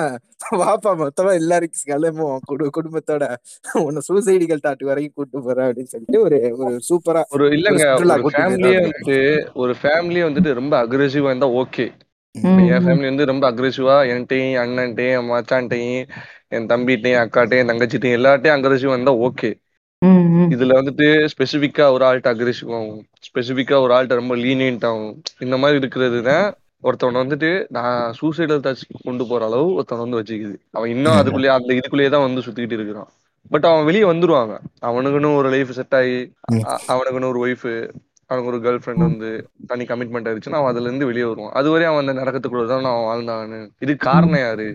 வாப்பா 0.59 0.91
மொத்தமா 1.01 1.31
எல்லாருக்கும் 1.41 1.87
கிளம்புவோம். 1.91 2.41
குடு 2.49 2.65
குடும்பத்தோட 2.77 3.23
உன்னை 3.83 4.01
சூசைடிகள் 4.07 4.65
தாட்டு 4.65 4.89
வரைக்கும் 4.89 5.17
கூட்டு 5.19 5.45
போறேன் 5.45 5.67
அப்படின்னு 5.67 5.93
சொல்லிட்டு 5.93 6.19
ஒரு 6.25 6.39
ஒரு 6.61 6.75
சூப்பரா 6.89 7.21
ஒரு 7.37 7.47
இல்லங்க 7.57 7.83
ஃபேமிலியே 8.35 8.79
வந்துட்டு 8.81 9.17
ஒரு 9.63 9.75
ஃபேமிலியே 9.81 10.25
வந்துட்டு 10.27 10.53
ரொம்ப 10.59 10.73
அக்ரெசிவா 10.83 11.31
இருந்தா 11.31 11.49
ஓகே 11.61 11.85
என் 12.67 12.83
ஃபேமிலி 12.85 13.07
வந்து 13.09 13.25
ரொம்ப 13.29 13.43
அக்ரெசிவா 13.51 13.95
என்கிட்டயும் 14.11 14.59
அண்ணன்ட்டையும் 14.61 15.17
என் 15.17 15.29
மச்சான்ட்டையும் 15.31 16.05
என் 16.55 16.69
தம்பிட்டையும் 16.71 17.21
அக்காட்டையும் 17.23 17.69
தங்கச்சிட்டையும் 17.71 18.17
எல்லாட்டையும் 18.17 18.57
அக்ரெசிவா 18.57 18.95
இருந்தா 18.95 19.13
ஓகே. 19.27 19.49
இதுல 20.53 20.77
வந்துட்டு 20.79 21.05
ஸ்பெசிஃபிக்கா 21.33 21.85
ஒரு 21.91 22.03
ஆள்கிட்ட 22.05 22.29
அக்ரெசிவ் 22.33 22.71
ஆகும் 22.77 22.99
ஸ்பெசிஃபிக்கா 23.27 23.75
ஒரு 23.81 23.93
ஆள்கிட்ட 23.93 24.15
ரொம்ப 24.21 24.35
லீனியன்ட் 24.35 24.85
ஆகும் 24.89 25.13
இந்த 25.39 25.57
மாதிரி 25.57 25.77
இருக்கிறது 25.77 26.21
தான் 26.21 26.45
ஒருத்தவனை 26.83 27.19
வந்துட்டு 27.23 27.49
நான் 27.69 28.13
சூசைடல் 28.21 28.63
டச் 28.65 28.81
கொண்டு 29.03 29.27
போற 29.27 29.45
அளவு 29.45 29.67
ஒருத்தவன் 29.77 30.05
வந்து 30.05 30.19
வச்சுக்குது. 30.19 30.55
அவன் 30.71 30.89
இன்னும் 30.89 31.17
அதுக்குள்ளேயே 31.19 31.53
அந்த 31.57 31.71
இதுக்குள்ளேயே 31.73 32.09
தான் 32.09 32.25
வந்து 32.27 32.41
சுத்திக்கிட்டு 32.41 32.77
இருக்கிறான். 32.79 33.09
பட் 33.51 33.65
அவன் 33.65 33.85
வெளியே 33.85 34.03
வந்துருவாங்க. 34.03 34.53
அவனுக்குன்னு 34.89 35.35
ஒரு 35.35 35.49
லைஃப் 35.49 35.71
செட் 35.71 35.95
ஆகி 35.99 36.17
அவனுக்குன்னு 36.93 37.31
ஒரு 37.31 37.41
ஒய்ஃப் 37.45 37.67
அவனுக்கு 38.29 38.51
ஒரு 38.51 38.59
கேர்ள் 38.65 38.81
ஃப்ரெண்ட் 38.83 39.07
வந்து 39.07 39.29
தனி 39.67 39.83
கமிட்மெண்ட் 39.85 40.27
ஆயிடுச்சுன்னா 40.29 40.59
அவன் 40.61 40.71
அதுல 40.73 40.87
இருந்து 40.89 41.05
வெளியே 41.05 41.23
வருவான். 41.23 41.55
அதுவரை 41.59 41.85
அவன் 41.85 42.07
அந்த 42.07 42.15
நரகத்துக்குள்ள 42.21 42.67
தான் 42.67 42.91
அவன் 42.91 43.07
வாழ்ந்தான்னு. 43.09 43.59
இதுக்கு 43.79 44.09
காரணம் 44.11 44.39
யாரு? 44.39 44.67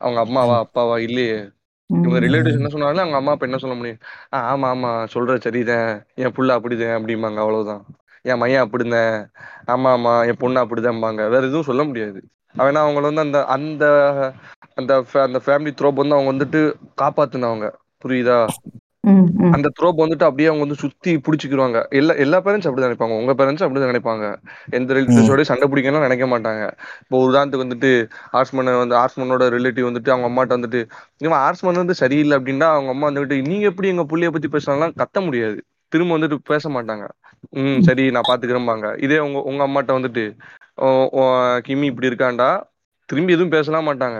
அவங்க 0.00 0.20
அம்மாவா 0.20 0.56
அப்பாவா? 0.64 0.96
இல்லையே. 0.98 1.38
இவங்க. 1.90 2.18
ரிலேட்டிவ்ஸ் 2.18 2.52
என்ன 2.52 2.68
சொன்னாலும் 2.68 2.98
அவங்க 2.98 3.16
அம்மா 3.16 3.32
அப்பா 3.32 3.46
என்ன 3.46 3.58
சொல்ல 3.58 3.76
முடியும்? 3.76 4.00
ஆ, 4.34 4.56
ஆமா 4.56 4.68
ஆமா 4.74 4.90
சொல்ற 5.14 5.40
சரிதான். 5.40 5.90
என் 6.14 6.32
புள்ள 6.32 6.50
அப்படிதான் 6.56 6.96
அப்படிம்பாங்க 6.98 7.36
அவ்வளவுதான். 7.36 7.82
என் 8.24 8.38
மையன் 8.38 8.64
அப்படிதான். 8.66 9.12
ஆமா 9.66 9.90
ஆமா 9.96 10.26
என் 10.26 10.36
பொண்ணு 10.36 10.64
அப்படிதான்பாங்க. 10.64 11.28
வேற 11.28 11.42
எதுவும் 11.42 11.62
சொல்ல 11.62 11.84
முடியாது. 11.84 12.20
அவனா 12.54 12.86
அவங்கள 12.86 13.00
வந்து 13.02 13.20
அந்த 13.20 13.44
அந்த 13.46 13.84
அந்த 14.74 14.92
அந்த 15.12 15.40
ஃபேமிலி 15.46 15.72
த்ரோப் 15.78 15.94
வந்து 15.94 16.14
அவங்க 16.14 16.30
வந்துட்டு 16.32 16.60
காப்பாத்துனவங்க. 17.02 17.66
புரியுதா. 18.04 18.38
அந்த 19.52 19.68
த்ரோப் 19.76 20.00
வந்துட்டு 20.02 20.24
அப்படியே 20.24 20.48
அவங்க 20.48 20.64
வந்து 20.64 20.74
சுத்தி 20.74 21.16
பிடிச்சிக்கிருவாங்க 21.16 21.88
எல்லா 21.90 22.14
எல்லா 22.16 22.42
பேரண்ட்ஸ் 22.42 22.66
அப்படிதான் 22.68 22.88
நினைப்பாங்க. 22.88 23.16
உங்க 23.16 23.34
பேரண்ட்ஸ் 23.34 23.64
அப்படிதான் 23.64 23.90
நினைப்பாங்க. 23.90 24.24
எந்த 24.70 24.94
ரிலேட்டிவ்ஸோட 24.94 25.40
சண்டை 25.42 25.68
பிடிக்கணும்னு 25.68 26.06
நினைக்க 26.08 26.26
மாட்டாங்க. 26.26 26.62
இப்போ 27.00 27.18
உதாரணத்துக்கு 27.26 27.66
வந்துட்டு 27.66 27.90
ஆர்ஸ்மன் 28.32 28.78
வந்து 28.78 28.96
ஆர்ஸ்மனோட 28.96 29.46
ரிலேட்டிவ் 29.56 29.88
வந்துட்டு 29.90 30.10
அவங்க 30.10 30.28
அம்மாட்ட 30.28 30.56
வந்துட்டு 30.58 30.80
இவன் 31.18 31.38
ஆர்ஸ்மன் 31.38 31.74
வந்து 31.74 31.94
சரியில்லை 31.94 32.38
அப்படின்னா 32.38 32.68
அவங்க 32.70 32.90
அம்மா 32.90 33.10
வந்துட்டு 33.10 33.46
நீங்க 33.48 33.66
எப்படி 33.66 33.88
எங்க 33.88 34.02
புள்ளைய 34.02 34.30
பத்தி 34.30 34.48
பேசலாம் 34.48 34.92
கத்த 34.96 35.24
முடியாது. 35.24 35.58
திரும்ப 35.92 36.18
வந்துட்டு 36.18 36.38
பேச 36.44 36.68
மாட்டாங்க. 36.68 37.04
ம் 37.56 37.80
சரி 37.80 38.10
நான் 38.10 38.28
பாத்துக்கிறேன்பாங்க 38.28 39.02
இதே 39.02 39.18
உங்க 39.18 39.42
உங்க 39.42 39.66
அம்மாட்ட 39.66 39.92
வந்துட்டு 39.98 40.24
"ஓ, 40.76 40.86
ஓ, 41.12 41.22
கிமி 41.66 41.82
இப்படி 41.82 42.08
இருக்காண்டா? 42.08 42.48
திரும்பி 43.08 43.32
எதுவும் 43.32 43.50
பேசலாம் 43.50 43.86
மாட்டாங்க. 43.88 44.18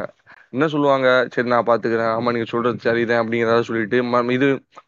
என்ன 0.57 0.69
சொல்லுவாங்க? 0.69 1.27
சரி 1.31 1.49
நான் 1.49 1.65
பாத்துக்கிறேன். 1.67 2.15
ஆமா 2.19 2.31
நீங்க 2.31 2.45
சொல்றது 2.45 2.79
சரிதான் 2.79 3.29
அப்படிங்கிறத 3.29 3.61
சொல்லிட்டு 3.61 4.03
ம- 4.03 4.31
இது 4.31 4.47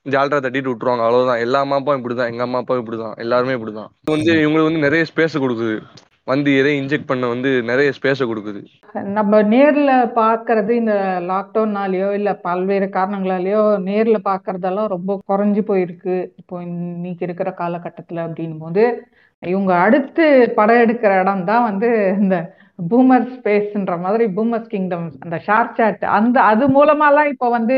ஜால்ரா 0.08 0.38
தட்டிட்டு 0.40 0.70
விட்டுருவாங்க. 0.70 1.04
அவ்வளவுதான். 1.04 1.38
எல்லா 1.38 1.58
அம்மா 1.60 1.76
அப்பாவும் 1.76 2.04
இப்படிதான். 2.04 2.30
எங்க 2.30 2.42
அம்மா 2.42 2.58
அப்பாவும் 2.58 2.86
இப்படிதான். 2.86 3.16
எல்லாருமே 3.16 3.52
இப்படிதான். 3.52 3.88
இது 4.00 4.12
வந்து 4.12 4.32
இவங்களுக்கு 4.32 4.62
வந்து 4.62 4.78
நிறைய 4.78 5.04
ஸ்பேஸ் 5.14 5.36
கொடுக்குது. 5.38 5.80
வந்து 6.24 6.58
எதையும் 6.58 6.86
இன்ஜெக்ட் 6.86 7.06
பண்ண 7.06 7.26
வந்து 7.26 7.62
நிறைய 7.62 7.92
ஸ்பேஸ 8.02 8.18
கொடுக்குது. 8.18 8.64
நம்ம 9.02 9.42
நேர்ல 9.42 10.10
பாக்குறது 10.14 10.70
இந்த 10.70 11.18
லாக்டவுன்னாலயோ 11.20 12.12
இல்ல 12.12 12.34
பல்வேறு 12.34 12.86
காரணங்களாலயோ 12.86 13.62
நேர்ல 13.78 14.16
பாக்குறதெல்லாம் 14.24 14.86
ரொம்ப 14.86 15.20
குறைஞ்சு 15.28 15.60
போயிருக்கு. 15.66 16.28
இப்போ 16.36 16.62
இன்னைக்கு 16.62 17.24
இருக்கிற 17.24 17.54
காலகட்டத்துல 17.58 18.14
அப்படின்னும் 18.14 18.60
போது 18.60 19.02
இவங்க 19.38 19.74
அடுத்து 19.74 20.52
படம் 20.56 20.76
எடுக்கிற 20.76 21.20
இடம் 21.20 21.44
தான் 21.44 21.62
வந்து 21.62 22.14
இந்த 22.20 22.56
பூமர் 22.78 23.26
ஸ்பேஸ்ன்ற 23.34 23.94
மாதிரி 24.04 24.24
பூமர்ஸ் 24.36 24.70
கிங்டம் 24.74 25.08
அந்த 25.24 25.36
ஷார்ட் 25.46 25.76
சாட் 25.78 26.04
அந்த 26.18 26.36
அது 26.50 26.64
மூலமாலாம் 26.76 27.30
இப்போ 27.32 27.46
வந்து 27.56 27.76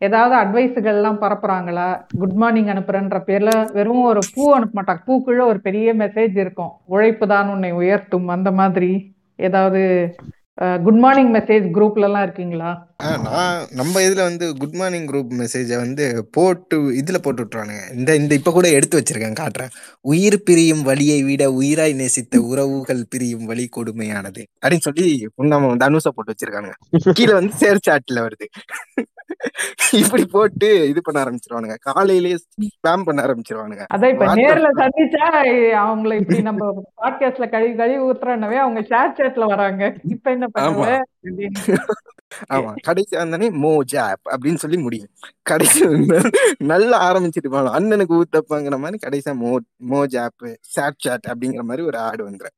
ஏதாவது 0.00 0.34
அட்வைஸுகள்லாம் 0.42 1.18
பரப்புறாங்களா? 1.22 1.88
குட் 2.20 2.36
மார்னிங் 2.42 2.70
அனுப்புறன்ற 2.74 3.18
பேர்ல 3.26 3.50
வெறும் 3.76 4.04
ஒரு 4.10 4.20
பூ 4.34 4.44
அனுப்ப 4.56 4.76
மாட்டாங்க 4.78 5.02
பூக்குள்ள 5.08 5.42
ஒரு 5.52 5.60
பெரிய 5.66 5.94
மெசேஜ் 6.02 6.36
இருக்கும். 6.44 6.72
உழைப்பு 6.94 7.26
தான் 7.34 7.50
உன்னை 7.54 7.70
உயர்த்தும். 7.80 8.28
அந்த 8.36 8.50
மாதிரி 8.60 8.90
ஏதாவது 9.48 9.82
குட் 10.86 11.00
மார்னிங் 11.04 11.32
மெசேஜ் 11.36 11.66
குரூப்ல 11.76 12.08
எல்லாம் 12.08 12.24
இருக்கீங்களா? 12.26 12.70
ஆ, 13.02 13.16
நான் 13.24 13.66
நம்ம 13.70 14.00
இதுல 14.00 14.22
வந்து 14.22 14.56
குட் 14.56 14.72
மார்னிங் 14.72 15.06
குரூப் 15.06 15.32
மெசேஜை 15.36 15.76
வந்து 15.76 16.04
போட்டு 16.30 16.76
இதுல 16.92 17.18
போட்டு 17.18 17.44
விட்டுறானுங்க 17.44 17.94
இந்த 17.94 18.14
இந்த 18.14 18.34
இப்ப 18.34 18.52
கூட 18.52 18.68
எடுத்து 18.68 19.00
வச்சிருக்கேன் 19.00 19.38
காட்டுறேன். 19.40 19.72
உயிர் 20.04 20.42
பிரியும் 20.42 20.82
வலியை 20.82 21.22
விட 21.22 21.50
உயிராய் 21.52 21.94
நேசித்த 21.94 22.40
உறவுகள் 22.42 23.06
பிரியும் 23.10 23.44
வலி 23.44 23.68
கொடுமையானது. 23.76 24.42
அப்படின்னு 24.62 24.78
சொல்லி 24.78 25.08
நம்ம 25.36 25.76
தனுஷா 25.76 26.08
போட்டு 26.08 26.34
வச்சிருக்கானுங்க. 26.34 26.76
கீழே 27.12 27.32
வந்து 27.32 27.54
சேர் 27.54 27.84
சாட்ல 27.88 28.20
வருது. 28.20 28.48
இப்படி 29.92 30.26
போட்டு 30.26 30.88
இது 30.88 31.00
பண்ண 31.02 31.18
ஆரம்பிச்சிருவானுங்க. 31.22 31.76
காலையிலேயே 31.80 32.36
ஸ்பேம் 32.56 33.04
பண்ண 33.04 33.22
ஆரம்பிச்சிருவானுங்க. 33.22 33.84
அதான் 33.94 34.12
இப்ப 34.12 34.34
நேர்ல 34.34 34.68
சந்திச்சா 34.76 35.26
அவங்கள 35.82 36.20
இப்படி 36.20 36.42
நம்ம 36.42 36.64
பாட்காஸ்ட்ல 37.02 37.48
கழுவி 37.50 37.74
கழுவி 37.74 38.04
ஊத்துறனவே 38.04 38.58
அவங்க 38.58 38.80
ஷேர் 38.82 39.16
சாட்ல 39.18 39.46
வராங்க. 39.46 39.84
இப்ப 40.08 40.30
என்ன 40.30 40.46
ஆமா. 40.46 40.58
பண்ணுவ? 40.58 40.98
அப்படின்னு. 41.18 41.78
ஆமா. 42.54 42.72
கடைசி 42.86 43.14
வந்தானே 43.16 43.48
மோ 43.62 43.72
ஜாப் 43.92 44.22
அப்படின்னு 44.32 44.62
சொல்லி 44.64 44.78
முடியும். 44.84 45.10
கடைசி 45.46 45.80
வந்து 45.88 46.16
நல்லா 46.72 46.98
ஆரம்பிச்சிட்டு 47.08 47.50
போகலாம். 47.50 47.76
அண்ணனுக்கு 47.78 48.18
ஊத்தப்பாங்கிற 48.20 48.78
மாதிரி 48.84 48.98
கடைசியா 49.06 49.34
மோ 49.42 49.52
மோ 49.90 50.00
ஜாப் 50.14 50.44
சாட் 50.74 51.00
சாட் 51.04 51.28
அப்படிங்கிற 51.32 51.64
மாதிரி 51.70 51.84
ஒரு 51.90 51.98
ஆடு 52.08 52.22
வந்துடும் 52.28 52.56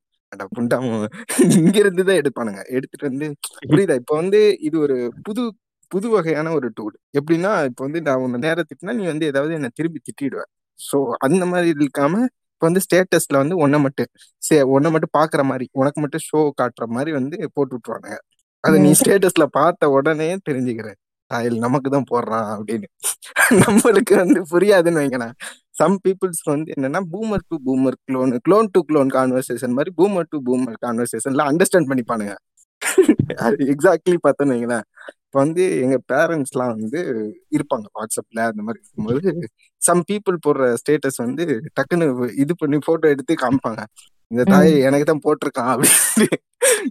இங்க 1.57 1.77
இருந்து 1.81 2.03
தான் 2.07 2.19
எடுப்பானுங்க. 2.21 2.61
எடுத்துட்டு 2.75 3.05
வந்து 3.09 3.27
புரியுதா? 3.67 3.95
இப்ப 4.01 4.13
வந்து 4.21 4.39
இது 4.67 4.77
ஒரு 4.79 4.95
புது 5.27 5.43
புது 5.91 6.07
வகையான 6.13 6.51
ஒரு 6.57 6.67
டூல். 6.77 6.95
எப்படின்னா 7.19 7.51
இப்ப 7.69 7.81
வந்து 7.85 7.99
நான் 8.05 8.23
உன்னை 8.23 8.39
நேரம் 8.45 8.67
திட்டினா 8.69 8.93
நீ 8.99 9.05
வந்து 9.11 9.25
ஏதாவது 9.31 9.57
என்ன 9.57 9.69
திருப்பி 9.77 9.99
திட்டிடுவ. 10.01 10.43
சோ 10.79 10.97
அந்த 11.25 11.43
மாதிரி 11.51 11.69
இருக்காம 11.75 12.15
இப்ப 12.53 12.65
வந்து 12.67 12.83
ஸ்டேட்டஸ்ல 12.85 13.37
வந்து 13.41 13.55
ஒன்ன 13.63 13.79
மட்டும் 13.81 14.09
சே 14.41 14.57
ஒன்ன 14.75 14.89
மட்டும் 14.93 15.13
பாக்குற 15.17 15.41
மாதிரி 15.49 15.65
உனக்கு 15.81 15.99
மட்டும் 16.03 16.23
ஷோ 16.27 16.39
காட்டுற 16.61 16.85
மாதிரி 16.95 17.11
வந்து 17.19 17.37
போட்டு 17.55 17.73
விட்டுருவானுங்க. 17.75 18.17
அதை 18.63 18.77
நீ. 18.79 18.91
ஸ்டேட்டஸ்ல 18.99 19.45
பார்த்த 19.51 19.89
உடனே 19.89 20.29
தெரிஞ்சுக்கிற. 20.49 20.89
சாயல் 21.31 21.57
நமக்கு 21.57 21.89
தான் 21.89 22.09
போடுறான் 22.11 22.47
அப்படின்னு. 22.53 22.87
நம்மளுக்கு 23.63 24.13
வந்து 24.15 24.39
புரியாதுன்னு 24.51 25.01
வைங்களேன். 25.01 25.35
சம் 25.71 25.97
பீப்புள்ஸ்க்கு 26.03 26.49
வந்து 26.49 26.71
என்னன்னா 26.75 27.01
boomer 27.13 27.45
to 27.49 27.55
boomer 27.67 27.97
clone 28.07 28.33
clone 28.47 28.69
to 28.71 28.81
clone 28.89 29.11
conversation 29.15 29.75
மாதிரி 29.77 29.91
பூமர் 29.97 30.29
டு 30.29 30.39
பூமர் 30.45 30.77
கான்வர்சேஷன்ல 30.85 31.45
அண்டர்ஸ்டாண்ட் 31.51 31.89
பண்ணிப்பானுங்க. 31.91 32.35
அது 33.47 33.61
எக்ஸாக்ட்லி 33.73 34.17
பார்த்தோன்னு 34.23 34.55
வைங்களேன். 34.55 34.85
இப்போ 35.25 35.39
வந்து 35.43 35.63
எங்க 35.81 35.97
பேரண்ட்ஸ்லாம் 36.11 36.73
வந்து 36.75 36.99
இருப்பாங்க 37.55 37.87
வாட்ஸ்அப்ல 37.97 38.41
அந்த 38.49 38.61
மாதிரி 38.61 38.81
இருக்கும்போது 38.81 39.21
சம் 39.81 40.03
பீப்புள் 40.09 40.37
போடுற 40.45 40.65
ஸ்டேட்டஸ் 40.81 41.19
வந்து 41.19 41.45
டக்குன்னு 41.77 42.07
இது 42.35 42.53
பண்ணி 42.55 42.79
போட்டோ 42.85 43.07
எடுத்து 43.07 43.35
காமிப்பாங்க. 43.43 43.81
இந்த 44.33 44.43
தாய் 44.53 44.71
எனக்கு 44.87 45.07
தான் 45.11 45.23
போட்டிருக்கான் 45.25 45.71
அப்படின்னு 45.73 46.29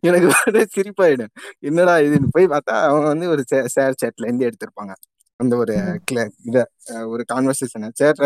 எனக்கு 0.09 0.29
வந்து 0.35 0.61
சிரிப்பாயிடும். 0.75 1.33
என்னடா 1.61 1.95
இதுன்னு 2.07 2.35
போய் 2.37 2.53
பார்த்தா 2.55 2.75
அவங்க 2.91 3.07
வந்து 3.15 3.29
ஒரு 3.35 3.45
ஷேர் 3.77 4.01
சேட்ல 4.03 4.27
இருந்து 4.29 4.49
எடுத்திருப்பாங்க. 4.49 4.95
அந்த 5.41 5.55
ஒரு 5.57 5.75
இத 6.49 6.59
ஒரு 7.13 7.23
கான்வர்சேஷனை 7.33 7.89
ஷேர் 8.01 8.19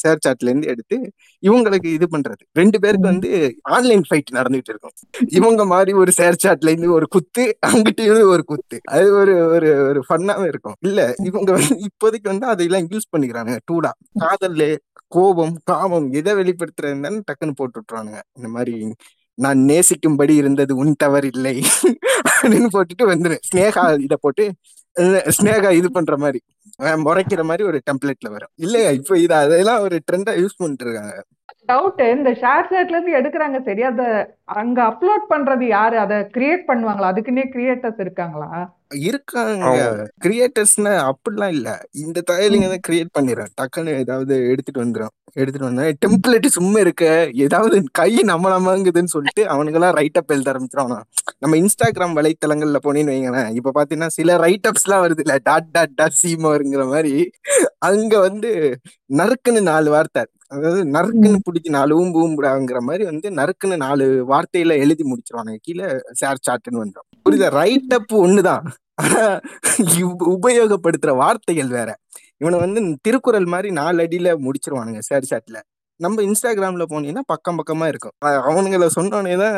ஷேர் 0.00 0.22
சாட்ல 0.26 0.50
இருந்து 0.50 0.68
எடுத்து 0.72 0.96
இவங்களுக்கு 1.42 1.88
இது 1.96 2.06
பண்றது. 2.14 2.42
ரெண்டு 2.60 2.78
பேருக்கு. 2.82 3.06
வந்து 3.06 3.30
ஆன்லைன் 3.76 4.04
ஃபைட் 4.08 4.30
நடந்துட்டு 4.38 4.72
இருக்கும். 4.72 4.94
இவங்க 5.38 5.64
மாதிரி 5.64 5.92
ஒரு 6.02 6.12
ஷேர் 6.18 6.40
சாட்ல 6.44 6.72
இருந்து 6.72 6.90
ஒரு 6.98 7.08
குத்து 7.08 7.44
அங்கிட்டு 7.68 8.04
இருந்து 8.08 8.26
ஒரு 8.34 8.44
குத்து. 8.44 8.78
அது 8.88 9.08
ஒரு 9.14 9.34
ஒரு 9.56 9.70
ஒரு 9.88 10.02
ஃபன்னாவே 10.08 10.46
இருக்கும். 10.46 10.76
இல்ல 10.82 11.00
இவங்க 11.30 11.50
வந்து 11.58 11.76
இப்போதைக்கு 11.88 12.28
வந்து 12.28 12.46
அதையெல்லாம் 12.46 12.88
யூஸ் 12.92 13.12
பண்ணிக்கிறாங்க 13.14 13.54
டூடா. 13.70 13.92
காதல்ல 14.24 14.68
கோபம் 15.12 15.54
காமம் 15.64 16.08
எதை 16.12 16.32
வெளிப்படுத்துறதுன்னு 16.34 17.20
டக்குன்னு 17.28 17.56
போட்டு 17.56 17.78
விட்டுறானுங்க 17.80 18.20
இந்த 18.36 18.48
மாதிரி 18.48 18.74
நான் 19.38 19.60
நேசிக்கும்படி 19.68 20.34
இருந்தது 20.36 20.72
உன் 20.76 20.94
தவறு 20.96 21.28
இல்லை 21.34 21.54
அப்படின்னு 22.32 22.68
போட்டுட்டு 22.74 23.04
வந்துடும் 23.10 23.44
ஸ்னேகா 23.48 23.84
இத 23.98 24.16
போட்டு 24.16 24.44
ஸ்னேகா 25.36 25.70
இது 25.70 25.88
பண்ற 25.90 26.14
மாதிரி 26.16 26.40
முறைக்கிற 27.02 27.42
மாதிரி 27.42 27.62
ஒரு 27.64 27.78
டெம்ப்ளேட்ல 27.86 28.28
வரும். 28.30 28.52
இல்லையா? 28.58 28.90
இப்போ 28.90 29.14
இது 29.18 29.34
அதெல்லாம் 29.34 29.82
ஒரு 29.82 29.96
ட்ரெண்டா 30.06 30.32
யூஸ் 30.40 30.58
பண்ணிட்டு 30.58 30.84
இருக்காங்க 30.86 31.14
டவுட் 31.68 32.00
இந்த 32.14 32.30
ஷேர் 32.42 32.68
சேட்ல 32.70 32.96
இருந்து 32.96 33.16
எடுக்கிறாங்க 33.18 33.58
சரி. 33.64 33.82
அத 33.82 34.02
அங்க 34.54 34.78
அப்லோட் 34.90 35.24
பண்றது 35.30 35.64
யாரு? 35.68 35.96
அதை 35.98 36.16
கிரியேட் 36.36 36.64
பண்ணுவாங்களா? 36.68 37.10
அதுக்குன்னே 37.12 37.44
கிரியேட்டர்ஸ் 37.54 38.00
இருக்காங்களா? 38.00 38.50
இருக்காங்க. 39.06 39.66
கிரியேட்டர்ஸ்னா 40.24 40.92
அப்படிலாம் 41.10 41.52
இல்ல. 41.56 41.68
இந்த 42.02 42.18
தயலிங்க 42.30 42.68
தான் 42.68 42.84
கிரியேட் 42.88 43.16
பண்ணிடுறேன். 43.18 43.50
டக்குன்னு 43.60 43.92
ஏதாவது 44.02 44.34
எடுத்துட்டு 44.52 44.84
வந்துடும் 44.84 45.14
எடுத்துட்டு 45.36 45.68
வந்தா 45.68 45.84
டெம்ப்ளேட் 46.04 46.46
சும்மா 46.56 46.78
இருக்க. 46.80 47.04
ஏதாவது 47.44 47.76
கை 47.92 48.10
நம்ம 48.30 48.50
நம்மங்குதுன்னு 48.54 49.12
சொல்லிட்டு 49.14 49.42
அவனுங்கெல்லாம் 49.46 49.96
ரைட் 49.98 50.18
அப் 50.18 50.32
எழுத 50.32 50.50
ஆரம்பிச்சிருவானா 50.52 50.98
நம்ம 51.42 51.56
இன்ஸ்டாகிராம் 51.56 52.16
வலைத்தளங்கள்ல 52.18 52.78
போனேன்னு 52.86 53.14
வைங்களேன். 53.14 53.50
இப்ப 53.58 53.72
பாத்தீங்கன்னா 53.76 54.10
சில 54.18 54.36
ரைட் 54.38 54.68
அப்ஸ் 54.70 54.86
எல்லாம் 54.86 55.04
வருது 55.04 55.24
இல்ல 55.26 55.36
டாட் 55.48 55.70
டாட் 55.72 55.94
டாட் 55.94 56.18
சீமோருங்கிற 56.22 56.84
மாதிரி. 56.86 57.14
அங்க 57.88 58.12
வந்து 58.18 58.50
நறுக்குன்னு 59.12 59.62
நாலு 59.72 59.90
வார்த்தை. 59.90 60.24
அதாவது 60.50 60.80
நறுக்குன்னு 60.94 61.38
பிடிச்சி 61.46 61.70
நாலு 61.70 61.92
ஊம்பு 62.00 62.18
ஊம்புடாங்கிற 62.22 62.78
மாதிரி 62.80 63.04
வந்து 63.04 63.28
நறுக்குன்னு 63.30 63.76
நாலு 63.76 64.06
வார்த்தையில 64.30 64.76
எழுதி 64.84 65.04
முடிச்சிருவானுங்க. 65.10 65.58
கீழே 65.62 65.86
ஷேர் 66.20 66.44
சாட்டுன்னு 66.46 66.82
வந்துடும் 66.82 67.08
புரியுதா? 67.26 67.48
ரைட் 67.60 67.94
அப் 67.98 68.14
ஒண்ணுதான். 68.24 68.64
உபயோகப்படுத்துற 70.34 71.10
வார்த்தைகள் 71.16 71.70
வேற. 71.78 71.90
இவனை 72.42 72.58
வந்து 72.58 72.80
திருக்குறள் 73.02 73.48
மாதிரி 73.54 73.70
நாலு 73.80 73.98
அடியில 74.04 74.28
முடிச்சிருவானுங்க 74.46 75.00
ஷேர் 75.08 75.28
சாட்ல 75.30 75.58
நம்ம 76.00 76.22
இன்ஸ்டாகிராம்ல 76.22 76.84
போனீங்கன்னா 76.92 77.24
பக்கம் 77.26 77.58
பக்கமா 77.60 77.86
இருக்கும். 77.92 78.14
அவனுங்கள 78.50 78.86
சொன்னோடனே 78.96 79.34
தான் 79.42 79.56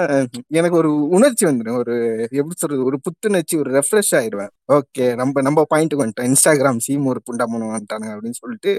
எனக்கு 0.59 0.77
ஒரு 0.77 0.91
உணர்ச்சி 1.09 1.45
வந்துடும். 1.47 1.79
ஒரு 1.83 1.95
எப்படி 2.31 2.57
சொல்றது? 2.57 2.83
ஒரு 2.85 2.99
புத்துணர்ச்சி 3.03 3.57
ஒரு 3.63 3.71
ரெஃப்ரெஷ் 3.79 4.13
ஆயிடுவேன். 4.21 4.53
ஓகே 4.73 5.07
நம்ம 5.21 5.43
நம்ம 5.49 5.65
பாயிண்ட்டுக்கு 5.75 6.05
வந்துட்டோம். 6.05 6.29
இன்ஸ்டாகிராம் 6.31 6.83
சீம் 6.87 7.07
ஒரு 7.13 7.23
புண்டாமனம் 7.29 7.75
வந்துட்டானுங்க 7.77 8.15
அப்படின்னு 8.17 8.41
சொல்லிட்டு 8.43 8.73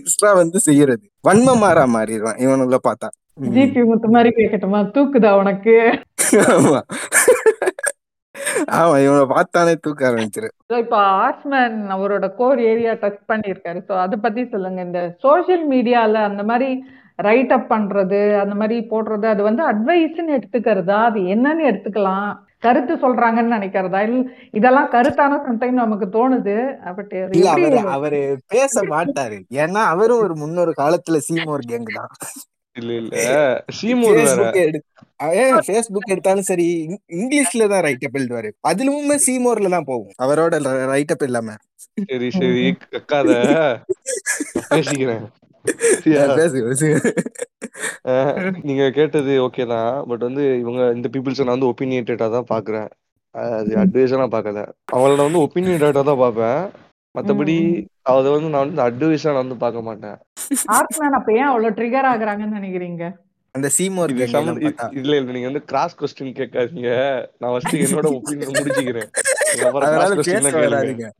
எக்ஸ்ட்ரா 0.00 0.32
வந்து 0.32 0.60
செய்யறது. 0.68 1.04
வன்ம 1.28 1.56
மாறா 1.64 1.86
மாறிடுவேன் 1.96 2.40
இவனுங்கள 2.46 2.80
பார்த்தா. 2.88 3.10
ஜிபி 3.56 3.82
முத்து 3.88 4.08
மாதிரி 4.14 4.30
கேட்கட்டுமா 4.38 4.80
தூக்குதா 4.94 5.30
உனக்கு? 5.42 5.74
ஆமா. 6.54 6.80
ஆமா 8.78 8.94
இவனை 9.04 9.26
பார்த்தானே 9.26 9.74
தூக்க 9.80 10.08
ஆரம்பிச்சிரு. 10.10 10.48
இப்ப 10.82 10.96
ஆர்ட்ஸ்மேன் 11.22 11.78
அவரோட 11.90 12.26
கோர் 12.34 12.60
ஏரியா 12.62 12.92
டச் 13.02 13.22
பண்ணியிருக்காரு. 13.28 13.80
ஸோ 13.88 13.94
அதை 13.98 14.18
பத்தி 14.18 14.44
சொல்லுங்க. 14.46 14.80
இந்த 14.82 15.02
சோஷியல் 15.22 15.66
மீடியால 15.68 16.22
அந்த 16.30 16.42
மாதிரி 16.42 16.70
ரைட் 17.18 17.52
அப் 17.52 17.70
பண்றது 17.72 18.20
அந்த 18.42 18.54
மாதிரி 18.54 18.76
போடுறது 18.90 19.26
அது 19.26 19.42
வந்து 19.42 19.62
அட்வைஸ்ன்னு 19.62 20.36
எடுத்துக்கிறதா? 20.36 20.98
அது 21.04 21.20
என்னன்னு 21.34 21.64
எடுத்துக்கலாம். 21.70 22.30
கருத்து 22.58 22.94
சொல்றாங்கன்னு 22.94 23.56
நினைக்கிறதா? 23.56 24.00
இல்ல 24.00 24.22
இதெல்லாம் 24.50 24.88
கருத்தான 24.90 25.38
சம்டைம் 25.46 25.82
நமக்கு 25.82 26.06
தோணுது. 26.06 26.56
பட் 26.98 27.14
அவரு 27.52 27.78
அவரு 27.88 28.20
பேச 28.46 28.82
மாட்டாரு. 28.84 29.38
ஏன்னா 29.62 29.82
அவரும் 29.86 30.22
ஒரு 30.22 30.34
முன்னொரு 30.34 30.74
காலத்துல 30.76 31.20
சீமோர் 31.28 31.68
கேங் 31.70 31.88
தான். 31.94 32.12
இல்ல 32.76 32.92
இல்ல. 33.00 33.12
சீமோர் 33.78 34.18
ஃபேஸ்புக் 35.66 36.06
எடுத்தாலும் 36.06 36.42
சரி 36.48 36.64
இங்- 36.84 37.00
இங்கிலீஷ்ல 37.16 37.66
தான் 37.68 37.82
ரைட் 37.86 38.04
அப் 38.06 38.18
எழுதுவாரு. 38.18 38.50
அதுலயுமே 38.68 39.16
சீமோர்ல 39.26 39.68
தான் 39.74 39.84
போகும். 39.84 40.12
அவரோட 40.24 40.56
ரைட் 40.92 41.10
அப் 41.14 41.22
இல்லாம. 41.22 41.54
சரி 42.10 42.28
சரி. 42.36 42.76
கக்காத 42.92 43.28
நான் 43.44 43.82
பேசிக்கிறேன் 44.72 45.26
நீங்க 48.60 48.90
கேட்டது 48.90 49.32
ஓகே 49.44 49.64
தான். 49.72 50.04
பட் 50.08 50.22
வந்து 50.26 50.42
இவங்க 50.60 50.80
இந்த 50.94 51.08
பீப்புள்ஸை 51.12 51.40
நான் 51.40 51.56
வந்து 51.56 51.70
ஒப்பீனியேட்டடா 51.70 52.28
தான் 52.34 52.50
பாக்குறேன். 52.50 52.88
அது 53.56 53.76
அட்வைஸா 53.82 54.16
நான் 54.16 54.32
பார்க்கல 54.32 54.60
அவங்கள 54.92 55.12
நான் 55.12 55.28
வந்து 55.28 55.44
ஒப்பீனியேட்டடா 55.44 56.02
தான் 56.02 56.20
பார்ப்பேன் 56.22 56.60
மத்தபடி 57.14 57.56
அதை 58.10 58.28
வந்து 58.34 58.50
நான் 58.52 58.62
வந்து 58.64 58.84
அட்வைஸா 58.86 59.30
நான் 59.30 59.42
வந்து 59.44 59.56
பார்க்க 59.64 59.88
மாட்டேன். 59.88 60.16
ஆர்ட்ஸ்மேன் 60.76 61.16
அப்ப 61.18 61.32
ஏன் 61.40 61.48
அவ்வளவு 61.50 61.76
ட்ரிகர் 61.78 62.08
ஆகுறாங்கன்னு 62.12 62.58
நினைக்கிறீங்க? 62.60 63.04
அந்த 63.54 63.68
சீமோர் 63.76 64.12
இல்ல 64.14 65.16
இல்ல 65.18 65.32
நீங்க 65.36 65.48
வந்து 65.50 65.64
கிராஸ் 65.70 65.96
கொஸ்டின் 66.00 66.36
கேட்காதீங்க. 66.40 66.90
நான் 67.40 67.52
ஃபர்ஸ்ட் 67.52 67.74
என்னோட 67.84 68.10
ஒப்பீனியன் 68.18 68.54
முடிச்சுக்கிறேன். 68.58 69.10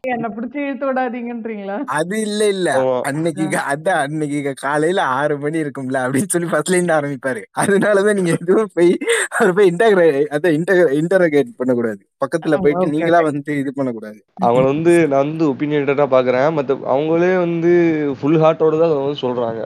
என்ன 0.05 0.29
பிடிச்சி 0.29 0.57
இழுத்து 0.57 0.87
விடாதீங்கன்றீங்களா? 0.87 1.77
அது 1.85 2.21
இல்ல 2.21 2.49
இல்ல. 2.49 2.71
அன்னைக்கு 3.01 3.45
அதான் 3.73 4.01
அன்னைக்கு 4.01 4.55
காலையில 4.61 5.03
ஆறு 5.03 5.39
மணி 5.39 5.65
இருக்கும்ல 5.65 5.99
அப்படின்னு 6.05 6.29
சொல்லி 6.29 6.49
ஃபர்ஸ்ட்ல 6.49 6.71
இருந்து 6.71 6.93
ஆரம்பிப்பாரு. 6.93 7.43
அதனாலதான் 7.57 8.15
நீங்க 8.15 8.31
எதுவும் 8.41 8.71
போய் 8.75 8.99
அவர் 9.31 9.53
போய் 9.53 9.71
இன்டகிரே 9.71 10.27
அதான் 10.31 10.51
இன்டர் 10.51 10.93
இன்டரோகேட் 10.93 11.57
பண்ணக்கூடாது. 11.57 12.01
பக்கத்துல 12.25 12.57
போயிட்டு 12.57 12.87
நீங்களா 12.87 13.21
வந்து 13.21 13.57
இது 13.59 13.73
பண்ணக்கூடாது. 13.75 14.19
அவங்கள 14.43 14.65
வந்து 14.65 15.09
நான் 15.09 15.27
வந்து 15.27 15.55
ஒப்பீனியேட்டடா 15.55 16.07
பாக்குறேன். 16.11 16.49
மத்த 16.57 16.77
அவங்களே 16.87 17.39
வந்து 17.39 17.73
ஃபுல் 18.21 18.39
ஹார்ட்டோட 18.39 18.79
தான் 18.79 19.05
வந்து 19.05 19.21
சொல்றாங்க. 19.21 19.63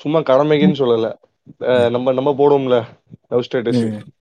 சும்மா 0.00 0.20
கடமைக்குன்னு 0.20 0.80
சொல்லல. 0.82 1.08
அஹ் 1.60 1.90
நம்ம 1.90 2.12
நம்ம 2.12 2.34
போடுவோம்ல 2.38 2.78
love 3.28 3.40
status 3.40 3.82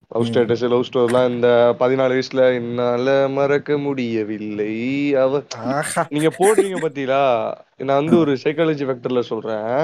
love. 0.10 0.26
Status 0.28 0.70
love 0.70 0.86
ஸ்டோரிலாம் 0.90 1.30
இந்த 1.30 1.76
பதினாலு 1.80 2.14
வயசுல 2.16 2.42
என்னால 2.54 3.28
மறக்க 3.38 3.78
முடியவில்லை. 3.78 4.74
அவ 5.24 5.42
நீங்க 6.10 6.30
போடுறீங்க 6.40 6.78
பாத்தீங்களா? 6.86 7.24
நான் 7.78 8.02
வந்து 8.02 8.18
ஒரு 8.18 8.34
சைக்காலஜி 8.44 8.86
வெக்டர்ல 8.92 9.24
சொல்றேன். 9.32 9.80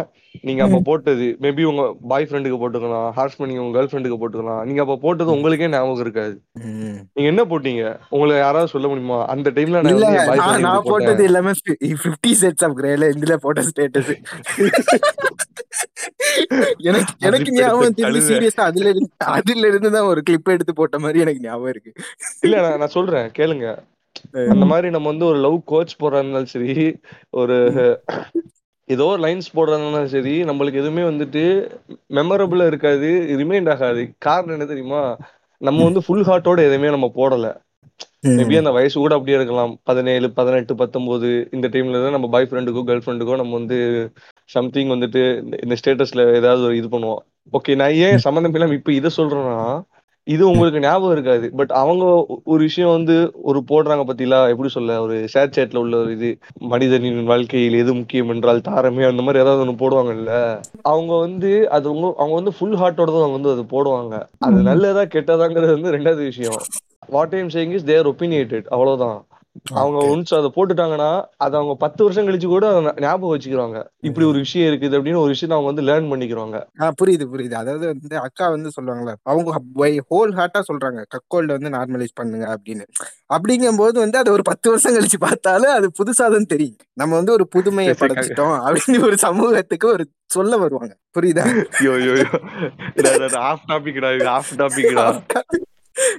நீங்க 0.47 0.61
அப்ப 0.65 0.77
போட்டது 0.87 1.25
மேபி 1.43 1.63
உங்க 1.69 1.83
பாய் 2.11 2.25
ஃப்ரெண்டுக்கு 2.27 2.59
போட்டுக்கலாம் 2.59 3.07
ஹார்ஸ் 3.17 3.35
நீங்க 3.49 3.61
உங்க 3.63 3.73
கேர்ள் 3.77 3.89
ஃப்ரெண்டுக்கு 3.91 4.19
போட்டுக்கலாம். 4.21 4.61
நீங்க 4.67 4.81
அப்ப 4.83 4.95
போட்டது 5.05 5.35
உங்களுக்கே 5.35 5.69
ஞாபகம் 5.73 6.03
இருக்காது. 6.05 6.35
நீங்க 7.15 7.27
என்ன 7.33 7.43
போட்டீங்க? 7.51 7.83
உங்களை 8.13 8.37
யாராவது 8.37 8.73
சொல்ல 8.73 8.87
முடியுமா? 8.91 9.19
அந்த 9.33 9.51
டைம்ல 9.57 9.81
நான் 10.67 10.87
போட்டது 10.91 11.23
எல்லாமே 11.29 11.53
பிப்டி 12.05 12.33
செட்ஸ் 12.43 12.65
ஆஃப் 12.67 12.77
கிரேல 12.79 13.09
இதுல 13.15 13.35
போட்ட 13.45 13.63
ஸ்டேட்டஸ் 13.69 14.11
எனக்கு 16.89 17.13
எனக்கு 17.27 17.51
ஞாபகம் 17.59 17.99
கழுதை. 18.03 18.21
சீரியஸா 18.29 18.63
அதுல 18.71 18.89
இருந்து 18.93 19.11
அதுல 19.37 19.67
இருந்து 19.71 19.91
தான் 19.97 20.09
ஒரு 20.11 20.21
கிளிப் 20.27 20.53
எடுத்து 20.55 20.75
போட்ட 20.79 20.99
மாதிரி 21.05 21.23
எனக்கு 21.25 21.45
ஞாபகம் 21.47 21.73
இருக்கு. 21.73 21.91
இல்ல 22.45 22.55
நான் 22.65 22.79
நான் 22.83 22.95
சொல்றேன் 22.97 23.27
கேளுங்க. 23.39 23.67
அந்த 24.53 24.65
மாதிரி 24.71 24.87
நம்ம 24.95 25.09
வந்து 25.13 25.25
ஒரு 25.31 25.39
லவ் 25.45 25.59
கோச் 25.71 25.99
போடுறதா 26.01 26.21
இருந்தாலும் 26.21 26.53
சரி 26.55 26.73
ஒரு 27.41 27.57
ஏதோ 28.93 29.05
ஒரு 29.13 29.21
லைன்ஸ் 29.25 29.53
போடுறதா 29.55 29.77
இருந்தாலும் 29.79 30.13
சரி 30.15 30.33
நம்மளுக்கு 30.49 30.81
எதுவுமே 30.83 31.03
வந்துட்டு 31.09 31.43
மெமரபிளா 32.17 32.65
இருக்காது 32.71 33.09
ரிமைண்ட் 33.41 33.71
ஆகாது. 33.73 34.03
காரணம் 34.27 34.55
என்ன 34.57 34.67
தெரியுமா? 34.71 35.01
நம்ம 35.61 35.83
வந்து 35.87 36.01
ஃபுல் 36.05 36.25
ஹார்ட்டோட 36.29 36.59
எதுவுமே 36.69 36.89
நம்ம 36.95 37.07
போடல. 37.19 37.47
மேபி 38.37 38.55
அந்த 38.61 38.71
வயசு 38.71 38.95
கூட 38.99 39.13
அப்படியே 39.17 39.37
இருக்கலாம். 39.37 39.71
பதினேழு 39.83 40.27
பதினெட்டு 40.39 40.73
பத்தொன்பது 40.81 41.29
இந்த 41.51 41.67
டைம்ல 41.73 42.01
தான் 42.03 42.15
நம்ம 42.17 42.27
பாய் 42.35 42.47
ஃப்ரெண்டுக்கோ 42.49 42.83
கேர்ள் 42.89 43.03
ஃப்ரெண்டுக்கோ 43.05 43.35
நம்ம 43.41 43.53
வந்து 43.59 43.77
சம்திங் 44.49 44.91
வந்துட்டு 44.93 45.21
இந்த 45.65 45.75
ஸ்டேட்டஸ்ல 45.81 46.23
ஏதாவது 46.39 46.61
ஒரு 46.67 46.75
இது 46.81 46.89
பண்ணுவோம். 46.95 47.21
ஓகே 47.53 47.75
நான் 47.81 47.97
ஏன் 48.07 48.23
சம்மந்தம் 48.25 48.55
இல்லாம 48.57 48.77
இப்ப 48.79 48.91
இதை 48.99 49.09
சொல்றேன்னா 49.17 49.57
இது 50.27 50.49
உங்களுக்கு 50.49 50.79
ஞாபகம் 50.79 51.11
இருக்காது. 51.11 51.51
பட் 51.51 51.71
அவங்க 51.71 52.05
ஒரு 52.43 52.61
விஷயம் 52.63 52.91
வந்து 52.91 53.31
ஒரு 53.33 53.63
போடுறாங்க 53.69 54.03
பத்திலா 54.09 54.49
எப்படி 54.49 54.69
சொல்ல 54.69 55.01
ஒரு 55.01 55.27
ஷேர் 55.33 55.53
சேட்ல 55.55 55.75
உள்ள 55.75 55.97
ஒரு 55.97 56.11
இது 56.11 56.29
மனிதனின் 56.59 57.23
வாழ்க்கையில் 57.23 57.73
எது 57.73 57.93
முக்கியம் 57.93 58.29
என்றால் 58.29 58.61
தாரமே 58.61 59.05
அந்த 59.05 59.21
மாதிரி 59.21 59.43
ஏதாவது 59.43 59.63
ஒண்ணு 59.65 59.81
போடுவாங்கல்ல? 59.81 60.59
அவங்க 60.81 61.17
வந்து 61.17 61.69
அது 61.69 61.89
அவங்க 61.89 62.33
வந்து 62.33 62.51
ஃபுல் 62.51 62.77
ஹார்ட்டோட 62.77 63.05
தான் 63.05 63.25
அவங்க 63.27 63.39
வந்து 63.39 63.51
அது 63.51 63.65
போடுவாங்க. 63.75 64.15
அது. 64.37 64.61
நல்லதா 64.61 65.03
கெட்டதாங்கிறது 65.05 65.71
வந்து 65.71 65.91
ரெண்டாவது 65.91 66.23
விஷயம். 66.23 66.59
What 67.07 67.35
I'm 67.35 67.47
saying 67.47 67.73
is 67.73 67.83
they're 67.83 68.07
opinionated 68.07 68.67
அவ்வளவுதான். 68.67 69.19
அவங்க 69.73 69.99
ஒன்ஸ் 70.05 70.33
அதை 70.37 70.51
போட்டுட்டாங்கன்னா 70.55 71.23
அது 71.37 71.55
அவங்க 71.55 71.75
பத்து 71.75 72.03
வருஷம் 72.03 72.27
கழிச்சு 72.27 72.45
கூட 72.45 72.93
ஞாபகம் 72.99 73.39
வச்சுக்கிறாங்க. 73.39 73.85
இப்படி. 73.99 74.25
ஒரு 74.27 74.37
விஷயம் 74.37 74.73
இருக்குது 74.73 74.97
அப்படின்னு 74.97 75.15
ஒரு 75.15 75.27
விஷயம் 75.27 75.55
அவங்க 75.55 75.69
வந்து 75.71 75.85
லேர்ன் 75.89 76.11
பண்ணிக்கிறாங்க. 76.11 76.63
ஆ 76.81 76.91
புரியுது 77.01 77.25
புரியுது. 77.33 77.53
அதாவது 77.53 77.85
வந்து 77.85 78.19
அக்கா 78.19 78.49
வந்து 78.49 78.71
சொல்லுவாங்கல்ல 78.81 79.13
அவங்க 79.23 79.61
ஹோல் 79.81 80.31
ஹார்ட்டா 80.31 80.61
சொல்றாங்க 80.73 81.03
கக்கோல்ட 81.15 81.57
வந்து 81.57 81.69
நார்மலைஸ் 81.69 82.13
பண்ணுங்க 82.13 82.57
அப்படின்னு. 82.57 82.85
அப்படிங்கும்போது 83.33 83.97
வந்து 83.97 84.17
அது 84.17 84.31
ஒரு 84.31 84.41
பத்து 84.41 84.69
வருஷம் 84.69 84.93
கழிச்சு 84.93 85.19
பார்த்தாலும் 85.19 85.73
அது 85.73 85.91
புதுசாதான் 86.03 86.45
தெரியும். 86.45 86.75
நம்ம 86.93 87.15
வந்து 87.15 87.31
ஒரு 87.31 87.47
புதுமையை 87.47 87.95
படைச்சிட்டோம் 87.99 88.55
அப்படின்னு 88.65 89.03
ஒரு 89.03 89.17
சமூகத்துக்கு 89.17 89.87
ஒரு 89.87 90.07
சொல்ல 90.25 90.57
வருவாங்க. 90.57 90.97
புரியுதா? 91.19 91.43
ஆஃப் 93.37 93.65
டாபிக்டா 93.67 94.15
இது 94.15 94.27
ஆஃப் 94.27 94.53
டாபிக்டா 94.57 95.05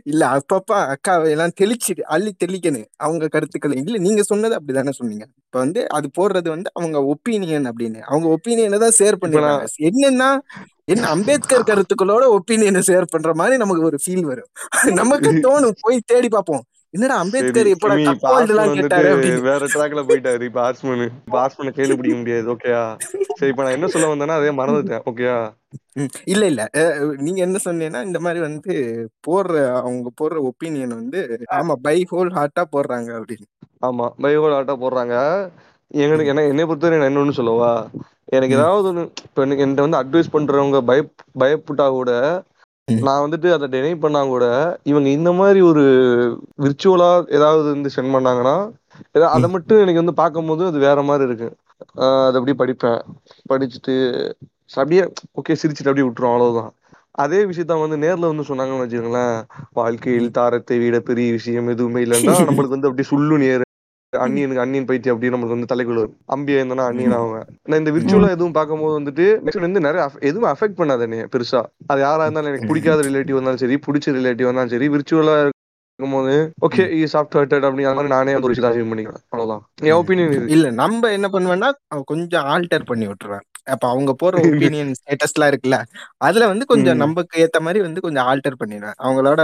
இல்ல 0.04 0.22
அப்பப்ப 0.36 0.70
அக்கா 0.94 1.14
எல்லாம் 1.24 1.54
தெளிச்சு 1.60 1.92
அள்ளி 2.14 2.32
தெளிக்கணும். 2.44 2.88
அவங்க 2.96 3.28
கருத்துக்களை. 3.28 3.76
இல்ல 3.76 3.98
நீங்க 3.98 4.22
சொன்னது 4.22 4.56
அப்படிதானே 4.58 4.90
சொன்னீங்க. 4.90 5.24
இப்ப 5.46 5.58
வந்து 5.58 5.88
அது 5.88 6.08
போடுறது 6.18 6.48
வந்து 6.48 6.70
அவங்க 6.74 6.98
ஒப்பீனியன் 7.04 7.66
அப்படின்னு. 7.70 8.00
அவங்க 8.00 8.28
ஒப்பீனியனை 8.36 8.78
தான் 8.78 8.96
ஷேர் 8.98 9.20
பண்ணிடுறாங்க. 9.22 9.66
என்னன்னா 9.90 10.30
என்ன 10.84 11.08
அம்பேத்கர் 11.08 11.68
கருத்துக்களோட 11.70 12.24
ஒப்பீனியனை 12.38 12.80
ஷேர் 12.86 13.12
பண்ற 13.12 13.34
மாதிரி 13.34 13.56
நமக்கு 13.56 13.84
ஒரு 13.84 13.98
ஃபீல் 14.04 14.26
வரும். 14.32 14.50
நமக்கு 15.00 15.30
தோணும் 15.46 15.78
போய் 15.80 15.98
தேடி 16.06 16.28
பார்ப்போம். 16.28 16.64
என்னடா 16.94 17.14
அம்பேத்கர் 17.22 17.70
எப்படா 17.72 17.94
வந்துட்டு 17.94 18.78
கேட்டாரு 18.78 19.10
வேற 19.46 19.68
ட்ராக்ல 19.74 20.02
போயிட்டாரு. 20.08 20.42
இப்ப 20.50 20.60
ஆர்ட்ஸ்மேன் 20.64 21.04
இப்ப 21.20 21.38
ஆர்ட்ஸ்மேனை 21.42 21.72
கையில 21.76 21.96
பிடிக்க 21.98 22.16
முடியாது. 22.18 22.46
ஓகேயா 22.54 22.82
சரி 23.38 23.50
இப்ப 23.52 23.64
நான் 23.64 23.76
என்ன 23.78 23.88
சொல்ல 23.94 24.12
வந்தேன்னா 24.12 24.38
அதே 24.40 24.52
மறந்துட்டேன். 24.58 25.04
ஓகேயா 25.10 25.36
இல்ல 26.32 26.44
இல்ல. 26.50 26.62
நீங்க 27.24 27.40
என்ன 27.46 27.58
சொன்னீங்கன்னா 27.64 28.02
இந்த 28.08 28.18
மாதிரி 28.20 28.40
வந்து 28.40 28.72
போடுற 29.26 29.54
அவங்க 29.78 30.10
போடுற 30.20 30.38
ஒப்பீனியன் 30.50 30.98
வந்து 31.00 31.20
ஆமா 31.58 31.74
பை 31.86 31.98
ஹோல் 32.12 32.32
ஹார்ட்டா 32.36 32.64
போடுறாங்க 32.74 33.10
அப்படின்னு. 33.18 33.46
ஆமா 33.82 34.06
பையோட 34.22 34.52
ஆட்டா 34.58 34.74
போடுறாங்க. 34.82 35.14
எங்களுக்கு 35.98 36.32
என்ன 36.32 36.44
என்னை 36.50 36.64
பொறுத்தவரை 36.64 36.98
நான் 36.98 37.10
இன்னொன்னு 37.10 37.38
சொல்லவா? 37.38 37.72
எனக்கு 38.32 38.56
ஏதாவது 38.58 38.86
ஒன்று 38.88 39.02
இப்போ 39.26 39.40
எனக்கு 39.42 39.62
என்கிட்ட 39.64 39.86
வந்து 39.86 40.00
அட்வைஸ் 40.00 40.34
பண்றவங்க 40.34 40.78
பய 40.90 41.00
பயப்பட்டா 41.40 41.86
கூட 41.90 42.10
நான் 42.86 43.22
வந்துட்டு 43.24 43.48
அதை 43.52 43.66
டெனை 43.68 43.98
பண்ணா 43.98 44.24
கூட 44.24 44.44
இவங்க 44.82 45.08
இந்த 45.08 45.32
மாதிரி 45.32 45.60
ஒரு 45.60 45.82
விர்ச்சுவலா 46.62 47.10
ஏதாவது 47.30 47.70
வந்து 47.70 47.90
சென்ட் 47.96 48.14
பண்ணாங்கன்னா 48.14 48.56
அதை 49.26 49.50
மட்டும் 49.50 49.78
எனக்கு 49.78 50.00
வந்து 50.02 50.14
பார்க்கும்போது 50.14 50.66
அது 50.66 50.78
வேற 50.78 51.02
மாதிரி 51.02 51.28
இருக்கு. 51.28 51.48
ஆஹ் 51.96 52.26
அது 52.26 52.38
அப்படியே 52.38 52.56
படிப்பேன். 52.62 53.00
படிச்சுட்டு 53.50 53.94
அப்படியே 54.74 55.02
ஓகே 55.40 55.54
சிரிச்சுட்டு 55.62 55.90
அப்படியே 55.90 56.06
விட்டுரும் 56.06 56.32
அவ்வளவுதான். 56.32 56.72
அதே 57.14 57.40
விஷயத்த 57.44 57.74
வந்து 57.84 57.96
நேர்ல 58.04 58.26
வந்து 58.30 58.48
சொன்னாங்கன்னு 58.50 58.84
வச்சுக்கோங்களேன் 58.84 59.36
வாழ்க்கையில். 59.72 60.30
தாரத்தை 60.30 60.78
விட 60.78 61.00
பெரிய 61.00 61.30
விஷயம் 61.32 61.68
எதுவுமே 61.68 62.02
இல்லைன்னா 62.04 62.34
நம்மளுக்கு 62.48 62.76
வந்து 62.76 62.88
அப்படியே 62.88 63.08
சுள்ளு 63.10 63.36
நேர் 63.38 63.64
அண்ணியனுக்கு 64.22 64.62
அண்ணியன் 64.62 64.88
பைத்தியம் 64.88 65.14
அப்படி 65.14 65.30
நம்மளுக்கு 65.32 65.56
வந்து 65.56 65.70
தலைக்குள்ள 65.70 66.00
வரும். 66.00 66.16
அம்பியா 66.34 66.58
இருந்தோம்னா 66.58 66.86
அண்ணியன் 66.90 67.16
அவங்க 67.18 67.38
நான் 67.68 67.80
இந்த 67.82 67.92
விர்ச்சுவலா 67.96 68.34
எதுவும் 68.34 68.56
பார்க்கும்போது 68.58 68.94
வந்துட்டு 68.98 69.26
நெக்ஸ்ட் 69.44 69.66
வந்து 69.66 69.84
நிறைய 69.86 70.00
எதுவும் 70.30 70.50
அஃபெக்ட் 70.52 70.78
பண்ணாது 70.80 71.06
என்னைய 71.06 71.26
பெருசா. 71.34 71.60
அது 71.90 72.04
யாரா 72.04 72.26
இருந்தாலும் 72.26 72.52
எனக்கு 72.52 72.70
பிடிக்காத 72.70 73.06
ரிலேட்டிவ் 73.08 73.38
வந்தாலும் 73.38 73.62
சரி 73.64 73.78
பிடிச்ச 73.86 74.14
ரிலேட்டிவ் 74.18 74.50
வந்தாலும் 74.50 74.74
சரி 74.74 74.88
விர்ச்சுவலா 74.94 75.36
இருக்கும்போது 75.42 76.34
ஓகே 76.66 76.84
இ 76.96 77.04
சாஃப்ட் 77.12 77.36
ஹார்ட்டட் 77.36 77.66
அப்படி 77.68 77.86
அந்த 77.86 77.98
மாதிரி 77.98 78.14
நானே 78.14 78.34
ஒரு 78.38 78.52
விஷயத்தை 78.52 78.70
அச்சீவ் 78.70 78.92
பண்ணிக்கிறேன் 78.92 79.24
அவ்வளவுதான். 79.26 79.62
என் 79.88 79.98
ஒப்பீனியன் 80.00 80.52
இல்ல 80.56 80.68
நம்ம 80.82 81.10
என்ன 81.16 81.28
பண்ணுவேன்னா 81.34 81.70
கொஞ்சம் 82.12 82.46
ஆல்டர் 82.52 82.88
பண்ணி 82.90 83.08
விட்டுருவேன். 83.08 83.44
அப்ப 83.72 83.84
அவங்க 83.90 84.12
போற 84.14 84.34
ஒப்பீனியன் 84.48 84.92
ஸ்டேட்டஸ்லாம் 84.98 85.50
இருக்குல்ல 85.50 85.76
அதுல 86.26 86.46
வந்து 86.52 86.64
கொஞ்சம். 86.70 86.98
நமக்கு 87.02 87.42
ஏத்த 87.42 87.58
மாதிரி 87.66 87.80
வந்து 87.84 88.00
கொஞ்சம் 88.06 88.26
ஆல்டர் 88.30 88.60
பண்ணிடுவேன். 88.62 88.96
அவங்களோட 89.04 89.40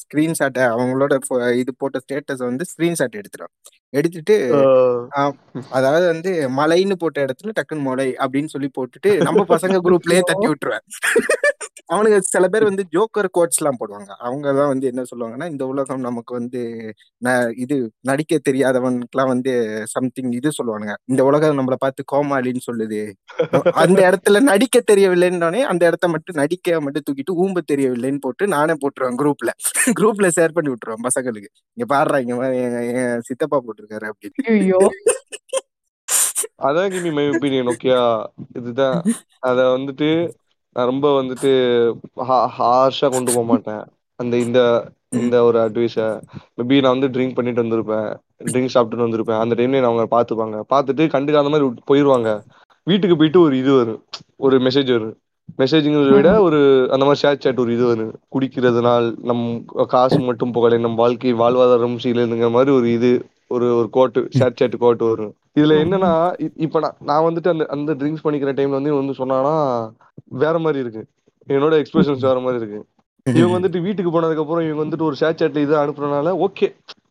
ஸ்கிரீன்ஷாட்டை 0.00 0.64
அவங்களோட 0.74 1.12
இது 1.62 1.72
போட்ட 1.80 1.98
ஸ்டேட்டஸ் 2.04 2.44
வந்து 2.48 2.66
ஸ்கிரீன்ஷாட் 2.72 3.20
எடுத்துருவேன் 3.20 3.54
எடுத்துட்டு 3.92 4.36
அதாவது 5.78 6.04
வந்து 6.12 6.30
மலைன்னு 6.58 6.96
போட்ட 7.02 7.18
இடத்துல 7.26 7.54
டக்குன்னு 7.58 7.86
மொளை 7.88 8.08
அப்படின்னு 8.24 8.52
சொல்லி 8.54 8.70
போட்டுட்டு 8.78 9.12
நம்ம 9.28 9.44
பசங்க 9.54 9.78
குரூப்லயே 9.86 10.22
தட்டி 10.30 10.46
விட்டுருவேன். 10.52 10.86
அவனுங்க 11.94 12.18
சில 12.32 12.44
பேர் 12.52 12.66
வந்து 12.68 12.82
ஜோக்கர் 12.94 13.28
கோட்ஸ் 13.36 13.60
எல்லாம் 13.60 13.78
போடுவாங்க. 13.80 14.10
அவங்க 14.26 14.46
தான் 14.58 14.70
வந்து 14.72 14.86
என்ன 14.90 15.02
சொல்லுவாங்கன்னா 15.10 15.46
இந்த 15.52 15.64
உலகம் 15.72 16.04
நமக்கு 16.08 16.32
வந்து 16.38 16.60
இது 17.64 17.76
நடிக்க 18.10 18.38
தெரியாதவனுக்குலாம் 18.48 19.30
வந்து 19.32 19.52
சம்திங் 19.94 20.32
இது 20.38 20.50
சொல்லுவானுங்க. 20.58 20.94
இந்த 21.12 21.22
உலகம் 21.30 21.58
நம்மளை 21.60 21.78
பார்த்து 21.84 22.04
கோமாளின்னு 22.14 22.62
சொல்லுது. 22.68 23.00
அந்த 23.82 24.00
இடத்துல 24.08 24.42
நடிக்க 24.50 24.82
தெரியவில்லைன்னே 24.92 25.62
அந்த 25.72 25.82
இடத்த 25.90 26.08
மட்டும் 26.14 26.40
நடிக்க 26.42 26.80
மட்டும் 26.86 27.06
தூக்கிட்டு 27.08 27.38
ஊம்ப 27.44 27.64
தெரியவில்லைன்னு 27.72 28.22
போட்டு 28.26 28.46
நானே 28.56 28.76
போட்டுருவேன் 28.84 29.20
குரூப்ல 29.22 29.52
குரூப்ல 30.00 30.28
ஷேர் 30.38 30.56
பண்ணி 30.58 30.72
விட்டுருவேன் 30.74 31.06
பசங்களுக்கு. 31.08 31.50
இங்க 31.76 31.86
பாடுறா 31.94 32.18
இங்க 32.26 32.36
பாரு, 32.42 32.56
எங்க 32.66 32.80
என் 33.02 33.24
சித்தப்பா 33.30 33.58
போட்டிருக்காரு 33.80 34.10
அப்படின்னு. 34.12 34.90
அதான் 36.66 36.92
கிமி 36.92 37.10
மை 37.12 37.24
ஒப்பீனியன் 37.28 37.70
ஓகேயா 37.72 38.02
இதுதான். 38.58 38.98
அத 39.40 39.58
வந்துட்டு 39.76 40.08
நான் 40.76 40.90
ரொம்ப 40.92 41.06
வந்துட்டு 41.20 41.50
ஹார்ஷா 42.58 43.08
கொண்டு 43.10 43.30
போக 43.32 43.46
மாட்டேன். 43.50 43.82
அந்த 44.20 44.34
இந்த 44.36 44.58
இந்த 45.18 45.36
ஒரு 45.44 45.58
அட்வைஸ 45.58 45.96
மேபி 46.58 46.76
நான் 46.80 46.94
வந்து 46.96 47.08
ட்ரிங்க் 47.14 47.36
பண்ணிட்டு 47.36 47.62
வந்திருப்பேன். 47.62 48.10
ட்ரிங்க் 48.50 48.74
சாப்பிட்டுட்டு 48.74 49.06
வந்திருப்பேன். 49.06 49.40
அந்த 49.42 49.54
டைம்ல 49.58 49.88
அவங்க 49.88 50.04
பார்த்துப்பாங்க? 50.16 50.58
பார்த்துட்டு 50.72 51.04
கண்டுக்காத 51.14 51.50
மாதிரி 51.54 51.66
போயிருவாங்க. 51.90 52.30
வீட்டுக்கு 52.86 53.16
போயிட்டு 53.16 53.40
ஒரு 53.40 53.54
இது 53.58 53.72
வரும். 53.76 54.00
ஒரு 54.38 54.56
மெசேஜ் 54.58 54.90
வரும். 54.96 55.16
மெசேஜ்ங்கிறத 55.58 56.12
விட 56.16 56.30
ஒரு 56.42 56.58
அந்த 56.94 57.04
மாதிரி 57.06 57.20
ஷேர் 57.22 57.42
சாட் 57.44 57.62
ஒரு 57.64 57.70
இது 57.76 57.84
வரும். 57.86 58.12
குடிக்கிறதுனால் 58.34 59.06
நம் 59.28 59.44
காசு 59.94 60.18
மட்டும் 60.20 60.52
புகழை 60.52 60.78
நம் 60.78 61.00
வாழ்க்கை 61.02 61.32
வாழ்வாதாரம் 61.34 62.00
சீலுங்கிற 62.04 62.50
மாதிரி 62.50 62.72
ஒரு 62.76 62.88
இது 62.92 63.10
ஒரு 63.50 63.66
ஒரு 63.76 63.88
கோட்டு 63.90 64.20
ஷேர் 64.38 64.58
சாட் 64.58 64.76
கோட்டு 64.84 65.04
வரும். 65.10 65.32
இதுல 65.58 65.76
என்னன்னா 65.84 66.10
இப்ப 66.66 66.80
நான் 66.80 66.98
நான் 67.00 67.26
வந்துட்டு 67.28 67.48
அந்த 67.48 67.64
அந்த 67.76 67.94
ட்ரிங்க்ஸ் 67.94 68.24
பண்ணிக்கிற 68.24 68.50
டைம்ல 68.58 68.78
வந்து 68.78 68.92
இவன் 68.92 69.02
வந்து 69.02 69.20
சொன்னானா 69.20 69.54
வேற 70.42 70.58
மாதிரி 70.58 70.82
இருக்கு. 70.84 71.02
என்னோட 71.48 71.74
எக்ஸ்பிரஷன்ஸ் 71.82 72.26
வேற 72.28 72.38
மாதிரி 72.40 72.60
இருக்கு. 72.62 72.80
இவங்க 73.26 73.54
வந்துட்டு 73.56 73.80
வீட்டுக்கு 73.86 74.10
போனதுக்கு 74.10 74.44
அப்புறம் 74.44 74.66
இவங்க 74.66 74.82
வந்துட்டு 74.84 75.08
ஒரு 75.08 75.16
ஷேர் 75.20 75.38
சாட்ல 75.40 75.64
இது 75.66 75.74
அனுப்புறதுனால 75.82 76.34
ஓகே 76.46 76.68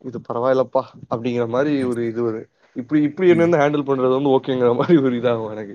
இது 0.08 0.18
பரவாயில்லப்பா 0.28 0.82
அப்படிங்கிற 1.12 1.46
மாதிரி 1.48 1.72
ஒரு 1.90 2.00
இது 2.08 2.20
வரும். 2.22 2.48
இப்படி 2.76 3.02
இப்படி 3.02 3.28
என்ன 3.28 3.56
ஹேண்டில் 3.56 3.86
பண்றது 3.88 4.12
வந்து 4.16 4.30
ஓகேங்கிற 4.30 4.76
மாதிரி 4.76 4.96
ஒரு 4.98 5.20
இதாகும் 5.20 5.50
எனக்கு. 5.50 5.74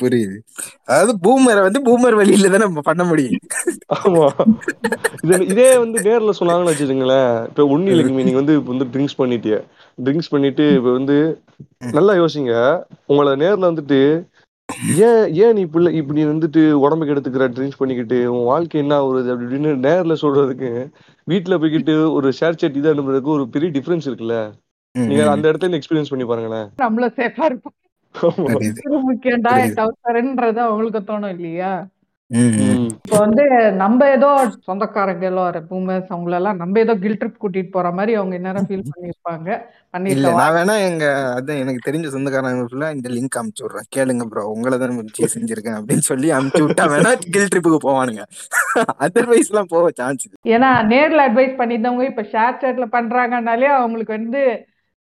புரியுது. 0.00 0.36
அதாவது 0.84 1.18
பூமரை 1.24 1.62
வந்து 1.62 1.80
பூமர் 1.82 2.14
வழியில 2.14 2.48
தான் 2.48 2.60
நம்ம 2.60 2.80
பண்ண 2.80 3.04
முடியும். 3.04 3.38
ஆமா. 3.96 4.26
இது 5.22 5.46
இதே 5.46 5.78
வந்து 5.78 6.00
நேர்ல 6.00 6.34
சொன்னாங்கன்னு 6.40 6.72
வச்சுக்கோங்களேன். 6.72 7.46
இப்ப 7.46 7.66
ஒண்ணு 7.66 7.90
இல்லைங்க 7.90 8.24
நீங்க 8.24 8.34
வந்து 8.34 8.62
வந்து 8.62 8.84
ட்ரிங்க்ஸ் 8.84 9.18
பண்ணிட்டிய. 9.18 9.56
ட்ரிங்க்ஸ் 9.98 10.30
பண்ணிட்டு 10.30 10.72
இப்ப 10.74 10.92
வந்து 10.92 11.16
நல்லா 11.80 12.12
யோசிங்க. 12.14 12.84
உங்களை 13.06 13.32
நேர்ல 13.36 13.70
வந்துட்டு 13.72 14.00
ஏன் 14.98 15.34
ஏன் 15.34 15.54
நீ 15.54 15.60
இப்படி 15.60 15.94
இப்படி 15.94 16.24
வந்துட்டு 16.24 16.72
உடம்புக்கு 16.72 17.14
எடுத்துக்கிற 17.14 17.44
ட்ரிங்க்ஸ் 17.48 17.78
பண்ணிக்கிட்டு 17.78 18.32
உன் 18.32 18.44
வாழ்க்கை 18.44 18.80
என்ன 18.80 18.94
ஆகுறது 18.94 19.30
அப்படி 19.30 19.46
இப்படின்னு 19.46 19.72
நேர்ல 19.86 20.12
சொல்றதுக்கு 20.12 20.70
வீட்டுல 21.28 21.58
போய்கிட்டு 21.58 22.12
ஒரு 22.12 22.28
ஷேர் 22.40 22.58
சாட் 22.60 22.76
இது 22.76 22.94
அனுப்புறதுக்கு 22.94 23.30
ஒரு 23.36 23.48
பெரிய 23.48 23.70
டிஃபரன்ஸ் 23.70 24.08
இருக்குல்ல. 24.08 24.36
நீங்க. 25.00 25.24
அந்த 25.34 25.46
இடத்துல 25.50 25.78
எக்ஸ்பீரியன்ஸ் 25.80 26.12
பண்ணி 26.12 26.26
பாருங்களேன். 26.30 26.68
நம்மள 26.84 27.08
சேஃபா 27.18 27.46
இருப்போம் 27.50 27.76
முக்கியம்டா. 29.10 29.52
டவுசர்ன்றது 29.80 30.60
அவங்களுக்கு 30.68 31.02
தோணும் 31.10 31.34
இல்லையா. 31.36 31.72
இப்போ 32.30 33.16
வந்து 33.24 33.42
நம்ம 33.80 34.06
ஏதோ 34.14 34.28
சொந்தக்காரங்க 34.68 35.26
எல்லாம் 35.28 35.66
பூமர்ஸ் 35.68 36.08
அவங்களெல்லாம் 36.14 36.58
நம்ம 36.62 36.80
ஏதோ 36.84 36.94
கில் 37.02 37.18
ட்ரிப் 37.20 37.38
கூட்டிட்டு 37.42 37.70
போற 37.74 37.90
மாதிரி 37.98 38.12
அவங்க 38.18 38.34
இந்நேரம் 38.38 38.66
ஃபீல் 38.68 38.82
பண்ணிருப்பாங்க 38.88 39.48
இல்ல 40.14 40.32
நான் 40.38 40.54
வேணா 40.56 40.74
எங்க 40.88 41.04
அதான் 41.36 41.60
எனக்கு 41.62 41.86
தெரிஞ்ச 41.86 42.08
சொந்தக்காரங்க 42.14 42.64
ஃபுல்லா 42.70 42.88
இந்த 42.96 43.08
லிங்க் 43.16 43.38
அமுச்சு 43.40 43.64
விடுறேன். 43.64 43.88
கேளுங்க 43.96 44.24
ப்ரோ 44.32 44.44
உங்களை 44.54 44.78
தான் 44.82 44.96
முயற்சி 44.96 45.30
செஞ்சிருக்கேன் 45.36 45.78
அப்படின்னு 45.78 46.06
சொல்லி 46.10 46.30
அமுச்சு 46.38 46.62
விட்டா 46.64 46.86
வேணா 46.94 47.12
கில் 47.34 47.50
ட்ரிப்புக்கு 47.52 47.80
போவானுங்க. 47.86 48.24
அதர்வைஸ் 49.06 49.52
எல்லாம் 49.52 49.72
போக 49.74 49.92
சான்ஸ் 50.00 50.26
ஏன்னா 50.54 50.70
நேர்ல 50.92 51.26
அட்வைஸ் 51.28 51.58
பண்ணியிருந்தவங்க 51.60 52.06
இப்ப 52.12 52.24
ஷேர் 52.34 52.60
சாட்ல 52.64 52.88
பண்றாங்கனாலே 52.96 53.70
அவங்களுக்கு 53.80 54.14
வந்து 54.18 54.42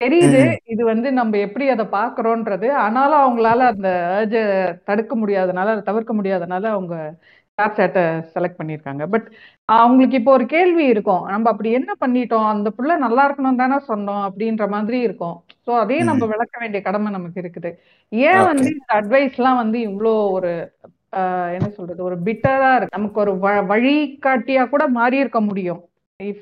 தெரியுது. 0.02 0.42
இது 0.74 0.84
வந்து 0.88 1.08
நம்ம 1.18 1.38
எப்படி 1.46 1.66
அதை 1.74 1.86
பாக்குறோன்றது 1.94 2.68
ஆனாலும் 2.84 3.22
அவங்களால 3.22 3.60
அந்த 3.74 3.90
அ 4.14 4.22
தடுக்க 4.90 5.14
முடியாதனால 5.22 5.74
அதை 5.74 5.84
தவிர்க்க 5.90 6.14
முடியாதனால 6.16 6.64
அவங்க 6.76 6.96
ஷேர் 7.58 7.76
சாட்டை 7.78 8.04
செலக்ட் 8.34 8.60
பண்ணியிருக்காங்க. 8.60 9.04
பட் 9.14 9.26
அவங்களுக்கு 9.70 10.16
இப்போ 10.20 10.32
ஒரு 10.38 10.46
கேள்வி 10.54 10.86
இருக்கும். 10.94 11.24
நம்ம 11.32 11.50
அப்படி 11.52 11.70
என்ன 11.80 11.92
பண்ணிட்டோம்? 12.02 12.48
அந்த 12.54 12.70
புள்ள 12.78 12.92
நல்லா 13.06 13.24
இருக்கணும் 13.28 13.62
தானே 13.62 13.78
சொன்னோம் 13.90 14.24
அப்படின்ற 14.28 14.66
மாதிரி 14.76 15.00
இருக்கும். 15.08 15.36
ஸோ 15.66 15.72
அதையும் 15.82 16.10
நம்ம 16.12 16.28
விளக்க 16.34 16.56
வேண்டிய 16.62 16.82
கடமை 16.88 17.12
நமக்கு 17.18 17.42
இருக்குது. 17.44 17.72
ஏன் 18.12 18.44
வந்து. 18.50 18.70
இந்த 18.78 18.92
அட்வைஸ்லாம் 19.00 19.62
வந்து 19.64 19.80
இவ்வளோ 19.90 20.14
ஒரு 20.38 20.52
என்ன 21.58 21.68
சொல்றது? 21.76 22.02
ஒரு 22.10 22.18
பிட்டரா 22.28 22.72
இருக்கு. 22.78 22.98
நமக்கு 22.98 23.20
ஒரு 23.26 23.34
வழிகாட்டியா 23.72 24.64
கூட 24.70 24.84
மாறி 24.98 25.18
இருக்க 25.24 25.42
முடியும். 25.44 25.82
If. 26.24 26.42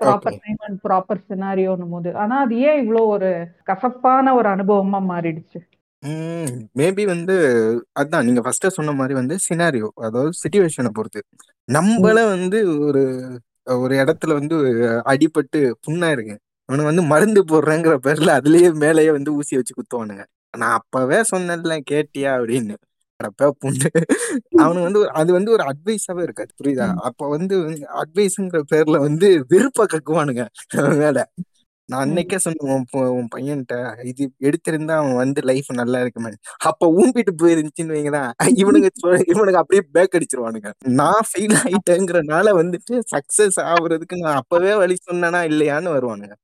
Proper. 0.00 0.36
Time 0.44 0.60
and 0.66 0.78
proper 0.84 1.20
சினாரியோன்னும் 1.28 1.90
போது. 1.90 2.10
ஆனா 2.16 2.36
அது 2.40 2.54
ஏன் 2.68 2.80
இவ்வளோ 2.82 3.02
ஒரு 3.08 3.30
கசப்பான 3.64 4.34
ஒரு 4.34 4.48
அனுபவமா 4.48 5.00
மாறிடுச்சு? 5.10 5.60
மேபி 6.78 7.04
வந்து 7.06 7.34
அதான் 8.00 8.26
நீங்க 8.26 8.40
ஃபர்ஸ்ட் 8.40 8.66
சொன்ன 8.76 8.92
மாதிரி 8.92 9.14
வந்து 9.14 9.36
சினாரியோ 9.46 9.88
அதாவது 9.98 10.32
சுச்சுவேஷனை 10.42 10.90
பொறுத்து. 10.90 11.20
நம்மள 11.68 12.18
வந்து 12.34 12.58
ஒரு 12.88 13.02
ஒரு 13.76 13.94
இடத்துல 14.02 14.34
வந்து 14.38 14.56
அடிபட்டு 15.06 15.58
புண்ணா 15.86 16.10
இருக்கு 16.10 16.34
அவனுக்கு 16.68 16.90
வந்து 16.92 17.04
மருந்து 17.04 17.40
போடுறேங்கிற 17.44 17.94
பேர்ல 18.06 18.30
அதுலயே 18.38 18.68
மேலேயே 18.82 19.10
வந்து 19.10 19.34
ஊசி 19.34 19.58
வச்சு 19.58 19.74
குத்துவானுங்க. 19.74 20.24
நான் 20.54 20.76
அப்பவே 20.78 21.18
சொன்னேன்ல 21.32 21.74
கேட்டியா 21.90 22.30
அப்படின்னு. 22.38 22.74
அப்ப 22.76 22.87
புண்ணு. 23.62 23.88
அவனுக்கு 24.60 24.86
வந்து 24.88 25.00
அது 25.20 25.30
வந்து 25.32 25.50
ஒரு 25.56 25.64
அட்வைஸாவே 25.70 26.22
இருக்காது 26.26 26.50
புரியுதா. 26.60 26.88
அப்ப 27.08 27.28
வந்து 27.28 27.56
அட்வைஸ்ங்கிற 28.02 28.60
பேர்ல 28.72 28.98
வந்து 29.06 29.28
விருப்ப 29.52 29.86
கக்குவானுங்க 29.94 30.44
அவன் 30.78 30.98
மேல. 30.98 31.18
நான் 31.88 32.02
அன்னைக்கே 32.04 32.38
சொன்னேன் 32.44 32.72
உன் 33.12 33.28
பையன்கிட்ட 33.34 33.76
இது 34.10 34.24
எடுத்திருந்தா 34.48 34.94
அவன் 35.00 35.14
வந்து 35.14 35.40
லைஃப் 35.50 35.70
நல்லா 35.72 35.98
இருக்குமே. 36.00 36.30
அப்ப 36.70 36.88
ஊம்பிட்டு 36.98 37.32
போயிருந்துச்சுன்னு 37.42 37.94
வைங்களேன் 37.96 38.28
இவனுங்க 38.62 38.88
இவனுங்க 39.32 39.60
அப்படியே 39.62 39.84
பேக் 39.94 40.16
அடிச்சிருவானுங்க. 40.18 40.70
நான் 41.00 41.28
ஃபெயில் 41.28 41.56
ஆயிட்டேங்கிறனால 41.62 42.52
வந்துட்டு 42.60 42.96
சக்சஸ் 43.14 43.58
ஆகுறதுக்கு 43.72 44.18
நான் 44.24 44.40
அப்பவே 44.42 44.74
வழி 44.82 44.96
சொன்னேனா 45.08 45.42
இல்லையான்னு 45.50 45.94
வருவானுங்க. 45.96 46.34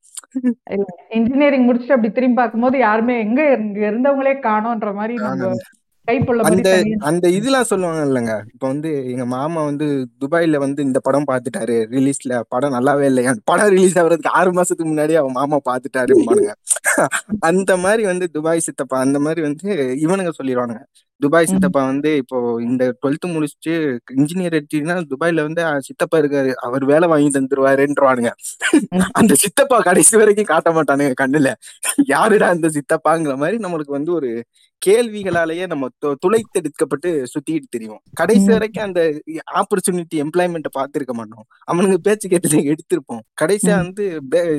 இன்ஜினியரிங் 1.16 1.66
முடிச்சுட்டு 1.66 1.97
அப்படி 1.97 2.12
திரும்பி 2.12 2.39
பார்க்கும்போது 2.41 2.79
யாருமே 2.79 3.16
எங்க 3.20 3.41
இங்க 3.59 3.81
இருந்தவங்களே 3.91 4.35
காணோன்ற 4.47 4.91
மாதிரி 4.95 5.16
அந்த 6.48 6.68
அந்த 7.09 7.26
இதெல்லாம் 7.36 7.68
சொல்லுவாங்க 7.70 8.00
இல்லைங்க. 8.07 8.32
இப்ப 8.52 8.64
வந்து 8.66 8.90
எங்க 9.12 9.24
மாமா 9.32 9.61
வந்து 9.64 9.86
துபாயில 10.22 10.59
வந்து 10.64 10.80
இந்த 10.82 10.98
படம் 11.07 11.28
பார்த்துட்டாரு. 11.30 11.76
ரிலீஸ்ல 11.94 12.40
படம் 12.48 12.74
நல்லாவே 12.76 13.07
இல்லையா? 13.11 13.32
படம் 13.50 13.72
ரிலீஸ் 13.74 13.96
ஆகுறதுக்கு 14.00 14.34
ஆறு 14.40 14.52
மாசத்துக்கு 14.59 14.90
முன்னாடி 14.92 15.14
அவன் 15.20 15.38
மாமா 15.40 15.59
பார்த்துட்டாருப்பானுங்க 15.64 16.52
அந்த 17.48 17.72
மாதிரி 17.84 18.02
வந்து 18.11 18.26
துபாய் 18.34 18.64
சித்தப்பா 18.66 18.96
அந்த 19.07 19.18
மாதிரி 19.24 19.40
வந்து 19.46 19.66
இவனுங்க 20.05 20.32
சொல்லிடுவானுங்க. 20.38 20.82
துபாய். 21.21 21.49
சித்தப்பா 21.51 21.83
வந்து 21.87 22.11
இப்போ 22.17 22.39
இந்த 22.62 22.85
டுவெல்த் 22.99 23.27
முடிச்சுட்டு 23.35 23.75
இன்ஜினியர் 24.17 24.57
எடுத்தீங்கன்னா 24.59 24.97
துபாய்ல 25.12 25.43
வந்து 25.43 25.62
"ஆ, 25.65 25.81
சித்தப்பா 25.81 26.19
இருக்காரு. 26.19 26.53
அவர் 26.67 26.85
வேலை 26.87 27.09
வாங்கி 27.09 27.31
தந்துருவாருன்றவானுங்க. 27.37 28.33
அந்த 29.21 29.35
சித்தப்பா 29.43 29.79
கடைசி 29.83 30.15
வரைக்கும் 30.17 30.51
காட்ட 30.51 30.71
மாட்டானுங்க 30.73 31.15
கண்ணுல. 31.23 31.51
யாருடா 32.12 32.49
அந்த 32.55 32.69
சித்தப்பாங்கிற 32.77 33.37
மாதிரி 33.39 33.59
நம்மளுக்கு 33.65 33.97
வந்து 33.97 34.12
ஒரு 34.15 34.31
கேள்விகளாலேயே 34.83 35.67
நம்ம 35.67 35.87
துளைத்தெடுக்கப்பட்டு 36.23 37.11
சுத்திட்டு 37.33 37.69
தெரியும் 37.71 38.01
கடைசி. 38.21 38.49
வரைக்கும் 38.55 38.87
அந்த 38.87 39.03
ஆப்பர்ச்சுனிட்டி 39.61 40.17
எம்ப்ளாய்மெண்ட் 40.25 40.69
பார்த்திருக்க 40.77 41.15
மாட்டோம். 41.15 41.45
அவனுங்க 41.71 41.99
பேச்சு 42.07 42.29
கேட்டு 42.29 42.43
எடுத்திருப்போம். 42.73 43.23
கடைசியா. 43.43 43.77
வந்து 43.83 44.07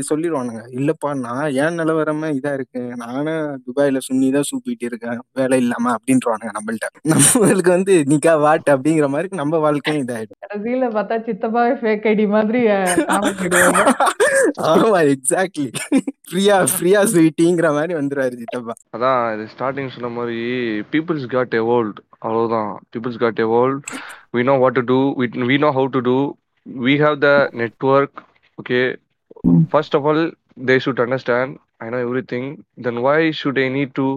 சொல்லிடுவானுங்க. 0.10 0.62
இல்லப்பா 0.78 1.12
நான் 1.22 1.44
ஏன் 1.60 1.78
நிலவரமே 1.80 2.30
இதா 2.40 2.54
இருக்கு 2.54 2.84
நானும் 3.04 3.32
துபாயில 3.66 4.02
சுண்ணி 4.08 4.30
தான் 4.32 4.50
சூப்பிட்டு 4.50 4.88
இருக்கேன். 4.90 5.22
வேலை 5.36 5.60
இல்லாம 5.64 5.94
அப்படின்றவானுங்க. 5.98 6.55
நம்மள்ட்ட. 6.56 6.88
நம்மளுக்கு 7.12 7.72
வந்து 7.76 7.94
நிக்கா 8.12 8.34
வாட் 8.44 8.70
அப்படிங்கிற 8.74 9.08
மாதிரி 9.14 9.40
நம்ம 9.42 9.60
வாழ்க்கையும் 9.66 10.04
இதாயிடும் 10.04 10.40
கடைசியில 10.46 10.88
பார்த்தா 10.96 11.18
சித்தப்பாவே 11.28 11.74
ஃபேக் 11.82 12.08
ஐடி 12.12 12.26
மாதிரி 12.36 12.62
ஆமா 14.66 15.00
எக்ஸாக்ட்லி 15.14 15.66
ஃப்ரீயா 16.28 16.58
ஃப்ரீயா 16.74 17.00
ஸ்வீட்டிங்கிற 17.12 17.68
மாதிரி 17.78 17.94
வந்துருவாரு 17.98 18.36
சித்தப்பா. 18.42 18.74
அதான் 18.96 19.22
இது 19.36 19.46
ஸ்டார்டிங் 19.54 19.94
சொன்ன 19.96 20.12
மாதிரி 20.18 20.38
பீப்புள்ஸ் 20.94 21.26
காட் 21.34 21.56
எவால்வ்ட் 21.62 22.00
அவ்வளவுதான். 22.20 22.72
Peoples 22.92 23.22
got 23.24 23.42
evolve 23.46 23.80
we 24.36 24.44
know 24.50 24.56
what 24.64 24.78
to 24.80 24.84
do 24.92 25.00
we 25.50 25.58
know 25.66 25.72
how 25.78 25.90
to 25.96 26.02
do 26.08 26.18
we 26.66 26.96
have 27.04 27.18
the 27.26 27.30
network 27.62 28.20
okay 28.60 28.80
first 29.72 29.98
of 30.00 30.08
all 30.10 30.24
they 30.66 30.78
should 30.86 31.04
understand 31.06 31.54
I 31.82 31.90
know 31.90 32.00
everything 32.34 32.50
then 32.86 33.02
why 33.08 33.20
should 33.42 33.62
I 33.62 33.68
need 33.78 33.96
to 33.96 34.08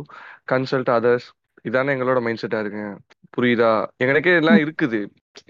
consult 0.53 0.93
others 0.97 1.29
இதானே 1.69 1.95
எங்களோட 1.97 2.21
mind 2.27 2.43
செட்டா 2.43 2.61
இருக்கு. 2.65 2.85
புரியுதா? 3.37 3.71
எனக்கே 4.05 4.35
எல்லாம் 4.41 4.61
இருக்குது. 4.65 5.01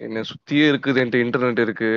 என்ன 0.06 0.22
சுத்தியே 0.30 0.64
இருக்குது 0.70 1.00
என்கிட்ட 1.02 1.18
இன்டர்நெட் 1.24 1.60
இருக்கு. 1.66 1.90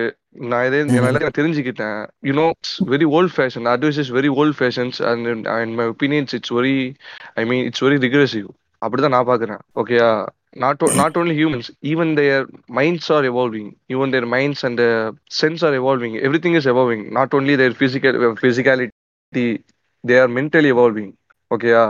நான் 0.52 0.66
இதே 0.68 0.80
என்னால 0.98 1.32
தெரிஞ்சுக்கிட்டேன். 1.40 1.98
You know 2.30 2.46
very 2.92 3.08
old 3.18 3.34
fashion 3.38 3.66
advice 3.74 4.00
is 4.04 4.12
very 4.18 4.30
old 4.42 4.58
fashions 4.60 5.00
and 5.10 5.48
and 5.56 5.74
my 5.80 5.88
opinions 5.94 6.36
it's 6.38 6.54
very 6.60 6.78
I 7.42 7.46
mean 7.50 7.64
it's 7.70 7.84
very 7.88 7.98
regressive 8.06 8.48
அப்படிதான் 8.82 9.16
நான் 9.16 9.32
பாக்குறேன் 9.32 9.62
ஓகேயா 9.82 10.12
not 10.64 10.86
not 11.02 11.18
only 11.20 11.36
humans 11.40 11.70
even 11.92 12.14
their 12.20 12.46
minds 12.80 13.10
are 13.16 13.26
evolving 13.32 13.70
even 13.96 14.14
their 14.16 14.28
minds 14.36 14.64
and 14.70 14.82
sense 15.40 15.64
are 15.68 15.76
evolving 15.82 16.16
every 16.28 16.40
thing 16.46 16.58
is 16.60 16.70
evolving 16.74 17.04
not 17.18 17.36
only 17.40 17.56
their 17.62 17.76
physical 17.84 18.18
physicality 18.42 19.46
they 20.04 20.18
are 20.24 20.34
mentally 20.38 20.72
evolving 20.76 21.12
ஓகேயா 21.52 21.84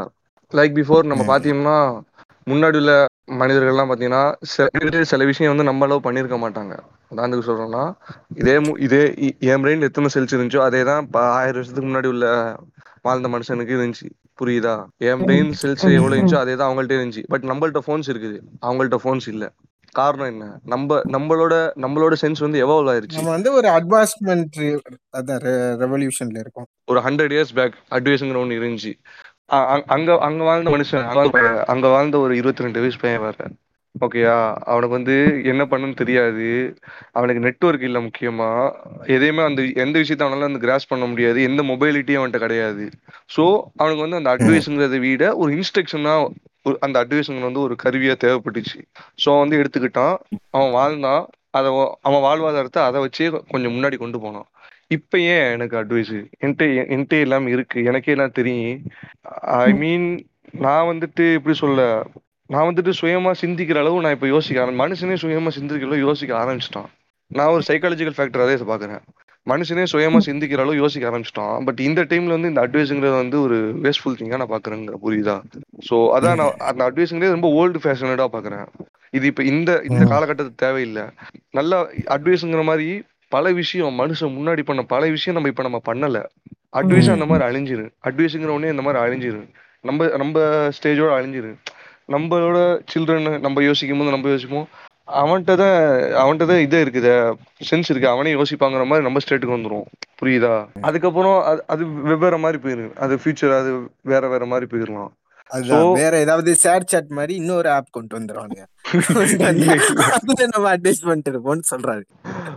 like 0.53 0.73
before 0.79 1.09
நம்ம 1.11 1.23
பாத்தீங்கன்னா 1.33 1.77
முன்னாடி 2.49 2.77
உள்ள 2.81 2.93
மனிதர்கள்லாம் 3.39 3.89
பாத்தீங்கன்னா 3.91 4.21
சில 4.53 5.03
சில 5.11 5.25
விஷயம் 5.25 5.51
வந்து 5.51 5.67
நம்ம 5.69 5.85
அளவு 5.85 6.01
பண்ணியிருக்க 6.05 6.37
மாட்டாங்க. 6.43 6.73
உதாரணத்துக்கு 7.11 7.49
சொல்றோம்னா 7.49 7.83
இதே 8.35 8.55
இதே 8.85 9.03
என் 9.51 9.63
பிரெயின் 9.63 9.85
எத்தனை 9.87 10.09
செல்ஸ் 10.13 10.35
இருந்துச்சோ 10.37 10.61
அதே 10.67 10.83
தான் 10.83 11.09
ஆயிரம் 11.11 11.59
வருஷத்துக்கு 11.59 11.89
முன்னாடி 11.91 12.05
உள்ள 12.05 12.27
வாழ்ந்த 13.01 13.27
மனுஷனுக்கு 13.27 13.75
இருந்துச்சு. 13.77 14.07
புரியுதா? 14.41 14.75
என் 15.09 15.23
பிரெயின் 15.27 15.51
செல்ஸ் 15.61 15.85
எவ்வளவு 15.97 16.15
இருந்துச்சோ 16.15 16.39
அதே 16.43 16.55
தான் 16.55 16.69
அவங்கள்ட்ட 16.69 16.97
இருந்துச்சு. 16.99 17.23
பட் 17.27 17.43
நம்மள்ட்ட 17.43 17.81
ஃபோன்ஸ் 17.87 18.09
இருக்குது. 18.13 18.39
அவங்கள்ட்ட 18.67 18.99
ஃபோன்ஸ் 19.03 19.27
இல்ல. 19.27 19.51
காரணம் 19.91 20.29
என்ன? 20.33 20.45
நம்ம 20.65 20.99
நம்மளோட 21.15 21.53
நம்மளோட 21.83 22.13
சென்ஸ் 22.21 22.39
வந்து 22.39 22.59
எவால்வ் 22.65 22.91
ஆயிருச்சு. 22.91 23.17
நம்ம 23.17 23.29
வந்து 23.29 23.53
ஒரு 23.53 23.67
அட்வான்ஸ்மெண்ட் 23.77 24.59
அதான் 25.17 25.43
ரெவல்யூஷன்ல 25.83 26.39
இருக்கோம். 26.43 26.67
ஒரு 26.85 26.99
ஹண்ட்ரட் 26.99 27.33
இயர்ஸ் 27.35 27.53
பேக் 27.53 27.75
அட்வைஸுங்கிற 27.89 28.41
ஒன்று 28.43 28.59
இருந்துச்சு. 28.59 28.93
அங்க 29.51 30.17
அங்க 30.17 30.43
வாழ்ந்த 30.43 30.69
மனுஷன் 30.69 31.05
அங்க- 31.65 31.87
வாழ்ந்த 31.87 32.19
ஒரு 32.19 32.35
இருபத்தி 32.35 32.63
ரெண்டு 32.63 32.79
வயசு 32.79 32.97
பையன் 33.01 33.19
வேற. 33.19 33.35
ஓகேயா 33.99 34.53
அவனுக்கு 34.53 34.95
வந்து 34.95 35.41
என்ன 35.43 35.65
பண்ணணும்னு 35.65 35.95
தெரியாது. 35.95 36.75
அவனுக்கு 37.11 37.41
நெட்வொர்க் 37.41 37.81
இல்ல 37.81 37.99
முக்கியமா. 37.99 38.71
எதையுமே 39.01 39.43
அந்த 39.43 39.61
எந்த 39.73 39.99
விஷயத்த 39.99 40.29
அவனால 40.29 40.39
வந்து 40.39 40.59
கிராஸ் 40.59 40.87
பண்ண 40.87 41.05
முடியாது. 41.05 41.43
எந்த 41.43 41.63
மொபைலிட்டியும் 41.63 42.23
அவன்கிட்ட 42.23 42.37
கிடையாது. 42.37 42.89
ஸோ 43.37 43.61
அவனுக்கு 43.75 44.09
வந்து 44.09 44.29
அந்த 44.29 44.45
அட்வைஸுங்கிறத 44.45 44.99
விட 44.99 45.35
ஒரு 45.35 45.55
இன்ஸ்ட்ரக்ஷனா 45.55 46.33
அந்த 46.79 47.05
அட்வைஸுங்க 47.05 47.41
வந்து 47.41 47.59
ஒரு 47.59 47.75
கருவியா 47.83 48.15
தேவைப்பட்டுச்சு. 48.23 48.81
ஸோ 49.25 49.39
வந்து 49.39 49.57
எடுத்துக்கிட்டான். 49.57 50.17
அவன் 50.49 50.71
வாழ்ந்தான். 50.71 51.27
அதை 51.49 51.95
அவன் 52.01 52.21
வாழ்வாதாரத்தை 52.21 52.77
அதை 52.77 53.01
வச்சே 53.01 53.41
கொஞ்சம் 53.49 53.71
முன்னாடி 53.71 53.97
கொண்டு 53.97 54.19
போனான். 54.19 54.45
இப்ப 54.95 55.19
ஏன் 55.33 55.45
எனக்கு 55.55 55.75
அட்வைஸ் 55.81 56.15
என்கிட்ட 56.43 56.63
என்கிட்ட 56.93 57.15
எல்லாம் 57.25 57.47
இருக்கு. 57.47 57.77
எனக்கே 57.89 58.13
எல்லாம் 58.15 58.37
தெரியும். 58.39 58.79
ஐ 59.65 59.73
மீன் 59.81 60.07
நான் 60.65 60.89
வந்துட்டு 60.91 61.25
எப்படி 61.37 61.55
சொல்ல 61.63 61.81
நான் 62.49 62.67
வந்துட்டு 62.69 62.91
சுயமா 63.01 63.31
சிந்திக்கிற 63.41 63.79
அளவு 63.83 64.01
நான் 64.03 64.15
இப்ப 64.17 64.27
யோசிக்க 64.27 64.63
ஆரம்பி 64.63 64.81
மனுஷனே 64.83 65.15
சுயமா 65.23 65.51
சிந்திக்கிற 65.57 65.89
அளவு 65.89 66.07
யோசிக்க 66.07 66.31
ஆரம்பிச்சிட்டான். 66.43 66.89
நான் 67.31 67.53
ஒரு 67.55 67.63
சைக்காலஜிக்கல் 67.67 68.17
ஃபேக்டர் 68.17 68.43
அதே 68.45 68.55
பாக்குறேன். 68.71 69.03
மனுஷனே 69.47 69.83
சுயமா 69.91 70.19
சிந்திக்கிற 70.25 70.63
அளவு 70.63 70.81
யோசிக்க 70.81 71.05
ஆரம்பிச்சிட்டான். 71.09 71.55
பட் 71.67 71.79
இந்த 71.79 72.01
டைம்ல 72.09 72.35
வந்து 72.37 72.51
இந்த 72.51 72.63
அட்வைஸுங்கிறது 72.65 73.17
வந்து 73.23 73.37
ஒரு 73.41 73.57
வேஸ்ட்ஃபுல் 73.83 74.17
திங்கா 74.19 74.39
நான் 74.41 74.53
பாக்குறேங்க 74.55 74.97
புரியுதா? 75.05 75.35
சோ 75.87 75.95
அதான் 76.17 76.39
நான் 76.41 76.59
அந்த 76.71 76.81
அட்வைஸுங்கிறது 76.89 77.37
ரொம்ப 77.37 77.51
ஓல்டு 77.59 77.81
ஃபேஷனடா 77.85 78.27
பாக்குறேன். 78.35 78.67
இது 79.17 79.25
இப்ப 79.31 79.43
இந்த 79.53 79.71
இந்த 79.89 80.03
காலகட்டத்துக்கு 80.13 80.63
தேவையில்லை. 80.65 81.05
நல்ல 81.51 81.81
அட்வைஸுங்கிற 82.15 82.63
மாதிரி 82.63 82.89
பல 83.35 83.51
விஷயம் 83.51 83.99
மனுஷன் 83.99 84.35
முன்னாடி 84.37 84.63
பண்ண 84.69 84.81
பல 84.93 85.09
விஷயம் 85.15 85.37
நம்ம 85.37 85.51
இப்ப 85.53 85.63
நம்ம 85.67 85.79
பண்ணல. 85.89 86.19
அட்வைஸ் 86.79 87.15
அந்த 87.15 87.25
மாதிரி 87.29 87.45
அழிஞ்சிரு 87.47 87.85
அட்வைஸுங்கிற 88.07 88.51
உடனே 88.55 88.73
இந்த 88.75 88.83
மாதிரி 88.85 88.99
அழிஞ்சிரு 89.03 89.41
நம்ம 89.83 90.07
நம்ம 90.17 90.39
ஸ்டேஜோட 90.77 91.11
அழிஞ்சிரு 91.19 91.51
நம்மளோட 92.13 92.59
சில்ட்ரன் 92.93 93.27
நம்ம 93.39 93.63
யோசிக்கும் 93.63 93.99
போது 93.99 94.13
நம்ம 94.15 94.29
யோசிப்போம். 94.29 94.67
அவன்கிட்ட 95.21 95.53
தான் 95.61 95.77
அவன்கிட்ட 96.21 96.45
தான் 96.51 96.63
இது 96.65 96.77
இருக்குது. 96.85 97.13
சென்ஸ் 97.69 97.89
இருக்கு. 97.91 98.07
அவனே 98.07 98.31
யோசிப்பாங்கிற 98.33 98.83
மாதிரி 98.89 99.05
நம்ம 99.07 99.21
ஸ்டேட்டுக்கு 99.25 99.57
வந்துரும். 99.57 99.85
புரியுதா? 100.19 100.53
அதுக்கப்புறம் 100.81 101.37
அது 101.41 101.61
அது 101.67 101.83
வெவ்வேற 102.09 102.37
மாதிரி 102.39 102.59
போயிரும். 102.63 102.93
அது 102.95 103.15
ஃபியூச்சர் 103.15 103.53
அது 103.59 103.71
வேற 104.11 104.23
வேற 104.27 104.45
மாதிரி 104.45 104.67
போயிடலாம் 104.71 105.11
அதுதான். 105.51 105.93
வேற 105.93 106.13
ஏதாவது 106.19 106.51
ஷேர் 106.63 106.85
சாட் 106.85 107.09
மாதிரி 107.09 107.33
இன்னொரு 107.35 107.69
ஆப் 107.69 107.91
கொண்டு 107.91 108.13
வந்துருவானுங்க. 108.19 108.63
அதுல 110.17 110.45
நம்ம 110.53 110.67
அட்வைஸ் 110.75 111.01
பண்ணிட்டு 111.01 111.31
இருப்போம்னு 111.31 111.65
சொல்றாரு 111.71 112.03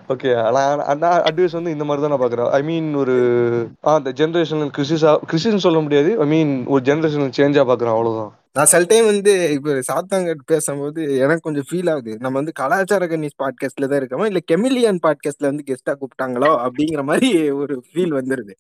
ஓகே 0.09 0.31
நான் 0.95 1.25
அட்வைஸ் 1.25 1.53
வந்து 1.53 1.71
இந்த 1.71 1.85
மாதிரி 1.85 2.03
தான் 2.03 2.13
நான் 2.15 2.25
பாக்குறேன் 2.25 2.51
ஐ 2.51 2.63
மீன் 2.63 2.95
ஒரு 2.95 3.15
ஆ 3.87 3.97
இந்த 3.97 4.13
ஜென்ரேஷனல் 4.13 4.73
கிறிசிஸா 4.77 5.13
கிறிசிஸ் 5.27 5.67
சொல்ல 5.67 5.81
முடியாது. 5.81 6.11
ஐ 6.19 6.27
மீன் 6.27 6.53
ஒரு 6.67 6.83
ஜென்ரேஷனல் 6.85 7.37
சேஞ்சா 7.39 7.65
பாக்குறேன் 7.71 7.95
அவ்வளவுதான். 7.95 8.33
நான் 8.57 8.67
சில 8.67 8.85
டைம் 8.85 9.05
வந்து 9.05 9.53
இப்ப 9.53 9.71
சாத்தாங்கட் 9.89 10.43
பேசும்போது 10.47 11.01
எனக்கு 11.19 11.41
கொஞ்சம் 11.41 11.67
ஃபீல் 11.71 11.89
ஆகுது. 11.91 12.13
நம்ம 12.21 12.39
வந்து 12.39 12.53
கலாச்சார 12.53 13.07
கன்னிஸ் 13.07 13.39
பாட்காஸ்ட்ல 13.43 13.87
தான் 13.87 14.01
இருக்கோமா? 14.01 14.27
இல்ல 14.27 14.41
கெமிலியன் 14.53 15.01
பாட்காஸ்ட்ல 15.07 15.49
வந்து 15.51 15.65
கெஸ்டா 15.67 15.93
கூப்பிட்டாங்களோ? 15.93 16.51
அப்படிங்கிற 16.67 17.03
மாதிரி 17.03 17.31
ஒரு 17.53 17.83
ஃபீல் 17.89 18.15
வந்துருது. 18.15 18.55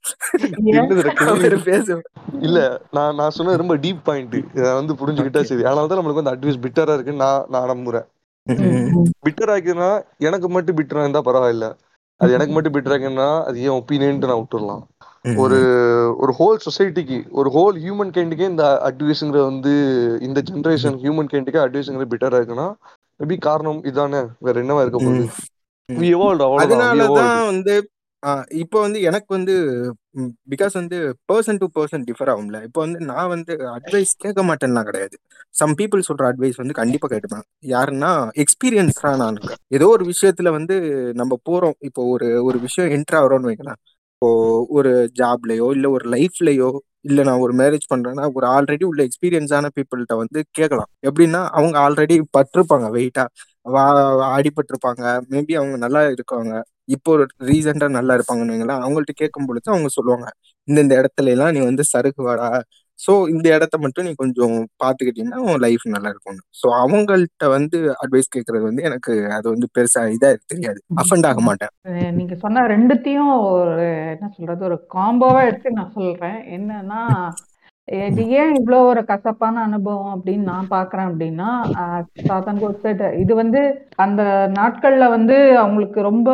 இல்ல 2.40 2.58
நான் 2.90 3.14
நான் 3.14 3.30
சொன்னது 3.30 3.56
ரொம்ப 3.56 3.76
டீப் 3.76 4.02
பாயிண்ட் 4.04 4.34
இதை 4.58 4.72
வந்து 4.72 4.94
புரிஞ்சுக்கிட்டா 4.94 5.42
சரி. 5.42 5.64
அதனால 5.64 5.86
தான் 5.86 6.00
நம்மளுக்கு 6.00 6.22
வந்து 6.22 6.34
அட்வைஸ் 6.34 6.62
பிட்டரா 6.66 6.96
இருக்குன்னு 6.96 7.24
நான் 7.24 7.46
நான் 7.48 7.70
நம்புறேன். 7.74 8.06
பிட்டர் 9.26 9.52
ஆக்கினா 9.56 9.90
எனக்கு 10.18 10.48
மட்டும் 10.48 10.76
பிட்டரா 10.76 11.04
இருந்தா 11.06 11.22
பரவாயில்ல. 11.30 11.68
அது 12.20 12.32
எனக்கு 12.32 12.52
மட்டும் 12.52 12.74
பிட்டர் 12.74 12.96
ஆக்கினா 12.96 13.28
அது 13.44 13.56
ஏன் 13.60 13.76
ஒப்பீனியன்ட்டு 13.80 14.30
நான் 14.32 14.42
விட்டுறலாம். 14.42 14.82
ஒரு 15.24 15.58
ஒரு 16.22 16.32
ஹோல் 16.38 16.58
சொசைட்டிக்கு 16.64 17.18
ஒரு 17.32 17.48
ஹோல் 17.50 17.76
ஹியூமன் 17.82 18.12
கைண்டுக்கே 18.16 18.48
இந்த 18.48 18.64
அட்வைஸுங்கிறது 18.88 19.44
வந்து 19.44 19.72
இந்த 20.20 20.40
ஜென்ரேஷன் 20.48 20.98
ஹியூமன் 21.02 21.30
கைண்டுக்கே 21.32 21.62
அட்வைஸுங்கிறது 21.62 22.12
பெட்டரா 22.12 22.38
இருக்குன்னா 22.40 22.68
மேபி 23.20 23.36
காரணம் 23.40 23.80
இதானே 23.90 24.20
வேற 24.40 24.62
என்னவா 24.62 24.82
இருக்க 24.82 24.98
போகுது. 25.00 25.24
அதனாலதான் 26.64 27.10
வந்து 27.50 27.74
ஆஹ் 28.22 28.44
இப்போ 28.54 28.78
வந்து 28.80 28.98
எனக்கு 29.02 29.30
வந்து 29.34 29.54
பிகாஸ் 30.48 30.74
வந்து 30.78 30.98
பர்சன் 31.30 31.58
டு 31.58 31.66
பர்சன் 31.74 32.04
டிஃபர் 32.06 32.30
ஆகும்ல. 32.32 32.58
இப்போ 32.68 32.80
வந்து 32.80 32.98
நான் 33.10 33.28
வந்து 33.28 33.52
அட்வைஸ் 33.74 34.12
கேட்க 34.16 34.42
மாட்டேன்லாம் 34.42 34.86
கிடையாது. 34.86 35.16
சம் 35.54 35.74
பீப்புள் 35.80 36.06
சொல்ற 36.08 36.24
அட்வைஸ் 36.30 36.60
வந்து 36.62 36.74
கண்டிப்பா 36.74 37.08
கேட்டுப்பேன். 37.08 37.44
யாருன்னா 37.66 38.12
எக்ஸ்பீரியன்ஸ்டா 38.44 39.10
நான் 39.16 39.34
இருக்கேன் 39.34 39.60
ஏதோ 39.68 39.88
ஒரு 39.88 40.06
விஷயத்துல 40.12 40.50
வந்து 40.50 40.76
நம்ம 41.14 41.38
போறோம். 41.50 41.76
இப்போ 41.80 42.04
ஒரு 42.14 42.28
ஒரு 42.42 42.60
விஷயம் 42.60 42.92
என்ட்ரு 42.96 43.18
ஆகிறோம்னு 43.20 43.50
வைக்கலாம் 43.50 43.80
இப்போ 44.24 44.36
ஒரு 44.70 44.90
ஜாப்லயோ 45.18 45.66
இல்ல 45.74 45.86
ஒரு 45.90 46.04
லைஃப்லயோ 46.10 46.68
இல்ல 47.04 47.22
நான் 47.22 47.40
ஒரு 47.40 47.52
மேரேஜ் 47.52 47.84
பண்றேன்னா 47.90 48.24
ஒரு 48.34 48.46
ஆல்ரெடி 48.52 48.84
உள்ள 48.84 49.00
எக்ஸ்பீரியன்ஸான 49.04 49.70
பீப்புள்கிட்ட 49.74 50.14
வந்து 50.20 50.38
கேட்கலாம். 50.50 50.90
எப்படின்னா 51.08 51.40
அவங்க 51.52 51.76
ஆல்ரெடி 51.82 52.16
பட்டிருப்பாங்க 52.36 52.86
வெயிட்டா 52.94 53.24
வா 53.66 53.82
அடிபட்டிருப்பாங்க 54.30 55.02
மேபி 55.30 55.52
அவங்க 55.54 55.76
நல்லா 55.76 56.02
இருக்காங்க. 56.08 56.52
இப்போ 56.94 57.10
ஒரு 57.14 57.24
ரீசெண்டா 57.48 57.88
நல்லா 57.98 58.14
இருப்பாங்கன்னு 58.18 58.54
வைங்களேன் 58.54 58.82
அவங்கள்ட்ட 58.82 59.14
கேட்கும் 59.22 59.48
பொழுது 59.48 59.68
அவங்க 59.68 59.90
சொல்லுவாங்க 59.98 60.26
இந்தந்த 60.68 60.94
இடத்துல 61.00 61.32
எல்லாம் 61.34 61.54
நீ 61.54 61.60
வந்து 61.64 61.84
சருகு 61.92 62.22
வாடா. 62.28 62.48
ஸோ 62.98 63.12
இந்த 63.28 63.46
இடத்த 63.56 63.76
மட்டும் 63.78 64.06
நீ 64.06 64.12
கொஞ்சம் 64.14 64.54
பார்த்துக்கிட்டீங்கன்னா 64.82 65.40
உன் 65.46 65.62
லைஃப் 65.64 65.84
நல்லா 65.86 66.08
இருக்கும் 66.08 66.38
ஸோ 66.60 66.66
அவங்கள்ட்ட 66.82 67.48
வந்து 67.56 67.78
அட்வைஸ் 68.04 68.34
கேட்கறது 68.34 68.64
வந்து 68.68 68.82
எனக்கு 68.82 69.12
அது 69.28 69.46
வந்து 69.50 69.68
பெருசா 69.76 70.02
இதா 70.16 70.30
தெரியாது. 70.52 70.78
அஃபண்ட் 71.02 71.28
ஆக 71.30 71.40
மாட்டேன். 71.40 71.72
நீங்க 72.10 72.34
சொன்ன 72.34 72.66
ரெண்டுத்தையும் 72.66 73.32
ஒரு 73.48 73.86
என்ன 74.14 74.30
சொல்றது 74.36 74.64
ஒரு 74.64 74.78
காம்போவா 74.96 75.42
எடுத்து 75.48 75.76
நான் 75.78 75.96
சொல்றேன். 75.98 76.38
என்னன்னா 76.56 77.02
இது 77.88 78.22
ஏன் 78.38 78.52
இவ்வளோ 78.58 78.76
ஒரு 78.90 79.00
கசப்பான 79.10 79.62
அனுபவம் 79.68 80.12
அப்படின்னு 80.12 80.44
நான் 80.50 80.70
பார்க்குறேன் 80.74 81.08
அப்படின்னா 81.10 81.48
சாத்தன் 82.28 82.60
கோட்செட் 82.62 83.02
இது 83.22 83.32
வந்து 83.40 83.60
அந்த 84.04 84.22
நாட்கள்ல 84.56 85.08
வந்து 85.16 85.36
அவங்களுக்கு 85.62 86.00
ரொம்ப 86.08 86.30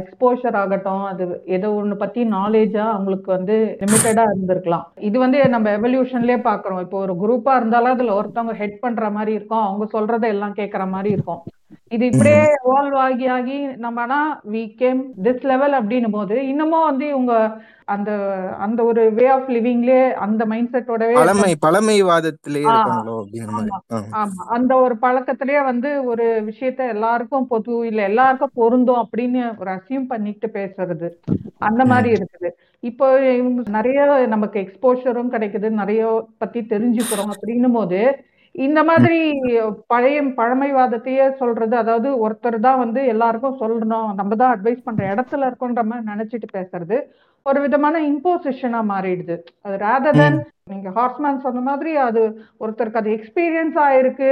எக்ஸ்போஷர் 0.00 0.58
ஆகட்டும் 0.62 1.04
அது 1.12 1.26
ஏதோ 1.56 1.70
ஒன்று 1.80 1.96
பத்தி 1.96 2.22
நாலேஜா 2.36 2.84
அவங்களுக்கு 2.92 3.30
வந்து 3.36 3.56
லிமிட்டடா 3.82 4.26
இருந்திருக்கலாம். 4.32 4.86
இது 5.08 5.16
வந்து 5.24 5.40
நம்ம 5.54 5.72
எவல்யூஷன்லயே 5.78 6.38
பார்க்குறோம் 6.50 6.82
இப்போ 6.86 7.00
ஒரு 7.06 7.16
குரூப்பா 7.24 7.54
இருந்தாலும் 7.60 7.94
அதுல 7.96 8.18
ஒருத்தவங்க 8.20 8.56
ஹெட் 8.62 8.82
பண்ற 8.84 9.10
மாதிரி 9.10 9.34
இருக்கும் 9.38 9.66
அவங்க 9.66 9.86
சொல்றதை 9.96 10.28
எல்லாம் 10.36 10.58
கேட்கற 10.60 10.84
மாதிரி 10.94 11.10
இருக்கும். 11.16 11.42
இது 11.90 12.04
இப்படியே 12.06 12.40
எவால்வ் 12.58 12.96
ஆகி 13.00 13.26
ஆகி 13.30 13.56
நம்ம 13.76 14.02
ஆனா 14.02 14.18
வி 14.50 14.62
கேம் 14.76 15.00
திஸ் 15.24 15.46
லெவல் 15.46 15.74
அப்படின்னும் 15.78 16.14
போது 16.14 16.36
இன்னமும் 16.48 16.84
வந்து 16.84 17.06
இவங்க 17.08 17.34
அந்த 17.84 18.10
அந்த 18.58 18.80
ஒரு 18.84 19.02
வே 19.12 19.26
ஆஃப் 19.28 19.50
லிவிங்லயே 19.50 20.02
அந்த 20.18 20.42
மைண்ட் 20.46 20.72
செட்டோடவே 20.72 21.16
பழமை 21.18 21.52
பழமைவாதத்திலே 21.60 22.62
ஆ, 22.62 22.70
இருக்காங்களோ 22.70 23.16
அப்படிங்கிற 23.18 23.50
மாதிரி. 23.52 24.00
ஆமா 24.14 24.44
அந்த 24.48 24.76
ஒரு 24.76 24.94
பழக்கத்திலேயே 24.98 25.64
வந்து 25.64 26.04
ஒரு 26.04 26.26
விஷயத்த 26.46 26.88
எல்லாருக்கும் 26.88 27.46
பொது 27.46 27.76
இல்ல 27.86 28.02
எல்லாருக்கும் 28.02 28.54
பொருந்தும் 28.54 29.02
அப்படின்னு 29.04 29.42
ஒரு 29.58 29.70
அசியூம் 29.70 30.06
பண்ணிட்டு 30.06 30.48
பேசுறது. 30.54 31.10
அந்த 31.60 31.84
மாதிரி. 31.84 32.10
இருக்குது. 32.16 32.50
இப்போ 32.82 33.06
நிறைய 33.70 34.00
நமக்கு 34.26 34.58
எக்ஸ்போஷரும் 34.60 35.30
கிடைக்குது. 35.30 35.68
நிறைய 35.74 36.02
பத்தி 36.38 36.60
தெரிஞ்சுக்கிறோம் 36.66 37.32
அப்படின்னும் 37.34 37.72
போது 37.72 38.00
இந்த. 38.56 38.80
மாதிரி 38.88 39.18
பழைய 39.90 40.18
பழமைவாதத்தையே 40.36 41.26
சொல்றது 41.38 41.74
அதாவது 41.76 42.08
ஒருத்தர் 42.24 42.58
தான் 42.60 42.82
வந்து 42.82 43.00
எல்லாருக்கும் 43.12 43.60
சொல்லணும் 43.60 44.10
நம்ம 44.18 44.36
தான் 44.36 44.52
அட்வைஸ் 44.54 44.86
பண்ற 44.86 45.02
இடத்துல 45.12 45.48
இருக்கோன்ற 45.48 45.82
மாதிரி 45.84 46.10
நினைச்சிட்டு 46.10 46.48
பேசுறது 46.54 46.98
ஒரு 47.46 47.58
விதமான 47.64 47.96
இம்போசிஷனா 48.06 48.78
மாறிடுது 48.88 49.34
அது 49.64 49.74
ரேதர் 49.82 50.16
தென். 50.16 50.38
நீங்க 50.70 50.88
ஹார்ஸ்மேன் 50.96 51.42
சொன்ன 51.44 51.60
மாதிரி 51.66 51.92
அது 52.04 52.22
ஒருத்தருக்கு 52.60 53.00
அது 53.00 53.10
எக்ஸ்பீரியன்ஸ் 53.12 53.76
ஆயிருக்கு 53.84 54.30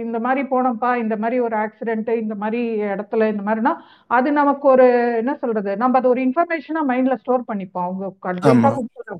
இந்த 0.00 0.18
மாதிரி 0.20 0.42
போனப்பா 0.50 0.90
இந்த 1.02 1.16
மாதிரி 1.16 1.36
ஒரு 1.46 1.56
ஆக்சிடென்ட் 1.60 2.10
இந்த 2.22 2.36
மாதிரி 2.36 2.62
இடத்துல 2.88 3.28
இந்த 3.32 3.44
மாதிரினா 3.46 3.72
அது 4.10 4.30
நமக்கு 4.40 4.66
ஒரு 4.68 4.86
என்ன 5.20 5.34
சொல்றது 5.42 5.74
நம்ம 5.76 6.00
அது 6.00 6.08
ஒரு 6.08 6.22
இன்ஃபர்மேஷனா 6.26 6.82
மைண்ட்ல 6.90 7.16
ஸ்டோர் 7.20 7.48
பண்ணிப்போம் 7.48 7.86
அவங்க 7.86 8.10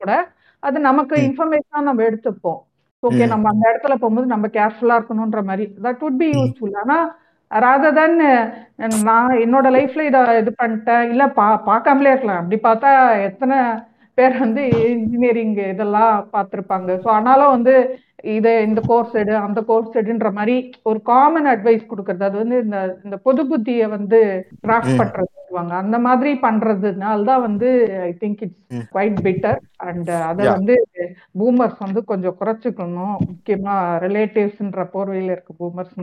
கூட 0.01 0.17
அது 0.63 0.79
நமக்கு. 0.83 1.15
இன்ஃபர்மேஷனா 1.29 1.83
நம்ம 1.83 2.03
எடுத்துப்போம் 2.03 2.61
ஓகே. 3.03 3.25
நம்ம 3.27 3.49
அந்த 3.53 3.65
இடத்துல 3.71 3.95
போகும்போது 3.97 4.29
நம்ம 4.29 4.47
கேர்ஃபுல்லா 4.55 4.97
இருக்கணும்ன்ற 4.99 5.43
மாதிரி 5.49 5.65
தட் 5.85 6.03
would 6.03 6.17
பி. 6.21 6.29
யூஸ்ஃபுல் 6.35 6.77
ஆனா 6.83 6.97
ராதர் 7.51 7.97
தென் 7.97 8.17
நான் 9.05 9.35
என்னோட 9.43 9.67
லைஃப்ல 9.75 10.07
இத 10.07 10.21
இது 10.39 10.53
பண்ணிட்டேன் 10.57 11.05
இல்ல 11.13 11.25
பா 11.37 11.47
பார்க்காமலே 11.67 12.13
இருக்கலாம் 12.13 12.41
அப்படி 12.41 12.59
பார்த்தா 12.63 12.91
எத்தனை 13.29 13.59
பேர் 14.19 14.35
வந்து 14.41 14.63
இன்ஜினியரிங் 14.95 15.55
இதெல்லாம் 15.67 16.15
பார்த்திருப்பாங்க 16.33 16.97
ஸோ 17.03 17.09
ஆனாலும் 17.15 17.55
வந்து 17.55 17.75
இது 18.31 18.53
இந்த 18.67 18.81
கோர்ஸ் 18.87 19.15
எடு 19.21 19.35
அந்த 19.43 19.61
கோர்ஸ் 19.67 19.99
எடுன்ற 20.01 20.29
மாதிரி 20.37 20.57
ஒரு 20.85 20.99
காமன் 21.09 21.49
அட்வைஸ் 21.53 21.91
கொடுக்கறது 21.91 22.27
அது 22.29 22.39
வந்து 22.43 22.59
இந்த 22.65 22.79
இந்த 23.05 23.17
பொது 23.27 23.43
புத்தியை 23.51 23.87
வந்து 23.93 24.21
கிராஃப்ட் 24.65 24.95
ம். 24.95 25.01
பண்றது 25.03 25.31
சொல்லுவாங்க 25.47 25.75
அந்த 25.77 25.99
மாதிரி 25.99 26.31
பண்றதுனால 26.43 27.25
தான் 27.25 27.45
வந்து 27.45 27.69
I 28.03 28.13
think 28.21 28.43
it's. 28.43 28.61
Quite 28.93 29.19
better 29.27 29.59
and 29.87 30.11
அதை 30.29 30.45
வந்து 30.53 30.75
பூமர்ஸ் 31.35 31.79
வந்து 31.79 32.01
கொஞ்சம் 32.05 32.39
குறைச்சிக்கணும். 32.41 33.17
முக்கியமா 33.29 33.75
ரிலேட்டிவ்ஸ்ன்ற 34.05 34.85
போர்வையில் 34.95 35.31
இருக்க 35.31 35.53
பூமர்ஸ் 35.59 35.95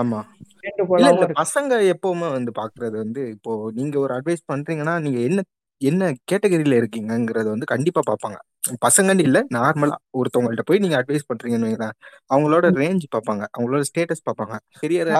ஆமா. 0.00 0.20
வேண்டுகோளாவும் 0.64 1.00
இல்ல 1.02 1.20
இருக்கு 1.20 1.40
பசங்க 1.42 1.74
எப்பவுமே 1.92 2.28
வந்து 2.32 2.52
பாக்குறது 2.52 2.96
வந்து 2.98 3.22
இப்போ 3.30 3.52
நீங்க 3.72 3.96
ஒரு 3.98 4.14
அட்வைஸ் 4.18 4.48
பண்றீங்கன்னா 4.52 4.94
நீங்க 5.00 5.20
என்ன 5.20 5.42
என்ன 5.80 6.02
கேட்டகரியில 6.30 6.78
இருக்கீங்கங்கறத 6.80 7.48
வந்து 7.48 7.66
கண்டிப்பா 7.66 8.00
பார்ப்பாங்க 8.08 8.38
பசங்கன்னு 8.84 9.24
இல்ல 9.28 9.38
நார்மலா 9.54 9.96
ஒருத்தவங்கள்ட்ட 10.18 10.64
போய் 10.68 10.82
நீங்க 10.84 10.96
அட்வைஸ் 11.00 11.28
பண்றீங்கன்னு 11.30 11.68
வைங்களேன் 11.68 11.94
அவங்களோட 12.30 12.66
ரேஞ்ச் 12.80 13.06
பார்ப்பாங்க. 13.14 13.44
அவங்களோட 13.56 13.82
ஸ்டேட்டஸ் 13.90 14.24
பார்ப்பாங்க. 14.28 14.56
கெரியர் 14.82 15.10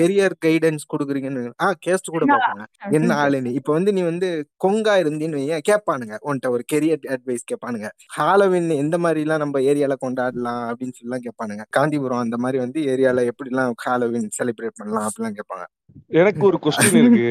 கெரியர் 0.00 0.34
கைடன்ஸ் 0.46 0.84
கொடுக்குறீங்கன்னு. 0.92 1.44
ஆ 1.62 1.68
கேஸ்ட் 1.86 2.12
கூட 2.14 2.24
பார்ப்பாங்க. 2.32 2.64
என்ன 2.98 3.10
ஆளுன்னு 3.22 3.52
இப்போ 3.60 3.72
வந்து 3.72 3.92
நீ 3.92 4.02
வந்து 4.02 4.30
கொங்கா 4.66 4.96
இருந்தீன்னு 5.02 5.40
வையேன் 5.40 5.66
கேட்பானுங்க 5.70 6.16
உன்கிட்ட 6.26 6.50
ஒரு 6.56 6.64
கெரியர் 6.74 7.08
அட்வைஸ் 7.16 7.48
கேட்பானுங்க 7.52 7.90
ஹாலோவின் 8.18 8.70
எந்த 8.84 8.98
மாதிரி 8.98 9.22
எல்லாம் 9.26 9.42
நம்ம 9.44 9.62
ஏரியால 9.70 9.96
கொண்டாடலாம் 10.04 10.64
அப்படின்னு 10.70 10.98
சொல்லலாம் 11.00 11.26
கேட்பானுங்க 11.26 11.66
காந்திபுரம் 11.78 12.24
அந்த 12.26 12.38
மாதிரி 12.44 12.60
வந்து 12.64 12.80
ஏரியால 12.94 13.26
எப்படிலாம் 13.32 13.74
ஹாலோவின் 13.86 14.30
செலிப்ரேட் 14.38 14.78
பண்ணலாம் 14.80 15.08
அப்படிலாம் 15.08 15.38
கேட்பாங்க 15.40 15.66
எனக்கு 16.18 16.42
ஒரு 16.48 16.58
கொஸ்டின் 16.64 16.96
இருக்கு. 17.00 17.28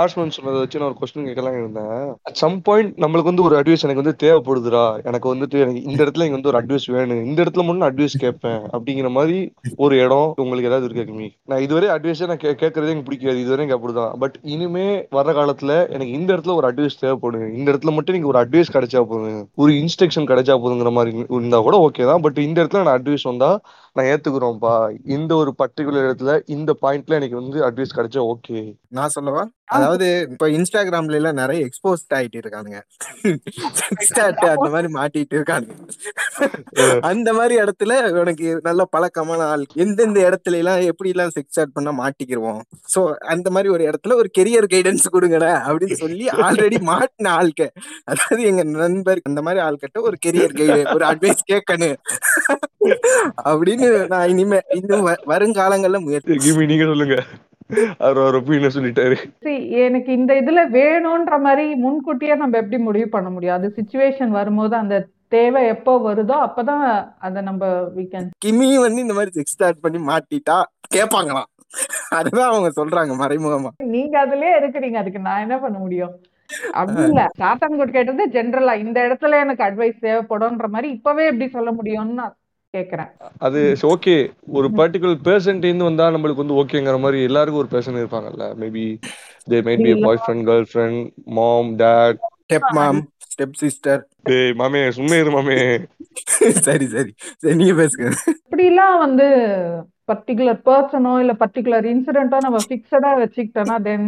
ஆஷ்மன் 0.00 0.34
சொன்னதை 0.36 0.58
வச்சு 0.60 0.78
நான் 0.80 0.88
ஒரு 0.88 0.98
கொஸ்டின் 0.98 1.26
கேட்கலாம் 1.28 1.56
இருந்தேன். 1.58 2.02
சம் 2.40 2.58
பாயிண்ட் 2.66 2.92
நம்மளுக்கு 3.02 3.30
வந்து 3.30 3.44
ஒரு 3.46 3.54
அட்வைஸ் 3.58 3.84
எனக்கு 3.86 4.02
வந்து 4.02 4.14
தேவைப்படுதுடா. 4.40 5.04
எனக்கு 5.04 5.34
வந்துட்டு 5.34 5.50
எனக்கு 5.50 5.82
இந்த 5.82 6.04
இடத்துல 6.04 6.24
இங்க 6.24 6.30
வந்து 6.30 6.48
ஒரு 6.48 6.64
அட்வைஸ் 6.64 6.92
வேணும் 6.92 7.24
இந்த 7.24 7.42
இடத்துல 7.42 7.64
மட்டும் 7.64 7.80
அட்வைஸ் 7.80 8.18
கேட்பேன். 8.18 8.60
அப்படிங்கிற 8.60 9.10
மாதிரி 9.10 9.52
ஒரு 9.76 9.98
இடம் 9.98 10.32
உங்களுக்கு 10.36 10.68
ஏதாவது 10.68 10.94
இருக்கு 10.94 11.14
கம்மி 11.14 11.28
நான் 11.44 11.60
இதுவரை 11.60 11.88
அட்வைஸே 11.88 12.26
நான் 12.26 12.36
கே- 12.36 12.56
கேட்கறதே 12.56 12.88
எனக்கு 12.88 13.02
பிடிக்காது. 13.02 13.40
இதுவரை 13.40 13.68
எனக்கு 13.68 13.88
அப்படிதான். 13.88 14.12
பட் 14.18 14.38
இனிமே 14.42 15.06
வர 15.10 15.32
காலத்துல 15.32 15.88
எனக்கு 15.88 16.10
இந்த 16.10 16.36
இடத்துல 16.36 16.54
ஒரு 16.54 16.74
அட்வைஸ் 16.74 16.90
தேவைப்படுது 17.00 17.52
இந்த 17.54 17.72
இடத்துல 17.72 17.92
மட்டும் 17.92 18.14
நீங்க 18.14 18.28
ஒரு 18.28 18.40
அட்வைஸ் 18.40 18.72
கிடைச்சா 18.72 19.02
போதும். 19.02 19.48
ஒரு 19.54 19.72
இன்ஸ்ட்ரக்ஷன் 19.72 20.26
கிடைச்சா 20.26 20.60
போதுங்கிற 20.64 20.92
மாதிரி 20.92 21.24
இருந்தா 21.28 21.60
கூட 21.60 21.90
ஓகே 21.90 22.04
தான். 22.04 22.20
பட் 22.20 22.38
இந்த 22.38 22.64
இடத்துல 22.64 22.82
நான் 22.82 23.02
அட்வைஸ் 23.02 23.18
வந்தா 23.22 23.60
நான் 24.00 24.10
ஏத்துக்கிறோம்ப்பா 24.12 24.74
இந்த 25.14 25.32
ஒரு 25.40 25.50
பர்டிகுலர் 25.60 26.06
இடத்துல 26.08 26.34
இந்த 26.56 26.70
பாயிண்ட்ல 26.82 27.18
எனக்கு 27.20 27.40
வந்து 27.40 27.58
அட்வைஸ் 27.66 27.96
கிடைச்சா 27.96 28.20
ஓகே 28.32 28.60
நான் 28.98 29.12
சொல்லவா? 29.14 29.42
அதாவது 29.76 30.06
இப்ப 30.30 30.44
இன்ஸ்டாகிராம்ல 30.54 31.18
எல்லாம் 31.18 31.36
நிறைய 31.40 31.66
எக்ஸ்போஸ்ட் 31.66 32.14
ஆயிட்டு 32.16 32.38
இருக்கானுங்க. 32.42 32.78
அந்த 34.54 34.68
மாதிரி 34.74 34.88
மாட்டிட்டு 34.96 35.34
இருக்கானுங்க. 35.38 35.74
அந்த 37.10 37.28
மாதிரி 37.38 37.54
இடத்துல 37.62 37.92
உனக்கு 38.22 38.46
நல்ல 38.68 38.84
பழக்கமான 38.94 39.40
ஆள் 39.52 39.64
எந்தெந்த 39.84 40.20
இடத்துல 40.28 40.60
எல்லாம் 40.62 40.86
எப்படி 40.92 41.12
எல்லாம் 41.14 41.34
செக்ஸ் 41.36 41.52
ஸ்டார்ட் 41.54 41.76
பண்ணா 41.76 41.92
மாட்டிக்கிருவோம். 42.00 42.62
சோ 42.94 43.02
அந்த 43.34 43.50
மாதிரி 43.56 43.70
ஒரு 43.76 43.84
இடத்துல 43.90 44.16
ஒரு 44.22 44.30
கெரியர் 44.38 44.70
கைடன்ஸ் 44.74 45.06
கொடுங்கடா 45.16 45.52
அப்படின்னு 45.66 45.98
சொல்லி 46.04 46.26
ஆல்ரெடி 46.46 46.80
மாட்டின 46.90 47.32
ஆள்க. 47.40 47.68
அதாவது 48.10 48.42
எங்க 48.52 48.64
நண்பர் 48.82 49.22
அந்த 49.30 49.42
மாதிரி 49.48 49.62
ஆள்கிட்ட 49.66 50.00
ஒரு 50.10 50.18
கெரியர் 50.26 50.58
கைடு 50.60 50.80
ஒரு 50.96 51.06
அட்வைஸ் 51.12 51.48
கேட்கணும். 51.52 51.96
அப்படின்னு 53.50 53.89
நான் 54.08 54.28
இனிமே 54.28 54.58
இன்னும் 54.70 55.06
வருங்காலங்கள்ல 55.26 56.00
முயற்சி 56.00 56.38
கிமி 56.46 56.66
நீங்க 56.66 56.84
சொல்லுங்க. 56.84 57.18
எனக்கு 59.86 60.12
இந்த 60.12 60.34
இதுல 60.34 60.60
வேணும்ன்ற 60.72 61.40
மாதிரி 61.40 61.74
முன்கூட்டியே 61.74 62.34
நம்ம 62.34 62.56
எப்படி 62.56 62.82
முடிவு 62.82 63.08
பண்ண 63.08 63.30
முடியும்? 63.30 63.54
அது 63.54 63.74
சுச்சுவேஷன் 63.76 64.28
வரும்போது 64.28 64.76
அந்த 64.76 64.96
தேவை 65.28 65.66
எப்போ 65.66 65.92
வருதோ 66.06 66.36
அப்பதான் 66.46 66.84
அதை 67.18 67.42
நம்ம 67.42 67.64
we 67.96 68.04
can 68.12 68.24
கிமி 68.46 68.68
வந்து 68.80 69.00
இந்த 69.00 69.14
மாதிரி 69.14 69.30
செக்ஸ் 69.36 69.54
ஸ்டார்ட் 69.56 69.80
பண்ணி 69.80 69.98
மாட்டிட்டா 69.98 70.56
கேட்பாங்களாம் 70.94 71.48
அதுதான் 72.08 72.50
அவங்க 72.50 72.68
சொல்றாங்க 72.76 73.12
மறைமுகமா. 73.22 73.70
நீங்க 73.84 74.26
அதுலயே 74.26 74.54
இருக்கிறீங்க 74.60 74.94
அதுக்கு 74.94 75.18
நான் 75.18 75.40
என்ன 75.40 75.58
பண்ண 75.58 75.78
முடியும்? 75.78 76.14
அப்படி 76.72 77.02
இல்ல. 77.02 77.24
சாத்தான்குட் 77.38 77.92
கேட்டது 77.92 78.22
ஜென்ரலா 78.28 78.74
இந்த 78.78 79.00
இடத்துல 79.00 79.38
எனக்கு 79.40 79.64
அட்வைஸ் 79.64 80.04
தேவைப்படும்ன்ற 80.06 80.68
மாதிரி 80.68 80.88
இப்பவே 80.92 81.26
எப்படி 81.26 81.48
சொல்ல 81.48 81.72
முடியும்னு 81.72 82.26
கேக்குறேன். 82.74 83.10
அது 83.46 83.60
ஓகே 83.90 84.14
ஒரு 84.58 84.68
பர்டிகுலர் 84.78 85.24
பேர்சன்ட் 85.26 85.66
இருந்து 85.66 85.88
வந்தா 85.88 86.06
நம்மளுக்கு 86.14 86.44
வந்து 86.44 86.58
ஓகேங்கிற 86.60 86.98
மாதிரி 87.00 87.20
எல்லாருக்கும் 87.28 87.62
ஒரு 87.62 87.72
பேர்சன் 87.72 88.00
இருப்பாங்கல்ல. 88.02 88.46
Maybe 88.60 88.84
they 89.48 89.58
might 89.66 89.84
be 89.86 89.94
boyfriend 90.22 90.46
girlfriend 90.70 91.00
mom 91.38 91.70
dad 91.80 92.20
step 92.42 92.68
mom 92.78 93.00
step 93.26 93.58
sister 93.62 94.00
டேய் 94.28 94.54
மாமே 94.60 94.82
சும்மா 94.96 95.16
இரு 95.16 95.32
மாமே. 95.36 95.58
சரி 96.66 96.86
சரி. 96.94 97.10
சரி 97.42 97.56
நீங்க 97.60 97.74
பேசுங்க. 97.80 98.08
இப்படிலாம் 98.42 98.96
வந்து 98.98 99.26
பர்டிகுலர் 100.08 100.60
பர்சனோ 100.66 101.12
இல்ல 101.22 101.32
பர்டிகுலர் 101.42 101.84
இன்சிடென்ட்டோ 101.90 102.38
நம்ம 102.46 102.60
ஃபிக்ஸடா 102.64 103.10
வச்சுக்கிட்டோம்னா 103.20 103.76
தென் 103.84 104.06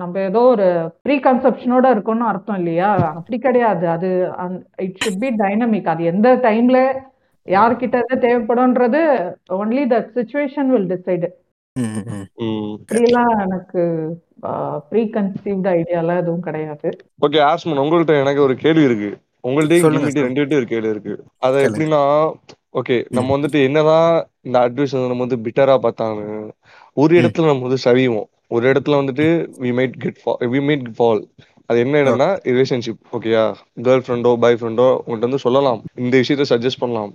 நம்ம 0.00 0.20
ஏதோ 0.26 0.42
ஒரு 0.50 0.66
ப்ரீ 1.04 1.16
கன்செப்ஷனோட 1.26 1.86
இருக்கோம்னு 1.94 2.30
அர்த்தம் 2.32 2.58
இல்லையா? 2.60 2.88
அப்படி 3.12 3.38
கிடையாது. 3.46 3.86
அது 3.96 4.10
இட் 4.86 4.98
ஷுட் 4.98 5.22
பி 5.22 5.30
டைனமிக் 5.42 5.88
அது 5.92 6.04
எந்த 6.12 6.30
டைம்ல 6.46 6.80
யார்கிட்ட 7.48 8.02
இருந்து 8.02 8.16
தேவைப்படும்ன்றது 8.24 9.02
only 9.52 9.82
the 9.86 9.98
situation 10.14 10.66
will 10.66 10.88
decide 10.92 11.28
எனக்கு 13.38 13.82
ப்ரீ 14.88 15.02
கன்சீவ்டு 15.04 15.70
ஐடியாலாம் 15.70 16.18
எதுவும் 16.18 16.40
கிடையாது. 16.40 16.88
ஓகே 17.26 17.40
ஆஸ்மன் 17.50 17.82
உங்கள்ட்ட 17.82 18.20
எனக்கு 18.20 18.42
ஒரு 18.42 18.54
கேள்வி 18.54 18.82
இருக்கு. 18.82 19.10
சொல்லுங்க. 19.80 20.20
ரெண்டு 20.20 20.44
பேர்ட்டையும் 20.44 20.56
ஒரு 20.56 20.66
கேள்வி 20.66 20.88
இருக்கு. 20.88 21.14
அது. 21.38 21.58
எப்படின்னா 21.68 22.32
ஓகே 22.72 22.96
நம்ம 23.08 23.36
வந்துட்டு 23.36 23.62
என்னதான் 23.62 24.26
இந்த 24.40 24.58
அட்வைஸ் 24.58 24.94
வந்து 24.96 25.06
நம்ம 25.06 25.24
வந்து 25.24 25.38
பிட்டரா 25.44 25.76
பார்த்தாலும் 25.78 26.52
ஒரு. 26.94 27.20
இடத்துல 27.20 27.46
நம்ம 27.46 27.66
வந்து 27.66 27.82
சவிவோம். 27.84 28.28
ஒரு 28.48 28.64
இடத்துல 28.72 28.98
வந்துட்டு 29.00 29.26
we 29.60 29.70
might 29.78 29.92
get 29.98 30.20
we 30.40 30.60
might 30.68 30.86
fall 30.98 31.22
அது 31.68 31.78
என்ன 31.84 31.96
இடம்னா 32.02 32.26
ரிலேஷன்ஷிப் 32.48 33.00
ஓகேயா 33.16 33.42
கேர்ள் 33.86 34.02
ஃப்ரெண்டோ 34.04 34.30
பாய் 34.42 34.56
ஃப்ரெண்டோ 34.60 34.86
உங்கள்கிட்ட 35.00 35.28
வந்து 35.28 35.40
சொல்லலாம். 35.44 35.80
இந்த 36.02 36.14
விஷயத்த 36.22 36.44
சஜஸ்ட் 36.50 36.80
பண்ணலாம். 36.82 37.10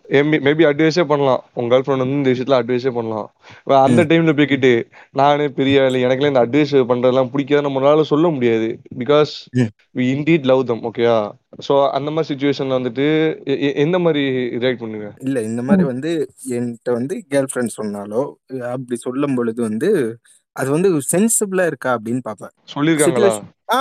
மேபி 0.48 0.64
அட்வைஸே 0.70 1.06
பண்ணலாம். 1.12 1.42
உங்க 1.60 1.70
கேர்ள் 1.72 1.86
ஃப்ரெண்ட் 1.86 2.04
வந்து 2.04 2.18
இந்த 2.20 2.32
விஷயத்துல 2.34 2.58
அட்வைஸே 2.62 2.92
பண்ணலாம். 2.98 3.28
அந்த. 3.86 4.04
டைம்ல 4.12 4.34
போய்கிட்டு 4.40 4.72
நானே 5.20 5.48
பெரிய 5.60 5.86
ஆளு 5.86 6.04
எனக்குலாம் 6.06 6.34
இந்த 6.34 6.44
அட்வைஸ் 6.46 6.74
பண்றதெல்லாம் 6.92 7.32
பிடிக்காது 7.34 7.66
நம்மளால 7.68 8.06
சொல்ல 8.12 8.30
முடியாது. 8.36 8.68
Because. 9.02 9.34
We 10.00 10.06
indeed 10.16 10.46
love 10.52 10.62
them 10.72 10.86
ஓகேயா 10.92 11.18
சோ 11.68 11.74
அந்த 11.98 12.12
மாதிரி 12.14 12.30
சுச்சுவேஷன்ல 12.32 12.78
வந்துட்டு 12.80 13.08
எந்த 13.86 13.98
மாதிரி 14.06 14.24
ரியாக்ட் 14.62 14.84
பண்ணுங்க 14.84 15.10
இல்ல 15.28 15.42
இந்த 15.50 15.64
மாதிரி 15.70 15.84
வந்து 15.92 16.12
என்கிட்ட 16.58 16.92
வந்து 17.00 17.16
கேர்ள் 17.34 17.50
ஃப்ரெண்ட் 17.52 17.78
சொன்னாலோ 17.80 18.22
அப்படி 18.76 18.98
சொல்லும் 19.08 19.36
பொழுது 19.40 19.62
வந்து 19.70 19.90
அது 20.56 20.70
வந்து 20.74 20.90
சென்சிபிளா 21.12 21.64
இருக்கா 21.70 21.92
அப்படின்னு 21.98 22.22
பார்ப்பேன். 22.26 22.52
சொல்லிருக்காங்களா? 22.74 23.30
ஆ 23.74 23.80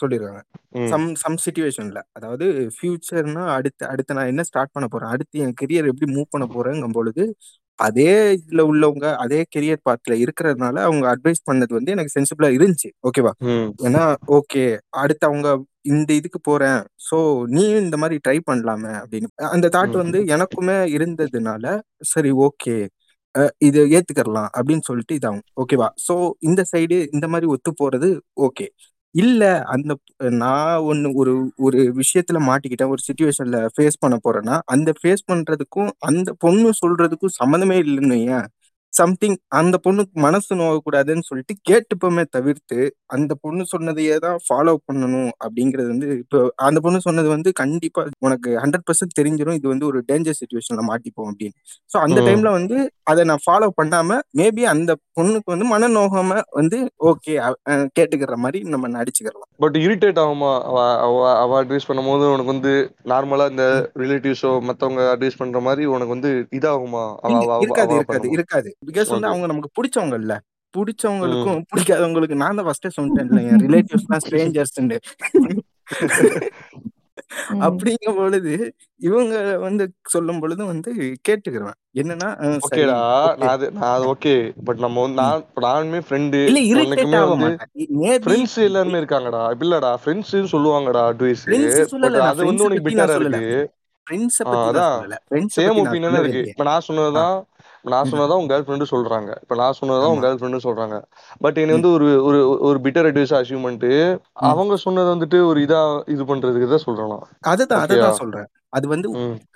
சொல்லிடுறாங்க 0.00 0.40
ம். 0.76 0.88
சம் 0.90 1.06
சம் 1.22 1.36
சுச்சுவேஷன்ல 1.44 2.00
அதாவது 2.12 2.46
ஃபியூச்சர்னா 2.76 3.44
அடுத்து 3.56 3.84
அடுத்து 3.86 4.16
நான் 4.18 4.30
என்ன 4.32 4.44
ஸ்டார்ட் 4.48 4.74
பண்ண 4.74 4.86
போறேன்? 4.88 5.12
அடுத்து 5.14 5.42
என் 5.44 5.56
கெரியர் 5.60 5.90
எப்படி 5.90 6.08
மூவ் 6.14 6.32
பண்ண 6.32 6.46
போறேங்கும் 6.54 6.96
பொழுது 6.98 7.24
அதே 7.78 8.08
இதுல 8.36 8.62
உள்ளவங்க 8.70 9.06
அதே 9.22 9.40
கெரியர் 9.54 9.84
பாத்ல 9.86 10.16
இருக்கிறதுனால 10.24 10.76
அவங்க 10.86 11.04
அட்வைஸ் 11.12 11.46
பண்ணது 11.48 11.72
வந்து 11.72 11.94
எனக்கு 11.94 12.14
சென்சிபிளா 12.16 12.48
இருந்துச்சு. 12.56 12.90
ஓகேவா? 13.08 13.32
ஏன்னா 13.86 14.02
ஓகே 14.38 14.64
அடுத்து 15.02 15.24
அவங்க 15.26 15.48
இந்த 15.92 16.10
இதுக்கு 16.14 16.40
போறேன். 16.42 16.80
சோ 17.06 17.16
நீ 17.48 17.64
இந்த 17.80 17.96
மாதிரி 18.02 18.16
ட்ரை 18.24 18.38
பண்ணலாமே 18.48 18.92
அப்படின்னு. 19.00 19.28
அந்த 19.50 19.68
தாட் 19.76 19.96
வந்து 20.02 20.18
எனக்குமே 20.34 20.78
இருந்ததுனால 20.96 21.64
சரி 22.12 22.32
ஓகே 22.46 22.76
இது 23.62 23.80
ஏத்துக்கறலாம் 23.96 24.50
அப்படின்னு 24.56 24.84
சொல்லிட்டு 24.88 25.14
இதாகும். 25.18 25.44
ஓகேவா? 25.62 25.86
சோ 26.06 26.14
இந்த 26.40 26.62
சைடு 26.72 26.96
இந்த 27.14 27.26
மாதிரி 27.28 27.46
ஒத்து 27.48 27.70
போறது 27.78 28.08
ஓகே. 28.46 28.66
இல்ல 29.14 29.42
அந்த 29.66 29.92
நான் 30.38 30.78
ஒண்ணு 30.82 31.08
ஒரு 31.14 31.32
ஒரு 31.56 31.80
விஷயத்துல 31.96 32.38
மாட்டிக்கிட்டேன். 32.48 32.88
ஒரு 32.88 33.02
சுச்சுவேஷன்ல 33.08 33.58
ஃபேஸ் 33.74 34.00
பண்ண 34.00 34.16
போறேன்னா 34.24 34.56
அந்த 34.66 34.90
ஃபேஸ் 34.98 35.24
பண்றதுக்கும் 35.32 35.90
அந்த 36.00 36.28
பொண்ணு 36.38 36.70
சொல்றதுக்கும் 36.82 37.36
சம்மந்தமே 37.40 37.76
இல்லைன்னு 37.82 38.18
ஏன் 38.28 38.46
சம்திங் 38.92 39.36
அந்த 39.58 39.76
பொண்ணுக்கு 39.84 40.14
மனசு 40.24 40.52
நோகக்கூடாதுன்னு 40.54 41.28
சொல்லிட்டு 41.28 41.54
கேட்டுப்போமே 41.68 42.24
தவிர்த்து 42.36 42.78
அந்த 43.14 43.32
பொண்ணு 43.42 43.62
சொன்னதையே 43.72 44.16
தான் 44.18 44.38
ஃபாலோ 44.46 44.74
பண்ணணும் 44.82 45.30
அப்படிங்கிறது 45.44 45.88
வந்து 45.92 46.08
இப்போ 46.22 46.38
அந்த 46.66 46.78
பொண்ணு 46.80 47.00
சொன்னது 47.00 47.28
வந்து 47.28 47.52
கண்டிப்பா 47.62 48.02
உனக்கு 48.20 48.50
ஹண்ட்ரட் 48.62 48.86
பர்சன்ட் 48.88 49.18
தெரிஞ்சிடும் 49.18 49.58
இது 49.58 49.66
வந்து 49.68 49.88
ஒரு 49.90 50.00
டேஞ்சர் 50.08 50.38
சுச்சுவேஷன்ல 50.40 50.84
மாட்டிப்போம் 50.88 51.30
அப்படின்னு. 51.32 51.56
ஸோ 51.90 51.96
அந்த 52.04 52.18
டைம்ல 52.28 52.50
வந்து 52.52 52.78
அதை 53.06 53.22
நான் 53.24 53.44
ஃபாலோ 53.44 53.68
பண்ணாம 53.78 54.18
மேபி 54.32 54.64
அந்த 54.72 54.90
பொண்ணுக்கு 55.16 55.48
வந்து 55.50 55.66
மனநோகாம 55.72 56.40
வந்து 56.52 56.78
ஓகே 57.10 57.32
கேட்டுக்கிற 57.96 58.36
மாதிரி 58.44 58.60
நம்ம 58.74 58.88
நடிச்சுக்கலாம் 58.94 59.48
பட் 59.58 59.76
இரிட்டேட் 59.82 60.20
ஆகுமா? 60.22 60.52
அவ 61.42 61.50
அட்வைஸ் 61.58 61.88
பண்ணும்போது 61.88 62.24
உனக்கு 62.32 62.52
வந்து 62.52 62.72
நார்மலா 63.12 63.46
இந்த 63.52 63.66
ரிலேட்டிவ்ஸோ 64.02 64.52
மத்தவங்க 64.68 65.02
அட்வைஸ் 65.12 65.40
பண்ற 65.40 65.60
மாதிரி 65.60 65.82
உனக்கு 65.92 66.14
வந்து 66.16 66.30
இதாகுமா? 66.58 67.04
இருக்காது 67.64 67.92
இருக்காது 67.98 68.28
இருக்காது. 68.36 68.70
பிகாஸ் 68.82 69.12
வந்து 69.12 69.28
அவங்க 69.28 69.46
நமக்கு 69.46 69.70
பிடிச்சவங்க 69.78 70.16
இல்ல. 70.22 70.34
பிடிச்சவங்களுக்கும் 70.74 71.62
பிடிக்காதவங்களுக்கு 71.70 72.36
நான் 72.42 72.58
தான் 72.58 72.66
ஃபர்ஸ்டே 72.68 72.90
சொல்லிட்டேன்ல 72.96 73.40
என் 73.48 73.62
ரிலேட்டிவ்ஸ் 73.64 74.10
தான் 74.12 74.22
ஸ்ட்ரேஞ்சர்ஸ். 74.24 74.76
அப்படிங்கும் 77.66 78.16
பொழுது 78.16 78.52
இவங்க 79.00 79.34
வந்து 79.58 79.84
சொல்லும் 80.08 80.40
பொழுது 80.40 80.62
வந்து 80.66 80.90
கேட்டுக்கிறேன் 81.28 81.76
என்னன்னா 82.00 82.28
ஓகேடா 82.58 82.96
ஓகே 83.26 83.40
நான் 83.40 83.52
அது 83.52 83.66
நான் 83.78 84.06
ஓகே 84.12 84.34
பட் 84.66 84.80
நம்ம 84.80 85.06
நான் 85.18 85.44
நானுமே 85.66 86.00
ஃப்ரெண்டு 86.06 86.40
இல்ல 86.50 86.60
இரிட்டேட் 86.72 87.16
ஆக 87.20 87.36
மாட்டேன். 87.42 87.70
ஃப்ரெண்ட்ஸ் 88.24 88.56
எல்லாருமே 88.66 89.00
இருக்காங்கடா. 89.02 89.42
இல்லடா. 89.58 89.92
ஃப்ரெண்ட்ஸ் 90.02 90.34
சொல்லுவாங்கடா 90.54 91.02
அட்வைஸ் 91.12 91.44
அது 92.30 92.42
வந்து 92.50 92.66
உனக்கு 92.68 92.86
பெட்டரா 92.88 93.16
இருக்கு. 93.20 93.46
ஃப்ரெண்ட்ஸை 94.06 94.44
பத்தி 94.44 94.70
நான் 94.76 94.94
சொல்லல. 94.94 95.16
சேம் 95.56 95.76
சொல்லவே 96.04 96.20
இருக்கு. 96.24 96.42
இப்ப 96.48 96.64
நான் 96.70 96.86
சொன்னதுதான் 96.86 97.34
நான் 97.84 98.06
ம், 98.06 98.10
சொன்னதான் 98.10 98.38
உங்க 98.38 98.54
கேர்ள் 98.54 98.66
ஃப்ரெண்டு 98.66 98.86
சொல்றாங்க. 98.90 99.30
இப்ப 99.42 99.54
நான் 99.54 99.72
சொன்னதான் 99.80 100.06
உங்க 100.06 100.26
கேர்ள் 100.26 100.40
ஃப்ரெண்டு 100.40 100.64
சொல்றாங்க. 100.64 100.96
பட் 101.40 101.58
என்னை 101.58 101.72
வந்து 101.72 101.90
ஒரு 101.90 102.22
ஒரு 102.22 102.40
ஒரு 102.60 102.78
பிட்டர் 102.80 103.06
அட்வைஸ் 103.06 103.32
ம். 104.12 104.18
அவங்க 104.36 104.76
சொன்னதை 104.76 105.14
வந்துட்டு 105.14 105.46
ஒரு 105.46 105.60
இதா 105.60 105.80
இது 106.08 106.24
பண்றதுக்கு 106.24 106.68
தான் 106.68 106.78
சொல்றேன் 106.78 107.08
நான் 107.08 107.26
அதுதான் 107.40 107.78
ஓகேயா 107.78 107.84
அதுதான் 107.86 108.12
சொல்றேன். 108.12 108.48
அது 108.72 108.88
வந்து 108.88 109.08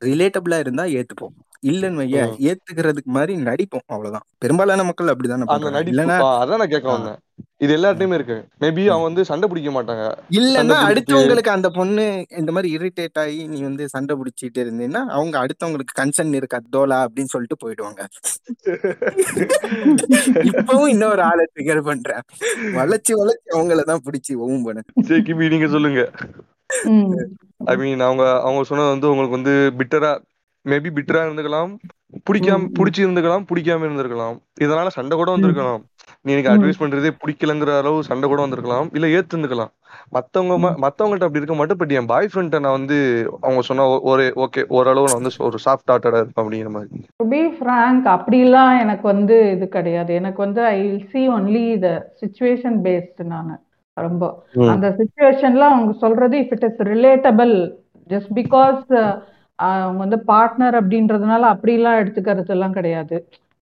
ரிலேட்டபிளா 0.02 0.58
இருந்தா 0.58 0.84
ஏத்துப்போம். 0.98 1.34
இல்லைன்னு 1.62 1.94
வைய 1.94 2.18
ஏத்துக்கிறதுக்கு 2.48 3.10
மாதிரி 3.10 3.34
நடிப்போம் 3.42 3.86
அவ்வளவுதான். 3.86 4.24
பெரும்பாலான 4.38 4.84
மக்கள் 4.84 5.12
அப்படிதானே 5.12 5.46
இல்லைன்னா 5.84 6.16
அதான் 6.40 6.58
நான் 6.58 6.68
கேட்க 6.68 6.88
ஆ, 6.88 6.92
வந்தேன். 6.92 7.18
இது 7.60 7.76
எல்லார்ட்டையுமே 7.76 8.14
இருக்கு. 8.14 8.36
மேபி. 8.60 8.82
அவன் 8.86 9.02
வந்து 9.02 9.24
சண்டை 9.24 9.48
பிடிக்க 9.48 9.70
மாட்டாங்க. 9.70 10.04
இல்லைன்னா 10.30 10.76
அடுத்தவங்களுக்கு 10.88 11.48
அந்த 11.48 11.68
பொண்ணு 11.70 12.04
இந்த 12.36 12.52
மாதிரி 12.52 12.68
இரிட்டேட் 12.76 13.18
ஆகி 13.18 13.46
நீ 13.46 13.62
வந்து 13.62 13.88
சண்டை 13.88 14.16
பிடிச்சிட்டு 14.16 14.60
இருந்தீங்கன்னா 14.64 15.02
அவங்க 15.08 15.36
அடுத்தவங்களுக்கு 15.38 16.00
கன்சர்ன் 16.00 16.34
இருக்கா 16.34 16.60
தோலா 16.70 16.98
அப்படின்னு 17.06 17.32
சொல்லிட்டு 17.34 17.60
போயிடுவாங்க. 17.64 18.02
இப்பவும் 20.50 20.88
இன்னொரு 20.88 21.22
ஆளை 21.22 21.46
ட்ரிகர் 21.54 21.82
பண்றேன். 21.82 22.22
வளைச்சு 22.74 23.14
வளைச்சு 23.14 23.48
அவங்கள 23.56 23.82
தான் 23.84 24.04
பிடிச்சி 24.06 24.34
ஓவும் 24.38 24.66
பண்ண. 24.66 24.82
நீங்க 25.50 25.68
சொல்லுங்க. 25.68 26.02
ஐ 27.66 27.76
மீன் 27.76 28.00
அவங்க 28.00 28.24
அவங்க 28.40 28.62
சொன்னது 28.64 28.88
வந்து 28.88 29.10
உங்களுக்கு 29.10 29.38
வந்து 29.38 29.54
பிட்டரா 29.78 30.12
மேபி 30.66 30.90
பிட்டரா 30.90 31.20
இருந்துக்கலாம் 31.26 31.72
பிடிக்காம 32.26 32.60
ம், 32.60 32.70
பிடிச்சி 32.78 33.00
இருந்துக்கலாம் 33.04 33.44
பிடிக்காம 33.50 33.84
இருந்திருக்கலாம். 33.86 34.36
இதனால 34.60 34.86
சண்டை 34.88 35.16
கூட 35.16 35.30
வந்திருக்கலாம். 35.30 35.82
நீ 36.24 36.32
எனக்கு 36.32 36.52
அட்வைஸ் 36.52 36.80
பண்றதே 36.80 37.10
பிடிக்கலங்கிற 37.22 37.70
அளவு 37.78 38.02
சண்டை 38.02 38.28
கூட 38.28 38.40
வந்திருக்கலாம். 38.40 38.90
இல்ல 38.94 39.06
ஏத்து 39.06 39.34
இருந்துக்கலாம் 39.34 39.72
மத்தவங்க. 40.12 40.54
மத்தவங்கள்ட்ட 40.84 41.28
அப்படி 41.28 41.40
இருக்க 41.42 41.54
மாட்டேன். 41.54 41.76
பட் 41.76 41.90
என் 41.90 42.06
பாய் 42.06 42.30
ஃப்ரெண்ட்ட 42.32 42.58
நான் 42.58 42.76
வந்து 42.78 42.98
அவங்க 43.40 43.62
சொன்ன 43.62 43.86
ஒரு 44.04 44.24
ஓகே 44.36 44.64
ஓரளவு 44.68 45.06
நான் 45.06 45.20
வந்து 45.20 45.32
ஒரு 45.38 45.58
சாஃப்ட் 45.64 45.92
ஹார்ட்டடா 45.92 46.20
இருப்பேன் 46.20 46.44
அப்படிங்கிற 46.44 46.70
மாதிரி. 46.70 47.02
டு 47.16 47.28
பி 47.28 47.42
ஃப்ராங்க் 47.58 48.08
அப்படிலாம் 48.16 48.80
எனக்கு 48.80 49.06
வந்து 49.06 49.50
இது 49.50 49.68
கிடையாது. 49.68 50.14
எனக்கு 50.14 50.42
வந்து 50.42 50.64
I 50.74 50.80
see 51.12 51.28
only 51.28 51.66
the 51.78 51.90
situation 52.22 52.78
based 52.82 53.26
நான். 53.26 53.54
ரொம்ப. 53.96 54.24
அந்த 54.72 54.86
சுச்சுவேஷன்ல 54.98 55.66
அவங்க 55.70 55.92
சொல்றது 56.04 56.36
if 56.42 56.54
it 56.56 56.66
is 56.68 56.82
relatable 56.92 57.54
just 58.10 58.32
because 58.40 58.82
அவங்க 59.58 59.98
வந்து 60.04 60.18
பார்ட்னர் 60.30 60.76
அப்படின்றதுனால 60.80 61.42
அப்படிலாம் 61.54 62.00
எடுத்துக்கிறது 62.00 62.54
எல்லாம் 62.56 62.76
கிடையாது. 62.78 63.16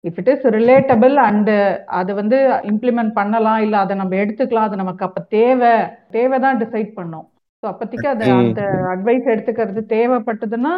If 0.04 0.18
it 0.22 0.32
is 0.32 0.46
relatable 0.56 1.16
and 1.26 1.52
அது 2.00 2.12
வந்து 2.22 2.38
இம்ப்ளிமெண்ட் 2.72 3.14
பண்ணலாம் 3.20 3.62
இல்லை 3.66 3.78
அதை 3.84 3.94
நம்ம 4.02 4.16
எடுத்துக்கலாம் 4.24 4.68
அது 4.70 4.82
நமக்கு 4.82 5.06
அப்போ 5.08 5.22
தேவை. 5.36 5.74
தேவை 6.12 6.40
தான் 6.46 6.60
டிசைட் 6.64 6.92
பண்ணோம். 6.98 7.28
ஸோ 7.64 7.68
அப்போதைக்கு 7.72 8.08
அது 8.14 8.26
அந்த 8.40 8.62
அட்வைஸ் 8.94 9.32
எடுத்துக்கிறது 9.34 9.82
தேவைப்பட்டதுன்னா 9.94 10.74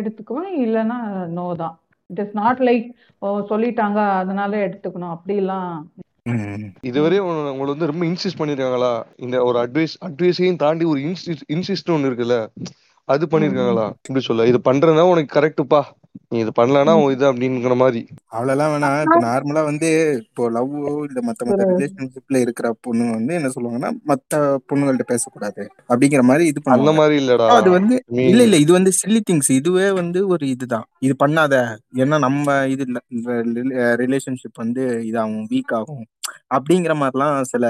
எடுத்துக்குவேன். 0.00 0.52
இல்லைன்னா 0.66 0.98
நோ 1.38 1.46
தான். 1.62 1.74
It 2.10 2.22
is 2.24 2.36
not 2.42 2.60
like 2.68 2.86
oh 3.22 3.32
சொல்லிட்டாங்க 3.50 3.98
அதனால 4.20 4.52
எடுத்துக்கணும். 4.66 5.14
அப்படிலாம் 5.16 5.72
இதுவரையும் 6.82 7.28
உங்களை 7.50 7.64
வந்து 7.64 7.86
ரொம்ப 7.86 8.04
இன்சிஸ்ட் 8.06 8.38
பண்ணிருக்காங்களா? 8.38 9.02
இந்த 9.16 9.42
ஒரு 9.42 9.58
அட்வைஸ் 9.58 9.94
அட்வைஸையும் 10.04 10.56
தாண்டி 10.56 10.84
ஒரு 10.84 11.00
இன்சிஸ்ட் 11.00 11.44
இன்சிஸ்ட் 11.48 11.90
ஒன்று 11.90 12.10
இருக்குல்ல? 12.10 12.48
அது 13.10 13.24
பண்ணிருக்காங்களா? 13.32 13.86
இப்படி 14.06 14.22
சொல்ல. 14.26 14.46
இது 14.50 14.58
பண்றதுனா 14.68 15.04
உனக்கு 15.12 15.32
கரெக்டுப்பா 15.36 15.80
நீ 16.32 16.38
இது. 16.42 16.52
உன் 17.00 17.12
இது 17.14 17.24
அப்படிங்கிற 17.28 17.74
மாதிரி. 17.82 18.00
அவ்வளவுலாம் 18.34 18.72
வேணாம். 18.74 18.96
இப்போ 19.04 19.18
நார்மலா 19.26 19.62
வந்து 19.68 19.88
இப்போ 20.22 20.44
லவ்வோ 20.56 20.92
இல்ல 21.08 21.18
மத்த 21.28 21.46
மத்த 21.48 21.66
ரிலேஷன்ஷிப்ல 21.70 22.40
இருக்கிற 22.44 22.68
பொண்ணுங்க 22.86 23.12
வந்து 23.16 23.34
என்ன 23.38 23.50
சொல்லுவாங்கன்னா 23.54 23.90
மத்த 24.10 24.40
பொண்ணுங்கள்ட்ட 24.68 25.06
பேசக்கூடாது. 25.12 25.62
அப்படிங்கிற 25.90 26.22
மாதிரி 26.30 26.44
இது 26.50 26.58
அந்த 26.58 26.66
பண்ணுவாங்க 26.68 26.94
மாதிரி 27.00 27.16
இல்லடா. 27.22 27.48
அது 27.58 27.70
வந்து 27.78 27.96
இல்ல 28.28 28.40
இல்ல. 28.48 28.58
இது 28.64 28.72
வந்து 28.78 28.92
சில்லி 29.00 29.20
திங்ஸ் 29.30 29.50
இதுவே 29.58 29.88
வந்து 30.00 30.22
ஒரு 30.34 30.46
இதுதான். 30.54 30.86
இது 31.06 31.16
பண்ணாத. 31.24 31.54
ஏன்னா 32.02 32.18
நம்ம 32.26 32.46
இது 32.74 32.86
ரிலேஷன்ஷிப் 34.04 34.62
வந்து 34.64 34.84
இதாகும் 35.10 35.46
வீக் 35.52 35.74
ஆகும். 35.80 36.04
அப்படிங்கிற 36.56 36.94
மாதிரிலாம் 37.02 37.38
சில 37.52 37.64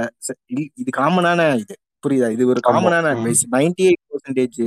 இது 0.82 0.90
காமனான 1.00 1.40
இது. 1.62 1.74
புரியுதா? 2.02 2.28
இது 2.36 2.44
ஒரு 2.52 2.60
காமனான 2.66 3.10
அட்வைஸ் 3.14 3.42
நைன்டி 3.54 3.84
எயிட் 3.88 4.04
பர்சன்டேஜ் 4.12 4.58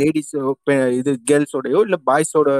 லேடிஸோ 0.00 0.42
இது 1.00 1.12
கேர்ள்ஸோடயோ 1.30 1.80
இல்ல 1.86 1.98
பாய்ஸோட 2.10 2.50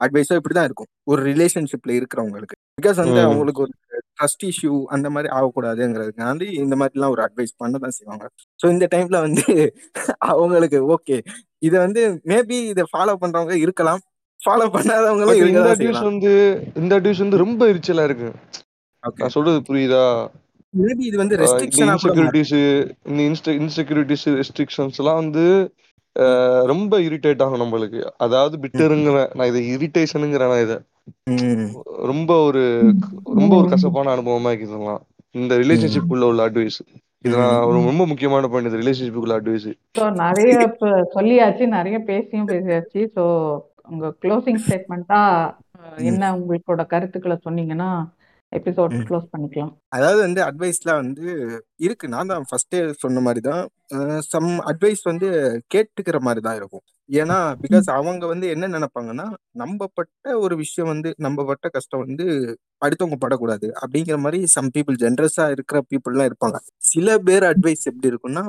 அட்வைஸோ 0.00 0.36
இப்படிதான் 0.38 0.68
இருக்கும். 0.68 0.90
ஒரு 1.10 1.20
ரிலேஷன்ஷிப்ல 1.30 1.92
இருக்கிறவங்களுக்கு. 1.98 2.56
பிகாஸ் 2.78 2.98
வந்து 3.02 3.20
அவங்களுக்கு 3.20 3.62
ஒரு 3.64 3.72
ட்ரஸ்ட் 4.18 4.44
இஷ்யூ 4.50 4.72
அந்த 4.94 5.08
மாதிரி 5.10 5.28
ஆகக்கூடாதுங்கிறதுக்காண்டி 5.36 6.48
இந்த 6.62 6.74
மாதிரிலாம் 6.80 7.14
ஒரு 7.14 7.22
அட்வைஸ் 7.26 7.54
பண்ண 7.62 7.78
தான் 7.78 7.96
செய்வாங்க. 7.98 8.24
ஸோ 8.60 8.66
இந்த 8.74 8.86
டைம்ல 8.94 9.20
வந்து 9.26 9.44
அவங்களுக்கு 10.32 10.80
ஓகே 10.96 11.16
இதை 11.62 11.76
வந்து 11.78 12.02
மேபி 12.32 12.58
இதை 12.72 12.84
ஃபாலோ 12.92 13.14
பண்றவங்க 13.22 13.56
இருக்கலாம். 13.64 14.02
ஃபாலோ 14.40 14.66
பண்ணாதவங்களும் 14.74 15.40
இந்த 15.42 15.74
செய்யலாம். 15.74 16.08
வந்து 16.10 16.32
இந்த 16.74 16.92
அட்வைஸ் 16.98 17.24
வந்து 17.24 17.42
ரொம்ப 17.44 17.68
எரிச்சலா 17.72 18.04
இருக்கு. 18.08 18.30
நான் 19.02 19.34
சொல்றது 19.36 19.60
புரியுதா? 19.68 20.04
மேபி 20.74 21.04
இது 21.04 21.16
வந்து 21.16 21.36
ரெஸ்ட்ரிக்ஷனா 21.36 21.94
இன்செக்யூரிட்டிஸ் 21.94 22.54
இந்த 23.08 23.20
இன்ஸ்ட 23.28 23.54
இன்செக்யூரிட்டிஸ் 23.60 24.26
ரெஸ்ட்ரிக்ஷன்ஸ் 24.38 25.00
எல்லாம் 25.02 25.20
வந்து 25.22 25.44
ஆஹ் 26.16 26.64
ரொம்ப 26.66 26.98
இரிட்டேட் 27.00 27.42
ஆகும் 27.42 27.62
நம்மளுக்கு. 27.62 28.00
அதாவது 28.16 28.56
பிட்டருங்கிறேன் 28.58 29.32
நான் 29.34 29.48
இதை 29.48 29.62
இரிட்டேஷனுங்கிறேன் 29.70 30.52
நான் 30.52 30.64
இதை. 30.64 30.76
ரொம்ப 32.10 32.30
ஒரு 32.42 32.62
ரொம்ப 33.34 33.52
ஒரு 33.56 33.68
கசப்பான 33.72 34.12
அனுபவமா 34.14 34.52
இதெல்லாம். 34.58 35.00
இந்த 35.34 35.54
ரிலேஷன்ஷிப் 35.58 36.12
உள்ள 36.14 36.24
உள்ள 36.26 36.42
அட்வைஸ் 36.48 36.78
இது 37.24 37.34
நான் 37.36 37.54
ம். 37.54 37.64
ஒரு 37.66 37.76
ரொம்ப 37.82 38.04
முக்கியமான 38.06 38.48
பாயிண்ட் 38.48 38.68
இந்த 38.68 38.80
ரிலேஷன்ஷிப் 38.82 39.20
உள்ள 39.20 39.34
அட்வைஸ் 39.38 39.68
ஸோ 39.98 40.04
நிறைய 40.20 40.54
சொல்லியாச்சு 41.14 41.66
நிறைய 41.68 41.98
பேசியும் 42.10 42.48
பேசியாச்சு. 42.48 43.00
ஸோ 43.16 43.24
உங்க 43.88 44.08
க்ளோசிங் 44.22 44.60
ஸ்டேட்மெண்ட்டா 44.64 45.20
என்ன 46.04 46.30
உங்களோட 46.36 46.84
கருத்துக்களை 46.86 47.36
சொன்னீங்கன்னா 47.44 47.88
எபிசோட். 48.54 48.94
க்ளோஸ் 49.06 49.26
பண்ணிக்கலாம். 49.32 49.72
அதாவது 49.92 50.20
வந்து 50.20 50.40
அட்வைஸ்லாம் 50.44 51.00
வந்து 51.02 51.26
இருக்கு. 51.78 52.06
நான் 52.08 52.30
தான் 52.32 52.44
ஃபர்ஸ்டே 52.48 52.80
சொன்ன 53.02 53.20
மாதிரி 53.20 53.40
தான் 53.48 53.62
சம் 54.28 54.50
அட்வைஸ் 54.70 55.02
வந்து 55.10 55.28
கேட்டுக்கிற 55.74 56.18
மாதிரி 56.20 56.40
தான் 56.40 56.58
இருக்கும். 56.60 56.84
ஏன்னா 57.10 57.38
பிகாஸ் 57.62 57.88
அவங்க 57.94 58.24
வந்து 58.26 58.46
என்ன 58.54 58.68
நினைப்பாங்கன்னா 58.74 59.26
நம்ம 59.62 59.88
பட்ட 59.94 60.12
ஒரு 60.44 60.54
விஷயம் 60.56 60.90
வந்து 60.92 61.10
நம்ம 61.18 61.44
பட்ட 61.44 61.66
கஷ்டம் 61.70 62.04
வந்து 62.04 62.26
அடுத்தவங்க 62.82 63.18
படக்கூடாது. 63.18 63.68
அப்படிங்கிற 63.82 64.18
மாதிரி 64.20 64.40
சம் 64.54 64.70
பீப்புள் 64.76 65.00
ஜென்ரஸா 65.02 65.46
இருக்கிற 65.56 65.80
பீப்புள்லாம் 65.90 66.28
இருப்பாங்க. 66.30 66.58
சில 66.90 67.08
பேர் 67.26 67.46
அட்வைஸ் 67.50 67.84
எப்படி 67.90 68.10
இருக்கும்னா 68.12 68.44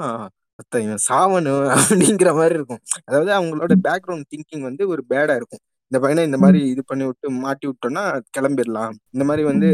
"அத்த, 0.59 0.79
இவன் 0.83 1.03
சாவணும் 1.09 1.65
அப்படிங்கிற 1.75 2.29
மாதிரி 2.35 2.55
இருக்கும். 2.55 2.81
அதாவது 3.07 3.31
அவங்களோட 3.37 3.73
பேக்ரவுண்ட் 3.85 4.29
திங்கிங் 4.31 4.63
வந்து 4.63 4.83
ஒரு 4.87 5.03
பேடா 5.09 5.35
இருக்கும். 5.35 5.63
இந்த 5.95 6.03
பையனை 6.03 6.23
இந்த 6.27 6.37
மாதிரி 6.43 6.59
இது 6.71 6.81
பண்ணி 6.87 7.03
விட்டு 7.07 7.27
மாட்டி 7.43 7.65
விட்டோம்னா 7.69 8.01
கிளம்பிடலாம். 8.37 8.95
இந்த 9.15 9.23
மாதிரி 9.29 9.43
வந்து 9.49 9.69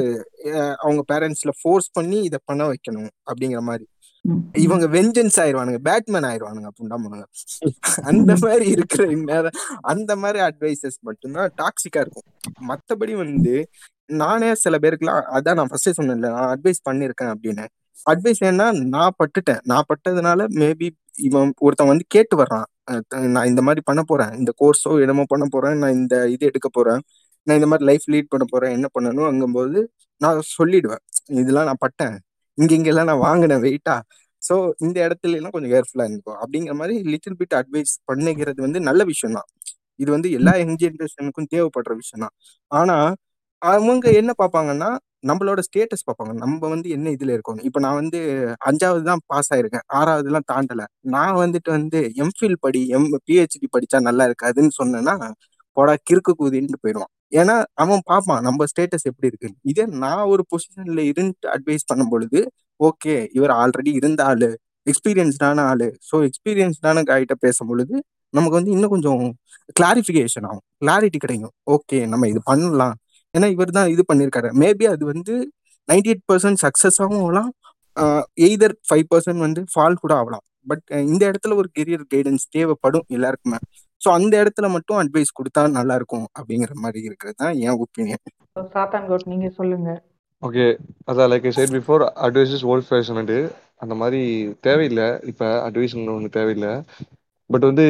அவங்க 0.84 1.02
பேரண்ட்ஸ்ல 1.12 1.52
ஃபோர்ஸ் 1.60 1.88
பண்ணி 1.94 2.18
இதை 2.28 2.40
பண்ண 2.50 2.64
வைக்கணும் 2.72 3.10
அப்படிங்கிற 3.30 3.62
மாதிரி. 3.70 3.86
இவங்க 4.66 4.86
வெஞ்சன்ஸ் 4.96 5.38
ஆயிடுவானுங்க 5.44 5.80
பேட்மேன் 5.88 6.28
ஆயிடுவானுங்க 6.30 6.70
புண்டாமனுங்க 6.80 7.26
அந்த 8.12 8.32
மாதிரி 8.44 8.66
இருக்கிற 8.76 9.06
நேரம் 9.32 9.58
அந்த 9.94 10.12
மாதிரி 10.24 10.40
அட்வைசஸ் 10.50 11.00
மட்டும்தான் 11.10 11.50
டாக்ஸிக்கா 11.62 12.02
இருக்கும். 12.06 12.28
மத்தபடி 12.70 13.16
வந்து 13.24 13.56
நானே 14.22 14.52
சில 14.66 14.78
பேருக்குலாம் 14.86 15.24
அதான் 15.38 15.60
நான் 15.62 15.72
ஃபர்ஸ்டே 15.74 15.94
சொன்னேன்ல 16.00 16.32
நான் 16.38 16.52
அட்வைஸ் 16.56 16.86
பண்ணியிருக்கேன் 16.90 17.34
அப்படின்னு. 17.36 17.66
அட்வைஸ் 18.14 18.44
ஏன்னா 18.52 18.68
நான் 18.96 19.18
பட்டுட்டேன். 19.24 19.64
நான் 19.74 19.90
பட்டதுனால 19.92 20.50
மேபி 20.62 20.90
இவன் 21.30 21.52
ஒருத்தன் 21.68 21.92
வந்து 21.94 22.08
கேட்டு 22.18 22.38
வர்றான். 22.44 22.68
நான் 23.36 23.50
இந்த 23.52 23.62
மாதிரி 23.62 23.82
பண்ண 23.86 24.02
போறேன். 24.04 24.34
இந்த 24.40 24.52
கோர்ஸோ 24.62 24.92
என்னமோ 25.04 25.24
பண்ண 25.30 25.46
போறேன். 25.54 25.78
நான் 25.82 25.96
இந்த 26.00 26.16
இது 26.28 26.44
எடுக்க 26.52 26.68
போறேன். 26.70 27.02
நான் 27.48 27.58
இந்த 27.60 27.68
மாதிரி 27.72 27.86
லைஃப் 27.90 28.08
லீட் 28.14 28.32
பண்ண 28.34 28.46
போறேன். 28.54 28.74
என்ன 28.78 28.88
பண்ணணும் 28.96 29.30
அங்கும்போது 29.32 29.80
நான் 30.22 30.40
சொல்லிடுவேன். 30.58 31.04
இதெல்லாம் 31.42 31.70
நான் 31.70 31.82
பட்டேன். 31.86 32.16
இங்க 32.58 32.72
இங்கெல்லாம் 32.80 33.10
நான் 33.12 33.24
வாங்கினேன். 33.28 33.64
வெயிட்டா 33.68 33.96
ஸோ 34.42 34.56
இந்த 34.80 34.98
இடத்துல 35.08 35.38
எல்லாம் 35.40 35.54
கொஞ்சம் 35.56 35.74
கேர்ஃபுல்லா 35.74 36.06
இருந்துக்கும் 36.08 36.40
அப்படிங்கிற 36.44 36.74
மாதிரி 36.80 36.96
லிட்டில் 37.14 37.38
பிட் 37.42 37.56
அட்வைஸ் 37.60 37.94
பண்ணிக்கிறது 38.10 38.60
வந்து 38.66 38.80
நல்ல 38.90 39.02
விஷயம் 39.12 39.36
தான். 39.38 39.50
இது 40.00 40.10
வந்து 40.16 40.30
எல்லா 40.38 40.54
யங் 40.62 40.78
ஜென்ரேஷனுக்கும் 40.84 41.50
தேவைப்படுற 41.54 41.94
விஷயம் 42.02 42.24
தான். 42.26 42.36
ஆனா 42.72 42.96
அவங்க 43.62 44.06
என்ன 44.22 44.32
பார்ப்பாங்கன்னா 44.42 44.90
நம்மளோட 45.24 45.60
ஸ்டேட்டஸ் 45.68 46.06
பார்ப்பாங்க. 46.08 46.34
நம்ம 46.44 46.62
வந்து 46.74 46.88
என்ன 46.96 47.08
இதுல 47.16 47.32
இருக்கணும் 47.38 47.66
இப்போ 47.70 47.80
நான் 47.86 47.98
வந்து 48.02 48.20
அஞ்சாவது 48.70 49.04
தான் 49.10 49.24
பாஸ் 49.32 49.52
ஆயிருக்கேன். 49.56 49.86
ஆறாவதுலாம் 50.00 50.48
தாண்டல. 50.52 50.84
நான் 51.16 51.36
வந்துட்டு 51.44 51.70
வந்து 51.78 52.00
எம்ஃபில் 52.24 52.58
படி 52.66 52.82
எம் 52.98 53.10
பிஹெச்டி 53.28 53.68
படிச்சா 53.76 54.00
நல்லா 54.10 54.26
இருக்காதுன்னு 54.30 54.74
சொன்னேன்னா 54.82 55.16
போடா 55.78 55.94
கிறுக்கு 56.10 56.32
கூதின்ட்டு 56.40 56.82
போயிடுவான் 56.84 57.12
ஏன்னா 57.40 57.56
அவன் 57.84 58.02
பார்ப்பான் 58.10 58.42
நம்ம 58.48 58.66
ஸ்டேட்டஸ் 58.72 59.06
எப்படி 59.12 59.30
இருக்கு 59.32 59.50
இதே 59.72 59.84
நான் 60.04 60.24
ஒரு 60.34 60.44
பொசிஷன்ல 60.52 61.02
இருந்து 61.12 61.48
அட்வைஸ் 61.56 61.88
பண்ணும் 61.92 62.12
பொழுது 62.14 62.40
ஓகே 62.80 63.14
இவர் 63.38 63.54
ஆல்ரெடி 63.62 63.92
இருந்த 64.00 64.22
ஆளு. 64.30 64.50
எக்ஸ்பீரியன்ஸ்டான 64.88 65.64
ஆளு. 65.72 65.88
ஸோ 66.10 66.16
எக்ஸ்பீரியன்ஸ்டான 66.28 67.04
காய்கிட்ட 67.10 67.36
பேசும் 67.46 67.70
பொழுது 67.72 67.96
நமக்கு 68.34 68.58
வந்து 68.60 68.72
இன்னும் 68.76 68.94
கொஞ்சம் 68.96 69.24
கிளாரிஃபிகேஷன் 69.80 70.46
ஆகும். 70.50 70.64
கிளாரிட்டி 70.84 71.20
கிடைக்கும். 71.26 71.54
ஓகே 71.76 71.98
நம்ம 72.12 72.28
இது 72.32 72.42
பண்ணலாம். 72.50 72.96
ஏன்னா 73.38 73.48
இவர் 73.56 73.76
தான் 73.78 73.92
இது 73.94 74.04
பண்ணியிருக்காரு 74.10 74.50
மேபி 74.62 74.86
அது 74.94 75.04
வந்து 75.12 75.34
நைன்டி 75.90 76.10
எயிட் 76.12 76.26
பர்சன்ட் 76.32 76.62
சக்ஸஸாகவும் 76.64 77.24
ஆகலாம். 77.26 77.50
எய்தர் 78.48 78.76
ஃபைவ் 78.88 79.06
பர்சன்ட் 79.12 79.44
வந்து 79.46 79.62
ஃபால் 79.72 80.02
கூட 80.04 80.14
ஆகலாம். 80.22 80.44
பட் 80.70 80.84
இந்த 81.12 81.24
இடத்துல 81.30 81.56
ஒரு 81.62 81.70
கெரியர் 81.78 82.06
கைடன்ஸ் 82.14 82.46
தேவைப்படும் 82.56 83.06
எல்லாருக்குமே. 83.16 83.60
ஸோ 84.02 84.10
அந்த 84.18 84.34
இடத்துல 84.44 84.68
மட்டும் 84.76 85.00
அட்வைஸ் 85.02 85.38
கொடுத்தா 85.40 85.62
நல்லா 85.80 85.96
இருக்கும் 86.00 86.28
அப்படிங்கிற 86.38 86.76
மாதிரி 86.84 87.02
இருக்கிறது 87.10 87.38
தான் 87.42 87.56
என் 87.66 87.82
ஒப்பீனியன் 87.86 88.24
சாத்தான் 88.76 89.06
கோட் 89.10 89.28
நீங்க 89.34 89.50
சொல்லுங்க. 89.60 89.92
ஓகே 90.48 90.66
அதான் 91.10 91.30
like 91.32 91.50
said 91.58 91.76
before 91.78 92.04
advice 92.28 92.54
is 92.58 92.66
old 92.72 92.88
fashioned 92.90 93.38
அந்த 93.84 93.94
மாதிரி 94.02 94.22
தேவையில்லை. 94.68 95.08
இப்போ 95.32 95.48
அட்வைஸ் 95.68 95.96
ஒன்று 96.16 96.32
தேவையில்லை. 96.40 96.74
பட் 97.50 97.68
வந்து 97.70 97.86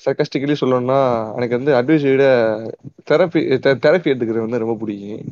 சர்க்கஸ்டிக்கலி 0.00 0.54
சொல்லணும்னா 0.60 0.98
எனக்கு 1.36 1.58
வந்து 1.58 1.72
அட்வைஸ் 1.78 2.06
விட 2.10 2.24
தெரப்பி 3.10 3.40
தெரப்பி 3.84 4.10
எடுத்துக்கிறது 4.10 4.46
வந்து 4.46 4.62
ரொம்ப 4.62 4.74
பிடிக்கும். 4.80 5.24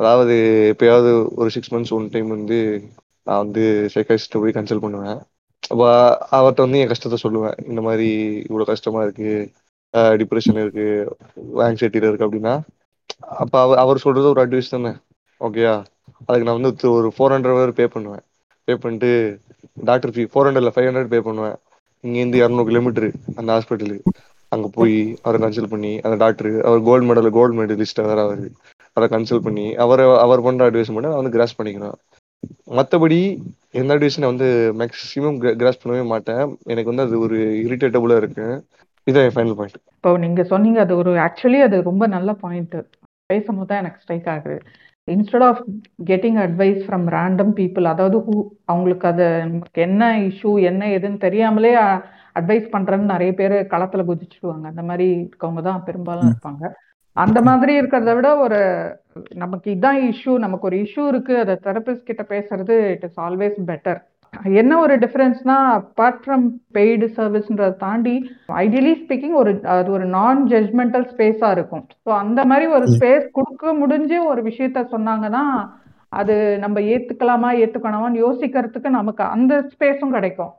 அதாவது 0.00 0.34
எப்பயாவது 0.72 1.10
ஒரு 1.40 1.50
சிக்ஸ் 1.56 1.72
மந்த்ஸ் 1.74 1.94
ஒன் 1.96 2.12
டைம் 2.14 2.28
வந்து 2.36 2.58
நான் 3.26 3.42
வந்து 3.44 3.62
சைக்காஸ்ட்டை 3.94 4.40
போய் 4.42 4.56
கன்சல்ட் 4.58 4.84
பண்ணுவேன். 4.86 5.18
அப்போ 5.72 5.86
அவர்கிட்ட 6.38 6.66
வந்து 6.66 6.80
என் 6.82 6.92
கஷ்டத்தை 6.92 7.18
சொல்லுவேன். 7.24 7.56
இந்த 7.70 7.80
மாதிரி 7.88 8.08
இவ்வளோ 8.48 8.66
கஷ்டமா 8.72 9.00
இருக்கு 9.06 9.30
டிப்ரெஷன் 10.20 10.60
இருக்கு 10.62 10.86
ஆங்ஸைட்டியில் 11.66 12.08
இருக்கு 12.10 12.26
அப்படின்னா 12.28 12.54
அப்போ 13.42 13.56
அவர் 13.64 13.80
அவர் 13.82 14.02
சொல்றது 14.04 14.32
ஒரு 14.32 14.42
அட்வைஸ் 14.44 14.74
தானே. 14.74 14.92
ஓகேயா 15.40 15.74
அதுக்கு 16.26 16.46
நான் 16.48 16.58
வந்து 16.60 16.90
ஒரு 16.98 17.08
ஃபோர் 17.16 17.34
ஹண்ட்ரட் 17.34 17.78
பே 17.78 17.86
பண்ணுவேன். 17.94 18.24
பே 18.68 18.74
பண்ணிட்டு 18.82 19.10
டாக்டர் 19.88 20.12
ஃபீ 20.14 20.22
ஃபோர் 20.32 20.46
ஹண்ட்ரட்ல 20.48 20.72
ஃபைவ் 20.74 20.88
ஹண்ட்ரட் 20.88 21.12
பே 21.14 21.20
பண்ணுவேன். 21.28 21.56
இங்கேருந்து 22.04 22.40
இரநூறு 22.42 22.68
கிலோமீட்டர் 22.70 23.08
அந்த 23.38 23.48
ஹாஸ்பிட்டலுக்கு 23.54 24.12
அங்கே 24.52 24.68
போய் 24.78 24.96
அவரை 25.24 25.38
கன்சல்ட் 25.44 25.72
பண்ணி 25.74 25.92
அந்த 26.06 26.16
டாக்டர் 26.24 26.50
அவர் 26.68 26.86
கோல்டு 26.88 27.08
மெடல் 27.08 27.30
கோல்டு 27.36 27.58
மெடலிஸ்ட் 27.60 28.02
வேற 28.10 28.20
அவர். 28.26 28.44
அவரை 28.96 29.08
கன்சல்ட் 29.14 29.46
பண்ணி 29.46 29.66
அவரை 29.84 30.04
அவர் 30.24 30.44
பண்ணுற 30.46 30.68
அட்வைஸ் 30.68 30.92
மட்டும் 30.94 31.12
நான் 31.12 31.20
வந்து 31.22 31.34
கிராஸ் 31.36 31.58
பண்ணிக்கிறேன் 31.58 31.96
மற்றபடி 32.78 33.18
எந்த 33.80 33.94
அட்வைஸ் 33.94 34.18
நான் 34.20 34.32
வந்து 34.32 34.48
மேக்ஸிமம் 34.80 35.38
கிராஸ் 35.60 35.80
பண்ணவே 35.82 36.02
மாட்டேன். 36.12 36.42
எனக்கு 36.72 36.90
வந்து 36.92 37.06
அது 37.06 37.16
ஒரு 37.26 37.38
இரிட்டேட்டபுளாக 37.66 38.22
இருக்கு. 38.22 38.46
இதான் 39.06 39.26
என் 39.26 39.36
ஃபைனல் 39.36 39.56
பாயிண்ட் 39.58 39.78
இப்போ 39.96 40.10
நீங்க 40.24 40.42
சொன்னீங்க 40.52 40.78
அது 40.84 40.94
ஒரு 41.02 41.12
ஆக்சுவலி 41.26 41.60
அது 41.66 41.76
ரொம்ப 41.90 42.04
நல்ல 42.16 42.30
பாயிண்ட் 42.44 42.76
பேசும்போது 43.30 43.68
தான் 43.70 43.80
எனக்கு 43.82 44.02
ஸ்ட்ரைக் 44.02 44.28
ஆகுது. 44.34 44.56
Instead 45.08 45.44
of 45.48 45.60
getting 46.10 46.38
advice 46.44 46.80
from 46.86 47.04
random 47.16 47.52
people 47.58 47.86
அதாவது 47.90 48.16
who 48.24 48.36
அவங்களுக்கு 48.64 49.06
அது 49.10 49.26
நமக்கு 49.50 49.80
என்ன 49.82 50.08
இஷ்யூ 50.28 50.52
என்ன 50.70 50.88
எதுன்னு 50.96 51.18
தெரியாமலே 51.26 51.70
அட்வைஸ் 52.38 52.66
பண்றேன்னு 52.74 53.12
நிறைய 53.12 53.32
பேர் 53.40 53.54
களத்துல 53.74 54.04
குதிச்சுடுவாங்க. 54.08 54.64
அந்த 54.72 54.82
மாதிரி 54.82 55.06
இருக்கவங்க 55.18 55.62
தான் 55.68 55.84
பெரும்பாலும் 55.84 56.28
இருப்பாங்க. 56.30 56.64
அந்த 57.16 57.38
மாதிரி 57.42 57.72
இருக்கிறத 57.80 58.14
விட 58.16 58.30
ஒரு 58.36 58.58
நமக்கு 59.34 59.68
இதான் 59.76 60.00
இஷ்யூ 60.10 60.32
நமக்கு 60.44 60.68
ஒரு 60.70 60.78
இஷ்யூ 60.84 61.04
இருக்கு. 61.12 61.34
அதை 61.44 61.54
தெரபிஸ்ட் 61.68 62.08
கிட்ட 62.10 62.22
பேசுறது 62.34 62.74
இட் 62.94 63.06
இஸ் 63.08 63.20
ஆல்வேஸ் 63.26 63.58
பெட்டர் 63.70 64.00
என்ன 64.60 64.78
ஒரு 64.78 64.94
டிஃபரன்ஸ்னா 64.98 65.56
அப்பார்ட் 65.78 66.20
ஃப்ரம் 66.24 66.44
பெய்டு 66.74 67.06
சர்வீஸ்ன்றதை 67.16 67.76
தாண்டி 67.76 68.14
ஐடியலி 68.48 68.92
ஸ்பீக்கிங் 69.02 69.34
ஒரு 69.34 69.52
அது 69.76 69.90
ஒரு 69.90 70.04
நான் 70.04 70.46
ஜட்மெண்டல் 70.46 71.06
ஸ்பேஸா 71.12 71.50
இருக்கும். 71.50 71.84
ஸோ 72.04 72.10
அந்த 72.24 72.44
மாதிரி 72.44 72.66
ஒரு 72.66 72.86
ஸ்பேஸ் 72.86 73.26
கொடுக்க 73.32 73.74
முடிஞ்சு 73.74 74.18
ஒரு 74.26 74.42
விஷயத்த 74.42 74.84
சொன்னாங்கன்னா 74.94 75.44
அது 76.20 76.34
நம்ம 76.64 76.80
ஏத்துக்கலாமா 76.92 77.48
ஏத்துக்கணுமான்னு 77.62 78.22
யோசிக்கிறதுக்கு 78.24 78.90
நமக்கு 78.98 79.22
அந்த 79.34 79.52
ஸ்பேஸும் 79.72 80.14
கிடைக்கும். 80.16 80.52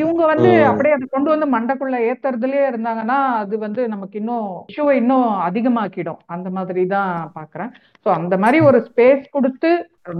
இவங்க 0.00 0.22
வந்து. 0.32 0.50
அப்படியே 0.70 0.94
அதை 0.96 1.06
கொண்டு 1.14 1.28
வந்து 1.34 1.48
மண்டைக்குள்ள 1.54 1.96
ஏத்துறதுலயே 2.10 2.64
இருந்தாங்கன்னா 2.70 3.18
அது 3.42 3.54
வந்து 3.66 3.82
நமக்கு 3.94 4.18
இன்னும் 4.22 4.50
இஷ்யூவை 4.72 4.94
இன்னும் 5.02 5.30
அதிகமாக்கிடும். 5.48 6.20
அந்த 6.34 6.50
மாதிரி 6.58 6.84
தான் 6.96 7.12
பாக்குறேன். 7.38 7.72
ஸோ 8.06 8.10
அந்த 8.18 8.36
மாதிரி 8.44 8.60
ஒரு 8.68 8.80
ஸ்பேஸ் 8.88 9.24
கொடுத்து 9.36 9.72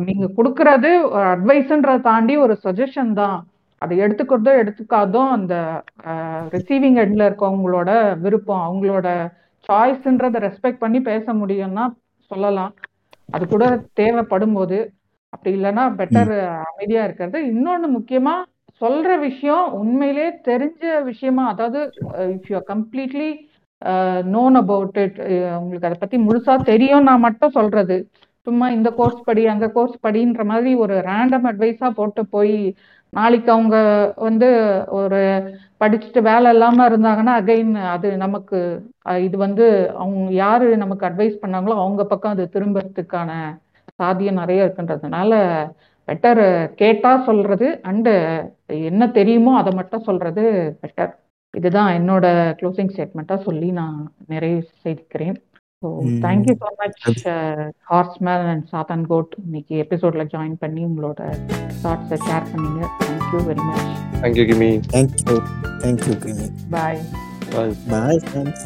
நீங்க 0.08 0.26
கொடுக்கறது 0.38 0.92
அட்வைஸ்ன்றதை 1.34 2.00
தாண்டி 2.10 2.36
ஒரு 2.46 2.56
சஜஷன் 2.66 3.14
தான். 3.22 3.38
அதை 3.82 3.94
எடுத்துக்கிறதோ 4.04 4.52
எடுத்துக்காதோ 4.62 5.22
அந்த 5.36 5.54
ரிசீவிங் 6.54 6.98
எண்ட்ல 7.04 7.28
இருக்கவங்களோட 7.28 7.90
விருப்பம் 8.24 8.64
அவங்களோட 8.66 9.08
சாய்ஸ்ன்றதை 9.68 10.38
ரெஸ்பெக்ட் 10.48 10.82
பண்ணி 10.84 10.98
பேச 11.08 11.32
முடியும்னா 11.40 11.84
சொல்லலாம். 12.30 12.72
அது 13.34 13.44
கூட 13.48 13.64
தேவைப்படும் 14.00 14.56
போது 14.58 14.78
அப்படி 15.32 15.50
இல்லைன்னா 15.58 15.84
பெட்டர் 16.00 16.32
அமைதியா 16.70 17.02
இருக்கிறது. 17.04 17.38
இன்னொன்னு 17.52 17.88
முக்கியமா 17.98 18.34
சொல்ற 18.80 19.10
விஷயம் 19.18 19.66
உண்மையிலே 19.80 20.26
தெரிஞ்ச 20.48 20.82
விஷயமா 21.10 21.44
அதாவது 21.52 21.80
if 22.34 22.48
you 22.52 22.60
completely 22.72 23.30
known 24.36 24.56
about 24.62 24.98
it 25.04 25.18
உங்களுக்கு 25.58 25.88
அதை 25.88 25.98
பத்தி 26.00 26.16
முழுசா 26.26 26.54
தெரியும் 26.70 27.06
நான் 27.08 27.24
மட்டும் 27.26 27.56
சொல்றது. 27.58 27.96
சும்மா 28.46 28.66
இந்த 28.76 28.88
கோர்ஸ் 28.98 29.20
படி 29.24 29.42
அந்த 29.54 29.66
கோர்ஸ் 29.76 29.96
படின்ற 30.00 30.44
மாதிரி 30.50 30.70
ஒரு 30.84 30.94
ரேண்டம் 31.08 31.46
அட்வைஸா 31.50 31.88
போட்டு 31.98 32.22
போய் 32.34 32.56
நாளைக்கு 33.12 33.50
அவங்க 33.52 33.76
வந்து 34.20 34.48
ஒரு 34.98 35.18
படிச்சுட்டு 35.80 36.20
வேலை 36.22 36.48
இல்லாம 36.52 36.86
இருந்தாங்கன்னா 36.90 37.32
அகைன் 37.40 37.72
அது 37.94 38.08
நமக்கு 38.16 38.58
இது 39.20 39.36
வந்து 39.38 39.64
அவங்க 39.96 40.26
யாரு 40.36 40.66
நமக்கு 40.76 41.08
அட்வைஸ் 41.08 41.42
பண்ணாங்களோ 41.42 41.76
அவங்க 41.80 42.02
பக்கம் 42.04 42.34
அது 42.34 42.44
திரும்புறதுக்கான 42.54 43.30
சாத்தியம் 43.92 44.40
நிறைய 44.42 44.66
இருக்குன்றதுனால 44.66 45.32
பெட்டர் 46.08 46.42
கேட்டா 46.80 47.10
சொல்றது 47.26 47.66
அண்டு 47.90 48.12
என்ன 48.88 49.08
தெரியுமோ 49.18 49.52
அதை 49.58 49.72
மட்டும் 49.74 50.06
சொல்றது 50.08 50.44
பெட்டர் 50.82 51.12
இதுதான் 51.54 51.90
என்னோட 51.98 52.26
க்ளோசிங் 52.60 52.92
ஸ்டேட்மெண்ட்டாக 52.92 53.46
சொல்லி 53.46 53.68
நான் 53.78 53.96
நிறைவு 54.28 54.60
செய்திக்கிறேன். 54.84 55.38
ஸோ 55.82 55.88
ம். 56.04 56.16
Thank you 56.22 56.54
so 56.58 56.70
much 56.78 57.22
Horseman 57.86 58.46
and 58.48 58.66
சாத்தான் 58.72 59.04
கோட் 59.06 59.32
இன்னைக்கு 59.40 59.74
எபிசோட்ல 59.82 60.24
ஜாயின் 60.32 60.58
பண்ணி 60.58 60.82
உங்களோட 60.86 61.20
தாட்ஸை 61.82 62.18
ஷேர் 62.26 62.48
பண்ணீங்க. 62.50 62.82
Thank you 63.00 63.40
very 63.46 63.64
much 63.68 63.88
thank you 64.18 64.44
Kimi 64.50 64.70
thank you 64.88 65.36
thank you 65.80 66.16
Kimi 66.22 66.46
bye 66.70 67.00
bye 67.52 67.74
bye 67.88 68.20
friends 68.24 68.64